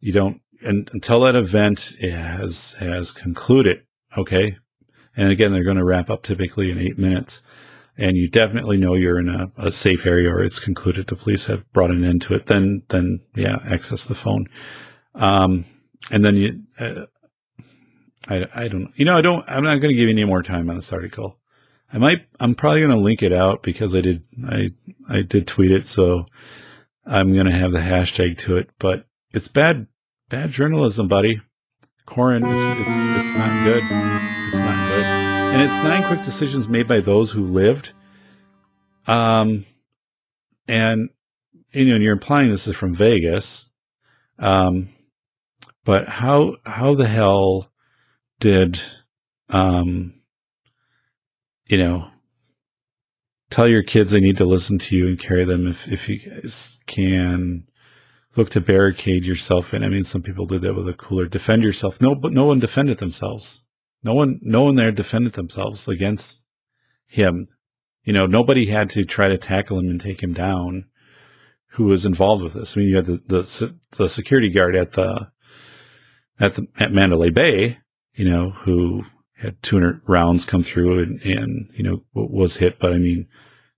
You 0.00 0.12
don't, 0.12 0.40
and 0.62 0.88
until 0.92 1.20
that 1.20 1.36
event 1.36 1.94
has, 2.00 2.72
has 2.80 3.12
concluded. 3.12 3.84
Okay. 4.16 4.56
And 5.16 5.30
again, 5.30 5.52
they're 5.52 5.64
going 5.64 5.76
to 5.76 5.84
wrap 5.84 6.10
up 6.10 6.22
typically 6.22 6.70
in 6.70 6.78
eight 6.78 6.98
minutes 6.98 7.42
and 7.98 8.16
you 8.16 8.28
definitely 8.28 8.76
know 8.76 8.94
you're 8.94 9.18
in 9.18 9.28
a, 9.28 9.50
a, 9.58 9.72
safe 9.72 10.06
area 10.06 10.30
or 10.30 10.42
it's 10.42 10.60
concluded 10.60 11.08
the 11.08 11.16
police 11.16 11.46
have 11.46 11.70
brought 11.72 11.90
an 11.90 12.04
end 12.04 12.22
to 12.22 12.34
it, 12.34 12.46
then, 12.46 12.82
then 12.88 13.20
yeah, 13.34 13.58
access 13.66 14.04
the 14.06 14.14
phone. 14.14 14.46
Um, 15.18 15.66
and 16.10 16.24
then 16.24 16.36
you, 16.36 16.62
uh, 16.78 17.06
I, 18.28 18.46
I 18.54 18.68
don't, 18.68 18.92
you 18.96 19.04
know, 19.04 19.16
I 19.16 19.20
don't, 19.20 19.44
I'm 19.48 19.64
not 19.64 19.80
going 19.80 19.90
to 19.90 19.94
give 19.94 20.08
you 20.08 20.10
any 20.10 20.24
more 20.24 20.42
time 20.42 20.70
on 20.70 20.76
this 20.76 20.92
article. 20.92 21.38
I 21.92 21.98
might, 21.98 22.26
I'm 22.38 22.54
probably 22.54 22.80
going 22.80 22.92
to 22.92 22.98
link 22.98 23.22
it 23.22 23.32
out 23.32 23.62
because 23.62 23.94
I 23.94 24.00
did, 24.00 24.24
I, 24.46 24.70
I 25.08 25.22
did 25.22 25.46
tweet 25.46 25.70
it. 25.70 25.86
So 25.86 26.26
I'm 27.04 27.34
going 27.34 27.46
to 27.46 27.52
have 27.52 27.72
the 27.72 27.78
hashtag 27.78 28.38
to 28.38 28.56
it, 28.56 28.70
but 28.78 29.06
it's 29.32 29.48
bad, 29.48 29.88
bad 30.28 30.50
journalism, 30.50 31.08
buddy. 31.08 31.40
Korin, 32.06 32.48
it's, 32.48 32.80
it's, 32.80 33.30
it's 33.30 33.34
not 33.34 33.64
good. 33.64 33.82
It's 34.46 34.58
not 34.58 34.88
good. 34.88 35.04
And 35.04 35.62
it's 35.62 35.74
nine 35.76 36.06
quick 36.06 36.22
decisions 36.22 36.68
made 36.68 36.86
by 36.86 37.00
those 37.00 37.32
who 37.32 37.44
lived. 37.44 37.92
Um, 39.06 39.66
and, 40.66 41.10
you 41.72 41.86
know, 41.86 41.94
and 41.94 42.04
you're 42.04 42.12
implying 42.12 42.50
this 42.50 42.66
is 42.66 42.76
from 42.76 42.94
Vegas. 42.94 43.70
Um, 44.38 44.90
but 45.88 46.06
how 46.06 46.54
how 46.66 46.94
the 46.94 47.08
hell 47.08 47.72
did 48.40 48.78
um 49.48 50.12
you 51.66 51.78
know 51.78 52.10
tell 53.48 53.66
your 53.66 53.82
kids 53.82 54.10
they 54.10 54.20
need 54.20 54.36
to 54.36 54.44
listen 54.44 54.78
to 54.78 54.94
you 54.94 55.06
and 55.06 55.18
carry 55.18 55.44
them 55.44 55.66
if 55.66 55.88
if 55.88 56.06
you 56.06 56.18
guys 56.18 56.78
can 56.86 57.66
look 58.36 58.50
to 58.50 58.60
barricade 58.60 59.24
yourself 59.24 59.72
in. 59.72 59.82
I 59.82 59.88
mean 59.88 60.04
some 60.04 60.20
people 60.20 60.44
did 60.44 60.60
that 60.60 60.74
with 60.74 60.86
a 60.90 60.92
cooler. 60.92 61.24
Defend 61.24 61.62
yourself. 61.62 62.02
No 62.02 62.14
but 62.14 62.32
no 62.32 62.44
one 62.44 62.58
defended 62.58 62.98
themselves. 62.98 63.64
No 64.02 64.12
one 64.12 64.40
no 64.42 64.64
one 64.64 64.74
there 64.74 64.92
defended 64.92 65.32
themselves 65.32 65.88
against 65.88 66.44
him. 67.06 67.48
You 68.04 68.12
know, 68.12 68.26
nobody 68.26 68.66
had 68.66 68.90
to 68.90 69.06
try 69.06 69.28
to 69.28 69.38
tackle 69.38 69.78
him 69.78 69.88
and 69.88 69.98
take 69.98 70.22
him 70.22 70.34
down 70.34 70.84
who 71.72 71.84
was 71.84 72.04
involved 72.04 72.42
with 72.42 72.52
this. 72.52 72.76
I 72.76 72.80
mean, 72.80 72.88
you 72.90 72.96
had 72.96 73.06
the, 73.06 73.22
the, 73.26 73.74
the 73.96 74.08
security 74.10 74.50
guard 74.50 74.76
at 74.76 74.92
the 74.92 75.30
at 76.40 76.54
the 76.54 76.66
at 76.78 76.92
Mandalay 76.92 77.30
Bay, 77.30 77.78
you 78.14 78.28
know, 78.28 78.50
who 78.50 79.04
had 79.36 79.62
200 79.62 80.00
rounds 80.08 80.44
come 80.44 80.62
through 80.62 80.98
and, 80.98 81.20
and 81.22 81.70
you 81.74 81.82
know 81.82 82.02
was 82.12 82.56
hit. 82.56 82.78
But 82.78 82.92
I 82.92 82.98
mean, 82.98 83.26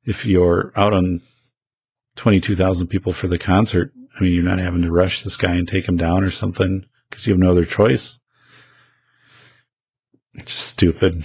if 0.04 0.24
you're 0.24 0.72
out 0.76 0.92
on 0.92 1.20
22,000 2.16 2.86
people 2.86 3.12
for 3.12 3.28
the 3.28 3.38
concert, 3.38 3.92
I 4.18 4.22
mean, 4.22 4.32
you're 4.32 4.42
not 4.42 4.58
having 4.58 4.82
to 4.82 4.90
rush 4.90 5.22
this 5.22 5.36
guy 5.36 5.54
and 5.54 5.68
take 5.68 5.86
him 5.86 5.96
down 5.96 6.22
or 6.22 6.30
something 6.30 6.86
because 7.08 7.26
you 7.26 7.32
have 7.32 7.40
no 7.40 7.50
other 7.50 7.64
choice. 7.64 8.18
It's 10.34 10.52
just 10.52 10.68
stupid. 10.68 11.24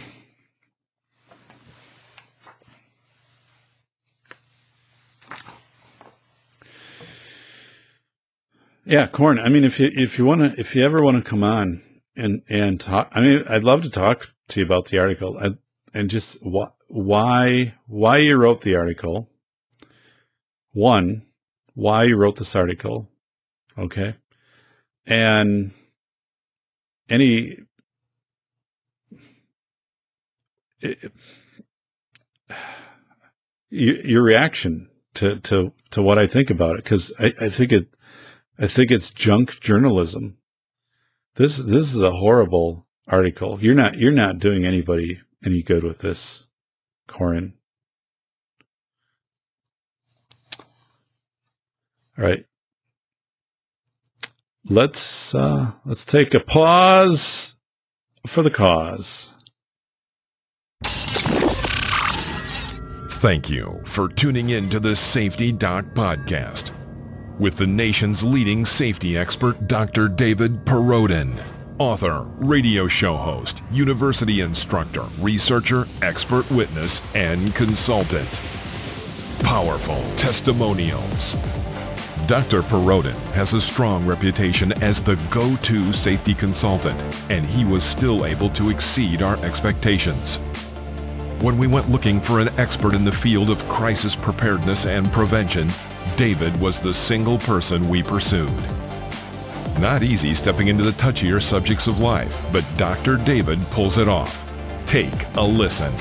Yeah, 8.85 9.07
corn. 9.07 9.39
I 9.39 9.49
mean, 9.49 9.63
if 9.63 9.79
you 9.79 9.89
if 9.93 10.19
you 10.19 10.25
want 10.25 10.41
to, 10.41 10.59
if 10.59 10.75
you 10.75 10.83
ever 10.83 11.01
want 11.01 11.17
to 11.17 11.27
come 11.27 11.43
on 11.43 11.81
and 12.15 12.41
and 12.47 12.79
talk, 12.79 13.09
I 13.13 13.21
mean, 13.21 13.43
I'd 13.49 13.63
love 13.63 13.81
to 13.81 13.89
talk 13.89 14.31
to 14.49 14.59
you 14.59 14.65
about 14.65 14.85
the 14.87 14.99
article 14.99 15.37
I, 15.39 15.51
and 15.93 16.07
just 16.09 16.37
wh- 16.43 16.69
why 16.87 17.73
why 17.87 18.17
you 18.17 18.37
wrote 18.37 18.61
the 18.61 18.75
article. 18.75 19.29
One, 20.71 21.25
why 21.73 22.03
you 22.03 22.17
wrote 22.17 22.35
this 22.35 22.55
article, 22.55 23.09
okay, 23.77 24.15
and 25.07 25.71
any 27.09 27.59
it, 30.81 31.11
your 33.69 34.21
reaction 34.21 34.89
to 35.15 35.39
to 35.39 35.73
to 35.89 36.01
what 36.03 36.19
I 36.19 36.27
think 36.27 36.51
about 36.51 36.75
it 36.75 36.83
because 36.83 37.11
I, 37.19 37.33
I 37.41 37.49
think 37.49 37.71
it 37.71 37.87
I 38.57 38.67
think 38.67 38.89
it's 38.89 39.11
junk 39.11 39.59
journalism. 39.59 40.37
This 41.35 41.57
this 41.57 41.93
is 41.93 42.01
a 42.01 42.11
horrible 42.11 42.87
article. 43.07 43.59
You're 43.61 43.75
not 43.75 43.97
you're 43.97 44.11
not 44.11 44.39
doing 44.39 44.65
anybody 44.65 45.19
any 45.45 45.61
good 45.61 45.83
with 45.83 45.99
this, 45.99 46.47
Korin. 47.07 47.53
All 52.17 52.23
right. 52.23 52.45
Let's 54.67 55.35
uh, 55.35 55.73
let's 55.83 56.05
take 56.05 56.33
a 56.33 56.39
pause 56.39 57.57
for 58.25 58.41
the 58.41 58.49
cause. 58.49 59.33
Thank 63.19 63.49
you 63.49 63.81
for 63.85 64.07
tuning 64.07 64.49
in 64.49 64.69
to 64.69 64.79
the 64.79 64.95
Safety 64.95 65.51
Doc 65.51 65.85
podcast 65.93 66.74
with 67.39 67.57
the 67.57 67.67
nation's 67.67 68.23
leading 68.23 68.63
safety 68.63 69.17
expert, 69.17 69.67
Dr. 69.67 70.07
David 70.07 70.63
Perrodin, 70.65 71.41
author, 71.79 72.27
radio 72.37 72.87
show 72.87 73.15
host, 73.15 73.61
university 73.71 74.41
instructor, 74.41 75.05
researcher, 75.19 75.87
expert 76.01 76.49
witness, 76.51 77.01
and 77.15 77.53
consultant. 77.55 78.39
Powerful 79.43 80.01
testimonials. 80.15 81.35
Dr. 82.27 82.61
Perrodin 82.61 83.13
has 83.33 83.53
a 83.53 83.61
strong 83.61 84.05
reputation 84.05 84.71
as 84.81 85.03
the 85.03 85.15
go-to 85.29 85.93
safety 85.93 86.33
consultant, 86.33 86.99
and 87.29 87.45
he 87.45 87.65
was 87.65 87.83
still 87.83 88.25
able 88.25 88.49
to 88.51 88.69
exceed 88.69 89.21
our 89.21 89.37
expectations. 89.45 90.37
When 91.41 91.57
we 91.57 91.67
went 91.67 91.91
looking 91.91 92.19
for 92.19 92.39
an 92.39 92.49
expert 92.57 92.95
in 92.95 93.03
the 93.03 93.11
field 93.11 93.49
of 93.49 93.67
crisis 93.67 94.15
preparedness 94.15 94.85
and 94.85 95.11
prevention, 95.11 95.69
David 96.17 96.59
was 96.59 96.79
the 96.79 96.93
single 96.93 97.37
person 97.37 97.89
we 97.89 98.01
pursued. 98.01 98.51
Not 99.79 100.03
easy 100.03 100.33
stepping 100.33 100.67
into 100.67 100.83
the 100.83 100.91
touchier 100.91 101.41
subjects 101.41 101.87
of 101.87 101.99
life, 101.99 102.41
but 102.53 102.65
Dr. 102.77 103.17
David 103.17 103.59
pulls 103.71 103.97
it 103.97 104.07
off. 104.07 104.51
Take 104.85 105.25
a 105.35 105.43
listen. 105.43 105.93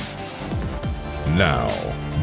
Now, 1.36 1.68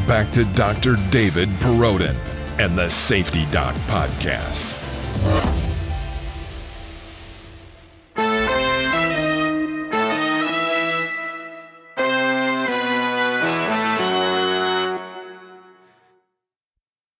back 0.06 0.30
to 0.32 0.44
Dr. 0.54 0.96
David 1.10 1.48
Perrodin 1.60 2.16
and 2.58 2.78
the 2.78 2.88
Safety 2.90 3.46
Doc 3.50 3.74
Podcast. 3.86 5.71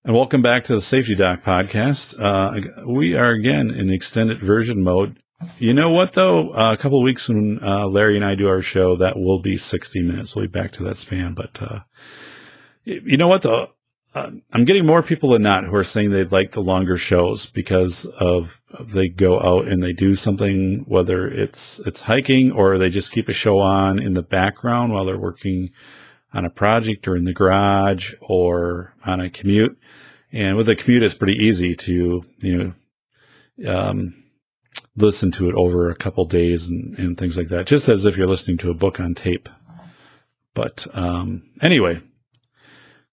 And 0.04 0.16
welcome 0.16 0.42
back 0.42 0.64
to 0.64 0.74
the 0.74 0.82
Safety 0.82 1.14
Doc 1.14 1.44
podcast. 1.44 2.20
Uh, 2.20 2.84
we 2.88 3.14
are 3.14 3.30
again 3.30 3.70
in 3.70 3.88
extended 3.88 4.40
version 4.40 4.82
mode. 4.82 5.22
You 5.60 5.72
know 5.72 5.90
what 5.90 6.14
though? 6.14 6.50
Uh, 6.50 6.72
a 6.72 6.76
couple 6.76 6.98
of 6.98 7.04
weeks 7.04 7.28
when 7.28 7.60
uh, 7.62 7.86
Larry 7.86 8.16
and 8.16 8.24
I 8.24 8.34
do 8.34 8.48
our 8.48 8.62
show, 8.62 8.96
that 8.96 9.16
will 9.16 9.38
be 9.38 9.56
60 9.56 10.02
minutes. 10.02 10.34
We'll 10.34 10.46
be 10.46 10.50
back 10.50 10.72
to 10.72 10.82
that 10.82 10.96
span. 10.96 11.34
But 11.34 11.62
uh, 11.62 11.80
you 12.82 13.16
know 13.16 13.28
what 13.28 13.42
though? 13.42 13.74
Uh, 14.12 14.32
I'm 14.52 14.64
getting 14.64 14.84
more 14.84 15.04
people 15.04 15.30
than 15.30 15.42
not 15.42 15.66
who 15.66 15.74
are 15.76 15.84
saying 15.84 16.10
they 16.10 16.24
like 16.24 16.50
the 16.50 16.62
longer 16.62 16.96
shows 16.96 17.46
because 17.46 18.04
of, 18.04 18.60
of 18.72 18.90
they 18.90 19.08
go 19.08 19.40
out 19.40 19.68
and 19.68 19.84
they 19.84 19.92
do 19.92 20.16
something, 20.16 20.84
whether 20.88 21.28
it's 21.28 21.78
it's 21.86 22.02
hiking 22.02 22.50
or 22.50 22.76
they 22.76 22.90
just 22.90 23.12
keep 23.12 23.28
a 23.28 23.32
show 23.32 23.60
on 23.60 24.02
in 24.02 24.14
the 24.14 24.22
background 24.22 24.92
while 24.92 25.04
they're 25.04 25.16
working 25.16 25.70
on 26.34 26.44
a 26.44 26.50
project 26.50 27.06
or 27.06 27.16
in 27.16 27.24
the 27.24 27.32
garage 27.32 28.14
or 28.20 28.94
on 29.04 29.20
a 29.20 29.30
commute. 29.30 29.78
And 30.32 30.56
with 30.56 30.68
a 30.68 30.76
commute, 30.76 31.02
it's 31.02 31.14
pretty 31.14 31.36
easy 31.36 31.76
to, 31.76 32.24
you 32.38 32.74
know, 33.58 33.70
um, 33.70 34.14
listen 34.96 35.30
to 35.32 35.48
it 35.48 35.54
over 35.54 35.90
a 35.90 35.94
couple 35.94 36.24
days 36.24 36.68
and, 36.68 36.98
and, 36.98 37.18
things 37.18 37.36
like 37.36 37.48
that, 37.48 37.66
just 37.66 37.88
as 37.88 38.04
if 38.04 38.16
you're 38.16 38.26
listening 38.26 38.56
to 38.58 38.70
a 38.70 38.74
book 38.74 38.98
on 38.98 39.14
tape. 39.14 39.48
But 40.54 40.86
um, 40.94 41.42
anyway, 41.60 42.00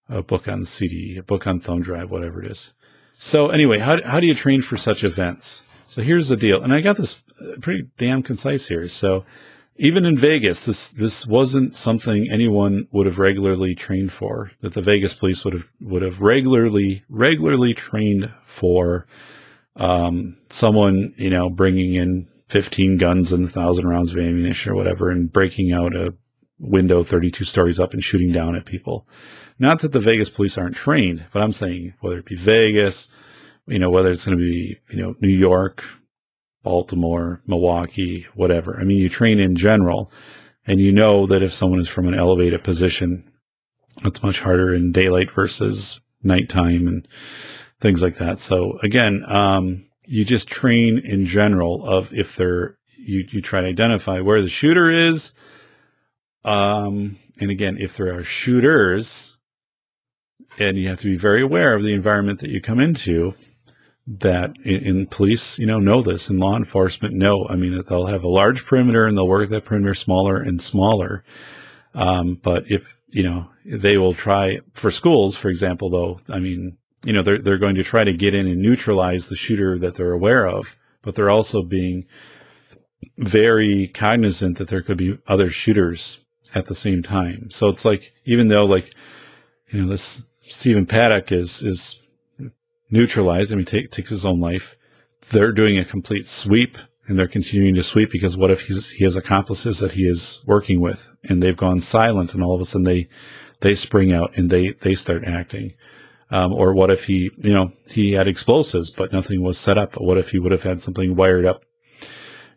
a 0.08 0.22
book 0.22 0.48
on 0.48 0.66
CD, 0.66 1.18
a 1.18 1.24
book 1.24 1.46
on 1.46 1.60
thumb 1.60 1.82
drive, 1.82 2.10
whatever 2.10 2.44
it 2.44 2.52
is. 2.52 2.74
So 3.14 3.50
anyway, 3.50 3.80
how, 3.80 4.02
how 4.04 4.20
do 4.20 4.28
you 4.28 4.34
train 4.34 4.62
for 4.62 4.78
such 4.78 5.04
events? 5.04 5.64
So 5.88 6.02
here's 6.02 6.30
the 6.30 6.38
deal. 6.38 6.62
And 6.62 6.74
I 6.74 6.82
got 6.82 6.98
this 6.98 7.24
pretty 7.62 7.90
damn 7.98 8.24
concise 8.24 8.68
here. 8.68 8.88
So 8.88 9.26
even 9.82 10.06
in 10.06 10.18
Vegas, 10.18 10.66
this 10.66 10.90
this 10.90 11.26
wasn't 11.26 11.76
something 11.76 12.30
anyone 12.30 12.88
would 12.92 13.06
have 13.06 13.18
regularly 13.18 13.74
trained 13.74 14.12
for. 14.12 14.52
That 14.60 14.74
the 14.74 14.82
Vegas 14.82 15.14
police 15.14 15.46
would 15.46 15.54
have 15.54 15.70
would 15.80 16.02
have 16.02 16.22
regularly 16.22 17.04
regularly 17.10 17.74
trained 17.74 18.32
for. 18.46 19.08
Um, 19.76 20.38
someone 20.50 21.14
you 21.16 21.30
know 21.30 21.50
bringing 21.50 21.94
in 21.94 22.28
15 22.50 22.98
guns 22.98 23.32
and 23.32 23.50
thousand 23.50 23.88
rounds 23.88 24.12
of 24.12 24.18
ammunition 24.18 24.74
or 24.74 24.76
whatever, 24.76 25.10
and 25.10 25.32
breaking 25.32 25.72
out 25.72 25.96
a 25.96 26.14
window 26.60 27.04
32 27.04 27.46
stories 27.46 27.80
up 27.80 27.94
and 27.94 28.04
shooting 28.04 28.34
down 28.34 28.56
at 28.56 28.66
people. 28.66 29.08
Not 29.58 29.80
that 29.80 29.94
the 29.94 30.02
Vegas 30.02 30.30
police 30.30 30.58
aren't 30.58 30.76
trained, 30.76 31.26
but 31.32 31.42
I'm 31.42 31.52
saying 31.52 31.94
whether 32.02 32.20
it 32.20 32.26
be 32.26 32.36
Vegas, 32.36 33.10
you 33.66 33.80
know, 33.80 33.90
whether 33.90 34.12
it's 34.12 34.26
going 34.26 34.38
to 34.38 34.44
be 34.44 34.80
you 34.90 35.02
know 35.02 35.16
New 35.22 35.30
York, 35.30 35.86
Baltimore, 36.70 37.42
Milwaukee, 37.48 38.28
whatever. 38.36 38.80
I 38.80 38.84
mean, 38.84 39.00
you 39.00 39.10
train 39.10 39.40
in 39.40 39.56
general 39.56 40.12
and 40.68 40.80
you 40.80 40.92
know 40.92 41.26
that 41.26 41.42
if 41.42 41.52
someone 41.52 41.80
is 41.80 41.88
from 41.88 42.08
an 42.08 42.14
elevated 42.14 42.64
position, 42.64 43.24
it's 44.04 44.22
much 44.22 44.42
harder 44.42 44.72
in 44.72 44.92
daylight 44.92 45.32
versus 45.32 46.00
nighttime 46.22 46.88
and 46.88 47.08
things 47.80 48.04
like 48.04 48.18
that. 48.18 48.38
So 48.38 48.78
again, 48.84 49.24
um, 49.26 49.88
you 50.06 50.24
just 50.24 50.48
train 50.48 51.00
in 51.00 51.26
general 51.26 51.84
of 51.88 52.14
if 52.14 52.36
they're, 52.36 52.78
you, 53.00 53.26
you 53.32 53.42
try 53.42 53.62
to 53.62 53.68
identify 53.68 54.20
where 54.20 54.44
the 54.44 54.48
shooter 54.48 54.92
is. 54.92 55.34
Um, 56.46 57.18
and 57.40 57.50
again, 57.50 57.78
if 57.80 57.98
there 57.98 58.14
are 58.16 58.24
shooters 58.24 59.40
and 60.60 60.78
you 60.78 60.88
have 60.90 61.00
to 61.00 61.08
be 61.08 61.18
very 61.18 61.42
aware 61.42 61.74
of 61.74 61.82
the 61.82 61.94
environment 61.94 62.42
that 62.42 62.52
you 62.52 62.62
come 62.62 62.80
into, 62.80 63.34
that 64.18 64.56
in, 64.64 64.82
in, 64.82 65.06
police, 65.06 65.60
you 65.60 65.68
know, 65.68 65.80
know 65.80 66.02
this 66.02 66.30
and 66.30 66.40
law 66.40 66.58
enforcement 66.58 67.14
know. 67.14 67.46
I 67.48 67.56
mean, 67.56 67.84
they'll 67.88 68.08
have 68.08 68.24
a 68.24 68.28
large 68.28 68.66
perimeter 68.66 69.06
and 69.06 69.16
they'll 69.16 69.28
work 69.28 69.50
that 69.50 69.66
perimeter 69.66 69.94
smaller 69.94 70.42
and 70.42 70.62
smaller. 70.62 71.24
Um, 71.94 72.36
but 72.42 72.70
if, 72.72 72.98
you 73.10 73.22
know, 73.22 73.50
they 73.66 73.98
will 73.98 74.16
try 74.16 74.60
for 74.74 74.90
schools, 74.90 75.36
for 75.36 75.50
example, 75.50 75.92
though, 75.92 76.20
I 76.28 76.40
mean, 76.40 76.78
you 77.06 77.14
know, 77.14 77.22
they're, 77.22 77.38
they're 77.38 77.60
going 77.60 77.76
to 77.76 77.84
try 77.84 78.04
to 78.04 78.12
get 78.12 78.34
in 78.34 78.48
and 78.48 78.62
neutralize 78.62 79.30
the 79.30 79.36
shooter 79.36 79.78
that 79.78 79.96
they're 79.96 80.12
aware 80.12 80.48
of, 80.48 80.76
but 81.04 81.14
they're 81.14 81.30
also 81.30 81.62
being 81.62 82.06
very 83.18 83.88
cognizant 83.90 84.58
that 84.58 84.70
there 84.70 84.82
could 84.82 84.98
be 84.98 85.20
other 85.28 85.52
shooters 85.52 86.26
at 86.56 86.66
the 86.66 86.76
same 86.76 87.04
time. 87.04 87.52
So 87.52 87.70
it's 87.70 87.86
like, 87.86 88.12
even 88.26 88.48
though 88.48 88.66
like, 88.66 88.92
you 89.70 89.82
know, 89.82 89.88
this 89.88 90.30
Stephen 90.42 90.88
Paddock 90.88 91.32
is, 91.32 91.62
is 91.62 92.02
neutralized. 92.90 93.52
I 93.52 93.56
mean, 93.56 93.66
take, 93.66 93.92
takes 93.92 94.10
his 94.10 94.26
own 94.26 94.40
life. 94.40 94.76
They're 95.30 95.52
doing 95.52 95.78
a 95.78 95.86
complete 95.86 96.28
sweep 96.28 96.78
and 97.08 97.18
they're 97.18 97.28
continuing 97.28 97.76
to 97.76 97.84
sweep 97.84 98.12
because 98.12 98.38
what 98.38 98.52
if 98.52 98.68
he 98.68 99.04
has 99.04 99.16
accomplices 99.16 99.80
that 99.80 99.94
he 99.94 100.04
is 100.04 100.44
working 100.46 100.80
with 100.80 101.16
and 101.24 101.42
they've 101.42 101.58
gone 101.58 101.80
silent 101.80 102.34
and 102.34 102.44
all 102.44 102.56
of 102.56 102.62
a 102.62 102.66
sudden 102.66 102.84
they, 102.84 103.10
they 103.62 103.76
spring 103.76 104.12
out 104.12 104.36
and 104.38 104.50
they, 104.50 104.72
they 104.72 104.96
start 104.96 105.24
acting. 105.26 105.74
Um, 106.32 106.54
or 106.54 106.74
what 106.74 106.92
if 106.92 107.06
he, 107.06 107.32
you 107.38 107.54
know, 107.54 107.74
he 107.90 108.12
had 108.14 108.28
explosives, 108.28 108.92
but 108.92 109.12
nothing 109.12 109.42
was 109.42 109.58
set 109.58 109.80
up. 109.80 110.00
What 110.00 110.20
if 110.20 110.30
he 110.30 110.40
would 110.40 110.52
have 110.52 110.64
had 110.64 110.82
something 110.82 111.16
wired 111.16 111.46
up, 111.46 111.66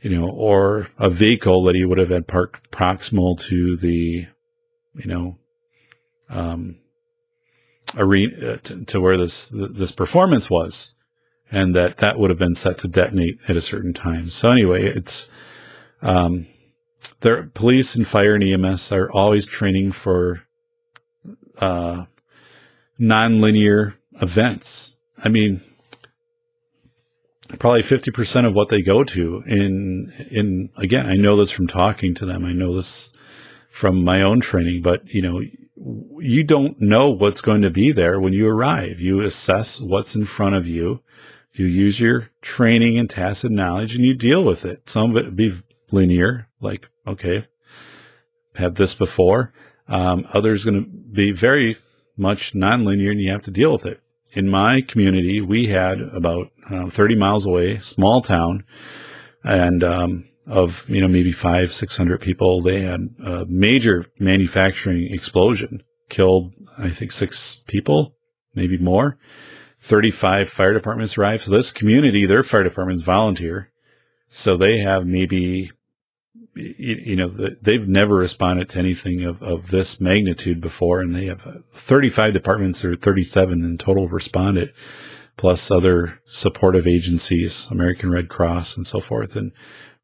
you 0.03 0.11
know, 0.11 0.29
or 0.29 0.89
a 0.99 1.09
vehicle 1.09 1.63
that 1.65 1.75
he 1.75 1.87
would 1.87 1.99
have 1.99 2.11
had 2.11 2.29
parked 2.29 2.71
proximal 2.71 3.39
to 3.41 3.79
the, 3.79 4.27
you 4.95 5.07
know, 5.07 5.39
um, 6.29 6.82
arena 7.97 8.53
uh, 8.53 8.57
to, 8.59 8.85
to 8.85 9.01
where 9.01 9.17
this 9.17 9.51
this 9.53 9.93
performance 9.93 10.49
was, 10.49 10.95
and 11.51 11.75
that 11.75 11.99
that 11.99 12.19
would 12.19 12.31
have 12.31 12.39
been 12.39 12.55
set 12.55 12.79
to 12.79 12.89
detonate 12.89 13.39
at 13.49 13.57
a 13.57 13.61
certain 13.61 13.93
time. 13.93 14.29
So 14.29 14.51
anyway, 14.51 14.85
it's 14.85 15.31
um, 16.01 16.47
their 17.21 17.45
police 17.45 17.95
and 17.95 18.07
fire 18.07 18.35
and 18.35 18.45
EMS 18.45 18.93
are 18.93 19.11
always 19.11 19.47
training 19.47 19.93
for 19.93 20.43
uh, 21.61 22.07
nonlinear 23.01 23.95
events. 24.21 24.97
I 25.25 25.29
mean, 25.29 25.63
probably 27.59 27.83
50% 27.83 28.47
of 28.47 28.55
what 28.55 28.69
they 28.69 28.83
go 28.83 29.05
to 29.05 29.43
in, 29.47 30.13
in, 30.31 30.71
again, 30.77 31.07
I 31.07 31.17
know 31.17 31.37
this 31.37 31.51
from 31.51 31.67
talking 31.67 32.15
to 32.15 32.27
them. 32.27 32.45
I 32.45 32.53
know 32.53 32.75
this 32.75 33.13
from 33.71 34.05
my 34.05 34.23
own 34.23 34.41
training, 34.41 34.83
but 34.83 35.07
you 35.13 35.23
know, 35.23 35.43
you 36.19 36.45
don't 36.45 36.81
know 36.81 37.11
what's 37.11 37.41
going 37.41 37.63
to 37.63 37.71
be 37.71 37.93
there 37.93 38.21
when 38.21 38.33
you 38.33 38.49
arrive. 38.49 39.01
You 39.01 39.21
assess 39.21 39.81
what's 39.81 40.15
in 40.15 40.27
front 40.27 40.55
of 40.55 40.67
you. 40.67 41.03
You 41.53 41.67
use 41.67 42.01
your 42.01 42.31
training 42.41 42.99
and 42.99 43.11
tacit 43.11 43.51
knowledge 43.51 43.95
and 43.95 44.05
you 44.05 44.15
deal 44.15 44.45
with 44.45 44.65
it. 44.65 44.89
Some 44.89 45.11
of 45.11 45.17
it 45.17 45.37
be 45.37 45.61
linear, 45.91 46.49
like, 46.61 46.89
okay, 47.07 47.47
had 48.55 48.77
this 48.77 48.95
before. 48.95 49.53
Um, 49.89 50.27
others 50.33 50.65
going 50.65 50.83
to 50.83 50.89
be 50.89 51.33
very 51.33 51.77
much 52.17 52.53
nonlinear 52.53 53.11
and 53.11 53.21
you 53.21 53.31
have 53.31 53.43
to 53.43 53.51
deal 53.51 53.73
with 53.73 53.85
it. 53.85 54.01
In 54.31 54.49
my 54.49 54.81
community, 54.81 55.41
we 55.41 55.67
had 55.67 56.01
about 56.01 56.51
uh, 56.71 56.89
30 56.89 57.17
miles 57.17 57.45
away, 57.45 57.77
small 57.79 58.23
town, 58.23 58.65
and 59.45 59.85
um, 59.85 60.29
of, 60.47 60.89
you 60.89 61.01
know, 61.01 61.09
maybe 61.09 61.33
five, 61.33 61.73
600 61.73 62.21
people. 62.21 62.63
They 62.63 62.81
had 62.81 63.11
a 63.25 63.47
major 63.47 64.07
manufacturing 64.19 65.13
explosion, 65.13 65.83
killed, 66.09 66.53
I 66.79 66.91
think, 66.91 67.13
six 67.13 67.63
people, 67.67 68.17
maybe 68.55 68.79
more. 68.79 69.19
35 69.81 70.49
fire 70.49 70.73
departments 70.73 71.19
arrived. 71.19 71.45
So 71.45 71.51
this 71.51 71.73
community, 71.73 72.25
their 72.25 72.45
fire 72.45 72.63
departments 72.63 73.03
volunteer. 73.03 73.71
So 74.29 74.57
they 74.57 74.79
have 74.79 75.07
maybe, 75.07 75.71
you, 76.55 77.17
know, 77.17 77.29
they've 77.29 77.87
never 77.87 78.15
responded 78.15 78.69
to 78.71 78.79
anything 78.79 79.25
of, 79.25 79.43
of 79.43 79.71
this 79.71 80.01
magnitude 80.01 80.61
before. 80.61 81.01
And 81.01 81.15
they 81.15 81.27
have 81.27 81.47
uh, 81.47 81.59
35 81.73 82.33
departments 82.33 82.85
or 82.85 82.95
37 82.95 83.65
in 83.65 83.77
total 83.77 84.09
responded, 84.09 84.73
plus 85.37 85.71
other 85.71 86.21
supportive 86.25 86.87
agencies, 86.87 87.69
American 87.71 88.11
Red 88.11 88.29
Cross 88.29 88.77
and 88.77 88.87
so 88.87 89.01
forth. 89.01 89.35
And 89.35 89.53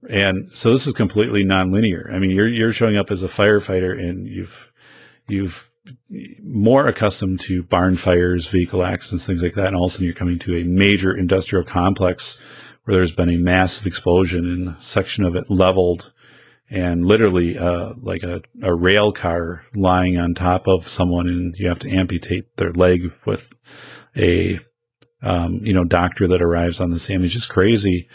And 0.09 0.51
so 0.53 0.73
this 0.73 0.87
is 0.87 0.93
completely 0.93 1.45
nonlinear. 1.45 2.13
I 2.13 2.19
mean, 2.19 2.31
you're, 2.31 2.49
you're 2.49 2.73
showing 2.73 2.97
up 2.97 3.11
as 3.11 3.23
a 3.23 3.29
firefighter 3.29 3.99
and 3.99 4.27
you've, 4.27 4.73
you've 5.27 5.71
more 6.43 6.87
accustomed 6.87 7.41
to 7.41 7.63
barn 7.63 7.97
fires, 7.97 8.47
vehicle 8.47 8.85
accidents, 8.85 9.27
things 9.27 9.43
like 9.43 9.55
that. 9.55 9.69
And 9.69 9.77
all 9.77 9.87
of 9.87 9.91
a 9.91 9.93
sudden 9.93 10.07
you're 10.07 10.15
coming 10.15 10.39
to 10.41 10.57
a 10.57 10.65
major 10.65 11.17
industrial 11.17 11.65
complex 11.65 12.41
where 12.85 12.97
there's 12.97 13.13
been 13.13 13.29
a 13.29 13.37
massive 13.37 13.87
explosion 13.87 14.45
and 14.47 14.69
a 14.69 14.81
section 14.81 15.25
of 15.25 15.35
it 15.35 15.51
leveled 15.51 16.13
and 16.71 17.07
literally 17.07 17.59
uh, 17.59 17.95
like 18.01 18.23
a, 18.23 18.43
a 18.63 18.75
rail 18.75 19.13
car 19.13 19.65
lying 19.75 20.19
on 20.19 20.35
top 20.35 20.69
of 20.69 20.87
someone 20.87 21.27
and 21.27 21.57
you 21.57 21.69
have 21.69 21.79
to 21.81 21.91
amputate 21.91 22.57
their 22.57 22.73
leg 22.73 23.13
with 23.25 23.53
a 24.17 24.61
um, 25.23 25.61
you 25.63 25.73
know 25.73 25.85
doctor 25.85 26.29
that 26.29 26.43
arrives 26.43 26.81
on 26.81 26.91
the 26.91 26.99
scene. 26.99 27.25
It's 27.25 27.33
just 27.33 27.49
crazy 27.49 28.09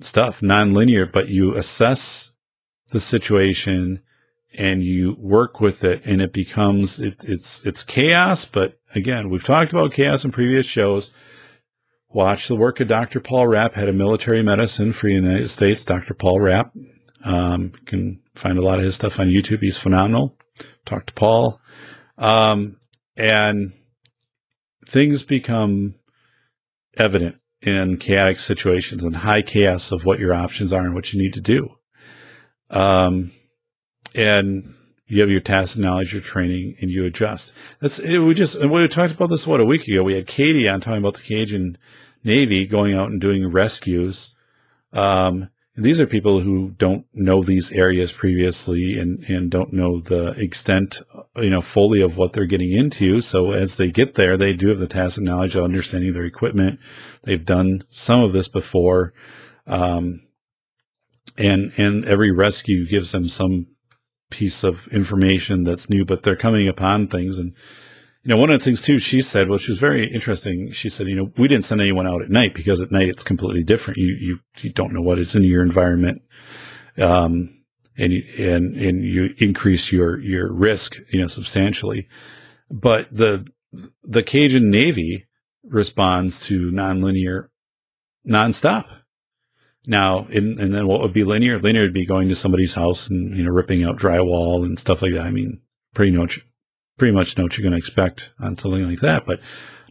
stuff, 0.00 0.42
non-linear, 0.42 1.06
but 1.06 1.28
you 1.28 1.54
assess 1.54 2.32
the 2.90 3.00
situation 3.00 4.02
and 4.54 4.82
you 4.82 5.16
work 5.18 5.60
with 5.60 5.84
it 5.84 6.02
and 6.04 6.22
it 6.22 6.32
becomes 6.32 7.00
it, 7.00 7.22
it's 7.24 7.64
it's 7.66 7.84
chaos 7.84 8.46
but 8.46 8.80
again 8.94 9.28
we've 9.28 9.44
talked 9.44 9.72
about 9.72 9.92
chaos 9.92 10.24
in 10.24 10.32
previous 10.32 10.66
shows. 10.66 11.12
Watch 12.10 12.48
the 12.48 12.56
work 12.56 12.80
of 12.80 12.88
dr 12.88 13.20
paul 13.20 13.46
rapp 13.46 13.74
head 13.74 13.88
of 13.88 13.94
military 13.94 14.42
medicine 14.42 14.92
for 14.92 15.06
the 15.06 15.14
united 15.14 15.48
states. 15.48 15.84
Dr 15.84 16.14
paul 16.14 16.40
rapp 16.40 16.72
um, 17.24 17.72
you 17.74 17.84
can 17.84 18.20
find 18.34 18.58
a 18.58 18.62
lot 18.62 18.78
of 18.78 18.84
his 18.84 18.94
stuff 18.94 19.20
on 19.20 19.28
youtube. 19.28 19.60
He's 19.60 19.76
phenomenal. 19.76 20.36
Talk 20.86 21.06
to 21.06 21.12
paul. 21.12 21.60
Um, 22.16 22.78
and 23.16 23.72
things 24.86 25.22
become 25.22 25.96
evident 26.96 27.36
in 27.62 27.96
chaotic 27.96 28.38
situations 28.38 29.02
and 29.02 29.16
high 29.16 29.42
chaos 29.42 29.90
of 29.92 30.04
what 30.04 30.18
your 30.18 30.32
options 30.32 30.72
are 30.72 30.84
and 30.84 30.94
what 30.94 31.12
you 31.12 31.20
need 31.20 31.32
to 31.34 31.40
do 31.40 31.74
um, 32.70 33.32
and 34.14 34.74
you 35.06 35.20
have 35.22 35.30
your 35.30 35.40
tacit 35.40 35.80
knowledge, 35.80 36.12
your 36.12 36.22
training, 36.22 36.76
and 36.80 36.90
you 36.90 37.04
adjust. 37.04 37.52
That's 37.80 37.98
it, 37.98 38.18
we 38.18 38.34
just 38.34 38.62
we 38.62 38.86
talked 38.88 39.14
about 39.14 39.30
this 39.30 39.46
what 39.46 39.60
a 39.60 39.64
week 39.64 39.88
ago. 39.88 40.02
We 40.02 40.14
had 40.14 40.26
Katie 40.26 40.68
on 40.68 40.80
talking 40.80 40.98
about 40.98 41.14
the 41.14 41.22
Cajun 41.22 41.78
Navy 42.24 42.66
going 42.66 42.94
out 42.94 43.10
and 43.10 43.20
doing 43.20 43.46
rescues. 43.50 44.34
Um, 44.92 45.48
these 45.78 46.00
are 46.00 46.06
people 46.06 46.40
who 46.40 46.70
don't 46.78 47.06
know 47.14 47.42
these 47.42 47.70
areas 47.72 48.10
previously 48.10 48.98
and, 48.98 49.22
and 49.28 49.50
don't 49.50 49.72
know 49.72 50.00
the 50.00 50.30
extent, 50.32 51.00
you 51.36 51.50
know, 51.50 51.60
fully 51.60 52.00
of 52.00 52.16
what 52.16 52.32
they're 52.32 52.46
getting 52.46 52.72
into. 52.72 53.20
So 53.20 53.52
as 53.52 53.76
they 53.76 53.90
get 53.90 54.14
there, 54.14 54.36
they 54.36 54.54
do 54.54 54.68
have 54.68 54.80
the 54.80 54.88
tacit 54.88 55.22
knowledge 55.22 55.54
of 55.54 55.62
understanding 55.62 56.12
their 56.12 56.24
equipment. 56.24 56.80
They've 57.22 57.44
done 57.44 57.84
some 57.88 58.20
of 58.22 58.32
this 58.32 58.48
before. 58.48 59.14
Um, 59.66 60.22
and, 61.36 61.72
and 61.76 62.04
every 62.04 62.32
rescue 62.32 62.88
gives 62.88 63.12
them 63.12 63.28
some 63.28 63.68
piece 64.30 64.64
of 64.64 64.88
information 64.88 65.62
that's 65.62 65.88
new, 65.88 66.04
but 66.04 66.24
they're 66.24 66.34
coming 66.36 66.66
upon 66.66 67.06
things. 67.06 67.38
And, 67.38 67.54
you 68.28 68.34
know, 68.34 68.40
one 68.42 68.50
of 68.50 68.60
the 68.60 68.64
things 68.64 68.82
too, 68.82 68.98
she 68.98 69.22
said, 69.22 69.48
which 69.48 69.68
was 69.68 69.78
very 69.78 70.06
interesting. 70.06 70.70
She 70.70 70.90
said, 70.90 71.06
you 71.06 71.16
know, 71.16 71.32
we 71.38 71.48
didn't 71.48 71.64
send 71.64 71.80
anyone 71.80 72.06
out 72.06 72.20
at 72.20 72.28
night 72.28 72.52
because 72.52 72.78
at 72.78 72.92
night 72.92 73.08
it's 73.08 73.24
completely 73.24 73.64
different. 73.64 73.96
You, 73.96 74.08
you, 74.08 74.38
you 74.58 74.68
don't 74.68 74.92
know 74.92 75.00
what 75.00 75.18
is 75.18 75.34
in 75.34 75.44
your 75.44 75.62
environment. 75.62 76.20
Um, 76.98 77.62
and 77.96 78.12
you, 78.12 78.22
and, 78.38 78.76
and 78.76 79.02
you 79.02 79.34
increase 79.38 79.90
your, 79.90 80.20
your 80.20 80.52
risk, 80.52 80.96
you 81.10 81.22
know, 81.22 81.26
substantially. 81.26 82.06
But 82.70 83.08
the, 83.10 83.46
the 84.04 84.22
Cajun 84.22 84.70
Navy 84.70 85.24
responds 85.64 86.38
to 86.40 86.70
nonlinear 86.70 87.48
nonstop. 88.28 88.88
Now, 89.86 90.26
and 90.26 90.58
then 90.58 90.86
what 90.86 91.00
would 91.00 91.14
be 91.14 91.24
linear? 91.24 91.58
Linear 91.58 91.84
would 91.84 91.94
be 91.94 92.04
going 92.04 92.28
to 92.28 92.36
somebody's 92.36 92.74
house 92.74 93.08
and, 93.08 93.34
you 93.34 93.44
know, 93.44 93.50
ripping 93.50 93.84
out 93.84 93.96
drywall 93.96 94.66
and 94.66 94.78
stuff 94.78 95.00
like 95.00 95.14
that. 95.14 95.26
I 95.26 95.30
mean, 95.30 95.62
pretty 95.94 96.14
much, 96.14 96.44
pretty 96.98 97.12
much 97.12 97.38
know 97.38 97.44
what 97.44 97.56
you're 97.56 97.62
going 97.62 97.72
to 97.72 97.78
expect 97.78 98.32
on 98.40 98.58
something 98.58 98.86
like 98.86 99.00
that. 99.00 99.24
But 99.24 99.40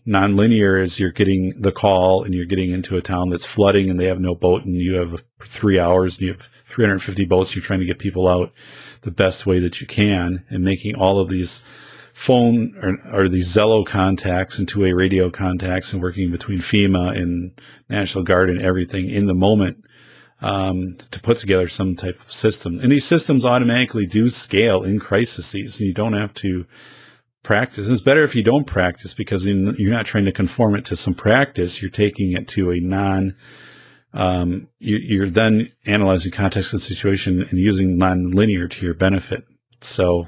nonlinear 0.06 0.82
is 0.82 1.00
you're 1.00 1.12
getting 1.12 1.62
the 1.62 1.72
call 1.72 2.24
and 2.24 2.34
you're 2.34 2.46
getting 2.46 2.72
into 2.72 2.98
a 2.98 3.02
town 3.02 3.30
that's 3.30 3.46
flooding 3.46 3.90
and 3.90 4.00
they 4.00 4.06
have 4.06 4.20
no 4.20 4.36
boat 4.36 4.66
and 4.66 4.76
you 4.76 4.96
have 4.96 5.24
three 5.44 5.80
hours 5.80 6.18
and 6.18 6.28
you 6.28 6.34
have 6.34 6.48
350 6.70 7.26
boats. 7.26 7.56
You're 7.56 7.64
trying 7.64 7.80
to 7.80 7.86
get 7.86 7.98
people 7.98 8.28
out 8.28 8.54
the 9.02 9.12
best 9.12 9.46
way 9.46 9.60
that 9.60 9.82
you 9.82 9.88
can 9.88 10.44
and 10.50 10.64
making 10.64 10.96
all 10.96 11.20
of 11.20 11.30
these 11.30 11.64
phone 12.14 12.76
or, 12.82 12.98
or 13.14 13.30
these 13.30 13.48
Zello 13.48 13.86
contacts 13.86 14.58
and 14.58 14.68
two-way 14.68 14.92
radio 14.92 15.30
contacts 15.30 15.94
and 15.94 16.02
working 16.02 16.32
between 16.32 16.58
FEMA 16.58 17.16
and 17.16 17.52
National 17.90 18.24
Guard 18.24 18.50
and 18.50 18.62
everything 18.62 19.08
in 19.08 19.28
the 19.28 19.36
moment 19.36 19.84
um, 20.42 20.98
to 21.12 21.20
put 21.20 21.38
together 21.38 21.68
some 21.68 21.96
type 21.96 22.20
of 22.26 22.32
system. 22.32 22.80
And 22.80 22.92
these 22.92 23.06
systems 23.06 23.46
automatically 23.46 24.06
do 24.06 24.30
scale 24.30 24.84
in 24.84 25.00
crises, 25.00 25.54
and 25.54 25.88
you 25.88 25.94
don't 25.94 26.14
have 26.14 26.34
to 26.36 26.66
practice. 27.48 27.88
It's 27.88 28.02
better 28.02 28.26
if 28.26 28.36
you 28.36 28.44
don't 28.44 28.68
practice 28.68 29.14
because 29.14 29.46
you're 29.46 29.90
not 29.90 30.06
trying 30.06 30.26
to 30.26 30.34
conform 30.34 30.76
it 30.76 30.84
to 30.86 30.98
some 30.98 31.14
practice. 31.14 31.82
You're 31.82 31.90
taking 31.90 32.34
it 32.34 32.46
to 32.50 32.72
a 32.72 32.82
non. 32.82 33.38
Um, 34.14 34.68
you, 34.80 35.24
are 35.24 35.30
then 35.30 35.72
analyzing 35.86 36.34
context 36.34 36.74
the 36.74 36.80
situation 36.80 37.42
and 37.42 37.58
using 37.58 37.98
non-linear 37.98 38.68
to 38.68 38.86
your 38.86 38.94
benefit. 38.94 39.46
So 39.80 40.28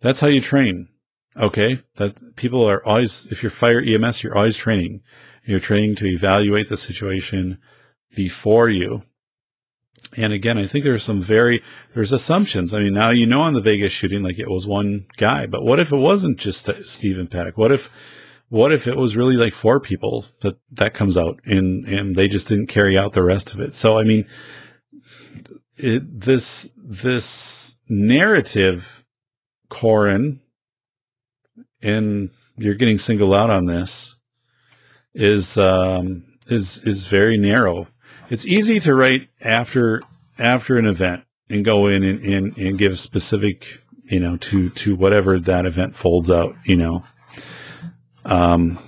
that's 0.00 0.20
how 0.20 0.28
you 0.28 0.40
train. 0.40 0.88
Okay, 1.36 1.82
that 1.96 2.36
people 2.36 2.64
are 2.64 2.86
always. 2.86 3.26
If 3.32 3.42
you're 3.42 3.50
fire 3.50 3.82
EMS, 3.82 4.22
you're 4.22 4.36
always 4.36 4.56
training. 4.56 5.02
You're 5.44 5.58
training 5.58 5.96
to 5.96 6.06
evaluate 6.06 6.68
the 6.68 6.76
situation 6.76 7.58
before 8.14 8.68
you. 8.68 9.02
And 10.16 10.32
again, 10.32 10.56
I 10.56 10.66
think 10.66 10.84
there's 10.84 11.02
some 11.02 11.20
very, 11.20 11.62
there's 11.94 12.12
assumptions. 12.12 12.72
I 12.72 12.80
mean, 12.80 12.94
now 12.94 13.10
you 13.10 13.26
know 13.26 13.42
on 13.42 13.52
the 13.52 13.60
Vegas 13.60 13.92
shooting, 13.92 14.22
like 14.22 14.38
it 14.38 14.50
was 14.50 14.66
one 14.66 15.06
guy, 15.18 15.46
but 15.46 15.62
what 15.62 15.78
if 15.78 15.92
it 15.92 15.96
wasn't 15.96 16.38
just 16.38 16.68
Stephen 16.82 17.26
Paddock? 17.26 17.58
What 17.58 17.70
if, 17.70 17.90
what 18.48 18.72
if 18.72 18.86
it 18.86 18.96
was 18.96 19.14
really 19.14 19.36
like 19.36 19.52
four 19.52 19.78
people 19.78 20.24
that 20.40 20.58
that 20.70 20.94
comes 20.94 21.16
out 21.16 21.40
and, 21.44 21.84
and 21.86 22.16
they 22.16 22.28
just 22.28 22.48
didn't 22.48 22.68
carry 22.68 22.96
out 22.96 23.12
the 23.12 23.22
rest 23.22 23.52
of 23.52 23.60
it? 23.60 23.74
So, 23.74 23.98
I 23.98 24.04
mean, 24.04 24.26
it, 25.76 26.20
this, 26.22 26.72
this 26.76 27.76
narrative, 27.88 29.04
Korin, 29.68 30.40
and 31.82 32.30
you're 32.56 32.74
getting 32.74 32.98
singled 32.98 33.34
out 33.34 33.50
on 33.50 33.66
this 33.66 34.16
is, 35.12 35.58
um, 35.58 36.24
is, 36.46 36.82
is 36.84 37.04
very 37.06 37.36
narrow 37.36 37.88
it's 38.30 38.46
easy 38.46 38.80
to 38.80 38.94
write 38.94 39.28
after 39.40 40.02
after 40.38 40.76
an 40.76 40.86
event 40.86 41.24
and 41.48 41.64
go 41.64 41.86
in 41.86 42.02
and, 42.02 42.20
and, 42.22 42.56
and 42.58 42.78
give 42.78 42.98
specific, 42.98 43.82
you 44.04 44.20
know, 44.20 44.36
to 44.36 44.70
to 44.70 44.96
whatever 44.96 45.38
that 45.38 45.66
event 45.66 45.94
folds 45.94 46.30
out, 46.30 46.56
you 46.64 46.76
know. 46.76 47.04
Um, 48.24 48.78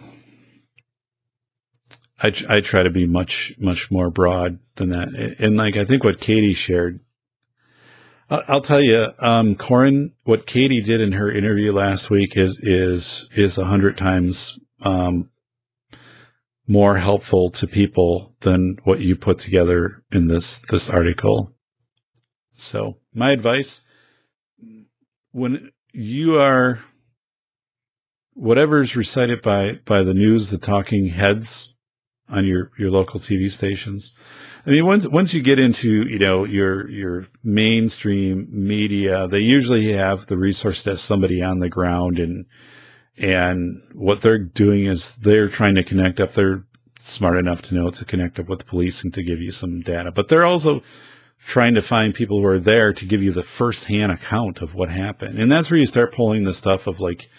I, 2.20 2.32
I 2.48 2.60
try 2.60 2.82
to 2.82 2.90
be 2.90 3.06
much 3.06 3.54
much 3.58 3.90
more 3.90 4.10
broad 4.10 4.58
than 4.76 4.90
that, 4.90 5.36
and 5.38 5.56
like 5.56 5.76
I 5.76 5.84
think 5.84 6.02
what 6.02 6.20
Katie 6.20 6.52
shared, 6.52 7.00
I'll, 8.28 8.60
tell 8.60 8.80
you, 8.80 9.12
um, 9.20 9.54
Korin, 9.54 10.12
what 10.24 10.46
Katie 10.46 10.80
did 10.80 11.00
in 11.00 11.12
her 11.12 11.30
interview 11.30 11.72
last 11.72 12.10
week 12.10 12.36
is 12.36 12.58
is 12.58 13.28
is 13.36 13.56
a 13.56 13.66
hundred 13.66 13.96
times 13.96 14.58
um, 14.82 15.30
more 16.68 16.98
helpful 16.98 17.50
to 17.50 17.66
people 17.66 18.36
than 18.40 18.76
what 18.84 19.00
you 19.00 19.16
put 19.16 19.38
together 19.40 20.04
in 20.12 20.28
this 20.28 20.62
this 20.68 20.88
article. 20.88 21.52
So, 22.52 22.98
my 23.12 23.30
advice 23.30 23.80
when 25.32 25.70
you 25.92 26.38
are 26.38 26.80
whatever 28.34 28.82
is 28.82 28.96
recited 28.96 29.42
by 29.42 29.80
by 29.84 30.02
the 30.02 30.14
news, 30.14 30.50
the 30.50 30.58
talking 30.58 31.08
heads 31.08 31.76
on 32.28 32.44
your 32.44 32.70
your 32.78 32.90
local 32.90 33.20
TV 33.20 33.50
stations. 33.50 34.16
I 34.66 34.70
mean, 34.70 34.84
once 34.84 35.06
once 35.08 35.32
you 35.32 35.42
get 35.42 35.58
into 35.58 36.06
you 36.08 36.18
know 36.18 36.44
your 36.44 36.88
your 36.90 37.26
mainstream 37.42 38.48
media, 38.50 39.26
they 39.28 39.40
usually 39.40 39.92
have 39.92 40.26
the 40.26 40.36
resource 40.36 40.82
to 40.82 40.90
have 40.90 41.00
somebody 41.00 41.42
on 41.42 41.58
the 41.58 41.68
ground 41.68 42.18
and 42.18 42.46
and 43.20 43.82
what 43.94 44.20
they're 44.20 44.38
doing 44.38 44.84
is 44.84 45.16
they're 45.16 45.48
trying 45.48 45.74
to 45.74 45.84
connect 45.84 46.20
up. 46.20 46.32
They're 46.32 46.64
smart 47.00 47.36
enough 47.36 47.62
to 47.62 47.74
know 47.74 47.90
to 47.90 48.04
connect 48.04 48.38
up 48.38 48.48
with 48.48 48.60
the 48.60 48.64
police 48.64 49.02
and 49.02 49.12
to 49.14 49.22
give 49.22 49.40
you 49.40 49.50
some 49.50 49.80
data. 49.80 50.12
But 50.12 50.28
they're 50.28 50.44
also 50.44 50.82
trying 51.38 51.74
to 51.74 51.82
find 51.82 52.14
people 52.14 52.40
who 52.40 52.46
are 52.46 52.58
there 52.58 52.92
to 52.92 53.06
give 53.06 53.22
you 53.22 53.30
the 53.30 53.42
first-hand 53.42 54.12
account 54.12 54.60
of 54.60 54.74
what 54.74 54.90
happened. 54.90 55.38
And 55.38 55.50
that's 55.50 55.70
where 55.70 55.78
you 55.78 55.86
start 55.86 56.12
pulling 56.12 56.42
the 56.44 56.54
stuff 56.54 56.86
of 56.86 57.00
like 57.00 57.30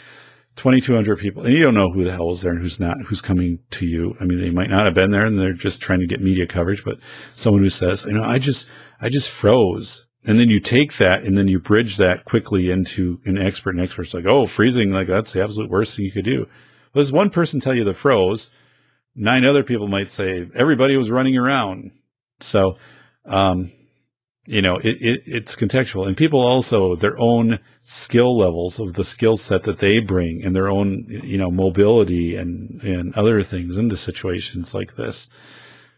2,200 0.56 1.18
people, 1.18 1.46
and 1.46 1.54
you 1.54 1.64
don't 1.64 1.74
know 1.74 1.92
who 1.92 2.04
the 2.04 2.12
hell 2.12 2.32
is 2.32 2.42
there 2.42 2.52
and 2.52 2.62
who's 2.62 2.80
not, 2.80 2.98
who's 3.08 3.22
coming 3.22 3.60
to 3.72 3.86
you. 3.86 4.16
I 4.20 4.26
mean, 4.26 4.42
they 4.42 4.50
might 4.50 4.70
not 4.70 4.86
have 4.86 4.94
been 4.94 5.12
there 5.12 5.26
and 5.26 5.40
they're 5.40 5.54
just 5.54 5.82
trying 5.82 6.00
to 6.00 6.08
get 6.08 6.22
media 6.22 6.48
coverage, 6.48 6.84
but 6.84 7.00
someone 7.32 7.64
who 7.64 7.70
says, 7.70 8.06
you 8.06 8.14
know, 8.14 8.24
I 8.24 8.40
just, 8.40 8.70
I 9.00 9.08
just 9.08 9.30
froze 9.30 10.08
and 10.26 10.40
then 10.40 10.50
you 10.50 10.60
take 10.60 10.98
that 10.98 11.24
and 11.24 11.38
then 11.38 11.48
you 11.48 11.60
bridge 11.60 11.98
that 11.98 12.26
quickly 12.26 12.70
into 12.70 13.22
an 13.26 13.38
expert. 13.38 13.76
An 13.76 13.82
expert's 13.82 14.14
like, 14.14 14.26
oh, 14.26 14.46
freezing, 14.46 14.92
like 14.92 15.08
that's 15.08 15.34
the 15.34 15.44
absolute 15.44 15.70
worst 15.70 15.96
thing 15.96 16.06
you 16.06 16.12
could 16.12 16.26
do. 16.26 16.48
Well, 16.94 17.02
does 17.02 17.12
one 17.12 17.30
person 17.30 17.60
tell 17.60 17.76
you 17.76 17.84
the 17.84 17.94
froze? 17.94 18.52
Nine 19.16 19.46
other 19.46 19.64
people 19.64 19.88
might 19.88 20.10
say 20.10 20.50
everybody 20.54 20.98
was 20.98 21.10
running 21.10 21.38
around. 21.38 21.92
So, 22.42 22.78
um, 23.26 23.72
you 24.46 24.62
know, 24.62 24.78
it, 24.78 24.98
it, 25.00 25.24
it's 25.26 25.56
contextual 25.56 26.08
and 26.08 26.18
people 26.18 26.40
also 26.40 26.96
their 26.96 27.18
own 27.20 27.60
skill 27.80 28.36
levels 28.36 28.80
of 28.80 28.94
the 28.94 29.06
skill 29.06 29.38
set 29.38 29.64
that 29.64 29.78
they 29.78 30.00
bring 30.00 30.44
and 30.44 30.56
their 30.56 30.68
own, 30.68 31.06
you 31.08 31.38
know, 31.38 31.52
mobility 31.52 32.36
and, 32.36 32.82
and 32.82 33.14
other 33.14 33.44
things 33.44 33.78
into 33.78 33.96
situations 33.96 34.74
like 34.74 34.96
this. 34.96 35.30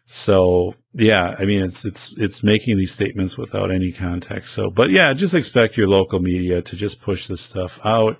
So 0.05 0.75
yeah, 0.93 1.35
I 1.39 1.45
mean, 1.45 1.61
it's, 1.61 1.85
it's, 1.85 2.13
it's 2.17 2.43
making 2.43 2.77
these 2.77 2.91
statements 2.91 3.37
without 3.37 3.71
any 3.71 3.91
context. 3.91 4.53
So, 4.53 4.69
but 4.69 4.91
yeah, 4.91 5.13
just 5.13 5.33
expect 5.33 5.77
your 5.77 5.87
local 5.87 6.19
media 6.19 6.61
to 6.61 6.75
just 6.75 7.01
push 7.01 7.27
this 7.27 7.41
stuff 7.41 7.79
out 7.85 8.17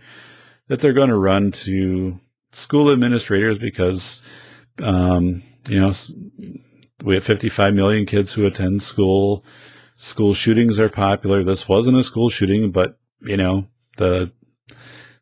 that 0.67 0.79
they're 0.79 0.93
going 0.93 1.09
to 1.09 1.17
run 1.17 1.51
to 1.51 2.19
school 2.53 2.91
administrators 2.91 3.57
because, 3.57 4.23
um, 4.81 5.43
you 5.67 5.79
know, 5.79 5.91
we 7.03 7.15
have 7.15 7.23
55 7.23 7.73
million 7.73 8.05
kids 8.05 8.33
who 8.33 8.45
attend 8.45 8.81
school 8.81 9.43
school 9.95 10.33
shootings 10.33 10.79
are 10.79 10.89
popular. 10.89 11.43
This 11.43 11.67
wasn't 11.67 11.97
a 11.97 12.03
school 12.03 12.29
shooting, 12.29 12.71
but 12.71 12.97
you 13.21 13.37
know, 13.37 13.67
the 13.97 14.31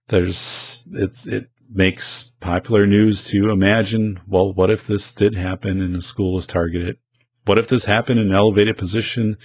there's 0.07 0.85
it 0.91 1.25
it 1.27 1.49
makes 1.71 2.31
popular 2.39 2.87
news 2.87 3.23
to 3.23 3.51
imagine, 3.51 4.19
well, 4.27 4.53
what 4.53 4.71
if 4.71 4.87
this 4.87 5.13
did 5.13 5.35
happen 5.35 5.81
and 5.81 5.95
a 5.95 6.01
school 6.01 6.33
was 6.33 6.47
targeted? 6.47 6.97
What 7.45 7.57
if 7.57 7.67
this 7.67 7.85
happened 7.85 8.19
in 8.19 8.27
an 8.27 8.35
elevated 8.35 8.77
position 8.77 9.37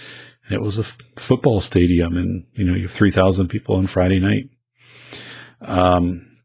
and 0.45 0.55
it 0.55 0.61
was 0.61 0.77
a 0.77 0.81
f- 0.81 0.97
football 1.15 1.59
stadium 1.59 2.17
and, 2.17 2.45
you 2.53 2.63
know, 2.63 2.73
you 2.73 2.83
have 2.83 2.91
3,000 2.91 3.47
people 3.47 3.75
on 3.75 3.87
Friday 3.87 4.19
night? 4.19 4.49
Um, 5.61 6.37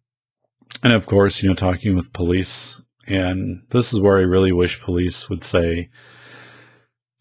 and 0.82 0.92
of 0.92 1.06
course, 1.06 1.42
you 1.42 1.48
know, 1.48 1.54
talking 1.54 1.94
with 1.94 2.12
police 2.12 2.82
and 3.06 3.62
this 3.70 3.92
is 3.92 3.98
where 3.98 4.18
I 4.18 4.22
really 4.22 4.52
wish 4.52 4.80
police 4.80 5.28
would 5.28 5.42
say, 5.42 5.90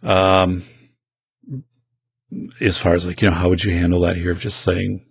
um, 0.03 0.63
as 2.61 2.77
far 2.77 2.93
as 2.93 3.05
like, 3.05 3.21
you 3.21 3.29
know, 3.29 3.35
how 3.35 3.49
would 3.49 3.63
you 3.63 3.73
handle 3.73 4.01
that 4.01 4.15
here? 4.15 4.31
Of 4.31 4.39
just 4.39 4.61
saying 4.61 5.03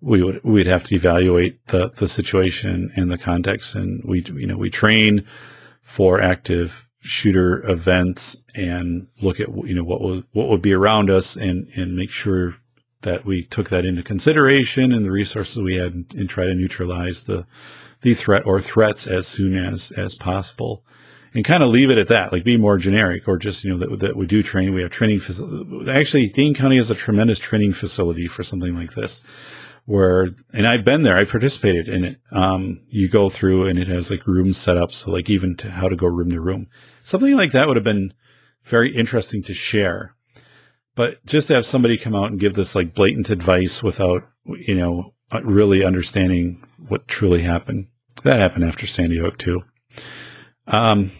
we 0.00 0.22
would, 0.22 0.42
we'd 0.44 0.66
have 0.66 0.84
to 0.84 0.94
evaluate 0.94 1.66
the, 1.66 1.88
the 1.88 2.08
situation 2.08 2.90
and 2.94 3.10
the 3.10 3.18
context. 3.18 3.74
And 3.74 4.02
we, 4.04 4.22
you 4.22 4.46
know, 4.46 4.56
we 4.56 4.70
train 4.70 5.26
for 5.82 6.20
active 6.20 6.87
shooter 7.08 7.68
events 7.68 8.36
and 8.54 9.08
look 9.20 9.40
at, 9.40 9.48
you 9.66 9.74
know, 9.74 9.84
what 9.84 10.00
would, 10.00 10.24
what 10.32 10.48
would 10.48 10.62
be 10.62 10.72
around 10.72 11.10
us 11.10 11.36
and, 11.36 11.68
and 11.76 11.96
make 11.96 12.10
sure 12.10 12.56
that 13.02 13.24
we 13.24 13.44
took 13.44 13.70
that 13.70 13.84
into 13.84 14.02
consideration 14.02 14.92
and 14.92 15.04
the 15.04 15.10
resources 15.10 15.60
we 15.60 15.76
had 15.76 15.94
and, 15.94 16.14
and 16.14 16.28
try 16.28 16.44
to 16.44 16.54
neutralize 16.54 17.24
the, 17.24 17.46
the 18.02 18.14
threat 18.14 18.44
or 18.46 18.60
threats 18.60 19.06
as 19.06 19.26
soon 19.26 19.56
as, 19.56 19.90
as 19.92 20.14
possible 20.14 20.84
and 21.34 21.44
kind 21.44 21.62
of 21.62 21.68
leave 21.68 21.90
it 21.90 21.98
at 21.98 22.08
that, 22.08 22.32
like 22.32 22.44
be 22.44 22.56
more 22.56 22.78
generic 22.78 23.28
or 23.28 23.38
just, 23.38 23.64
you 23.64 23.70
know, 23.70 23.78
that, 23.78 23.98
that 24.00 24.16
we 24.16 24.26
do 24.26 24.42
train. 24.42 24.74
We 24.74 24.82
have 24.82 24.90
training. 24.90 25.20
Actually, 25.88 26.28
Dane 26.28 26.54
County 26.54 26.76
has 26.76 26.90
a 26.90 26.94
tremendous 26.94 27.38
training 27.38 27.72
facility 27.72 28.26
for 28.26 28.42
something 28.42 28.74
like 28.74 28.94
this 28.94 29.24
where, 29.88 30.28
and 30.52 30.66
I've 30.66 30.84
been 30.84 31.02
there, 31.02 31.16
I 31.16 31.24
participated 31.24 31.88
in 31.88 32.04
it. 32.04 32.20
Um, 32.30 32.82
you 32.90 33.08
go 33.08 33.30
through 33.30 33.66
and 33.66 33.78
it 33.78 33.88
has 33.88 34.10
like 34.10 34.26
rooms 34.26 34.58
set 34.58 34.76
up. 34.76 34.92
So 34.92 35.10
like 35.10 35.30
even 35.30 35.56
to 35.56 35.70
how 35.70 35.88
to 35.88 35.96
go 35.96 36.06
room 36.06 36.30
to 36.30 36.40
room, 36.40 36.66
something 37.08 37.34
like 37.34 37.52
that 37.52 37.66
would 37.66 37.76
have 37.78 37.84
been 37.84 38.12
very 38.64 38.94
interesting 38.94 39.42
to 39.42 39.54
share. 39.54 40.14
But 40.94 41.24
just 41.24 41.48
to 41.48 41.54
have 41.54 41.64
somebody 41.64 41.96
come 41.96 42.14
out 42.14 42.30
and 42.30 42.38
give 42.38 42.54
this 42.54 42.74
like 42.74 42.94
blatant 42.94 43.30
advice 43.30 43.82
without, 43.82 44.28
you 44.44 44.74
know, 44.74 45.14
really 45.42 45.82
understanding 45.82 46.62
what 46.88 47.08
truly 47.08 47.42
happened. 47.42 47.86
That 48.24 48.40
happened 48.40 48.64
after 48.64 48.86
Sandy 48.86 49.18
Hook 49.18 49.38
too. 49.38 49.64
Um, 50.66 51.12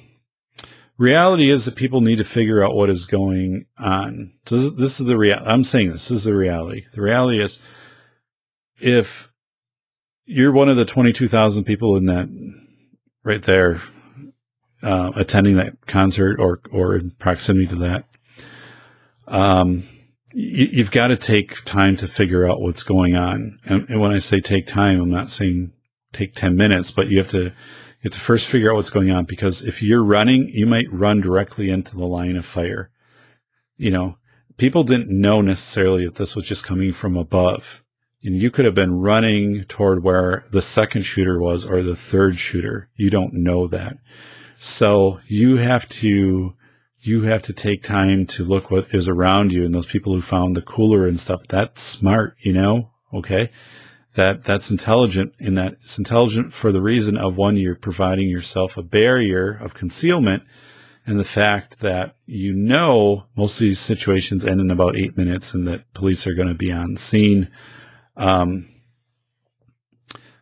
reality 0.99 1.49
is 1.49 1.65
that 1.65 1.77
people 1.77 2.03
need 2.03 2.17
to 2.17 2.25
figure 2.25 2.63
out 2.63 2.75
what 2.75 2.91
is 2.91 3.07
going 3.07 3.65
on. 3.79 4.35
So 4.45 4.57
this, 4.57 4.73
this 4.73 5.01
is 5.01 5.07
the 5.07 5.17
real. 5.17 5.41
I'm 5.43 5.65
saying 5.65 5.93
this, 5.93 6.09
this 6.09 6.19
is 6.19 6.25
the 6.25 6.35
reality. 6.35 6.85
The 6.93 7.01
reality 7.01 7.41
is, 7.41 7.63
if 8.79 9.33
you're 10.27 10.53
one 10.53 10.69
of 10.69 10.77
the 10.77 10.85
22,000 10.85 11.65
people 11.65 11.97
in 11.97 12.05
that 12.07 12.29
right 13.25 13.43
there 13.43 13.81
uh, 14.83 15.13
attending 15.17 15.57
that 15.57 15.87
concert 15.87 16.39
or 16.39 16.61
or 16.71 16.97
in 16.97 17.11
proximity 17.13 17.67
to 17.67 17.77
that, 17.77 18.05
um, 19.27 19.85
you, 20.33 20.83
have 20.83 20.93
got 20.93 21.09
to 21.09 21.17
take 21.17 21.65
time 21.65 21.97
to 21.97 22.09
figure 22.09 22.49
out 22.49 22.61
what's 22.61 22.83
going 22.83 23.17
on. 23.17 23.59
And, 23.65 23.89
and 23.89 24.01
when 24.01 24.13
I 24.13 24.19
say 24.19 24.41
take 24.41 24.67
time, 24.67 25.01
I'm 25.01 25.11
not 25.11 25.29
saying 25.29 25.73
take 26.13 26.35
10 26.35 26.57
minutes, 26.57 26.91
but 26.91 27.09
you 27.09 27.19
have 27.19 27.29
to 27.29 27.45
you 27.45 28.05
have 28.05 28.13
to 28.13 28.21
first 28.21 28.47
figure 28.47 28.71
out 28.71 28.77
what's 28.77 28.91
going 28.91 29.11
on 29.11 29.25
because 29.25 29.65
if 29.65 29.83
you're 29.83 30.05
running, 30.05 30.49
you 30.51 30.67
might 30.67 30.93
run 30.93 31.21
directly 31.21 31.69
into 31.69 31.97
the 31.97 32.07
line 32.07 32.37
of 32.37 32.47
fire. 32.47 32.91
You 33.77 33.91
know, 33.91 34.19
people 34.57 34.85
didn't 34.85 35.11
know 35.11 35.41
necessarily 35.41 36.05
if 36.05 36.15
this 36.15 36.37
was 36.37 36.47
just 36.47 36.65
coming 36.65 36.93
from 36.93 37.17
above. 37.17 37.83
And 38.23 38.37
you 38.37 38.51
could 38.51 38.65
have 38.65 38.75
been 38.75 39.01
running 39.01 39.65
toward 39.65 40.03
where 40.03 40.45
the 40.53 40.63
second 40.63 41.03
shooter 41.03 41.41
was 41.41 41.65
or 41.65 41.83
the 41.83 41.97
third 41.97 42.37
shooter. 42.39 42.89
You 42.95 43.11
don't 43.11 43.33
know 43.33 43.67
that. 43.69 43.99
So 44.61 45.21
you 45.27 45.57
have 45.57 45.89
to, 45.89 46.55
you 47.01 47.23
have 47.23 47.43
to 47.43 47.53
take 47.53 47.83
time 47.83 48.27
to 48.27 48.45
look 48.45 48.71
what 48.71 48.93
is 48.95 49.09
around 49.09 49.53
you 49.53 49.65
and 49.65 49.75
those 49.75 49.87
people 49.87 50.13
who 50.15 50.21
found 50.21 50.57
the 50.57 50.63
cooler 50.63 51.07
and 51.07 51.19
stuff. 51.19 51.43
That's 51.49 51.81
smart, 51.81 52.37
you 52.41 52.53
know? 52.53 52.91
Okay 53.13 53.51
that 54.19 54.43
that's 54.43 54.69
intelligent 54.69 55.33
in 55.39 55.55
that 55.55 55.75
it's 55.75 55.97
intelligent 55.97 56.53
for 56.53 56.73
the 56.73 56.81
reason 56.81 57.17
of 57.17 57.37
one, 57.37 57.57
you're 57.57 57.77
providing 57.77 58.29
yourself 58.29 58.77
a 58.77 58.83
barrier 58.83 59.53
of 59.53 59.75
concealment 59.75 60.43
and 61.07 61.21
the 61.21 61.25
fact 61.25 61.79
that 61.79 62.17
you 62.27 62.53
know 62.53 63.27
most 63.37 63.55
of 63.55 63.61
these 63.61 63.79
situations 63.79 64.45
end 64.45 64.61
in 64.61 64.73
about 64.73 64.97
eight 64.97 65.17
minutes 65.17 65.55
and 65.55 65.69
that 65.69 65.91
police 65.95 66.27
are 66.27 66.35
going 66.35 66.49
to 66.49 66.55
be 66.55 66.73
on 66.73 66.97
scene. 66.97 67.49
Um, 68.17 68.69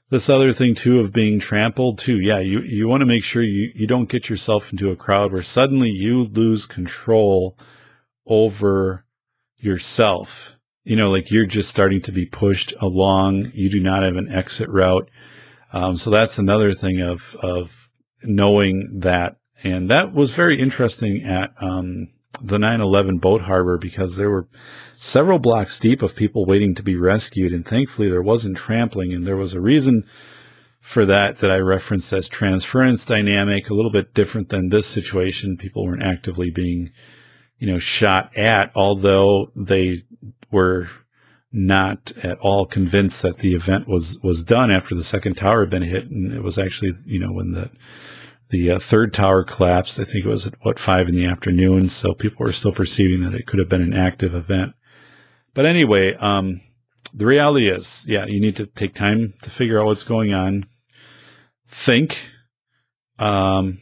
this 0.09 0.29
other 0.29 0.53
thing 0.53 0.75
too 0.75 1.01
of 1.01 1.13
being 1.13 1.39
trampled 1.39 1.99
too. 1.99 2.21
Yeah, 2.21 2.39
you, 2.39 2.61
you 2.61 2.89
want 2.89 3.01
to 3.01 3.07
make 3.07 3.25
sure 3.25 3.43
you, 3.43 3.73
you 3.75 3.87
don't 3.87 4.09
get 4.09 4.29
yourself 4.29 4.73
into 4.73 4.91
a 4.91 4.97
crowd 4.97 5.33
where 5.33 5.43
suddenly 5.43 5.91
you 5.91 6.25
lose 6.25 6.67
control 6.67 7.57
over 8.27 9.05
yourself 9.57 10.57
you 10.87 10.95
know, 10.95 11.11
like 11.11 11.33
you're 11.33 11.47
just 11.47 11.69
starting 11.69 12.01
to 12.03 12.13
be 12.13 12.25
pushed 12.25 12.73
along. 12.81 13.51
You 13.53 13.69
do 13.69 13.81
not 13.81 14.05
have 14.05 14.15
an 14.17 14.31
exit 14.31 14.69
route. 14.69 15.11
Um, 15.73 15.97
so 15.97 16.11
that's 16.11 16.39
another 16.39 16.73
thing 16.75 17.01
of, 17.01 17.35
of 17.43 17.89
knowing 18.23 19.01
that. 19.01 19.37
And 19.65 19.91
that 19.91 20.13
was 20.13 20.31
very 20.31 20.61
interesting 20.61 21.25
at, 21.25 21.53
um, 21.61 22.11
the 22.41 22.59
9-11 22.59 23.21
boat 23.21 23.43
harbor 23.43 23.79
because 23.79 24.17
there 24.17 24.31
were 24.31 24.47
several 25.03 25.39
blocks 25.39 25.79
deep 25.79 26.03
of 26.03 26.17
people 26.17 26.45
waiting 26.45 26.75
to 26.75 26.83
be 26.83 26.97
rescued. 26.97 27.53
And 27.53 27.67
thankfully 27.67 28.09
there 28.09 28.23
wasn't 28.23 28.57
trampling 28.57 29.13
and 29.13 29.27
there 29.27 29.37
was 29.37 29.53
a 29.53 29.61
reason 29.61 30.05
for 30.81 31.05
that 31.05 31.39
that 31.39 31.51
I 31.51 31.59
referenced 31.59 32.13
as 32.13 32.29
transference 32.29 33.05
dynamic, 33.05 33.69
a 33.69 33.75
little 33.75 33.91
bit 33.91 34.15
different 34.15 34.51
than 34.51 34.69
this 34.69 34.87
situation. 34.87 35.57
People 35.57 35.85
weren't 35.85 36.03
actively 36.03 36.49
being, 36.49 36.93
you 37.59 37.67
know, 37.67 37.81
shot 37.81 38.37
at, 38.37 38.71
although 38.75 39.51
they 39.57 40.05
were 40.53 40.89
not 41.53 42.13
at 42.23 42.39
all 42.39 42.67
convinced 42.67 43.23
that 43.23 43.39
the 43.39 43.55
event 43.55 43.89
was 43.89 44.21
was 44.23 44.45
done 44.45 44.71
after 44.71 44.95
the 44.95 45.03
second 45.03 45.35
tower 45.35 45.61
had 45.61 45.71
been 45.71 45.83
hit, 45.83 46.09
and 46.09 46.33
it 46.33 46.43
was 46.43 46.59
actually 46.59 46.93
you 47.05 47.19
know 47.19 47.33
when 47.33 47.53
the 47.53 47.71
the 48.51 48.71
uh, 48.71 48.79
third 48.79 49.13
tower 49.13 49.43
collapsed. 49.43 49.99
I 49.99 50.05
think 50.05 50.25
it 50.25 50.29
was 50.29 50.47
at 50.47 50.55
what 50.63 50.79
five 50.79 51.09
in 51.09 51.15
the 51.15 51.27
afternoon, 51.27 51.89
so 51.89 52.15
people 52.15 52.45
were 52.45 52.53
still 52.53 52.73
perceiving 52.73 53.25
that 53.25 53.35
it 53.35 53.47
could 53.47 53.59
have 53.59 53.69
been 53.69 53.83
an 53.83 53.95
active 53.95 54.35
event. 54.35 54.75
But 55.57 55.65
anyway, 55.65 56.15
um, 56.17 56.61
the 57.15 57.25
reality 57.25 57.69
is, 57.69 58.05
yeah, 58.07 58.27
you 58.27 58.41
need 58.41 58.57
to 58.57 58.67
take 58.67 58.95
time 58.95 59.33
to 59.41 59.49
figure 59.49 59.81
out 59.81 59.87
what's 59.87 60.03
going 60.03 60.35
on. 60.35 60.67
Think, 61.67 62.19
um, 63.19 63.79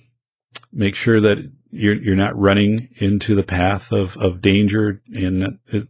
make 0.73 0.95
sure 0.95 1.21
that 1.21 1.39
you're 1.71 1.97
you're 1.97 2.15
not 2.15 2.39
running 2.39 2.91
into 2.99 3.35
the 3.35 3.43
path 3.43 3.93
of 3.93 4.17
of 4.19 4.41
danger, 4.41 5.03
and 5.13 5.59
it, 5.67 5.89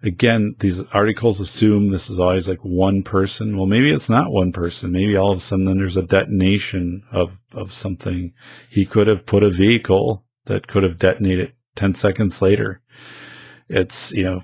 again, 0.00 0.54
these 0.60 0.86
articles 0.92 1.40
assume 1.40 1.90
this 1.90 2.08
is 2.08 2.20
always 2.20 2.48
like 2.48 2.60
one 2.60 3.02
person. 3.02 3.56
Well, 3.56 3.66
maybe 3.66 3.90
it's 3.90 4.08
not 4.08 4.30
one 4.30 4.52
person. 4.52 4.92
Maybe 4.92 5.16
all 5.16 5.32
of 5.32 5.38
a 5.38 5.40
sudden 5.40 5.64
then 5.64 5.78
there's 5.78 5.96
a 5.96 6.06
detonation 6.06 7.02
of, 7.10 7.32
of 7.52 7.72
something. 7.72 8.32
He 8.70 8.86
could 8.86 9.08
have 9.08 9.26
put 9.26 9.42
a 9.42 9.50
vehicle 9.50 10.24
that 10.44 10.68
could 10.68 10.84
have 10.84 11.00
detonated 11.00 11.52
10 11.74 11.96
seconds 11.96 12.40
later. 12.40 12.80
It's, 13.68 14.12
you 14.12 14.22
know, 14.22 14.42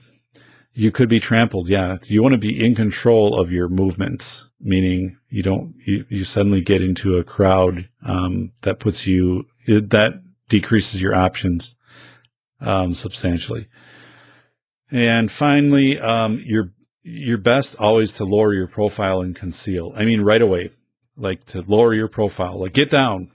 you 0.74 0.90
could 0.90 1.08
be 1.08 1.20
trampled. 1.20 1.68
Yeah. 1.68 1.98
You 2.04 2.22
want 2.22 2.32
to 2.32 2.38
be 2.38 2.64
in 2.64 2.74
control 2.74 3.38
of 3.38 3.52
your 3.52 3.68
movements, 3.68 4.50
meaning 4.60 5.18
you 5.28 5.42
don't, 5.42 5.74
you, 5.86 6.04
you 6.08 6.24
suddenly 6.24 6.60
get 6.60 6.82
into 6.82 7.16
a 7.18 7.24
crowd, 7.24 7.88
um, 8.04 8.52
that 8.62 8.78
puts 8.78 9.06
you, 9.06 9.46
that 9.66 10.22
decreases 10.48 11.00
your 11.00 11.14
options, 11.14 11.76
um, 12.60 12.92
substantially. 12.92 13.68
And 14.90 15.30
finally, 15.30 15.98
um, 15.98 16.42
your 16.44 16.72
your 17.02 17.38
best 17.38 17.74
always 17.80 18.12
to 18.12 18.24
lower 18.24 18.54
your 18.54 18.68
profile 18.68 19.22
and 19.22 19.34
conceal. 19.34 19.92
I 19.96 20.04
mean, 20.04 20.20
right 20.20 20.42
away, 20.42 20.70
like 21.16 21.44
to 21.46 21.62
lower 21.66 21.94
your 21.94 22.08
profile, 22.08 22.60
like 22.60 22.74
get 22.74 22.90
down. 22.90 23.30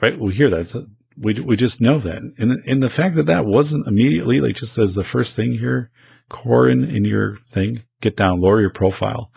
Right, 0.00 0.18
we 0.18 0.34
hear 0.34 0.48
that. 0.50 0.86
we 1.16 1.34
we 1.34 1.56
just 1.56 1.80
know 1.80 1.98
that, 1.98 2.22
and 2.38 2.52
and 2.66 2.82
the 2.82 2.90
fact 2.90 3.14
that 3.16 3.26
that 3.26 3.46
wasn't 3.46 3.86
immediately 3.86 4.40
like 4.40 4.56
just 4.56 4.78
as 4.78 4.94
the 4.94 5.04
first 5.04 5.34
thing 5.34 5.58
here, 5.58 5.90
core 6.34 6.68
in, 6.68 6.82
in 6.84 7.04
your 7.04 7.38
thing, 7.48 7.84
get 8.00 8.16
down, 8.16 8.40
lower 8.40 8.60
your 8.60 8.68
profile, 8.68 9.30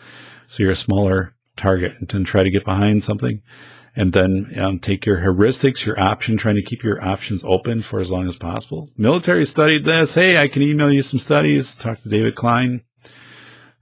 so 0.48 0.62
you're 0.62 0.72
a 0.72 0.76
smaller 0.76 1.34
target, 1.56 1.92
and 1.98 2.08
then 2.08 2.24
try 2.24 2.42
to 2.42 2.50
get 2.50 2.64
behind 2.64 3.04
something, 3.04 3.40
and 3.94 4.12
then 4.12 4.50
um, 4.58 4.80
take 4.80 5.06
your 5.06 5.18
heuristics, 5.18 5.86
your 5.86 5.98
option, 5.98 6.36
trying 6.36 6.56
to 6.56 6.62
keep 6.62 6.82
your 6.82 7.02
options 7.02 7.44
open 7.44 7.82
for 7.82 8.00
as 8.00 8.10
long 8.10 8.28
as 8.28 8.36
possible. 8.36 8.90
Military 8.96 9.46
studied 9.46 9.84
this. 9.84 10.16
Hey, 10.16 10.42
I 10.42 10.48
can 10.48 10.60
email 10.60 10.90
you 10.90 11.02
some 11.02 11.20
studies. 11.20 11.76
Talk 11.76 12.02
to 12.02 12.08
David 12.08 12.34
Klein, 12.34 12.82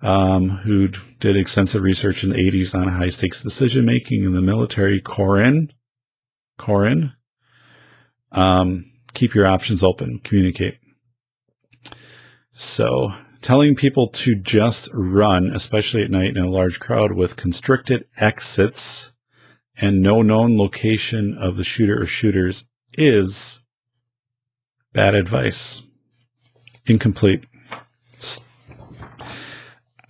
um, 0.03 0.51
who 0.51 0.89
did 1.19 1.37
extensive 1.37 1.81
research 1.81 2.23
in 2.23 2.31
the 2.31 2.51
80s 2.51 2.79
on 2.79 2.89
high 2.89 3.09
stakes 3.09 3.43
decision 3.43 3.87
making 3.87 4.25
in 4.25 4.35
the 4.35 4.43
military. 4.43 5.01
Korin, 5.01 5.71
Korin, 6.59 7.15
um, 8.33 8.93
keep 9.15 9.35
your 9.35 9.47
options 9.47 9.83
open, 9.83 10.21
communicate. 10.23 10.79
So 12.59 13.13
telling 13.43 13.77
people 13.77 14.09
to 14.09 14.35
just 14.35 14.89
run, 14.95 15.49
especially 15.49 16.03
at 16.03 16.11
night 16.11 16.35
in 16.35 16.43
a 16.43 16.49
large 16.49 16.81
crowd 16.81 17.13
with 17.13 17.37
constricted 17.37 18.07
exits 18.17 19.13
and 19.79 20.01
no 20.01 20.23
known 20.23 20.57
location 20.57 21.37
of 21.37 21.59
the 21.59 21.65
shooter 21.65 22.01
or 22.01 22.07
shooters 22.07 22.67
is 22.97 23.61
bad 24.95 25.15
advice. 25.15 25.85
Incomplete. 26.87 27.45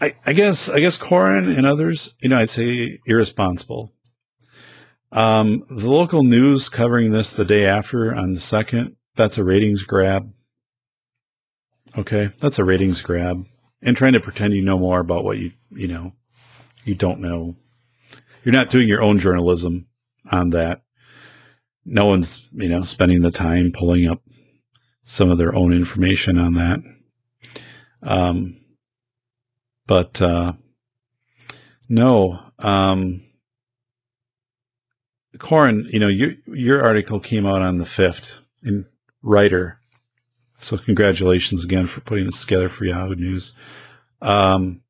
I, 0.01 0.15
I 0.25 0.33
guess, 0.33 0.69
I 0.69 0.79
guess 0.79 0.97
Korin 0.97 1.53
and 1.57 1.67
others, 1.67 2.15
you 2.21 2.29
know, 2.29 2.39
I'd 2.39 2.51
say 2.51 3.01
irresponsible. 3.07 3.93
Um, 5.11 5.65
the 5.69 5.91
local 5.91 6.23
news 6.23 6.69
covering 6.69 7.11
this 7.11 7.33
the 7.33 7.45
day 7.45 7.67
after 7.67 8.15
on 8.15 8.35
the 8.35 8.41
second, 8.41 8.95
that's 9.17 9.37
a 9.37 9.43
ratings 9.43 9.83
grab. 9.83 10.33
Okay. 11.99 12.31
That's 12.39 12.59
a 12.59 12.65
ratings 12.65 13.01
grab 13.01 13.47
and 13.83 13.97
trying 13.97 14.13
to 14.13 14.21
pretend 14.21 14.55
you 14.55 14.63
know 14.63 14.79
more 14.79 15.01
about 15.01 15.25
what 15.25 15.39
you, 15.39 15.53
you 15.71 15.89
know, 15.89 16.13
you 16.85 16.95
don't 16.95 17.21
know. 17.21 17.57
You're 18.45 18.53
not 18.53 18.71
doing 18.71 18.89
your 18.89 19.03
own 19.03 19.19
journalism 19.19 19.87
on 20.31 20.51
that. 20.51 20.83
No 21.85 22.07
one's, 22.07 22.49
you 22.53 22.69
know, 22.69 22.83
spending 22.83 23.23
the 23.23 23.31
time 23.31 23.73
pulling 23.73 24.07
up 24.07 24.23
some 25.03 25.31
of 25.31 25.39
their 25.39 25.55
own 25.55 25.73
information 25.73 26.39
on 26.39 26.55
that. 26.55 26.81
Um, 28.03 28.61
but, 29.87 30.21
uh, 30.21 30.55
no, 31.89 32.41
um, 32.59 33.23
Korin, 35.39 35.93
you 35.93 35.99
know, 35.99 36.09
your 36.09 36.33
your 36.47 36.83
article 36.83 37.21
came 37.21 37.47
out 37.47 37.63
on 37.63 37.79
the 37.79 37.87
fifth 37.87 38.41
in 38.63 38.87
Writer, 39.23 39.81
so 40.59 40.79
congratulations 40.79 41.63
again 41.63 41.87
for 41.87 42.01
putting 42.01 42.27
this 42.27 42.41
together 42.41 42.69
for 42.69 42.85
Yahoo 42.85 43.15
News. 43.15 43.55
Um, 44.23 44.83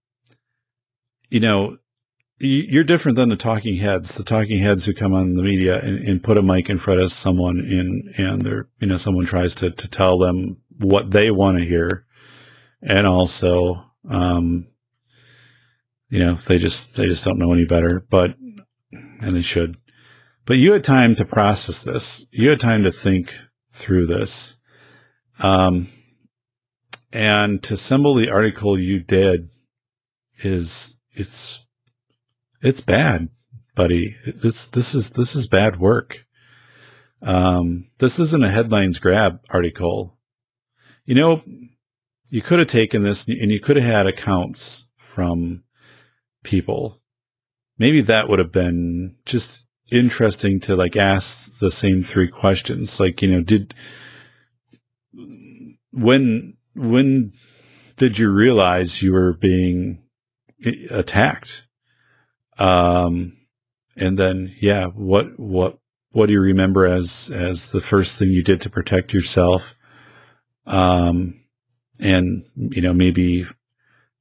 you 1.29 1.41
know, 1.41 1.79
you're 2.39 2.85
different 2.85 3.17
than 3.17 3.31
the 3.31 3.37
talking 3.37 3.77
heads. 3.77 4.15
The 4.17 4.25
talking 4.25 4.59
heads 4.59 4.85
who 4.85 4.93
come 4.93 5.15
on 5.15 5.35
the 5.35 5.43
media 5.43 5.81
and, 5.81 5.99
and 6.07 6.23
put 6.23 6.37
a 6.37 6.43
mic 6.43 6.69
in 6.69 6.79
front 6.79 7.01
of 7.01 7.13
someone 7.13 7.59
and 7.59 8.15
and 8.19 8.43
they're 8.43 8.69
you 8.79 8.89
know 8.89 8.97
someone 8.97 9.25
tries 9.25 9.55
to 9.57 9.71
to 9.71 9.89
tell 9.89 10.19
them 10.19 10.59
what 10.79 11.13
they 11.13 11.31
want 11.31 11.59
to 11.59 11.65
hear, 11.65 12.05
and 12.83 13.07
also 13.07 13.85
um, 14.09 14.67
you 16.11 16.19
know 16.19 16.35
they 16.35 16.59
just 16.59 16.95
they 16.95 17.09
just 17.09 17.25
don't 17.25 17.39
know 17.39 17.53
any 17.53 17.65
better, 17.65 18.07
but 18.11 18.37
and 18.93 19.33
they 19.35 19.43
should. 19.43 19.77
But 20.45 20.59
you 20.59 20.73
had 20.73 20.85
time 20.85 21.17
to 21.17 21.25
process 21.25 21.83
this. 21.83 22.27
You 22.31 22.51
had 22.51 22.61
time 22.61 22.85
to 22.85 22.91
think 22.91 23.35
through 23.73 24.07
this. 24.07 24.56
Um, 25.43 25.89
and 27.13 27.63
to 27.65 27.75
assemble 27.75 28.15
the 28.15 28.31
article 28.31 28.79
you 28.79 29.01
did 29.01 29.51
is, 30.43 30.99
it's, 31.13 31.65
it's 32.63 32.81
bad, 32.81 33.29
buddy. 33.75 34.17
This, 34.27 34.71
this 34.71 34.95
is, 34.95 35.11
this 35.11 35.35
is 35.35 35.47
bad 35.47 35.79
work. 35.79 36.25
Um, 37.23 37.89
this 37.99 38.19
isn't 38.19 38.45
a 38.45 38.51
headlines 38.51 38.99
grab 38.99 39.41
article. 39.51 40.19
You 41.05 41.15
know, 41.15 41.43
you 42.29 42.43
could 42.43 42.59
have 42.59 42.69
taken 42.69 43.03
this 43.03 43.27
and 43.27 43.51
you 43.51 43.61
could 43.61 43.77
have 43.77 43.87
had 43.87 44.07
accounts 44.07 44.89
from 44.99 45.63
people. 46.43 47.01
Maybe 47.79 48.01
that 48.03 48.29
would 48.29 48.39
have 48.39 48.53
been 48.53 49.17
just 49.25 49.67
interesting 49.91 50.61
to 50.61 50.75
like 50.77 50.97
ask 50.97 51.59
the 51.59 51.71
same 51.71 52.03
three 52.03 52.29
questions. 52.29 52.99
Like, 52.99 53.23
you 53.23 53.29
know, 53.29 53.43
did, 53.43 53.75
when, 55.97 56.57
when 56.75 57.33
did 57.97 58.19
you 58.19 58.31
realize 58.31 59.03
you 59.03 59.13
were 59.13 59.33
being 59.33 60.03
attacked? 60.91 61.67
Um, 62.59 63.37
and 63.97 64.19
then, 64.19 64.55
yeah, 64.61 64.87
what, 64.87 65.39
what, 65.39 65.79
what 66.11 66.27
do 66.27 66.33
you 66.33 66.41
remember 66.41 66.87
as, 66.87 67.31
as 67.31 67.71
the 67.71 67.81
first 67.81 68.19
thing 68.19 68.29
you 68.29 68.43
did 68.43 68.61
to 68.63 68.71
protect 68.71 69.13
yourself? 69.13 69.75
Um, 70.67 71.41
and, 71.99 72.45
you 72.55 72.83
know, 72.83 72.93
maybe 72.93 73.47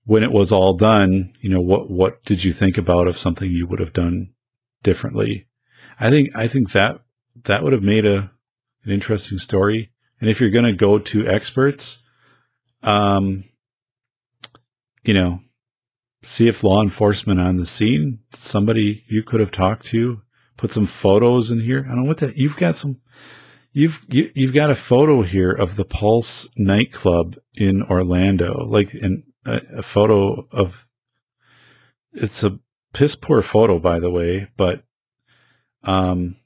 when 0.06 0.23
it 0.23 0.31
was 0.31 0.52
all 0.52 0.73
done, 0.73 1.34
you 1.41 1.49
know, 1.49 1.61
what, 1.61 1.89
what 1.89 2.23
did 2.23 2.43
you 2.43 2.53
think 2.53 2.77
about 2.77 3.07
of 3.07 3.18
something 3.18 3.52
you 3.52 3.68
would 3.68 3.80
have 3.80 3.93
done 3.93 4.34
differently? 4.84 5.47
I 5.99 6.10
think 6.10 6.35
I 6.35 6.47
think 6.47 6.72
that 6.72 7.02
that 7.43 7.64
would 7.64 7.73
have 7.73 7.84
made 7.84 8.06
a 8.06 8.31
an 8.84 8.91
interesting 8.91 9.39
story. 9.39 9.91
And 10.19 10.29
if 10.29 10.39
you're 10.39 10.49
going 10.49 10.65
to 10.65 10.73
go 10.73 10.99
to 10.99 11.27
experts, 11.27 12.03
um, 12.83 13.43
you 15.03 15.13
know, 15.13 15.41
see 16.23 16.47
if 16.47 16.63
law 16.63 16.81
enforcement 16.81 17.39
on 17.39 17.57
the 17.57 17.65
scene, 17.65 18.19
somebody 18.31 19.03
you 19.07 19.23
could 19.23 19.39
have 19.39 19.51
talked 19.51 19.85
to, 19.87 20.21
put 20.57 20.71
some 20.71 20.85
photos 20.85 21.51
in 21.51 21.59
here. 21.61 21.85
I 21.85 21.89
don't 21.89 22.03
know 22.03 22.07
what 22.07 22.17
that 22.19 22.37
you've 22.37 22.57
got 22.57 22.75
some. 22.75 23.01
You've 23.71 24.05
you, 24.07 24.23
have 24.23 24.37
you 24.37 24.47
have 24.47 24.55
got 24.55 24.71
a 24.71 24.75
photo 24.75 25.21
here 25.21 25.51
of 25.51 25.75
the 25.75 25.85
Pulse 25.85 26.49
nightclub 26.57 27.37
in 27.55 27.83
Orlando, 27.83 28.65
like 28.65 28.93
in 28.95 29.23
a, 29.45 29.61
a 29.77 29.83
photo 29.83 30.47
of. 30.51 30.85
It's 32.13 32.43
a 32.43 32.59
piss 32.93 33.15
poor 33.15 33.41
photo, 33.41 33.77
by 33.77 33.99
the 33.99 34.09
way, 34.09 34.47
but 34.55 34.85
um, 35.83 36.37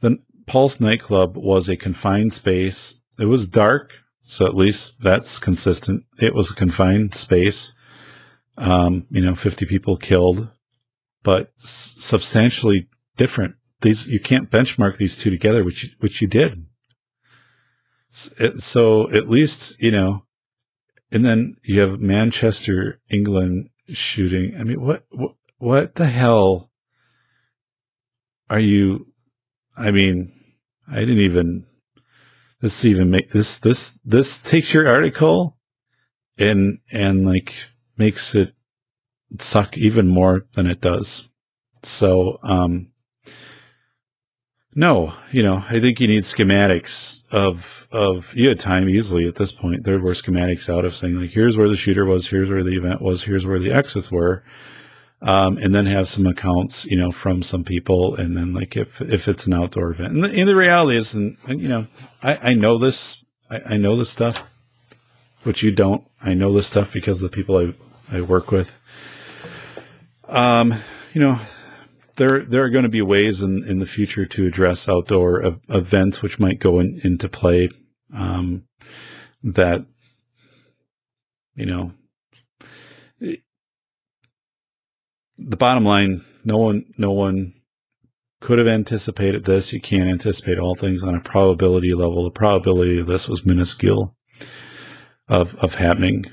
the 0.00 0.18
Pulse 0.46 0.80
nightclub 0.80 1.36
was 1.36 1.68
a 1.68 1.76
confined 1.76 2.32
space. 2.32 3.00
It 3.18 3.26
was 3.26 3.48
dark, 3.48 3.92
so 4.20 4.46
at 4.46 4.54
least 4.54 5.00
that's 5.00 5.38
consistent. 5.38 6.04
It 6.20 6.34
was 6.34 6.50
a 6.50 6.54
confined 6.54 7.14
space. 7.14 7.74
Um, 8.58 9.06
you 9.10 9.20
know, 9.20 9.34
50 9.34 9.66
people 9.66 9.96
killed, 9.96 10.50
but 11.22 11.52
substantially 11.58 12.88
different. 13.16 13.56
These, 13.82 14.08
you 14.08 14.20
can't 14.20 14.50
benchmark 14.50 14.96
these 14.96 15.16
two 15.16 15.30
together, 15.30 15.62
which, 15.62 15.84
you, 15.84 15.90
which 15.98 16.22
you 16.22 16.28
did. 16.28 16.64
So 18.10 19.10
at 19.10 19.28
least, 19.28 19.80
you 19.82 19.90
know, 19.90 20.24
and 21.12 21.24
then 21.24 21.56
you 21.62 21.80
have 21.80 22.00
Manchester, 22.00 23.00
England 23.10 23.68
shooting. 23.88 24.58
I 24.58 24.64
mean, 24.64 24.80
what, 24.80 25.04
what, 25.10 25.34
what 25.58 25.94
the 25.96 26.06
hell 26.06 26.70
are 28.48 28.58
you, 28.58 29.06
I 29.76 29.90
mean, 29.90 30.32
I 30.90 31.00
didn't 31.00 31.18
even, 31.18 31.66
this 32.60 32.84
even 32.84 33.10
make 33.10 33.30
this, 33.30 33.58
this, 33.58 33.98
this 34.04 34.40
takes 34.40 34.72
your 34.72 34.88
article 34.88 35.56
and, 36.38 36.78
and 36.92 37.26
like 37.26 37.54
makes 37.96 38.34
it 38.34 38.54
suck 39.40 39.76
even 39.76 40.08
more 40.08 40.46
than 40.52 40.66
it 40.66 40.80
does. 40.80 41.28
So, 41.82 42.38
um, 42.42 42.92
no, 44.74 45.14
you 45.32 45.42
know, 45.42 45.64
I 45.68 45.80
think 45.80 46.00
you 46.00 46.06
need 46.06 46.24
schematics 46.24 47.24
of, 47.30 47.88
of, 47.90 48.34
you 48.34 48.48
had 48.48 48.60
time 48.60 48.88
easily 48.88 49.26
at 49.26 49.36
this 49.36 49.50
point. 49.50 49.84
There 49.84 49.98
were 49.98 50.12
schematics 50.12 50.68
out 50.68 50.84
of 50.84 50.94
saying 50.94 51.18
like, 51.18 51.30
here's 51.30 51.56
where 51.56 51.68
the 51.68 51.76
shooter 51.76 52.04
was, 52.04 52.28
here's 52.28 52.50
where 52.50 52.62
the 52.62 52.76
event 52.76 53.00
was, 53.00 53.22
here's 53.22 53.46
where 53.46 53.58
the 53.58 53.72
exits 53.72 54.12
were 54.12 54.44
um, 55.22 55.56
and 55.58 55.74
then 55.74 55.86
have 55.86 56.08
some 56.08 56.26
accounts, 56.26 56.84
you 56.86 56.96
know, 56.96 57.10
from 57.10 57.42
some 57.42 57.64
people, 57.64 58.14
and 58.14 58.36
then 58.36 58.52
like 58.52 58.76
if 58.76 59.00
if 59.00 59.28
it's 59.28 59.46
an 59.46 59.54
outdoor 59.54 59.90
event, 59.92 60.14
and 60.14 60.24
the, 60.24 60.30
and 60.30 60.48
the 60.48 60.56
reality 60.56 60.96
is, 60.96 61.14
and, 61.14 61.36
and, 61.46 61.60
you 61.60 61.68
know, 61.68 61.86
I, 62.22 62.50
I 62.50 62.54
know 62.54 62.78
this, 62.78 63.24
I, 63.50 63.60
I 63.66 63.76
know 63.76 63.96
this 63.96 64.10
stuff, 64.10 64.42
which 65.42 65.62
you 65.62 65.72
don't. 65.72 66.04
I 66.22 66.34
know 66.34 66.52
this 66.52 66.66
stuff 66.66 66.92
because 66.92 67.22
of 67.22 67.30
the 67.30 67.34
people 67.34 67.56
I 67.56 68.16
I 68.16 68.20
work 68.20 68.50
with. 68.50 68.78
Um, 70.28 70.80
you 71.12 71.20
know, 71.20 71.40
there 72.16 72.40
there 72.40 72.62
are 72.62 72.70
going 72.70 72.82
to 72.82 72.88
be 72.88 73.02
ways 73.02 73.42
in 73.42 73.64
in 73.64 73.78
the 73.78 73.86
future 73.86 74.26
to 74.26 74.46
address 74.46 74.88
outdoor 74.88 75.58
events 75.68 76.22
which 76.22 76.38
might 76.38 76.58
go 76.58 76.78
in, 76.78 77.00
into 77.02 77.28
play. 77.28 77.70
Um, 78.14 78.64
that 79.42 79.84
you 81.54 81.66
know 81.66 81.92
the 85.38 85.56
bottom 85.56 85.84
line, 85.84 86.24
no 86.44 86.58
one, 86.58 86.84
no 86.98 87.12
one 87.12 87.54
could 88.40 88.58
have 88.58 88.68
anticipated 88.68 89.44
this. 89.44 89.72
You 89.72 89.80
can't 89.80 90.08
anticipate 90.08 90.58
all 90.58 90.74
things 90.74 91.02
on 91.02 91.14
a 91.14 91.20
probability 91.20 91.94
level. 91.94 92.24
The 92.24 92.30
probability 92.30 92.98
of 92.98 93.06
this 93.06 93.28
was 93.28 93.46
minuscule 93.46 94.14
of, 95.28 95.54
of 95.56 95.76
happening. 95.76 96.26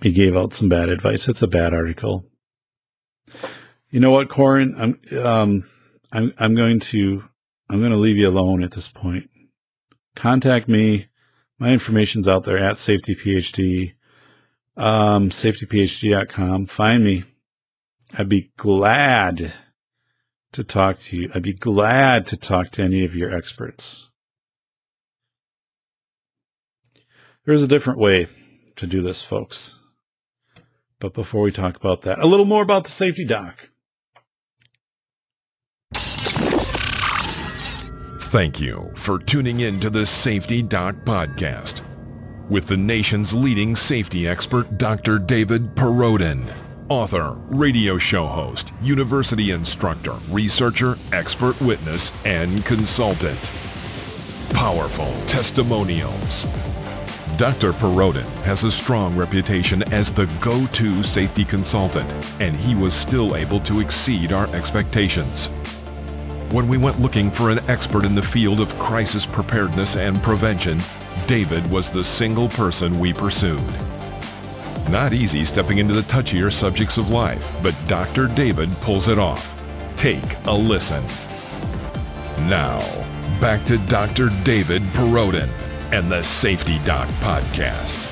He 0.00 0.12
gave 0.12 0.36
out 0.36 0.54
some 0.54 0.68
bad 0.68 0.88
advice. 0.88 1.28
It's 1.28 1.42
a 1.42 1.48
bad 1.48 1.74
article. 1.74 2.24
You 3.90 4.00
know 4.00 4.10
what, 4.10 4.28
Korin? 4.28 4.74
I'm, 4.78 5.24
um, 5.24 5.68
I'm, 6.12 6.32
I'm 6.38 6.54
going 6.54 6.80
to, 6.80 7.22
I'm 7.68 7.80
going 7.80 7.92
to 7.92 7.98
leave 7.98 8.16
you 8.16 8.28
alone 8.28 8.62
at 8.62 8.72
this 8.72 8.88
point. 8.88 9.28
Contact 10.16 10.68
me. 10.68 11.08
My 11.58 11.70
information's 11.70 12.26
out 12.26 12.44
there 12.44 12.58
at 12.58 12.76
safetyphd, 12.76 13.94
um, 14.76 15.30
safetyphd.com. 15.30 16.66
Find 16.66 17.04
me. 17.04 17.24
I'd 18.18 18.28
be 18.28 18.52
glad 18.58 19.54
to 20.52 20.62
talk 20.62 20.98
to 21.00 21.16
you. 21.16 21.30
I'd 21.34 21.42
be 21.42 21.54
glad 21.54 22.26
to 22.26 22.36
talk 22.36 22.70
to 22.72 22.82
any 22.82 23.06
of 23.06 23.14
your 23.14 23.34
experts. 23.34 24.10
There's 27.46 27.62
a 27.62 27.68
different 27.68 27.98
way 27.98 28.28
to 28.76 28.86
do 28.86 29.00
this, 29.00 29.22
folks. 29.22 29.80
But 31.00 31.14
before 31.14 31.42
we 31.42 31.52
talk 31.52 31.76
about 31.76 32.02
that, 32.02 32.18
a 32.18 32.26
little 32.26 32.44
more 32.44 32.62
about 32.62 32.84
the 32.84 32.90
safety 32.90 33.24
doc. 33.24 33.70
Thank 38.24 38.60
you 38.60 38.92
for 38.94 39.18
tuning 39.18 39.60
in 39.60 39.80
to 39.80 39.90
the 39.90 40.06
Safety 40.06 40.62
Doc 40.62 40.96
Podcast 41.04 41.80
with 42.48 42.66
the 42.66 42.76
nation's 42.76 43.34
leading 43.34 43.74
safety 43.74 44.28
expert, 44.28 44.78
Dr. 44.78 45.18
David 45.18 45.74
Perrodin 45.74 46.50
author, 46.92 47.38
radio 47.48 47.96
show 47.96 48.26
host, 48.26 48.74
university 48.82 49.50
instructor, 49.50 50.12
researcher, 50.28 50.98
expert 51.10 51.58
witness, 51.62 52.12
and 52.26 52.62
consultant. 52.66 53.50
Powerful 54.52 55.10
testimonials. 55.26 56.44
Dr. 57.38 57.72
Perrodin 57.72 58.28
has 58.42 58.64
a 58.64 58.70
strong 58.70 59.16
reputation 59.16 59.82
as 59.90 60.12
the 60.12 60.26
go-to 60.38 61.02
safety 61.02 61.46
consultant, 61.46 62.12
and 62.40 62.54
he 62.54 62.74
was 62.74 62.92
still 62.92 63.36
able 63.36 63.60
to 63.60 63.80
exceed 63.80 64.30
our 64.30 64.54
expectations. 64.54 65.46
When 66.50 66.68
we 66.68 66.76
went 66.76 67.00
looking 67.00 67.30
for 67.30 67.48
an 67.48 67.60
expert 67.70 68.04
in 68.04 68.14
the 68.14 68.20
field 68.20 68.60
of 68.60 68.78
crisis 68.78 69.24
preparedness 69.24 69.96
and 69.96 70.22
prevention, 70.22 70.78
David 71.26 71.68
was 71.70 71.88
the 71.88 72.04
single 72.04 72.50
person 72.50 73.00
we 73.00 73.14
pursued. 73.14 73.91
Not 74.90 75.12
easy 75.12 75.44
stepping 75.44 75.78
into 75.78 75.94
the 75.94 76.02
touchier 76.02 76.52
subjects 76.52 76.98
of 76.98 77.10
life, 77.10 77.50
but 77.62 77.74
Dr. 77.88 78.28
David 78.28 78.70
pulls 78.82 79.08
it 79.08 79.18
off. 79.18 79.62
Take 79.96 80.36
a 80.46 80.52
listen. 80.52 81.04
Now, 82.48 82.80
back 83.40 83.64
to 83.66 83.78
Dr. 83.78 84.30
David 84.44 84.82
Perrodin 84.94 85.48
and 85.92 86.10
the 86.10 86.22
Safety 86.22 86.78
Doc 86.84 87.08
Podcast. 87.20 88.08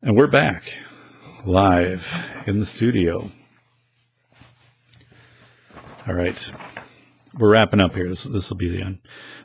And 0.00 0.16
we're 0.16 0.26
back 0.26 0.72
live 1.44 2.24
in 2.46 2.60
the 2.60 2.66
studio. 2.66 3.30
All 6.08 6.14
right. 6.14 6.52
We're 7.34 7.50
wrapping 7.50 7.80
up 7.80 7.94
here. 7.94 8.08
This 8.08 8.24
this 8.24 8.48
will 8.48 8.56
be 8.56 8.70
the 8.70 8.82
end. 8.82 9.00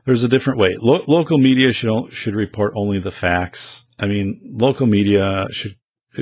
There's 0.06 0.24
a 0.24 0.30
different 0.30 0.60
way. 0.60 0.78
Lo- 0.80 1.04
local 1.08 1.38
media 1.38 1.74
should 1.74 2.14
should 2.14 2.36
report 2.36 2.74
only 2.76 3.00
the 3.00 3.12
facts. 3.12 3.86
I 4.00 4.08
mean, 4.08 4.40
local 4.44 4.88
media 4.88 5.48
should 5.52 5.76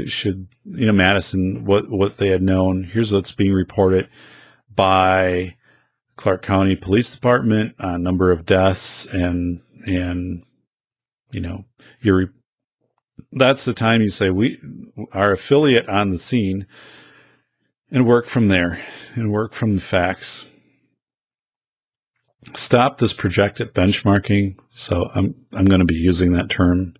should 0.07 0.47
you 0.65 0.87
know 0.87 0.93
Madison 0.93 1.63
what 1.63 1.91
what 1.91 2.17
they 2.17 2.29
had 2.29 2.41
known. 2.41 2.85
Here's 2.85 3.11
what's 3.11 3.35
being 3.35 3.53
reported 3.53 4.09
by 4.73 5.57
Clark 6.15 6.41
County 6.41 6.75
Police 6.75 7.13
Department 7.13 7.75
a 7.77 7.99
number 7.99 8.31
of 8.31 8.45
deaths 8.45 9.05
and 9.13 9.61
and 9.85 10.43
you 11.31 11.39
know 11.39 11.65
you're 12.01 12.33
that's 13.33 13.65
the 13.65 13.73
time 13.73 14.01
you 14.01 14.09
say 14.09 14.31
we 14.31 14.59
our 15.13 15.33
affiliate 15.33 15.87
on 15.87 16.09
the 16.09 16.17
scene 16.17 16.65
and 17.91 18.07
work 18.07 18.25
from 18.25 18.47
there 18.47 18.81
and 19.15 19.31
work 19.31 19.53
from 19.53 19.75
the 19.75 19.81
facts. 19.81 20.47
Stop 22.55 22.97
this 22.97 23.13
projected 23.13 23.73
benchmarking. 23.73 24.57
So 24.69 25.11
I'm, 25.13 25.35
I'm 25.53 25.65
going 25.65 25.79
to 25.79 25.85
be 25.85 25.95
using 25.95 26.33
that 26.33 26.49
term. 26.49 26.95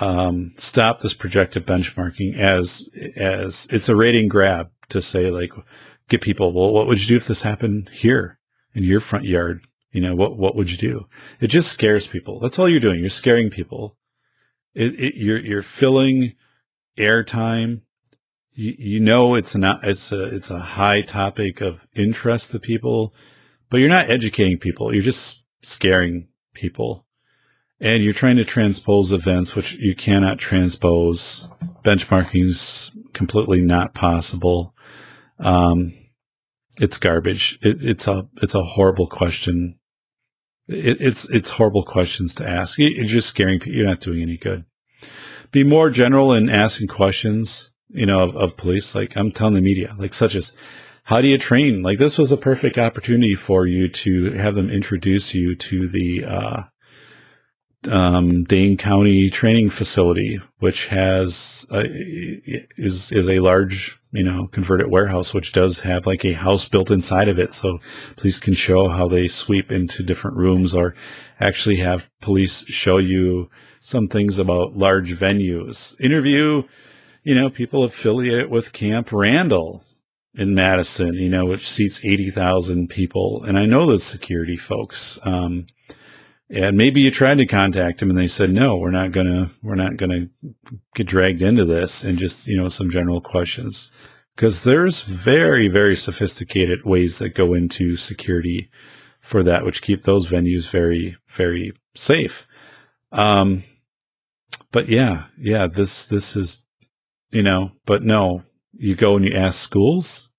Um, 0.00 0.54
stop 0.56 1.00
this 1.00 1.14
projected 1.14 1.66
benchmarking 1.66 2.36
as, 2.36 2.88
as 3.16 3.66
it's 3.70 3.88
a 3.88 3.96
rating 3.96 4.28
grab 4.28 4.70
to 4.90 5.02
say 5.02 5.30
like, 5.30 5.52
get 6.08 6.20
people, 6.20 6.52
well, 6.52 6.72
what 6.72 6.86
would 6.86 7.00
you 7.00 7.08
do 7.08 7.16
if 7.16 7.26
this 7.26 7.42
happened 7.42 7.90
here 7.92 8.38
in 8.74 8.84
your 8.84 9.00
front 9.00 9.24
yard? 9.24 9.66
You 9.90 10.02
know, 10.02 10.14
what, 10.14 10.38
what 10.38 10.54
would 10.54 10.70
you 10.70 10.76
do? 10.76 11.08
It 11.40 11.48
just 11.48 11.72
scares 11.72 12.06
people. 12.06 12.38
That's 12.38 12.58
all 12.58 12.68
you're 12.68 12.80
doing. 12.80 13.00
You're 13.00 13.10
scaring 13.10 13.50
people. 13.50 13.96
It, 14.74 14.94
it, 15.00 15.14
you're, 15.16 15.40
you're 15.40 15.62
filling 15.62 16.34
airtime 16.96 17.82
you, 18.58 18.98
know 18.98 19.36
it's 19.36 19.54
not 19.54 19.84
it's 19.84 20.10
a 20.10 20.24
it's 20.24 20.50
a 20.50 20.58
high 20.58 21.02
topic 21.02 21.60
of 21.60 21.86
interest 21.94 22.50
to 22.50 22.58
people, 22.58 23.14
but 23.70 23.78
you're 23.78 23.88
not 23.88 24.10
educating 24.10 24.58
people. 24.58 24.92
You're 24.92 25.04
just 25.04 25.44
scaring 25.62 26.26
people, 26.54 27.06
and 27.80 28.02
you're 28.02 28.12
trying 28.12 28.36
to 28.36 28.44
transpose 28.44 29.12
events 29.12 29.54
which 29.54 29.74
you 29.74 29.94
cannot 29.94 30.38
transpose. 30.38 31.48
Benchmarking's 31.84 32.90
completely 33.12 33.60
not 33.60 33.94
possible. 33.94 34.74
Um, 35.38 35.94
it's 36.80 36.98
garbage. 36.98 37.60
It, 37.62 37.78
it's 37.80 38.08
a 38.08 38.28
it's 38.42 38.56
a 38.56 38.64
horrible 38.64 39.06
question. 39.06 39.78
It, 40.66 41.00
it's 41.00 41.30
it's 41.30 41.50
horrible 41.50 41.84
questions 41.84 42.34
to 42.34 42.48
ask. 42.48 42.76
You're 42.76 43.04
just 43.04 43.28
scaring 43.28 43.60
people. 43.60 43.78
You're 43.78 43.86
not 43.86 44.00
doing 44.00 44.20
any 44.20 44.36
good. 44.36 44.64
Be 45.52 45.62
more 45.62 45.90
general 45.90 46.32
in 46.32 46.50
asking 46.50 46.88
questions 46.88 47.70
you 47.90 48.06
know, 48.06 48.20
of, 48.20 48.36
of 48.36 48.56
police. 48.56 48.94
Like 48.94 49.16
I'm 49.16 49.30
telling 49.30 49.54
the 49.54 49.60
media, 49.60 49.94
like 49.98 50.14
such 50.14 50.34
as, 50.34 50.56
how 51.04 51.20
do 51.20 51.28
you 51.28 51.38
train? 51.38 51.82
Like 51.82 51.98
this 51.98 52.18
was 52.18 52.30
a 52.30 52.36
perfect 52.36 52.76
opportunity 52.76 53.34
for 53.34 53.66
you 53.66 53.88
to 53.88 54.32
have 54.32 54.54
them 54.54 54.68
introduce 54.70 55.34
you 55.34 55.54
to 55.56 55.88
the, 55.88 56.24
uh, 56.24 56.62
um, 57.90 58.44
Dane 58.44 58.76
County 58.76 59.30
training 59.30 59.70
facility, 59.70 60.40
which 60.58 60.88
has, 60.88 61.64
uh, 61.70 61.84
is, 61.86 63.12
is 63.12 63.28
a 63.28 63.38
large, 63.38 63.98
you 64.12 64.24
know, 64.24 64.48
converted 64.48 64.90
warehouse, 64.90 65.32
which 65.32 65.52
does 65.52 65.80
have 65.80 66.06
like 66.06 66.24
a 66.24 66.32
house 66.32 66.68
built 66.68 66.90
inside 66.90 67.28
of 67.28 67.38
it. 67.38 67.54
So 67.54 67.78
police 68.16 68.40
can 68.40 68.54
show 68.54 68.88
how 68.88 69.08
they 69.08 69.28
sweep 69.28 69.70
into 69.70 70.02
different 70.02 70.36
rooms 70.36 70.74
or 70.74 70.94
actually 71.40 71.76
have 71.76 72.10
police 72.20 72.66
show 72.66 72.98
you 72.98 73.48
some 73.80 74.08
things 74.08 74.38
about 74.38 74.76
large 74.76 75.14
venues. 75.14 75.98
Interview 76.00 76.64
you 77.28 77.34
know, 77.34 77.50
people 77.50 77.84
affiliate 77.84 78.48
with 78.48 78.72
Camp 78.72 79.12
Randall 79.12 79.84
in 80.32 80.54
Madison, 80.54 81.12
you 81.12 81.28
know, 81.28 81.44
which 81.44 81.68
seats 81.68 82.02
80,000 82.02 82.88
people. 82.88 83.44
And 83.44 83.58
I 83.58 83.66
know 83.66 83.84
those 83.84 84.02
security 84.02 84.56
folks. 84.56 85.18
Um, 85.26 85.66
and 86.48 86.78
maybe 86.78 87.02
you 87.02 87.10
tried 87.10 87.36
to 87.36 87.44
contact 87.44 88.00
them 88.00 88.08
and 88.08 88.18
they 88.18 88.28
said, 88.28 88.50
no, 88.50 88.78
we're 88.78 88.90
not 88.90 89.12
going 89.12 89.26
to, 89.26 89.50
we're 89.62 89.74
not 89.74 89.98
going 89.98 90.08
to 90.08 90.54
get 90.94 91.06
dragged 91.06 91.42
into 91.42 91.66
this 91.66 92.02
and 92.02 92.16
just, 92.16 92.46
you 92.46 92.56
know, 92.56 92.70
some 92.70 92.90
general 92.90 93.20
questions. 93.20 93.92
Cause 94.38 94.64
there's 94.64 95.02
very, 95.02 95.68
very 95.68 95.96
sophisticated 95.96 96.86
ways 96.86 97.18
that 97.18 97.34
go 97.34 97.52
into 97.52 97.96
security 97.96 98.70
for 99.20 99.42
that, 99.42 99.66
which 99.66 99.82
keep 99.82 100.04
those 100.04 100.30
venues 100.30 100.70
very, 100.70 101.18
very 101.28 101.74
safe. 101.94 102.48
Um, 103.12 103.64
but 104.72 104.88
yeah, 104.88 105.24
yeah, 105.36 105.66
this, 105.66 106.06
this 106.06 106.34
is 106.34 106.64
you 107.30 107.42
know, 107.42 107.72
but 107.84 108.02
no, 108.02 108.44
you 108.72 108.94
go 108.94 109.16
and 109.16 109.24
you 109.28 109.34
ask 109.34 109.58
schools. 109.58 110.30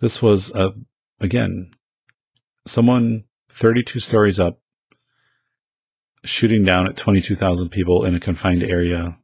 This 0.00 0.20
was 0.20 0.54
a, 0.54 0.74
again, 1.20 1.70
someone 2.66 3.24
32 3.48 4.00
stories 4.00 4.40
up 4.40 4.58
shooting 6.24 6.64
down 6.64 6.86
at 6.86 6.96
22,000 6.96 7.68
people 7.68 8.04
in 8.04 8.14
a 8.14 8.20
confined 8.20 8.62
area. 8.62 9.18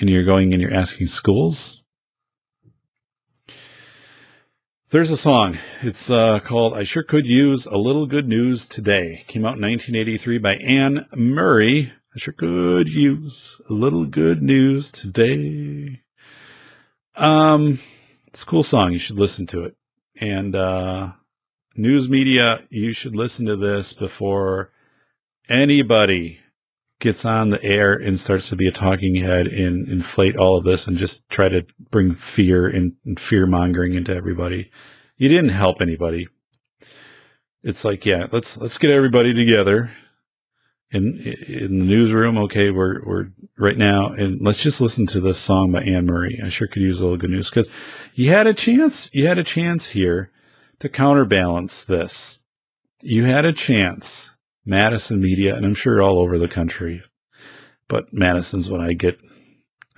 And 0.00 0.10
you're 0.10 0.24
going 0.24 0.52
and 0.52 0.60
you're 0.60 0.74
asking 0.74 1.06
schools. 1.06 1.84
There's 4.90 5.10
a 5.10 5.16
song. 5.16 5.58
It's 5.82 6.10
uh, 6.10 6.40
called 6.40 6.74
I 6.74 6.84
Sure 6.84 7.02
Could 7.02 7.26
Use 7.26 7.66
a 7.66 7.76
Little 7.76 8.06
Good 8.06 8.28
News 8.28 8.64
Today. 8.64 9.24
Came 9.26 9.44
out 9.44 9.56
in 9.56 9.62
1983 9.62 10.38
by 10.38 10.56
Anne 10.56 11.06
Murray. 11.14 11.92
I 12.16 12.18
sure 12.18 12.32
could 12.32 12.88
use 12.88 13.60
a 13.68 13.74
little 13.74 14.06
good 14.06 14.42
news 14.42 14.90
today. 14.90 16.00
Um, 17.14 17.78
it's 18.28 18.42
a 18.42 18.46
cool 18.46 18.62
song. 18.62 18.94
You 18.94 18.98
should 18.98 19.18
listen 19.18 19.44
to 19.48 19.64
it. 19.64 19.76
And, 20.18 20.56
uh, 20.56 21.12
news 21.76 22.08
media, 22.08 22.62
you 22.70 22.94
should 22.94 23.14
listen 23.14 23.44
to 23.44 23.56
this 23.56 23.92
before 23.92 24.72
anybody 25.50 26.40
gets 27.00 27.26
on 27.26 27.50
the 27.50 27.62
air 27.62 27.92
and 27.92 28.18
starts 28.18 28.48
to 28.48 28.56
be 28.56 28.66
a 28.66 28.72
talking 28.72 29.16
head 29.16 29.46
and 29.46 29.86
inflate 29.86 30.38
all 30.38 30.56
of 30.56 30.64
this 30.64 30.86
and 30.86 30.96
just 30.96 31.28
try 31.28 31.50
to 31.50 31.66
bring 31.90 32.14
fear 32.14 32.66
and, 32.66 32.94
and 33.04 33.20
fear 33.20 33.46
mongering 33.46 33.92
into 33.92 34.16
everybody. 34.16 34.70
You 35.18 35.28
didn't 35.28 35.50
help 35.50 35.82
anybody. 35.82 36.28
It's 37.62 37.84
like, 37.84 38.06
yeah, 38.06 38.26
let's 38.32 38.56
let's 38.56 38.78
get 38.78 38.90
everybody 38.90 39.34
together 39.34 39.90
in 40.90 41.18
in 41.48 41.78
the 41.80 41.84
newsroom. 41.84 42.38
Okay, 42.38 42.70
we're 42.70 43.02
we're 43.04 43.28
right 43.58 43.76
now, 43.76 44.08
and 44.08 44.40
let's 44.40 44.62
just 44.62 44.80
listen 44.80 45.06
to 45.08 45.20
this 45.20 45.38
song 45.38 45.72
by 45.72 45.82
Anne 45.82 46.06
Murray. 46.06 46.40
I 46.42 46.48
sure 46.48 46.68
could 46.68 46.82
use 46.82 47.00
a 47.00 47.02
little 47.02 47.18
good 47.18 47.30
news 47.30 47.50
because 47.50 47.68
you 48.14 48.30
had 48.30 48.46
a 48.46 48.54
chance. 48.54 49.10
You 49.12 49.26
had 49.26 49.38
a 49.38 49.44
chance 49.44 49.90
here 49.90 50.30
to 50.78 50.88
counterbalance 50.88 51.84
this. 51.84 52.40
You 53.02 53.24
had 53.24 53.44
a 53.44 53.52
chance, 53.52 54.36
Madison 54.64 55.20
media, 55.20 55.56
and 55.56 55.66
I'm 55.66 55.74
sure 55.74 56.02
all 56.02 56.18
over 56.18 56.38
the 56.38 56.48
country, 56.48 57.02
but 57.88 58.12
Madison's 58.12 58.70
when 58.70 58.80
I 58.80 58.92
get. 58.92 59.18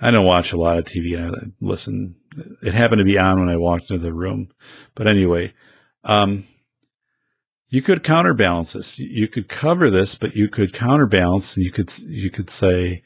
I 0.01 0.11
don't 0.11 0.25
watch 0.25 0.53
a 0.53 0.57
lot 0.57 0.77
of 0.77 0.85
TV. 0.85 1.19
I 1.19 1.51
listen. 1.59 2.15
It 2.63 2.73
happened 2.73 2.99
to 2.99 3.05
be 3.05 3.17
on 3.17 3.39
when 3.39 3.49
I 3.49 3.57
walked 3.57 3.91
into 3.91 4.03
the 4.03 4.13
room, 4.13 4.49
but 4.95 5.07
anyway, 5.07 5.53
um, 6.03 6.47
you 7.69 7.81
could 7.81 8.03
counterbalance 8.03 8.73
this. 8.73 8.97
You 8.99 9.27
could 9.27 9.47
cover 9.47 9.89
this, 9.89 10.15
but 10.15 10.35
you 10.35 10.49
could 10.49 10.73
counterbalance, 10.73 11.55
and 11.55 11.63
you 11.63 11.71
could 11.71 11.95
you 11.99 12.29
could 12.29 12.49
say, 12.49 13.03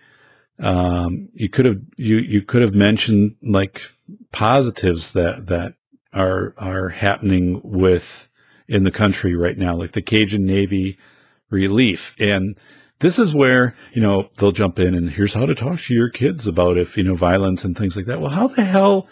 um, 0.60 1.30
you 1.34 1.50
could 1.50 1.66
have 1.66 1.82
you 1.98 2.18
you 2.18 2.42
could 2.42 2.62
have 2.62 2.74
mentioned 2.74 3.36
like 3.42 3.92
positives 4.32 5.14
that 5.14 5.48
that 5.48 5.76
are 6.14 6.54
are 6.58 6.90
happening 6.90 7.62
with 7.64 8.30
in 8.68 8.84
the 8.84 8.92
country 8.92 9.36
right 9.36 9.58
now, 9.58 9.76
like 9.76 9.92
the 9.92 10.02
Cajun 10.02 10.46
Navy 10.46 10.98
relief. 11.50 12.16
And 12.20 12.58
this 13.00 13.20
is 13.20 13.36
where, 13.36 13.76
you 13.92 14.02
know, 14.02 14.30
they'll 14.38 14.54
jump 14.54 14.80
in 14.80 14.96
and 14.96 15.12
here's 15.12 15.34
how 15.34 15.46
to 15.46 15.54
talk 15.54 15.80
to 15.82 15.94
your 15.94 16.10
kids 16.10 16.48
about 16.48 16.78
if, 16.78 16.98
you 16.98 17.04
know, 17.04 17.16
violence 17.16 17.66
and 17.66 17.78
things 17.78 17.98
like 17.98 18.06
that. 18.06 18.22
Well, 18.22 18.32
how 18.32 18.48
the 18.48 18.64
hell 18.64 19.08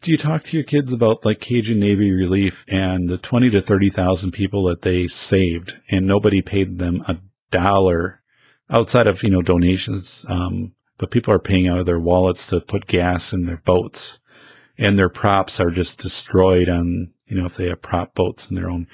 do 0.00 0.10
you 0.10 0.16
talk 0.16 0.42
to 0.44 0.56
your 0.56 0.64
kids 0.64 0.92
about 0.92 1.24
like 1.24 1.40
Cajun 1.40 1.80
Navy 1.80 2.12
relief 2.12 2.64
and 2.68 3.08
the 3.08 3.18
20 3.18 3.50
to 3.50 3.60
30,000 3.60 4.32
people 4.32 4.64
that 4.64 4.82
they 4.82 5.06
saved 5.06 5.80
and 5.90 6.06
nobody 6.06 6.42
paid 6.42 6.78
them 6.78 7.02
a 7.08 7.18
dollar 7.50 8.22
outside 8.68 9.06
of, 9.06 9.22
you 9.22 9.30
know, 9.30 9.42
donations. 9.42 10.26
Um, 10.28 10.74
but 10.98 11.10
people 11.10 11.32
are 11.32 11.38
paying 11.38 11.68
out 11.68 11.78
of 11.78 11.86
their 11.86 11.98
wallets 11.98 12.46
to 12.48 12.60
put 12.60 12.86
gas 12.86 13.32
in 13.32 13.46
their 13.46 13.58
boats 13.58 14.20
and 14.76 14.98
their 14.98 15.08
props 15.08 15.60
are 15.60 15.70
just 15.70 16.00
destroyed 16.00 16.68
on, 16.68 17.12
you 17.26 17.36
know, 17.36 17.46
if 17.46 17.56
they 17.56 17.68
have 17.68 17.82
prop 17.82 18.14
boats 18.14 18.50
in 18.50 18.56
their 18.56 18.68
own, 18.68 18.86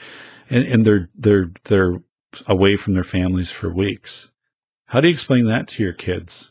and, 0.48 0.64
and 0.66 0.84
they're, 0.84 1.08
they're, 1.16 1.50
they're 1.64 2.02
away 2.46 2.76
from 2.76 2.94
their 2.94 3.04
families 3.04 3.50
for 3.50 3.72
weeks. 3.72 4.32
How 4.86 5.00
do 5.00 5.08
you 5.08 5.12
explain 5.12 5.46
that 5.46 5.68
to 5.68 5.82
your 5.82 5.92
kids? 5.92 6.49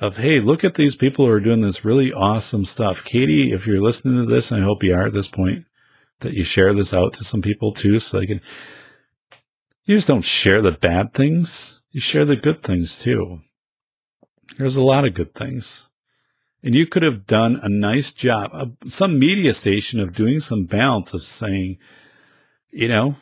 Of, 0.00 0.18
hey, 0.18 0.38
look 0.38 0.62
at 0.62 0.74
these 0.74 0.94
people 0.94 1.26
who 1.26 1.32
are 1.32 1.40
doing 1.40 1.60
this 1.60 1.84
really 1.84 2.12
awesome 2.12 2.64
stuff. 2.64 3.04
Katie, 3.04 3.52
if 3.52 3.66
you're 3.66 3.80
listening 3.80 4.14
to 4.24 4.32
this, 4.32 4.52
and 4.52 4.60
I 4.60 4.64
hope 4.64 4.84
you 4.84 4.94
are 4.94 5.06
at 5.06 5.12
this 5.12 5.26
point, 5.26 5.64
that 6.20 6.34
you 6.34 6.44
share 6.44 6.72
this 6.72 6.94
out 6.94 7.12
to 7.14 7.24
some 7.24 7.42
people 7.42 7.72
too, 7.72 7.98
so 7.98 8.18
they 8.18 8.26
can, 8.26 8.40
you 9.84 9.96
just 9.96 10.06
don't 10.06 10.22
share 10.22 10.62
the 10.62 10.72
bad 10.72 11.14
things. 11.14 11.82
You 11.90 12.00
share 12.00 12.24
the 12.24 12.36
good 12.36 12.62
things 12.62 12.98
too. 12.98 13.40
There's 14.56 14.76
a 14.76 14.82
lot 14.82 15.04
of 15.04 15.14
good 15.14 15.34
things. 15.34 15.88
And 16.62 16.74
you 16.74 16.86
could 16.86 17.02
have 17.02 17.26
done 17.26 17.58
a 17.62 17.68
nice 17.68 18.12
job, 18.12 18.50
uh, 18.52 18.66
some 18.84 19.18
media 19.18 19.54
station 19.54 20.00
of 20.00 20.14
doing 20.14 20.40
some 20.40 20.64
balance 20.64 21.14
of 21.14 21.22
saying, 21.22 21.78
you 22.70 22.88
know, 22.88 23.16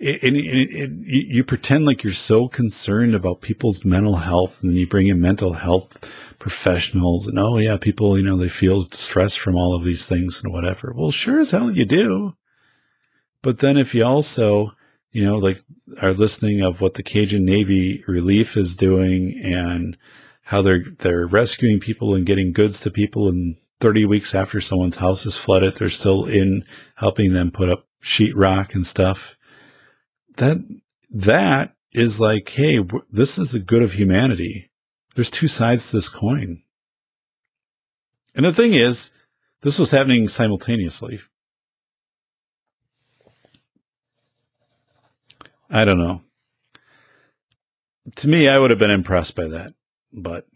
and, 0.00 0.36
and, 0.36 0.70
and 0.70 1.04
you, 1.06 1.42
pretend 1.42 1.84
like 1.84 2.04
you're 2.04 2.12
so 2.12 2.48
concerned 2.48 3.14
about 3.14 3.40
people's 3.40 3.84
mental 3.84 4.16
health 4.16 4.62
and 4.62 4.74
you 4.74 4.86
bring 4.86 5.08
in 5.08 5.20
mental 5.20 5.54
health 5.54 5.96
professionals 6.38 7.26
and, 7.26 7.38
oh 7.38 7.58
yeah, 7.58 7.76
people, 7.76 8.16
you 8.16 8.24
know, 8.24 8.36
they 8.36 8.48
feel 8.48 8.88
stress 8.92 9.34
from 9.34 9.56
all 9.56 9.74
of 9.74 9.84
these 9.84 10.06
things 10.06 10.42
and 10.42 10.52
whatever. 10.52 10.92
Well, 10.94 11.10
sure 11.10 11.40
as 11.40 11.50
hell 11.50 11.70
you 11.70 11.84
do. 11.84 12.36
But 13.42 13.58
then 13.58 13.76
if 13.76 13.94
you 13.94 14.04
also, 14.04 14.72
you 15.10 15.24
know, 15.24 15.36
like 15.36 15.62
are 16.00 16.12
listening 16.12 16.62
of 16.62 16.80
what 16.80 16.94
the 16.94 17.02
Cajun 17.02 17.44
Navy 17.44 18.04
relief 18.06 18.56
is 18.56 18.76
doing 18.76 19.40
and, 19.42 19.96
how 20.48 20.62
they're 20.62 20.84
they're 21.00 21.26
rescuing 21.26 21.78
people 21.78 22.14
and 22.14 22.24
getting 22.24 22.54
goods 22.54 22.80
to 22.80 22.90
people 22.90 23.28
and 23.28 23.56
30 23.80 24.06
weeks 24.06 24.34
after 24.34 24.62
someone's 24.62 24.96
house 24.96 25.26
is 25.26 25.36
flooded 25.36 25.76
they're 25.76 25.90
still 25.90 26.24
in 26.24 26.64
helping 26.96 27.34
them 27.34 27.50
put 27.50 27.68
up 27.68 27.86
sheetrock 28.02 28.74
and 28.74 28.86
stuff 28.86 29.36
that 30.38 30.58
that 31.10 31.74
is 31.92 32.20
like 32.20 32.48
hey 32.48 32.84
this 33.10 33.38
is 33.38 33.52
the 33.52 33.58
good 33.58 33.82
of 33.82 33.92
humanity. 33.92 34.70
There's 35.14 35.30
two 35.30 35.48
sides 35.48 35.90
to 35.90 35.96
this 35.96 36.08
coin. 36.08 36.62
And 38.34 38.44
the 38.44 38.52
thing 38.52 38.74
is 38.74 39.12
this 39.62 39.78
was 39.78 39.90
happening 39.90 40.28
simultaneously. 40.28 41.20
I 45.70 45.84
don't 45.84 45.98
know. 45.98 46.22
To 48.16 48.28
me 48.28 48.48
i 48.48 48.58
would 48.58 48.70
have 48.70 48.78
been 48.78 48.90
impressed 48.90 49.36
by 49.36 49.48
that 49.48 49.74
but 50.12 50.46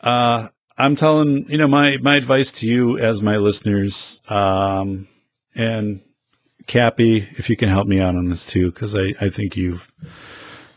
uh, 0.00 0.48
I'm 0.76 0.96
telling 0.96 1.48
you 1.48 1.58
know 1.58 1.68
my 1.68 1.98
my 1.98 2.16
advice 2.16 2.52
to 2.52 2.66
you 2.66 2.98
as 2.98 3.22
my 3.22 3.36
listeners, 3.36 4.22
um, 4.28 5.08
and 5.54 6.00
Cappy, 6.70 7.26
if 7.32 7.50
you 7.50 7.56
can 7.56 7.68
help 7.68 7.88
me 7.88 7.98
out 7.98 8.14
on 8.14 8.28
this 8.28 8.46
too, 8.46 8.70
because 8.70 8.94
I 8.94 9.12
I 9.20 9.28
think 9.28 9.56
you 9.56 9.80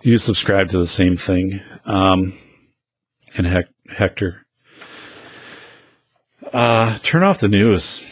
you 0.02 0.18
subscribe 0.18 0.70
to 0.70 0.80
the 0.80 0.88
same 0.88 1.16
thing, 1.16 1.62
um, 1.86 2.34
and 3.38 3.46
Hec- 3.46 3.70
Hector, 3.96 4.44
uh, 6.52 6.98
turn 7.04 7.22
off 7.22 7.38
the 7.38 7.48
news. 7.48 8.04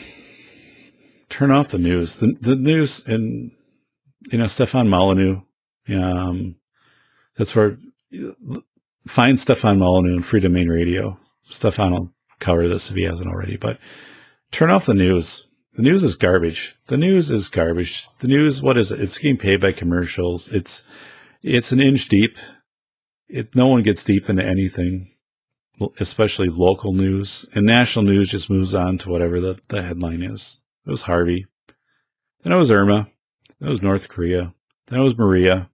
Turn 1.29 1.49
off 1.49 1.69
the 1.69 1.79
news. 1.79 2.17
The 2.17 2.37
the 2.39 2.55
news 2.55 3.03
and 3.07 3.49
you 4.31 4.37
know 4.37 4.45
Stefan 4.45 4.87
Molyneux. 4.87 5.41
Um, 5.89 6.57
that's 7.35 7.55
where 7.55 7.79
find 9.07 9.39
Stefan 9.39 9.79
Molyneux 9.79 10.17
and 10.17 10.23
Freedomain 10.23 10.69
Radio. 10.69 11.17
Stefan 11.45 11.93
will 11.93 12.13
cover 12.39 12.67
this 12.67 12.91
if 12.91 12.95
he 12.95 13.05
hasn't 13.05 13.27
already, 13.27 13.57
but 13.57 13.79
turn 14.51 14.69
off 14.69 14.85
the 14.85 14.93
news. 14.93 15.47
The 15.73 15.83
news 15.83 16.03
is 16.03 16.15
garbage. 16.15 16.75
The 16.87 16.97
news 16.97 17.31
is 17.31 17.47
garbage. 17.47 18.05
The 18.19 18.27
news, 18.27 18.61
what 18.61 18.77
is 18.77 18.91
it? 18.91 18.99
It's 18.99 19.17
getting 19.17 19.37
paid 19.37 19.61
by 19.61 19.71
commercials. 19.71 20.49
It's, 20.49 20.83
it's 21.41 21.71
an 21.71 21.79
inch 21.79 22.09
deep. 22.09 22.37
It, 23.29 23.55
no 23.55 23.67
one 23.67 23.81
gets 23.81 24.03
deep 24.03 24.29
into 24.29 24.45
anything, 24.45 25.11
especially 25.99 26.49
local 26.49 26.91
news 26.91 27.47
and 27.55 27.65
national 27.65 28.03
news 28.03 28.29
just 28.29 28.49
moves 28.49 28.75
on 28.75 28.97
to 28.99 29.09
whatever 29.09 29.39
the, 29.39 29.59
the 29.69 29.81
headline 29.81 30.21
is. 30.21 30.61
It 30.85 30.91
was 30.91 31.03
Harvey. 31.03 31.45
Then 32.43 32.51
it 32.51 32.57
was 32.57 32.69
Irma. 32.69 33.07
Then 33.59 33.69
it 33.69 33.71
was 33.71 33.81
North 33.81 34.09
Korea. 34.09 34.53
Then 34.87 34.99
it 34.99 35.03
was 35.03 35.17
Maria. 35.17 35.69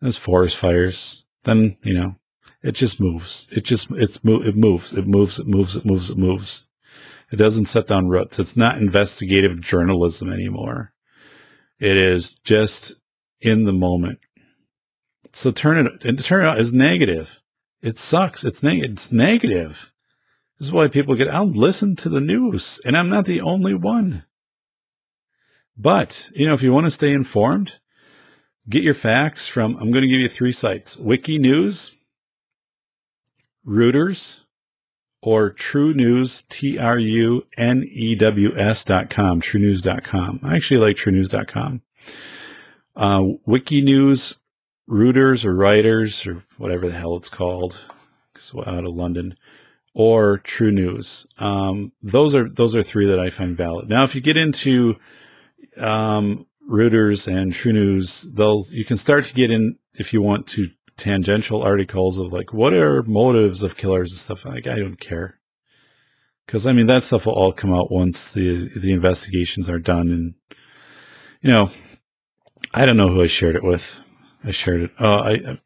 Then 0.00 0.06
it 0.06 0.06
was 0.06 0.16
forest 0.16 0.56
fires. 0.56 1.26
Then, 1.44 1.76
you 1.84 1.94
know, 1.94 2.16
it 2.60 2.72
just 2.72 3.00
moves. 3.00 3.46
It 3.52 3.64
just, 3.64 3.88
it's, 3.92 4.16
it 4.16 4.24
moves. 4.56 4.92
It 4.92 5.06
moves. 5.06 5.38
It 5.38 5.46
moves. 5.46 5.76
It 5.76 5.84
moves. 5.84 6.10
It 6.10 6.18
moves. 6.18 6.68
It 6.68 6.71
doesn't 7.36 7.66
set 7.66 7.86
down 7.86 8.08
roots. 8.08 8.38
It's 8.38 8.56
not 8.56 8.78
investigative 8.78 9.60
journalism 9.60 10.30
anymore. 10.30 10.92
It 11.78 11.96
is 11.96 12.34
just 12.44 12.94
in 13.40 13.64
the 13.64 13.72
moment. 13.72 14.18
So 15.32 15.50
turn 15.50 15.86
it, 15.86 16.04
and 16.04 16.22
turn 16.22 16.44
it 16.44 16.48
out 16.48 16.58
as 16.58 16.72
negative. 16.72 17.40
It 17.80 17.98
sucks. 17.98 18.44
It's, 18.44 18.62
neg- 18.62 18.82
it's 18.84 19.10
negative. 19.10 19.90
This 20.58 20.68
is 20.68 20.72
why 20.72 20.88
people 20.88 21.14
get, 21.14 21.28
I'll 21.28 21.46
listen 21.50 21.96
to 21.96 22.08
the 22.08 22.20
news 22.20 22.80
and 22.84 22.96
I'm 22.96 23.08
not 23.08 23.24
the 23.24 23.40
only 23.40 23.74
one. 23.74 24.24
But, 25.76 26.30
you 26.34 26.46
know, 26.46 26.54
if 26.54 26.62
you 26.62 26.72
want 26.72 26.84
to 26.84 26.90
stay 26.90 27.12
informed, 27.12 27.80
get 28.68 28.84
your 28.84 28.94
facts 28.94 29.48
from, 29.48 29.74
I'm 29.76 29.90
going 29.90 30.02
to 30.02 30.08
give 30.08 30.20
you 30.20 30.28
three 30.28 30.52
sites, 30.52 30.96
Wiki 30.96 31.38
News, 31.38 31.96
Reuters 33.66 34.41
or 35.22 35.50
True 35.50 35.94
News, 35.94 36.42
T-R-U-N-E-W-S 36.48 36.84
dot 38.84 39.08
com, 39.08 39.40
truenews.com. 39.40 40.40
I 40.42 40.56
actually 40.56 40.80
like 40.80 40.96
truenews.com. 40.96 41.82
Uh, 42.96 43.24
Wiki 43.46 43.80
News, 43.80 44.38
Reuters 44.90 45.44
or 45.44 45.54
Writers 45.54 46.26
or 46.26 46.42
whatever 46.58 46.88
the 46.88 46.98
hell 46.98 47.16
it's 47.16 47.28
called, 47.28 47.78
because 48.32 48.52
out 48.66 48.84
of 48.84 48.94
London, 48.94 49.36
or 49.94 50.38
True 50.38 50.72
News. 50.72 51.26
Um, 51.38 51.92
those 52.02 52.34
are 52.34 52.48
those 52.48 52.74
are 52.74 52.82
three 52.82 53.06
that 53.06 53.20
I 53.20 53.30
find 53.30 53.56
valid. 53.56 53.88
Now, 53.88 54.02
if 54.04 54.14
you 54.14 54.20
get 54.20 54.36
into 54.36 54.96
um, 55.78 56.46
Reuters 56.68 57.32
and 57.32 57.52
True 57.52 57.72
News, 57.72 58.32
they'll 58.32 58.64
you 58.70 58.84
can 58.84 58.96
start 58.96 59.26
to 59.26 59.34
get 59.34 59.50
in 59.50 59.78
if 59.94 60.12
you 60.12 60.20
want 60.20 60.46
to 60.48 60.70
tangential 60.96 61.62
articles 61.62 62.18
of 62.18 62.32
like 62.32 62.52
what 62.52 62.74
are 62.74 63.02
motives 63.02 63.62
of 63.62 63.76
killers 63.76 64.12
and 64.12 64.18
stuff 64.18 64.44
like 64.44 64.66
I 64.66 64.76
don't 64.76 65.00
care 65.00 65.38
because 66.46 66.66
I 66.66 66.72
mean 66.72 66.86
that 66.86 67.02
stuff 67.02 67.26
will 67.26 67.32
all 67.32 67.52
come 67.52 67.72
out 67.72 67.90
once 67.90 68.30
the 68.32 68.68
the 68.78 68.92
investigations 68.92 69.70
are 69.70 69.78
done 69.78 70.10
and 70.10 70.34
you 71.42 71.50
know, 71.50 71.70
I 72.72 72.86
don't 72.86 72.96
know 72.96 73.08
who 73.08 73.22
I 73.22 73.26
shared 73.26 73.56
it 73.56 73.64
with. 73.64 74.00
I 74.44 74.52
shared 74.52 74.82
it. 74.82 74.90
Oh, 74.98 75.18
I, 75.18 75.58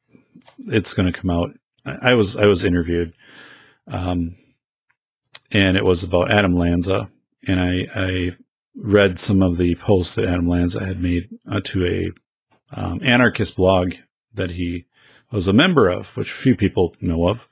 it's 0.58 0.94
going 0.94 1.10
to 1.10 1.18
come 1.18 1.30
out. 1.30 1.50
I, 1.84 2.10
I, 2.10 2.14
was, 2.14 2.36
I 2.36 2.46
was 2.46 2.64
interviewed, 2.64 3.12
um, 3.86 4.36
and 5.52 5.76
it 5.76 5.84
was 5.84 6.02
about 6.02 6.30
Adam 6.30 6.54
Lanza, 6.54 7.10
and 7.46 7.60
I, 7.60 7.88
I 7.94 8.36
read 8.74 9.18
some 9.18 9.42
of 9.42 9.58
the 9.58 9.74
posts 9.76 10.14
that 10.16 10.24
Adam 10.28 10.48
Lanza 10.48 10.84
had 10.84 11.00
made 11.00 11.28
uh, 11.46 11.60
to 11.64 11.84
a 11.86 12.10
um, 12.78 13.00
anarchist 13.02 13.56
blog 13.56 13.94
that 14.34 14.52
he 14.52 14.86
was 15.30 15.46
a 15.46 15.52
member 15.52 15.88
of, 15.88 16.16
which 16.16 16.30
few 16.30 16.56
people 16.56 16.94
know 17.00 17.28
of. 17.28 17.46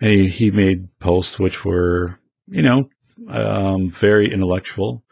And 0.00 0.28
he, 0.28 0.50
made 0.50 0.88
posts 0.98 1.38
which 1.38 1.64
were, 1.64 2.18
you 2.46 2.62
know, 2.62 2.90
um, 3.28 3.90
very 3.90 4.30
intellectual. 4.30 5.02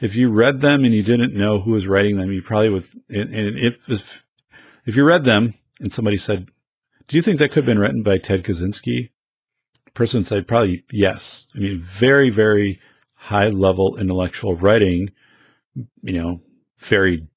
If 0.00 0.16
you 0.16 0.30
read 0.30 0.60
them 0.60 0.84
and 0.84 0.94
you 0.94 1.02
didn't 1.02 1.34
know 1.34 1.60
who 1.60 1.72
was 1.72 1.86
writing 1.86 2.16
them, 2.16 2.32
you 2.32 2.42
probably 2.42 2.70
would. 2.70 2.88
And, 3.08 3.32
and 3.32 3.58
if, 3.58 3.88
if 3.88 4.26
if 4.84 4.96
you 4.96 5.04
read 5.04 5.24
them 5.24 5.54
and 5.80 5.92
somebody 5.92 6.16
said, 6.16 6.48
"Do 7.06 7.16
you 7.16 7.22
think 7.22 7.38
that 7.38 7.50
could 7.50 7.64
have 7.64 7.66
been 7.66 7.78
written 7.78 8.02
by 8.02 8.18
Ted 8.18 8.42
Kaczynski?" 8.42 9.10
The 9.84 9.92
person 9.92 10.24
said, 10.24 10.48
"Probably 10.48 10.84
yes." 10.90 11.46
I 11.54 11.58
mean, 11.58 11.78
very 11.78 12.30
very 12.30 12.80
high 13.14 13.48
level 13.48 13.96
intellectual 13.96 14.56
writing. 14.56 15.12
You 16.02 16.12
know, 16.14 16.40
very 16.78 17.28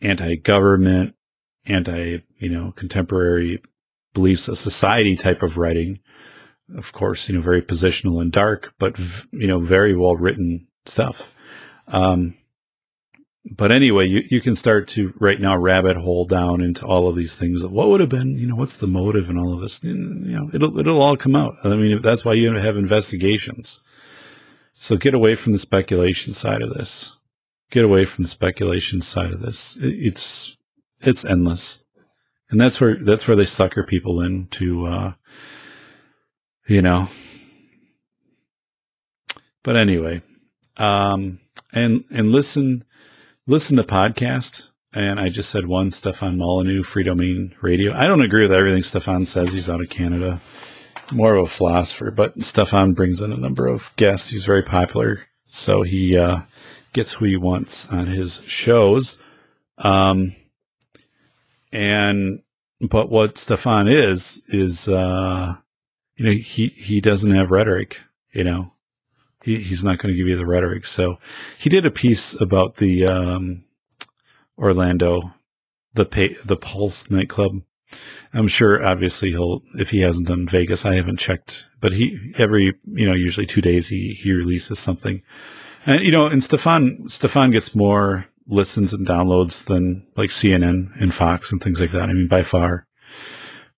anti-government, 0.00 1.14
anti, 1.66 2.22
you 2.38 2.48
know, 2.48 2.72
contemporary 2.72 3.62
beliefs 4.14 4.48
of 4.48 4.58
society 4.58 5.16
type 5.16 5.42
of 5.42 5.56
writing. 5.56 6.00
Of 6.76 6.92
course, 6.92 7.28
you 7.28 7.34
know, 7.34 7.40
very 7.40 7.62
positional 7.62 8.20
and 8.20 8.30
dark, 8.30 8.74
but, 8.78 8.98
you 9.32 9.46
know, 9.46 9.58
very 9.58 9.94
well 9.94 10.16
written 10.16 10.66
stuff. 10.84 11.34
Um, 11.86 12.34
but 13.56 13.72
anyway, 13.72 14.06
you, 14.06 14.24
you 14.28 14.40
can 14.42 14.54
start 14.54 14.88
to 14.88 15.14
right 15.18 15.40
now 15.40 15.56
rabbit 15.56 15.96
hole 15.96 16.26
down 16.26 16.60
into 16.60 16.84
all 16.84 17.08
of 17.08 17.16
these 17.16 17.36
things 17.36 17.64
what 17.64 17.88
would 17.88 18.00
have 18.00 18.10
been, 18.10 18.36
you 18.36 18.46
know, 18.46 18.56
what's 18.56 18.76
the 18.76 18.86
motive 18.86 19.30
and 19.30 19.38
all 19.38 19.54
of 19.54 19.60
this, 19.60 19.82
you 19.82 19.94
know, 19.94 20.50
it'll, 20.52 20.78
it'll 20.78 21.00
all 21.00 21.16
come 21.16 21.34
out. 21.34 21.54
I 21.64 21.68
mean, 21.76 22.02
that's 22.02 22.24
why 22.24 22.34
you 22.34 22.52
have 22.52 22.76
investigations. 22.76 23.82
So 24.74 24.96
get 24.96 25.14
away 25.14 25.34
from 25.34 25.54
the 25.54 25.58
speculation 25.58 26.34
side 26.34 26.60
of 26.60 26.74
this 26.74 27.18
get 27.70 27.84
away 27.84 28.04
from 28.04 28.22
the 28.22 28.28
speculation 28.28 29.02
side 29.02 29.32
of 29.32 29.40
this. 29.40 29.78
It's 29.80 30.56
it's 31.00 31.24
endless, 31.24 31.84
and 32.50 32.60
that's 32.60 32.80
where 32.80 32.96
that's 32.96 33.26
where 33.26 33.36
they 33.36 33.44
sucker 33.44 33.82
people 33.82 34.20
into, 34.20 34.86
uh, 34.86 35.12
you 36.66 36.82
know. 36.82 37.08
But 39.62 39.76
anyway, 39.76 40.22
um, 40.76 41.40
and 41.72 42.04
and 42.10 42.32
listen 42.32 42.84
listen 43.46 43.76
to 43.76 43.84
podcast. 43.84 44.70
And 44.94 45.20
I 45.20 45.28
just 45.28 45.50
said 45.50 45.66
one, 45.66 45.90
Stefan 45.90 46.38
Molyneux, 46.38 46.82
Freedomain 46.82 47.52
Radio. 47.60 47.92
I 47.92 48.06
don't 48.06 48.22
agree 48.22 48.42
with 48.42 48.52
everything 48.52 48.82
Stefan 48.82 49.26
says. 49.26 49.52
He's 49.52 49.68
out 49.68 49.82
of 49.82 49.90
Canada, 49.90 50.40
more 51.12 51.34
of 51.34 51.44
a 51.44 51.48
philosopher, 51.48 52.10
but 52.10 52.38
Stefan 52.38 52.94
brings 52.94 53.20
in 53.20 53.30
a 53.30 53.36
number 53.36 53.66
of 53.66 53.92
guests. 53.96 54.30
He's 54.30 54.46
very 54.46 54.62
popular. 54.62 55.26
So 55.44 55.82
he, 55.82 56.16
uh, 56.16 56.40
gets 56.92 57.12
who 57.12 57.24
he 57.26 57.36
wants 57.36 57.90
on 57.92 58.06
his 58.06 58.42
shows. 58.44 59.22
Um, 59.78 60.34
and, 61.72 62.40
but 62.80 63.10
what 63.10 63.38
Stefan 63.38 63.88
is, 63.88 64.42
is, 64.48 64.88
uh, 64.88 65.56
you 66.16 66.24
know, 66.24 66.32
he, 66.32 66.68
he 66.68 67.00
doesn't 67.00 67.34
have 67.34 67.50
rhetoric, 67.50 68.00
you 68.32 68.44
know, 68.44 68.72
he, 69.42 69.60
he's 69.60 69.84
not 69.84 69.98
going 69.98 70.12
to 70.12 70.16
give 70.16 70.28
you 70.28 70.36
the 70.36 70.46
rhetoric. 70.46 70.84
So 70.84 71.18
he 71.58 71.70
did 71.70 71.86
a 71.86 71.90
piece 71.90 72.38
about 72.40 72.76
the, 72.76 73.06
um, 73.06 73.64
Orlando, 74.56 75.34
the 75.94 76.04
pay, 76.04 76.36
the 76.44 76.56
Pulse 76.56 77.10
nightclub. 77.10 77.62
I'm 78.34 78.48
sure 78.48 78.84
obviously 78.84 79.30
he'll, 79.30 79.62
if 79.74 79.90
he 79.90 80.00
hasn't 80.00 80.28
done 80.28 80.46
Vegas, 80.46 80.84
I 80.84 80.96
haven't 80.96 81.18
checked, 81.18 81.70
but 81.80 81.92
he, 81.92 82.32
every, 82.36 82.74
you 82.84 83.06
know, 83.06 83.14
usually 83.14 83.46
two 83.46 83.62
days 83.62 83.88
he, 83.88 84.12
he 84.12 84.32
releases 84.32 84.78
something. 84.78 85.22
And 85.86 86.02
you 86.02 86.12
know, 86.12 86.26
and 86.26 86.44
Stefan 86.44 87.08
Stefan 87.08 87.50
gets 87.50 87.74
more 87.74 88.26
listens 88.48 88.92
and 88.92 89.06
downloads 89.06 89.64
than 89.64 90.06
like 90.16 90.30
CNN 90.30 90.90
and 91.00 91.14
Fox 91.14 91.52
and 91.52 91.62
things 91.62 91.80
like 91.80 91.92
that. 91.92 92.08
I 92.08 92.12
mean, 92.12 92.28
by 92.28 92.42
far. 92.42 92.86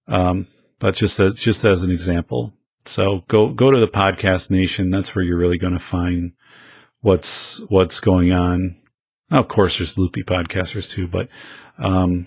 Um, 0.07 0.47
but 0.79 0.95
just 0.95 1.21
as 1.21 1.35
just 1.35 1.65
as 1.65 1.83
an 1.83 1.91
example, 1.91 2.55
so 2.85 3.25
go 3.29 3.51
go 3.51 3.71
to 3.71 3.79
the 3.79 3.89
podcast 3.89 4.51
nation. 4.51 4.91
That's 4.91 5.15
where 5.15 5.25
you're 5.25 5.37
really 5.37 5.59
going 5.59 5.75
to 5.75 5.79
find 5.79 6.33
what's 7.01 7.61
what's 7.69 8.01
going 8.01 8.33
on. 8.33 8.77
Now, 9.31 9.41
of 9.41 9.49
course, 9.49 9.79
there's 9.79 9.99
loopy 9.99 10.23
podcasters 10.23 10.91
too, 10.91 11.07
but 11.07 11.29
um, 11.79 12.27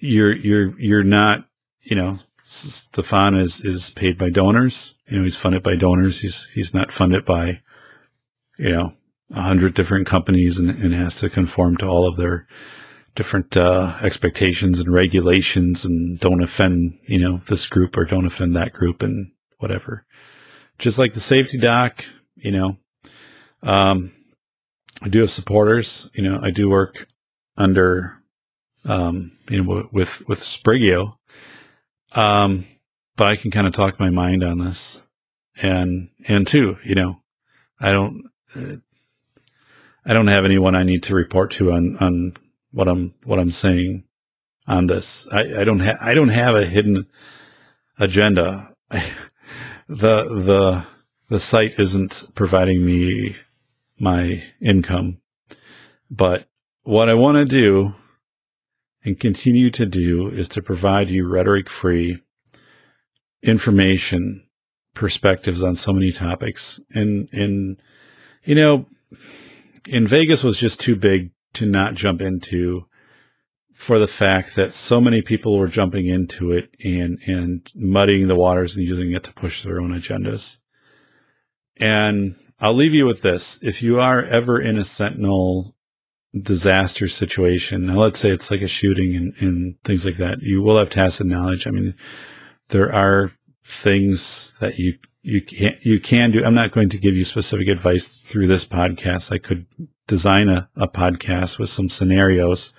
you're 0.00 0.34
you're 0.34 0.78
you're 0.80 1.04
not 1.04 1.46
you 1.82 1.96
know 1.96 2.18
Stefan 2.42 3.34
is 3.36 3.64
is 3.64 3.90
paid 3.90 4.18
by 4.18 4.30
donors. 4.30 4.96
You 5.08 5.18
know, 5.18 5.24
he's 5.24 5.36
funded 5.36 5.62
by 5.62 5.76
donors. 5.76 6.20
He's 6.20 6.48
he's 6.54 6.74
not 6.74 6.90
funded 6.90 7.24
by 7.24 7.60
you 8.58 8.70
know, 8.70 8.92
a 9.32 9.42
hundred 9.42 9.74
different 9.74 10.06
companies 10.06 10.58
and, 10.58 10.70
and, 10.70 10.92
has 10.92 11.16
to 11.16 11.30
conform 11.30 11.76
to 11.78 11.86
all 11.86 12.06
of 12.06 12.16
their 12.16 12.46
different 13.14 13.56
uh, 13.56 13.96
expectations 14.02 14.78
and 14.78 14.92
regulations 14.92 15.84
and 15.84 16.18
don't 16.20 16.42
offend, 16.42 16.98
you 17.06 17.18
know, 17.18 17.40
this 17.46 17.66
group 17.66 17.96
or 17.96 18.04
don't 18.04 18.26
offend 18.26 18.54
that 18.54 18.72
group 18.72 19.02
and 19.02 19.32
whatever. 19.58 20.04
Just 20.78 20.98
like 20.98 21.14
the 21.14 21.20
safety 21.20 21.58
doc, 21.58 22.04
you 22.36 22.50
know, 22.50 22.76
um, 23.62 24.12
I 25.02 25.08
do 25.08 25.20
have 25.20 25.30
supporters. 25.30 26.10
You 26.14 26.22
know, 26.22 26.40
I 26.42 26.50
do 26.50 26.68
work 26.68 27.06
under, 27.56 28.22
um, 28.84 29.32
you 29.48 29.62
know, 29.62 29.88
with 29.92 30.26
with 30.28 30.40
Sprigeo, 30.40 31.12
um, 32.14 32.66
but 33.16 33.26
I 33.28 33.36
can 33.36 33.50
kind 33.50 33.66
of 33.66 33.72
talk 33.72 34.00
my 34.00 34.10
mind 34.10 34.42
on 34.42 34.58
this, 34.58 35.02
and 35.62 36.10
and 36.26 36.46
two, 36.46 36.78
you 36.84 36.94
know, 36.94 37.22
I 37.80 37.92
don't 37.92 38.24
I 40.06 40.12
don't 40.12 40.26
have 40.26 40.44
anyone 40.44 40.74
I 40.74 40.82
need 40.82 41.02
to 41.04 41.14
report 41.14 41.50
to 41.52 41.72
on, 41.72 41.96
on 41.98 42.34
what 42.72 42.88
I'm, 42.88 43.14
what 43.24 43.38
I'm 43.38 43.50
saying 43.50 44.04
on 44.66 44.86
this. 44.86 45.26
I, 45.32 45.60
I 45.60 45.64
don't 45.64 45.80
have, 45.80 45.96
I 46.00 46.14
don't 46.14 46.28
have 46.28 46.54
a 46.54 46.66
hidden 46.66 47.06
agenda. 47.98 48.74
the, 48.90 49.00
the, 49.88 50.86
the 51.28 51.40
site 51.40 51.78
isn't 51.78 52.30
providing 52.34 52.84
me 52.84 53.36
my 53.98 54.42
income, 54.60 55.20
but 56.10 56.48
what 56.82 57.08
I 57.08 57.14
want 57.14 57.38
to 57.38 57.44
do 57.46 57.94
and 59.04 59.18
continue 59.18 59.70
to 59.70 59.86
do 59.86 60.28
is 60.28 60.48
to 60.48 60.62
provide 60.62 61.10
you 61.10 61.26
rhetoric 61.26 61.70
free 61.70 62.20
information, 63.42 64.46
perspectives 64.94 65.62
on 65.62 65.76
so 65.76 65.92
many 65.92 66.12
topics 66.12 66.80
and, 66.94 67.28
and, 67.32 67.80
you 68.44 68.54
know, 68.54 68.86
in 69.88 70.06
Vegas 70.06 70.42
was 70.42 70.58
just 70.58 70.80
too 70.80 70.96
big 70.96 71.30
to 71.54 71.66
not 71.66 71.94
jump 71.94 72.20
into 72.20 72.86
for 73.72 73.98
the 73.98 74.08
fact 74.08 74.54
that 74.54 74.72
so 74.72 75.00
many 75.00 75.20
people 75.20 75.58
were 75.58 75.68
jumping 75.68 76.06
into 76.06 76.52
it 76.52 76.74
and, 76.84 77.18
and 77.26 77.70
muddying 77.74 78.28
the 78.28 78.36
waters 78.36 78.76
and 78.76 78.86
using 78.86 79.12
it 79.12 79.24
to 79.24 79.32
push 79.32 79.62
their 79.62 79.80
own 79.80 79.90
agendas. 79.90 80.58
And 81.76 82.36
I'll 82.60 82.74
leave 82.74 82.94
you 82.94 83.04
with 83.04 83.22
this. 83.22 83.62
If 83.62 83.82
you 83.82 84.00
are 84.00 84.22
ever 84.22 84.60
in 84.60 84.78
a 84.78 84.84
Sentinel 84.84 85.74
disaster 86.40 87.08
situation, 87.08 87.86
now 87.86 87.96
let's 87.96 88.20
say 88.20 88.30
it's 88.30 88.50
like 88.50 88.62
a 88.62 88.68
shooting 88.68 89.16
and, 89.16 89.34
and 89.40 89.82
things 89.82 90.04
like 90.04 90.16
that, 90.18 90.40
you 90.40 90.62
will 90.62 90.78
have 90.78 90.90
tacit 90.90 91.26
knowledge. 91.26 91.66
I 91.66 91.70
mean, 91.70 91.94
there 92.68 92.92
are 92.92 93.32
things 93.64 94.54
that 94.60 94.78
you 94.78 94.98
you 95.24 95.40
can 95.40 95.76
you 95.80 95.98
can 95.98 96.30
do. 96.30 96.44
I'm 96.44 96.54
not 96.54 96.70
going 96.70 96.90
to 96.90 96.98
give 96.98 97.16
you 97.16 97.24
specific 97.24 97.66
advice 97.68 98.16
through 98.16 98.46
this 98.46 98.66
podcast. 98.66 99.32
I 99.32 99.38
could 99.38 99.66
design 100.06 100.48
a, 100.48 100.68
a 100.76 100.86
podcast 100.86 101.58
with 101.58 101.70
some 101.70 101.88
scenarios 101.88 102.74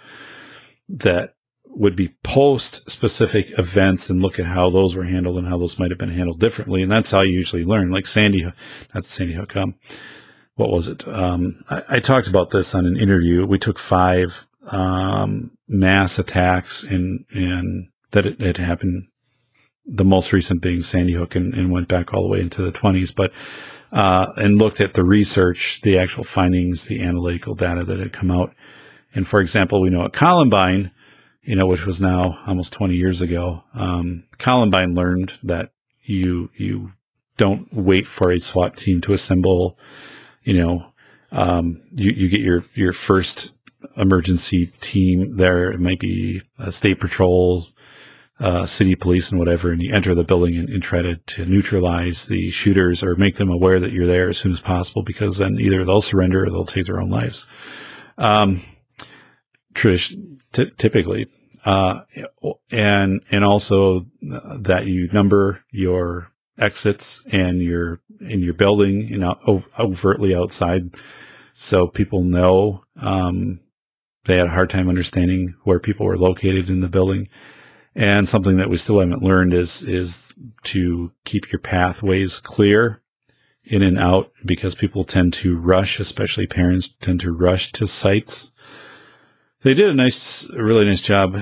that 0.87 1.33
would 1.65 1.95
be 1.95 2.09
post 2.23 2.89
specific 2.89 3.47
events 3.57 4.09
and 4.09 4.21
look 4.21 4.39
at 4.39 4.45
how 4.45 4.69
those 4.69 4.95
were 4.95 5.03
handled 5.03 5.37
and 5.39 5.47
how 5.47 5.57
those 5.57 5.79
might 5.79 5.89
have 5.89 5.97
been 5.97 6.11
handled 6.11 6.39
differently. 6.39 6.83
And 6.83 6.91
that's 6.91 7.11
how 7.11 7.21
you 7.21 7.33
usually 7.33 7.65
learn. 7.65 7.89
Like 7.89 8.05
Sandy, 8.05 8.49
not 8.93 9.05
Sandy 9.05 9.33
Hook. 9.33 9.55
Um, 9.57 9.75
what 10.53 10.69
was 10.69 10.87
it? 10.87 11.05
Um, 11.07 11.63
I, 11.69 11.81
I, 11.89 11.99
talked 11.99 12.27
about 12.27 12.51
this 12.51 12.73
on 12.75 12.85
an 12.85 12.95
interview. 12.95 13.45
We 13.45 13.57
took 13.57 13.79
five 13.79 14.47
um, 14.67 15.57
mass 15.67 16.19
attacks 16.19 16.83
and 16.83 17.25
and 17.33 17.89
that 18.11 18.25
it 18.25 18.57
happened 18.57 19.07
the 19.85 20.05
most 20.05 20.33
recent 20.33 20.61
being 20.61 20.81
Sandy 20.81 21.13
Hook 21.13 21.35
and, 21.35 21.53
and 21.53 21.71
went 21.71 21.87
back 21.87 22.13
all 22.13 22.21
the 22.21 22.27
way 22.27 22.41
into 22.41 22.61
the 22.61 22.71
20s, 22.71 23.13
but 23.13 23.31
uh, 23.91 24.31
and 24.37 24.57
looked 24.57 24.81
at 24.81 24.93
the 24.93 25.03
research, 25.03 25.81
the 25.81 25.97
actual 25.97 26.23
findings, 26.23 26.85
the 26.85 27.01
analytical 27.01 27.55
data 27.55 27.83
that 27.83 27.99
had 27.99 28.11
come 28.11 28.31
out. 28.31 28.53
And 29.13 29.27
for 29.27 29.39
example, 29.39 29.79
we 29.79 29.89
know 29.89 30.03
at 30.03 30.13
Columbine, 30.13 30.91
you 31.43 31.55
know, 31.55 31.67
which 31.67 31.85
was 31.85 32.01
now 32.01 32.39
almost 32.45 32.73
20 32.73 32.95
years 32.95 33.21
ago, 33.21 33.63
um, 33.73 34.23
Columbine 34.37 34.95
learned 34.95 35.33
that 35.43 35.71
you 36.03 36.49
you 36.55 36.91
don't 37.37 37.71
wait 37.73 38.07
for 38.07 38.31
a 38.31 38.39
SWAT 38.39 38.77
team 38.77 39.01
to 39.01 39.13
assemble. 39.13 39.77
You 40.43 40.55
know, 40.55 40.85
um, 41.31 41.81
you 41.91 42.11
you 42.11 42.29
get 42.29 42.41
your 42.41 42.65
your 42.73 42.93
first 42.93 43.55
emergency 43.95 44.67
team 44.81 45.37
there. 45.37 45.71
It 45.71 45.79
might 45.79 45.99
be 45.99 46.41
a 46.57 46.71
state 46.71 46.99
patrol, 46.99 47.67
uh, 48.39 48.65
city 48.65 48.95
police 48.95 49.31
and 49.31 49.39
whatever, 49.39 49.71
and 49.71 49.81
you 49.81 49.93
enter 49.93 50.13
the 50.13 50.23
building 50.23 50.57
and, 50.57 50.69
and, 50.69 50.83
try 50.83 51.01
to, 51.01 51.15
to 51.15 51.45
neutralize 51.45 52.25
the 52.25 52.49
shooters 52.49 53.01
or 53.01 53.15
make 53.15 53.35
them 53.35 53.49
aware 53.49 53.79
that 53.79 53.93
you're 53.93 54.05
there 54.05 54.29
as 54.29 54.37
soon 54.37 54.51
as 54.51 54.59
possible 54.59 55.03
because 55.03 55.37
then 55.37 55.57
either 55.59 55.85
they'll 55.85 56.01
surrender 56.01 56.43
or 56.43 56.49
they'll 56.49 56.65
take 56.65 56.85
their 56.85 56.99
own 56.99 57.09
lives. 57.09 57.47
Um, 58.17 58.61
Trish, 59.73 60.15
t- 60.51 60.71
typically, 60.77 61.27
uh, 61.63 62.01
and, 62.71 63.21
and 63.31 63.43
also 63.43 64.05
that 64.21 64.85
you 64.85 65.09
number 65.11 65.63
your 65.71 66.31
exits 66.57 67.25
and 67.31 67.61
your, 67.61 68.01
in 68.19 68.41
your 68.41 68.53
building, 68.53 69.07
you 69.07 69.17
know, 69.17 69.63
overtly 69.79 70.35
outside. 70.35 70.93
So 71.53 71.87
people 71.87 72.23
know, 72.23 72.83
um, 72.97 73.61
they 74.25 74.37
had 74.37 74.47
a 74.47 74.51
hard 74.51 74.69
time 74.69 74.89
understanding 74.89 75.55
where 75.63 75.79
people 75.79 76.05
were 76.05 76.17
located 76.17 76.69
in 76.69 76.81
the 76.81 76.89
building. 76.89 77.29
And 77.95 78.27
something 78.27 78.57
that 78.57 78.69
we 78.69 78.77
still 78.77 78.99
haven't 78.99 79.23
learned 79.23 79.53
is, 79.53 79.81
is 79.81 80.33
to 80.63 81.13
keep 81.23 81.51
your 81.51 81.59
pathways 81.59 82.39
clear 82.39 83.01
in 83.63 83.81
and 83.81 83.97
out 83.97 84.31
because 84.45 84.75
people 84.75 85.05
tend 85.05 85.33
to 85.33 85.57
rush, 85.57 85.99
especially 85.99 86.45
parents 86.45 86.89
tend 87.01 87.21
to 87.21 87.31
rush 87.31 87.71
to 87.71 87.87
sites. 87.87 88.51
They 89.61 89.73
did 89.73 89.89
a 89.89 89.93
nice, 89.93 90.49
a 90.49 90.63
really 90.63 90.85
nice 90.85 91.01
job 91.01 91.41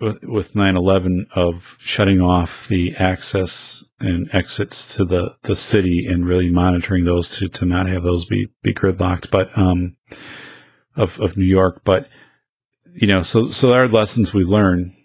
with, 0.00 0.18
with 0.24 0.54
9-11 0.54 1.30
of 1.32 1.76
shutting 1.78 2.20
off 2.20 2.66
the 2.68 2.94
access 2.96 3.84
and 4.00 4.28
exits 4.32 4.96
to 4.96 5.04
the, 5.04 5.36
the 5.42 5.54
city 5.54 6.06
and 6.06 6.26
really 6.26 6.50
monitoring 6.50 7.04
those 7.04 7.28
to, 7.36 7.48
to 7.48 7.66
not 7.66 7.86
have 7.86 8.02
those 8.02 8.24
be, 8.24 8.48
be 8.62 8.74
gridlocked, 8.74 9.30
but, 9.30 9.56
um, 9.56 9.96
of, 10.96 11.20
of 11.20 11.36
New 11.36 11.44
York. 11.44 11.82
But, 11.84 12.08
you 12.94 13.06
know, 13.06 13.22
so, 13.22 13.46
so 13.46 13.68
there 13.68 13.84
are 13.84 13.88
lessons 13.88 14.34
we 14.34 14.42
learn 14.42 14.96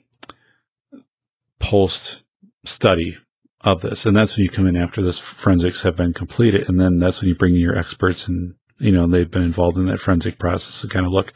post 1.60 2.24
study 2.66 3.18
of 3.62 3.82
this. 3.82 4.06
And 4.06 4.16
that's 4.16 4.38
when 4.38 4.44
you 4.44 4.50
come 4.50 4.68
in 4.68 4.76
after 4.76 5.02
this 5.02 5.20
forensics 5.20 5.84
have 5.84 5.96
been 5.96 6.14
completed. 6.14 6.68
And 6.70 6.80
then 6.80 7.00
that's 7.00 7.22
when 7.22 7.30
you 7.30 7.36
bring 7.36 7.56
in 7.56 7.62
your 7.62 7.78
experts 7.78 8.28
and, 8.28 8.56
you 8.78 8.92
know, 8.92 9.08
they've 9.08 9.30
been 9.30 9.44
involved 9.44 9.78
in 9.78 9.86
that 9.86 10.00
forensic 10.00 10.38
process 10.38 10.82
to 10.82 10.88
kind 10.88 11.06
of 11.06 11.12
look, 11.12 11.34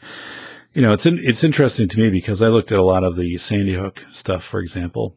you 0.72 0.82
know, 0.82 0.92
it's, 0.92 1.06
in, 1.06 1.18
it's 1.18 1.44
interesting 1.44 1.88
to 1.88 1.98
me 1.98 2.10
because 2.10 2.40
I 2.40 2.48
looked 2.48 2.72
at 2.72 2.78
a 2.78 2.84
lot 2.84 3.04
of 3.04 3.16
the 3.16 3.36
Sandy 3.38 3.74
Hook 3.74 4.04
stuff, 4.06 4.44
for 4.44 4.60
example, 4.60 5.16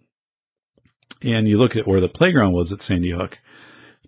and 1.22 1.48
you 1.48 1.58
look 1.58 1.76
at 1.76 1.88
where 1.88 2.02
the 2.02 2.10
playground 2.10 2.54
was 2.54 2.72
at 2.72 2.82
Sandy 2.82 3.12
Hook 3.12 3.40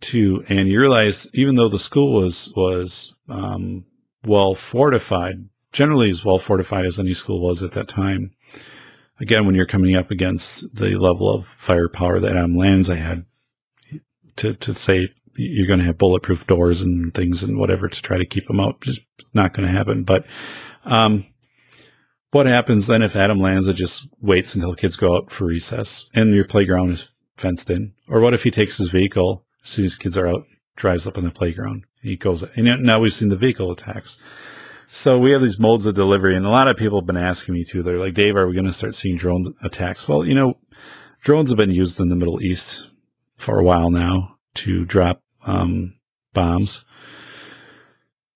too, 0.02 0.44
and 0.50 0.68
you 0.68 0.80
realize 0.80 1.30
even 1.34 1.56
though 1.56 1.70
the 1.70 1.80
school 1.80 2.14
was, 2.14 2.52
was, 2.56 3.16
um, 3.30 3.86
well 4.26 4.56
fortified, 4.56 5.48
generally 5.72 6.10
as 6.10 6.26
well 6.26 6.38
fortified 6.38 6.86
as 6.86 7.00
any 7.00 7.14
school 7.14 7.40
was 7.42 7.64
at 7.64 7.72
that 7.72 7.88
time, 7.88 8.32
again, 9.20 9.46
when 9.46 9.56
you're 9.56 9.66
coming 9.66 9.96
up 9.96 10.12
against 10.12 10.76
the 10.76 10.98
level 10.98 11.34
of 11.34 11.48
firepower 11.48 12.20
that 12.20 12.36
Adam 12.36 12.56
Lanza 12.56 12.96
had 12.96 13.26
to, 14.38 14.54
to 14.54 14.74
say 14.74 15.10
you're 15.36 15.68
going 15.68 15.80
to 15.80 15.86
have 15.86 15.98
bulletproof 15.98 16.48
doors 16.48 16.82
and 16.82 17.14
things 17.14 17.44
and 17.44 17.58
whatever 17.60 17.88
to 17.88 18.02
try 18.02 18.18
to 18.18 18.26
keep 18.26 18.48
them 18.48 18.60
out, 18.60 18.82
just 18.82 19.02
not 19.34 19.54
going 19.54 19.68
to 19.68 19.74
happen. 19.74 20.04
But, 20.04 20.26
um, 20.86 21.26
what 22.32 22.46
happens 22.46 22.88
then 22.88 23.02
if 23.02 23.16
Adam 23.16 23.40
Lanza 23.40 23.74
just 23.74 24.10
waits 24.22 24.54
until 24.54 24.76
kids 24.76 24.96
go 24.96 25.16
out 25.16 25.32
for 25.32 25.46
recess 25.46 26.10
and 26.14 26.36
your 26.36 26.46
playground 26.46 26.92
is 26.92 27.10
fenced 27.38 27.70
in? 27.70 27.94
Or 28.08 28.20
what 28.20 28.34
if 28.34 28.44
he 28.44 28.52
takes 28.52 28.78
his 28.78 28.90
vehicle 28.90 29.46
as 29.64 29.70
soon 29.70 29.86
as 29.86 29.96
kids 29.96 30.18
are 30.18 30.28
out, 30.28 30.46
drives 30.76 31.08
up 31.08 31.18
on 31.18 31.24
the 31.24 31.32
playground? 31.32 31.86
He 32.02 32.16
goes, 32.16 32.44
and 32.44 32.84
now 32.84 33.00
we've 33.00 33.14
seen 33.14 33.30
the 33.30 33.38
vehicle 33.38 33.72
attacks. 33.72 34.22
So 34.90 35.20
we 35.20 35.32
have 35.32 35.42
these 35.42 35.60
modes 35.60 35.86
of 35.86 35.96
delivery, 35.96 36.34
and 36.34 36.46
a 36.46 36.50
lot 36.50 36.70
of 36.70 36.78
people 36.78 37.00
have 37.00 37.06
been 37.06 37.18
asking 37.18 37.56
me 37.56 37.66
too. 37.66 37.84
They're 37.84 38.00
like, 38.00 38.14
Dave, 38.14 38.38
are 38.38 38.48
we 38.48 38.54
going 38.54 38.68
to 38.68 38.74
start 38.74 38.96
seeing 38.96 39.18
drone 39.18 39.54
attacks? 39.62 40.08
Well, 40.08 40.26
you 40.26 40.34
know, 40.34 40.60
drones 41.22 41.50
have 41.50 41.58
been 41.58 41.72
used 41.72 42.00
in 42.00 42.08
the 42.08 42.16
Middle 42.16 42.42
East 42.42 42.90
for 43.36 43.60
a 43.60 43.66
while 43.66 43.92
now 43.92 44.38
to 44.56 44.86
drop 44.86 45.22
um, 45.46 45.96
bombs, 46.32 46.86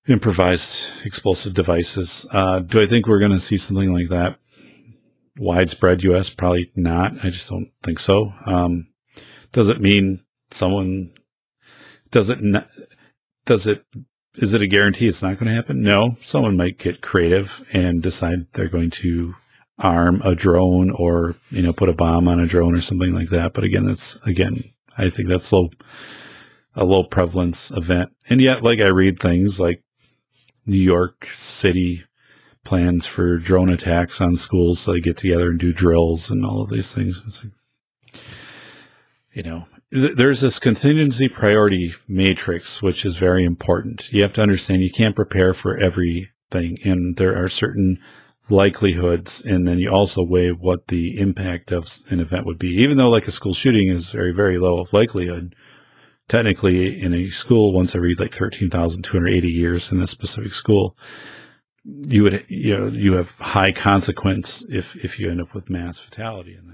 improvised 0.09 0.89
explosive 1.05 1.53
devices. 1.53 2.27
Uh, 2.33 2.59
do 2.59 2.81
I 2.81 2.85
think 2.85 3.07
we're 3.07 3.19
going 3.19 3.31
to 3.31 3.39
see 3.39 3.57
something 3.57 3.93
like 3.93 4.09
that 4.09 4.37
widespread 5.37 6.03
U.S.? 6.03 6.29
Probably 6.29 6.69
not. 6.75 7.13
I 7.23 7.29
just 7.29 7.47
don't 7.47 7.71
think 7.81 7.97
so. 7.97 8.33
Um, 8.45 8.89
does 9.53 9.69
it 9.69 9.79
mean 9.79 10.21
someone? 10.51 11.13
Does 12.11 12.29
it? 12.29 12.39
Does 13.45 13.67
it 13.67 13.85
is 14.35 14.53
it 14.53 14.61
a 14.61 14.67
guarantee 14.67 15.07
it's 15.07 15.21
not 15.21 15.37
going 15.37 15.47
to 15.47 15.55
happen? 15.55 15.81
No. 15.81 16.17
Someone 16.21 16.55
might 16.55 16.77
get 16.77 17.01
creative 17.01 17.67
and 17.73 18.01
decide 18.01 18.47
they're 18.53 18.69
going 18.69 18.89
to 18.91 19.35
arm 19.77 20.21
a 20.23 20.35
drone 20.35 20.91
or, 20.91 21.35
you 21.49 21.61
know, 21.61 21.73
put 21.73 21.89
a 21.89 21.93
bomb 21.93 22.27
on 22.27 22.39
a 22.39 22.47
drone 22.47 22.75
or 22.75 22.81
something 22.81 23.13
like 23.13 23.29
that. 23.29 23.53
But 23.53 23.63
again, 23.63 23.85
that's, 23.85 24.15
again, 24.25 24.63
I 24.97 25.09
think 25.09 25.27
that's 25.27 25.51
low, 25.51 25.69
a 26.75 26.85
low 26.85 27.03
prevalence 27.03 27.71
event. 27.71 28.11
And 28.29 28.39
yet, 28.39 28.63
like 28.63 28.79
I 28.79 28.87
read 28.87 29.19
things 29.19 29.59
like 29.59 29.83
New 30.65 30.77
York 30.77 31.25
City 31.25 32.05
plans 32.63 33.05
for 33.05 33.37
drone 33.37 33.69
attacks 33.69 34.21
on 34.21 34.35
schools. 34.35 34.79
So 34.79 34.93
they 34.93 35.01
get 35.01 35.17
together 35.17 35.49
and 35.49 35.59
do 35.59 35.73
drills 35.73 36.29
and 36.29 36.45
all 36.45 36.61
of 36.61 36.69
these 36.69 36.93
things. 36.93 37.23
It's, 37.27 37.47
you 39.33 39.43
know, 39.43 39.67
there's 39.91 40.39
this 40.41 40.57
contingency 40.57 41.27
priority 41.27 41.93
matrix, 42.07 42.81
which 42.81 43.05
is 43.05 43.17
very 43.17 43.43
important. 43.43 44.11
You 44.11 44.21
have 44.21 44.33
to 44.33 44.41
understand 44.41 44.83
you 44.83 44.91
can't 44.91 45.15
prepare 45.15 45.53
for 45.53 45.77
everything, 45.77 46.77
and 46.85 47.17
there 47.17 47.35
are 47.35 47.49
certain 47.49 47.99
likelihoods, 48.49 49.45
and 49.45 49.67
then 49.67 49.79
you 49.79 49.89
also 49.89 50.23
weigh 50.23 50.51
what 50.51 50.87
the 50.87 51.19
impact 51.19 51.71
of 51.71 51.89
an 52.09 52.21
event 52.21 52.45
would 52.45 52.57
be. 52.57 52.69
Even 52.81 52.97
though, 52.97 53.09
like 53.09 53.27
a 53.27 53.31
school 53.31 53.53
shooting 53.53 53.89
is 53.89 54.11
very, 54.11 54.31
very 54.31 54.57
low 54.57 54.79
of 54.79 54.93
likelihood, 54.93 55.55
technically 56.29 57.01
in 57.01 57.13
a 57.13 57.27
school 57.27 57.73
once 57.73 57.93
every 57.93 58.15
like 58.15 58.33
13,280 58.33 59.49
years 59.49 59.91
in 59.91 60.01
a 60.01 60.07
specific 60.07 60.53
school, 60.53 60.97
you 61.83 62.23
would, 62.23 62.45
you 62.47 62.77
know, 62.77 62.87
you 62.87 63.13
have 63.13 63.31
high 63.39 63.73
consequence 63.73 64.65
if, 64.69 64.95
if 65.03 65.19
you 65.19 65.29
end 65.29 65.41
up 65.41 65.53
with 65.53 65.69
mass 65.69 65.99
fatality 65.99 66.55
in 66.55 66.67
that. 66.69 66.70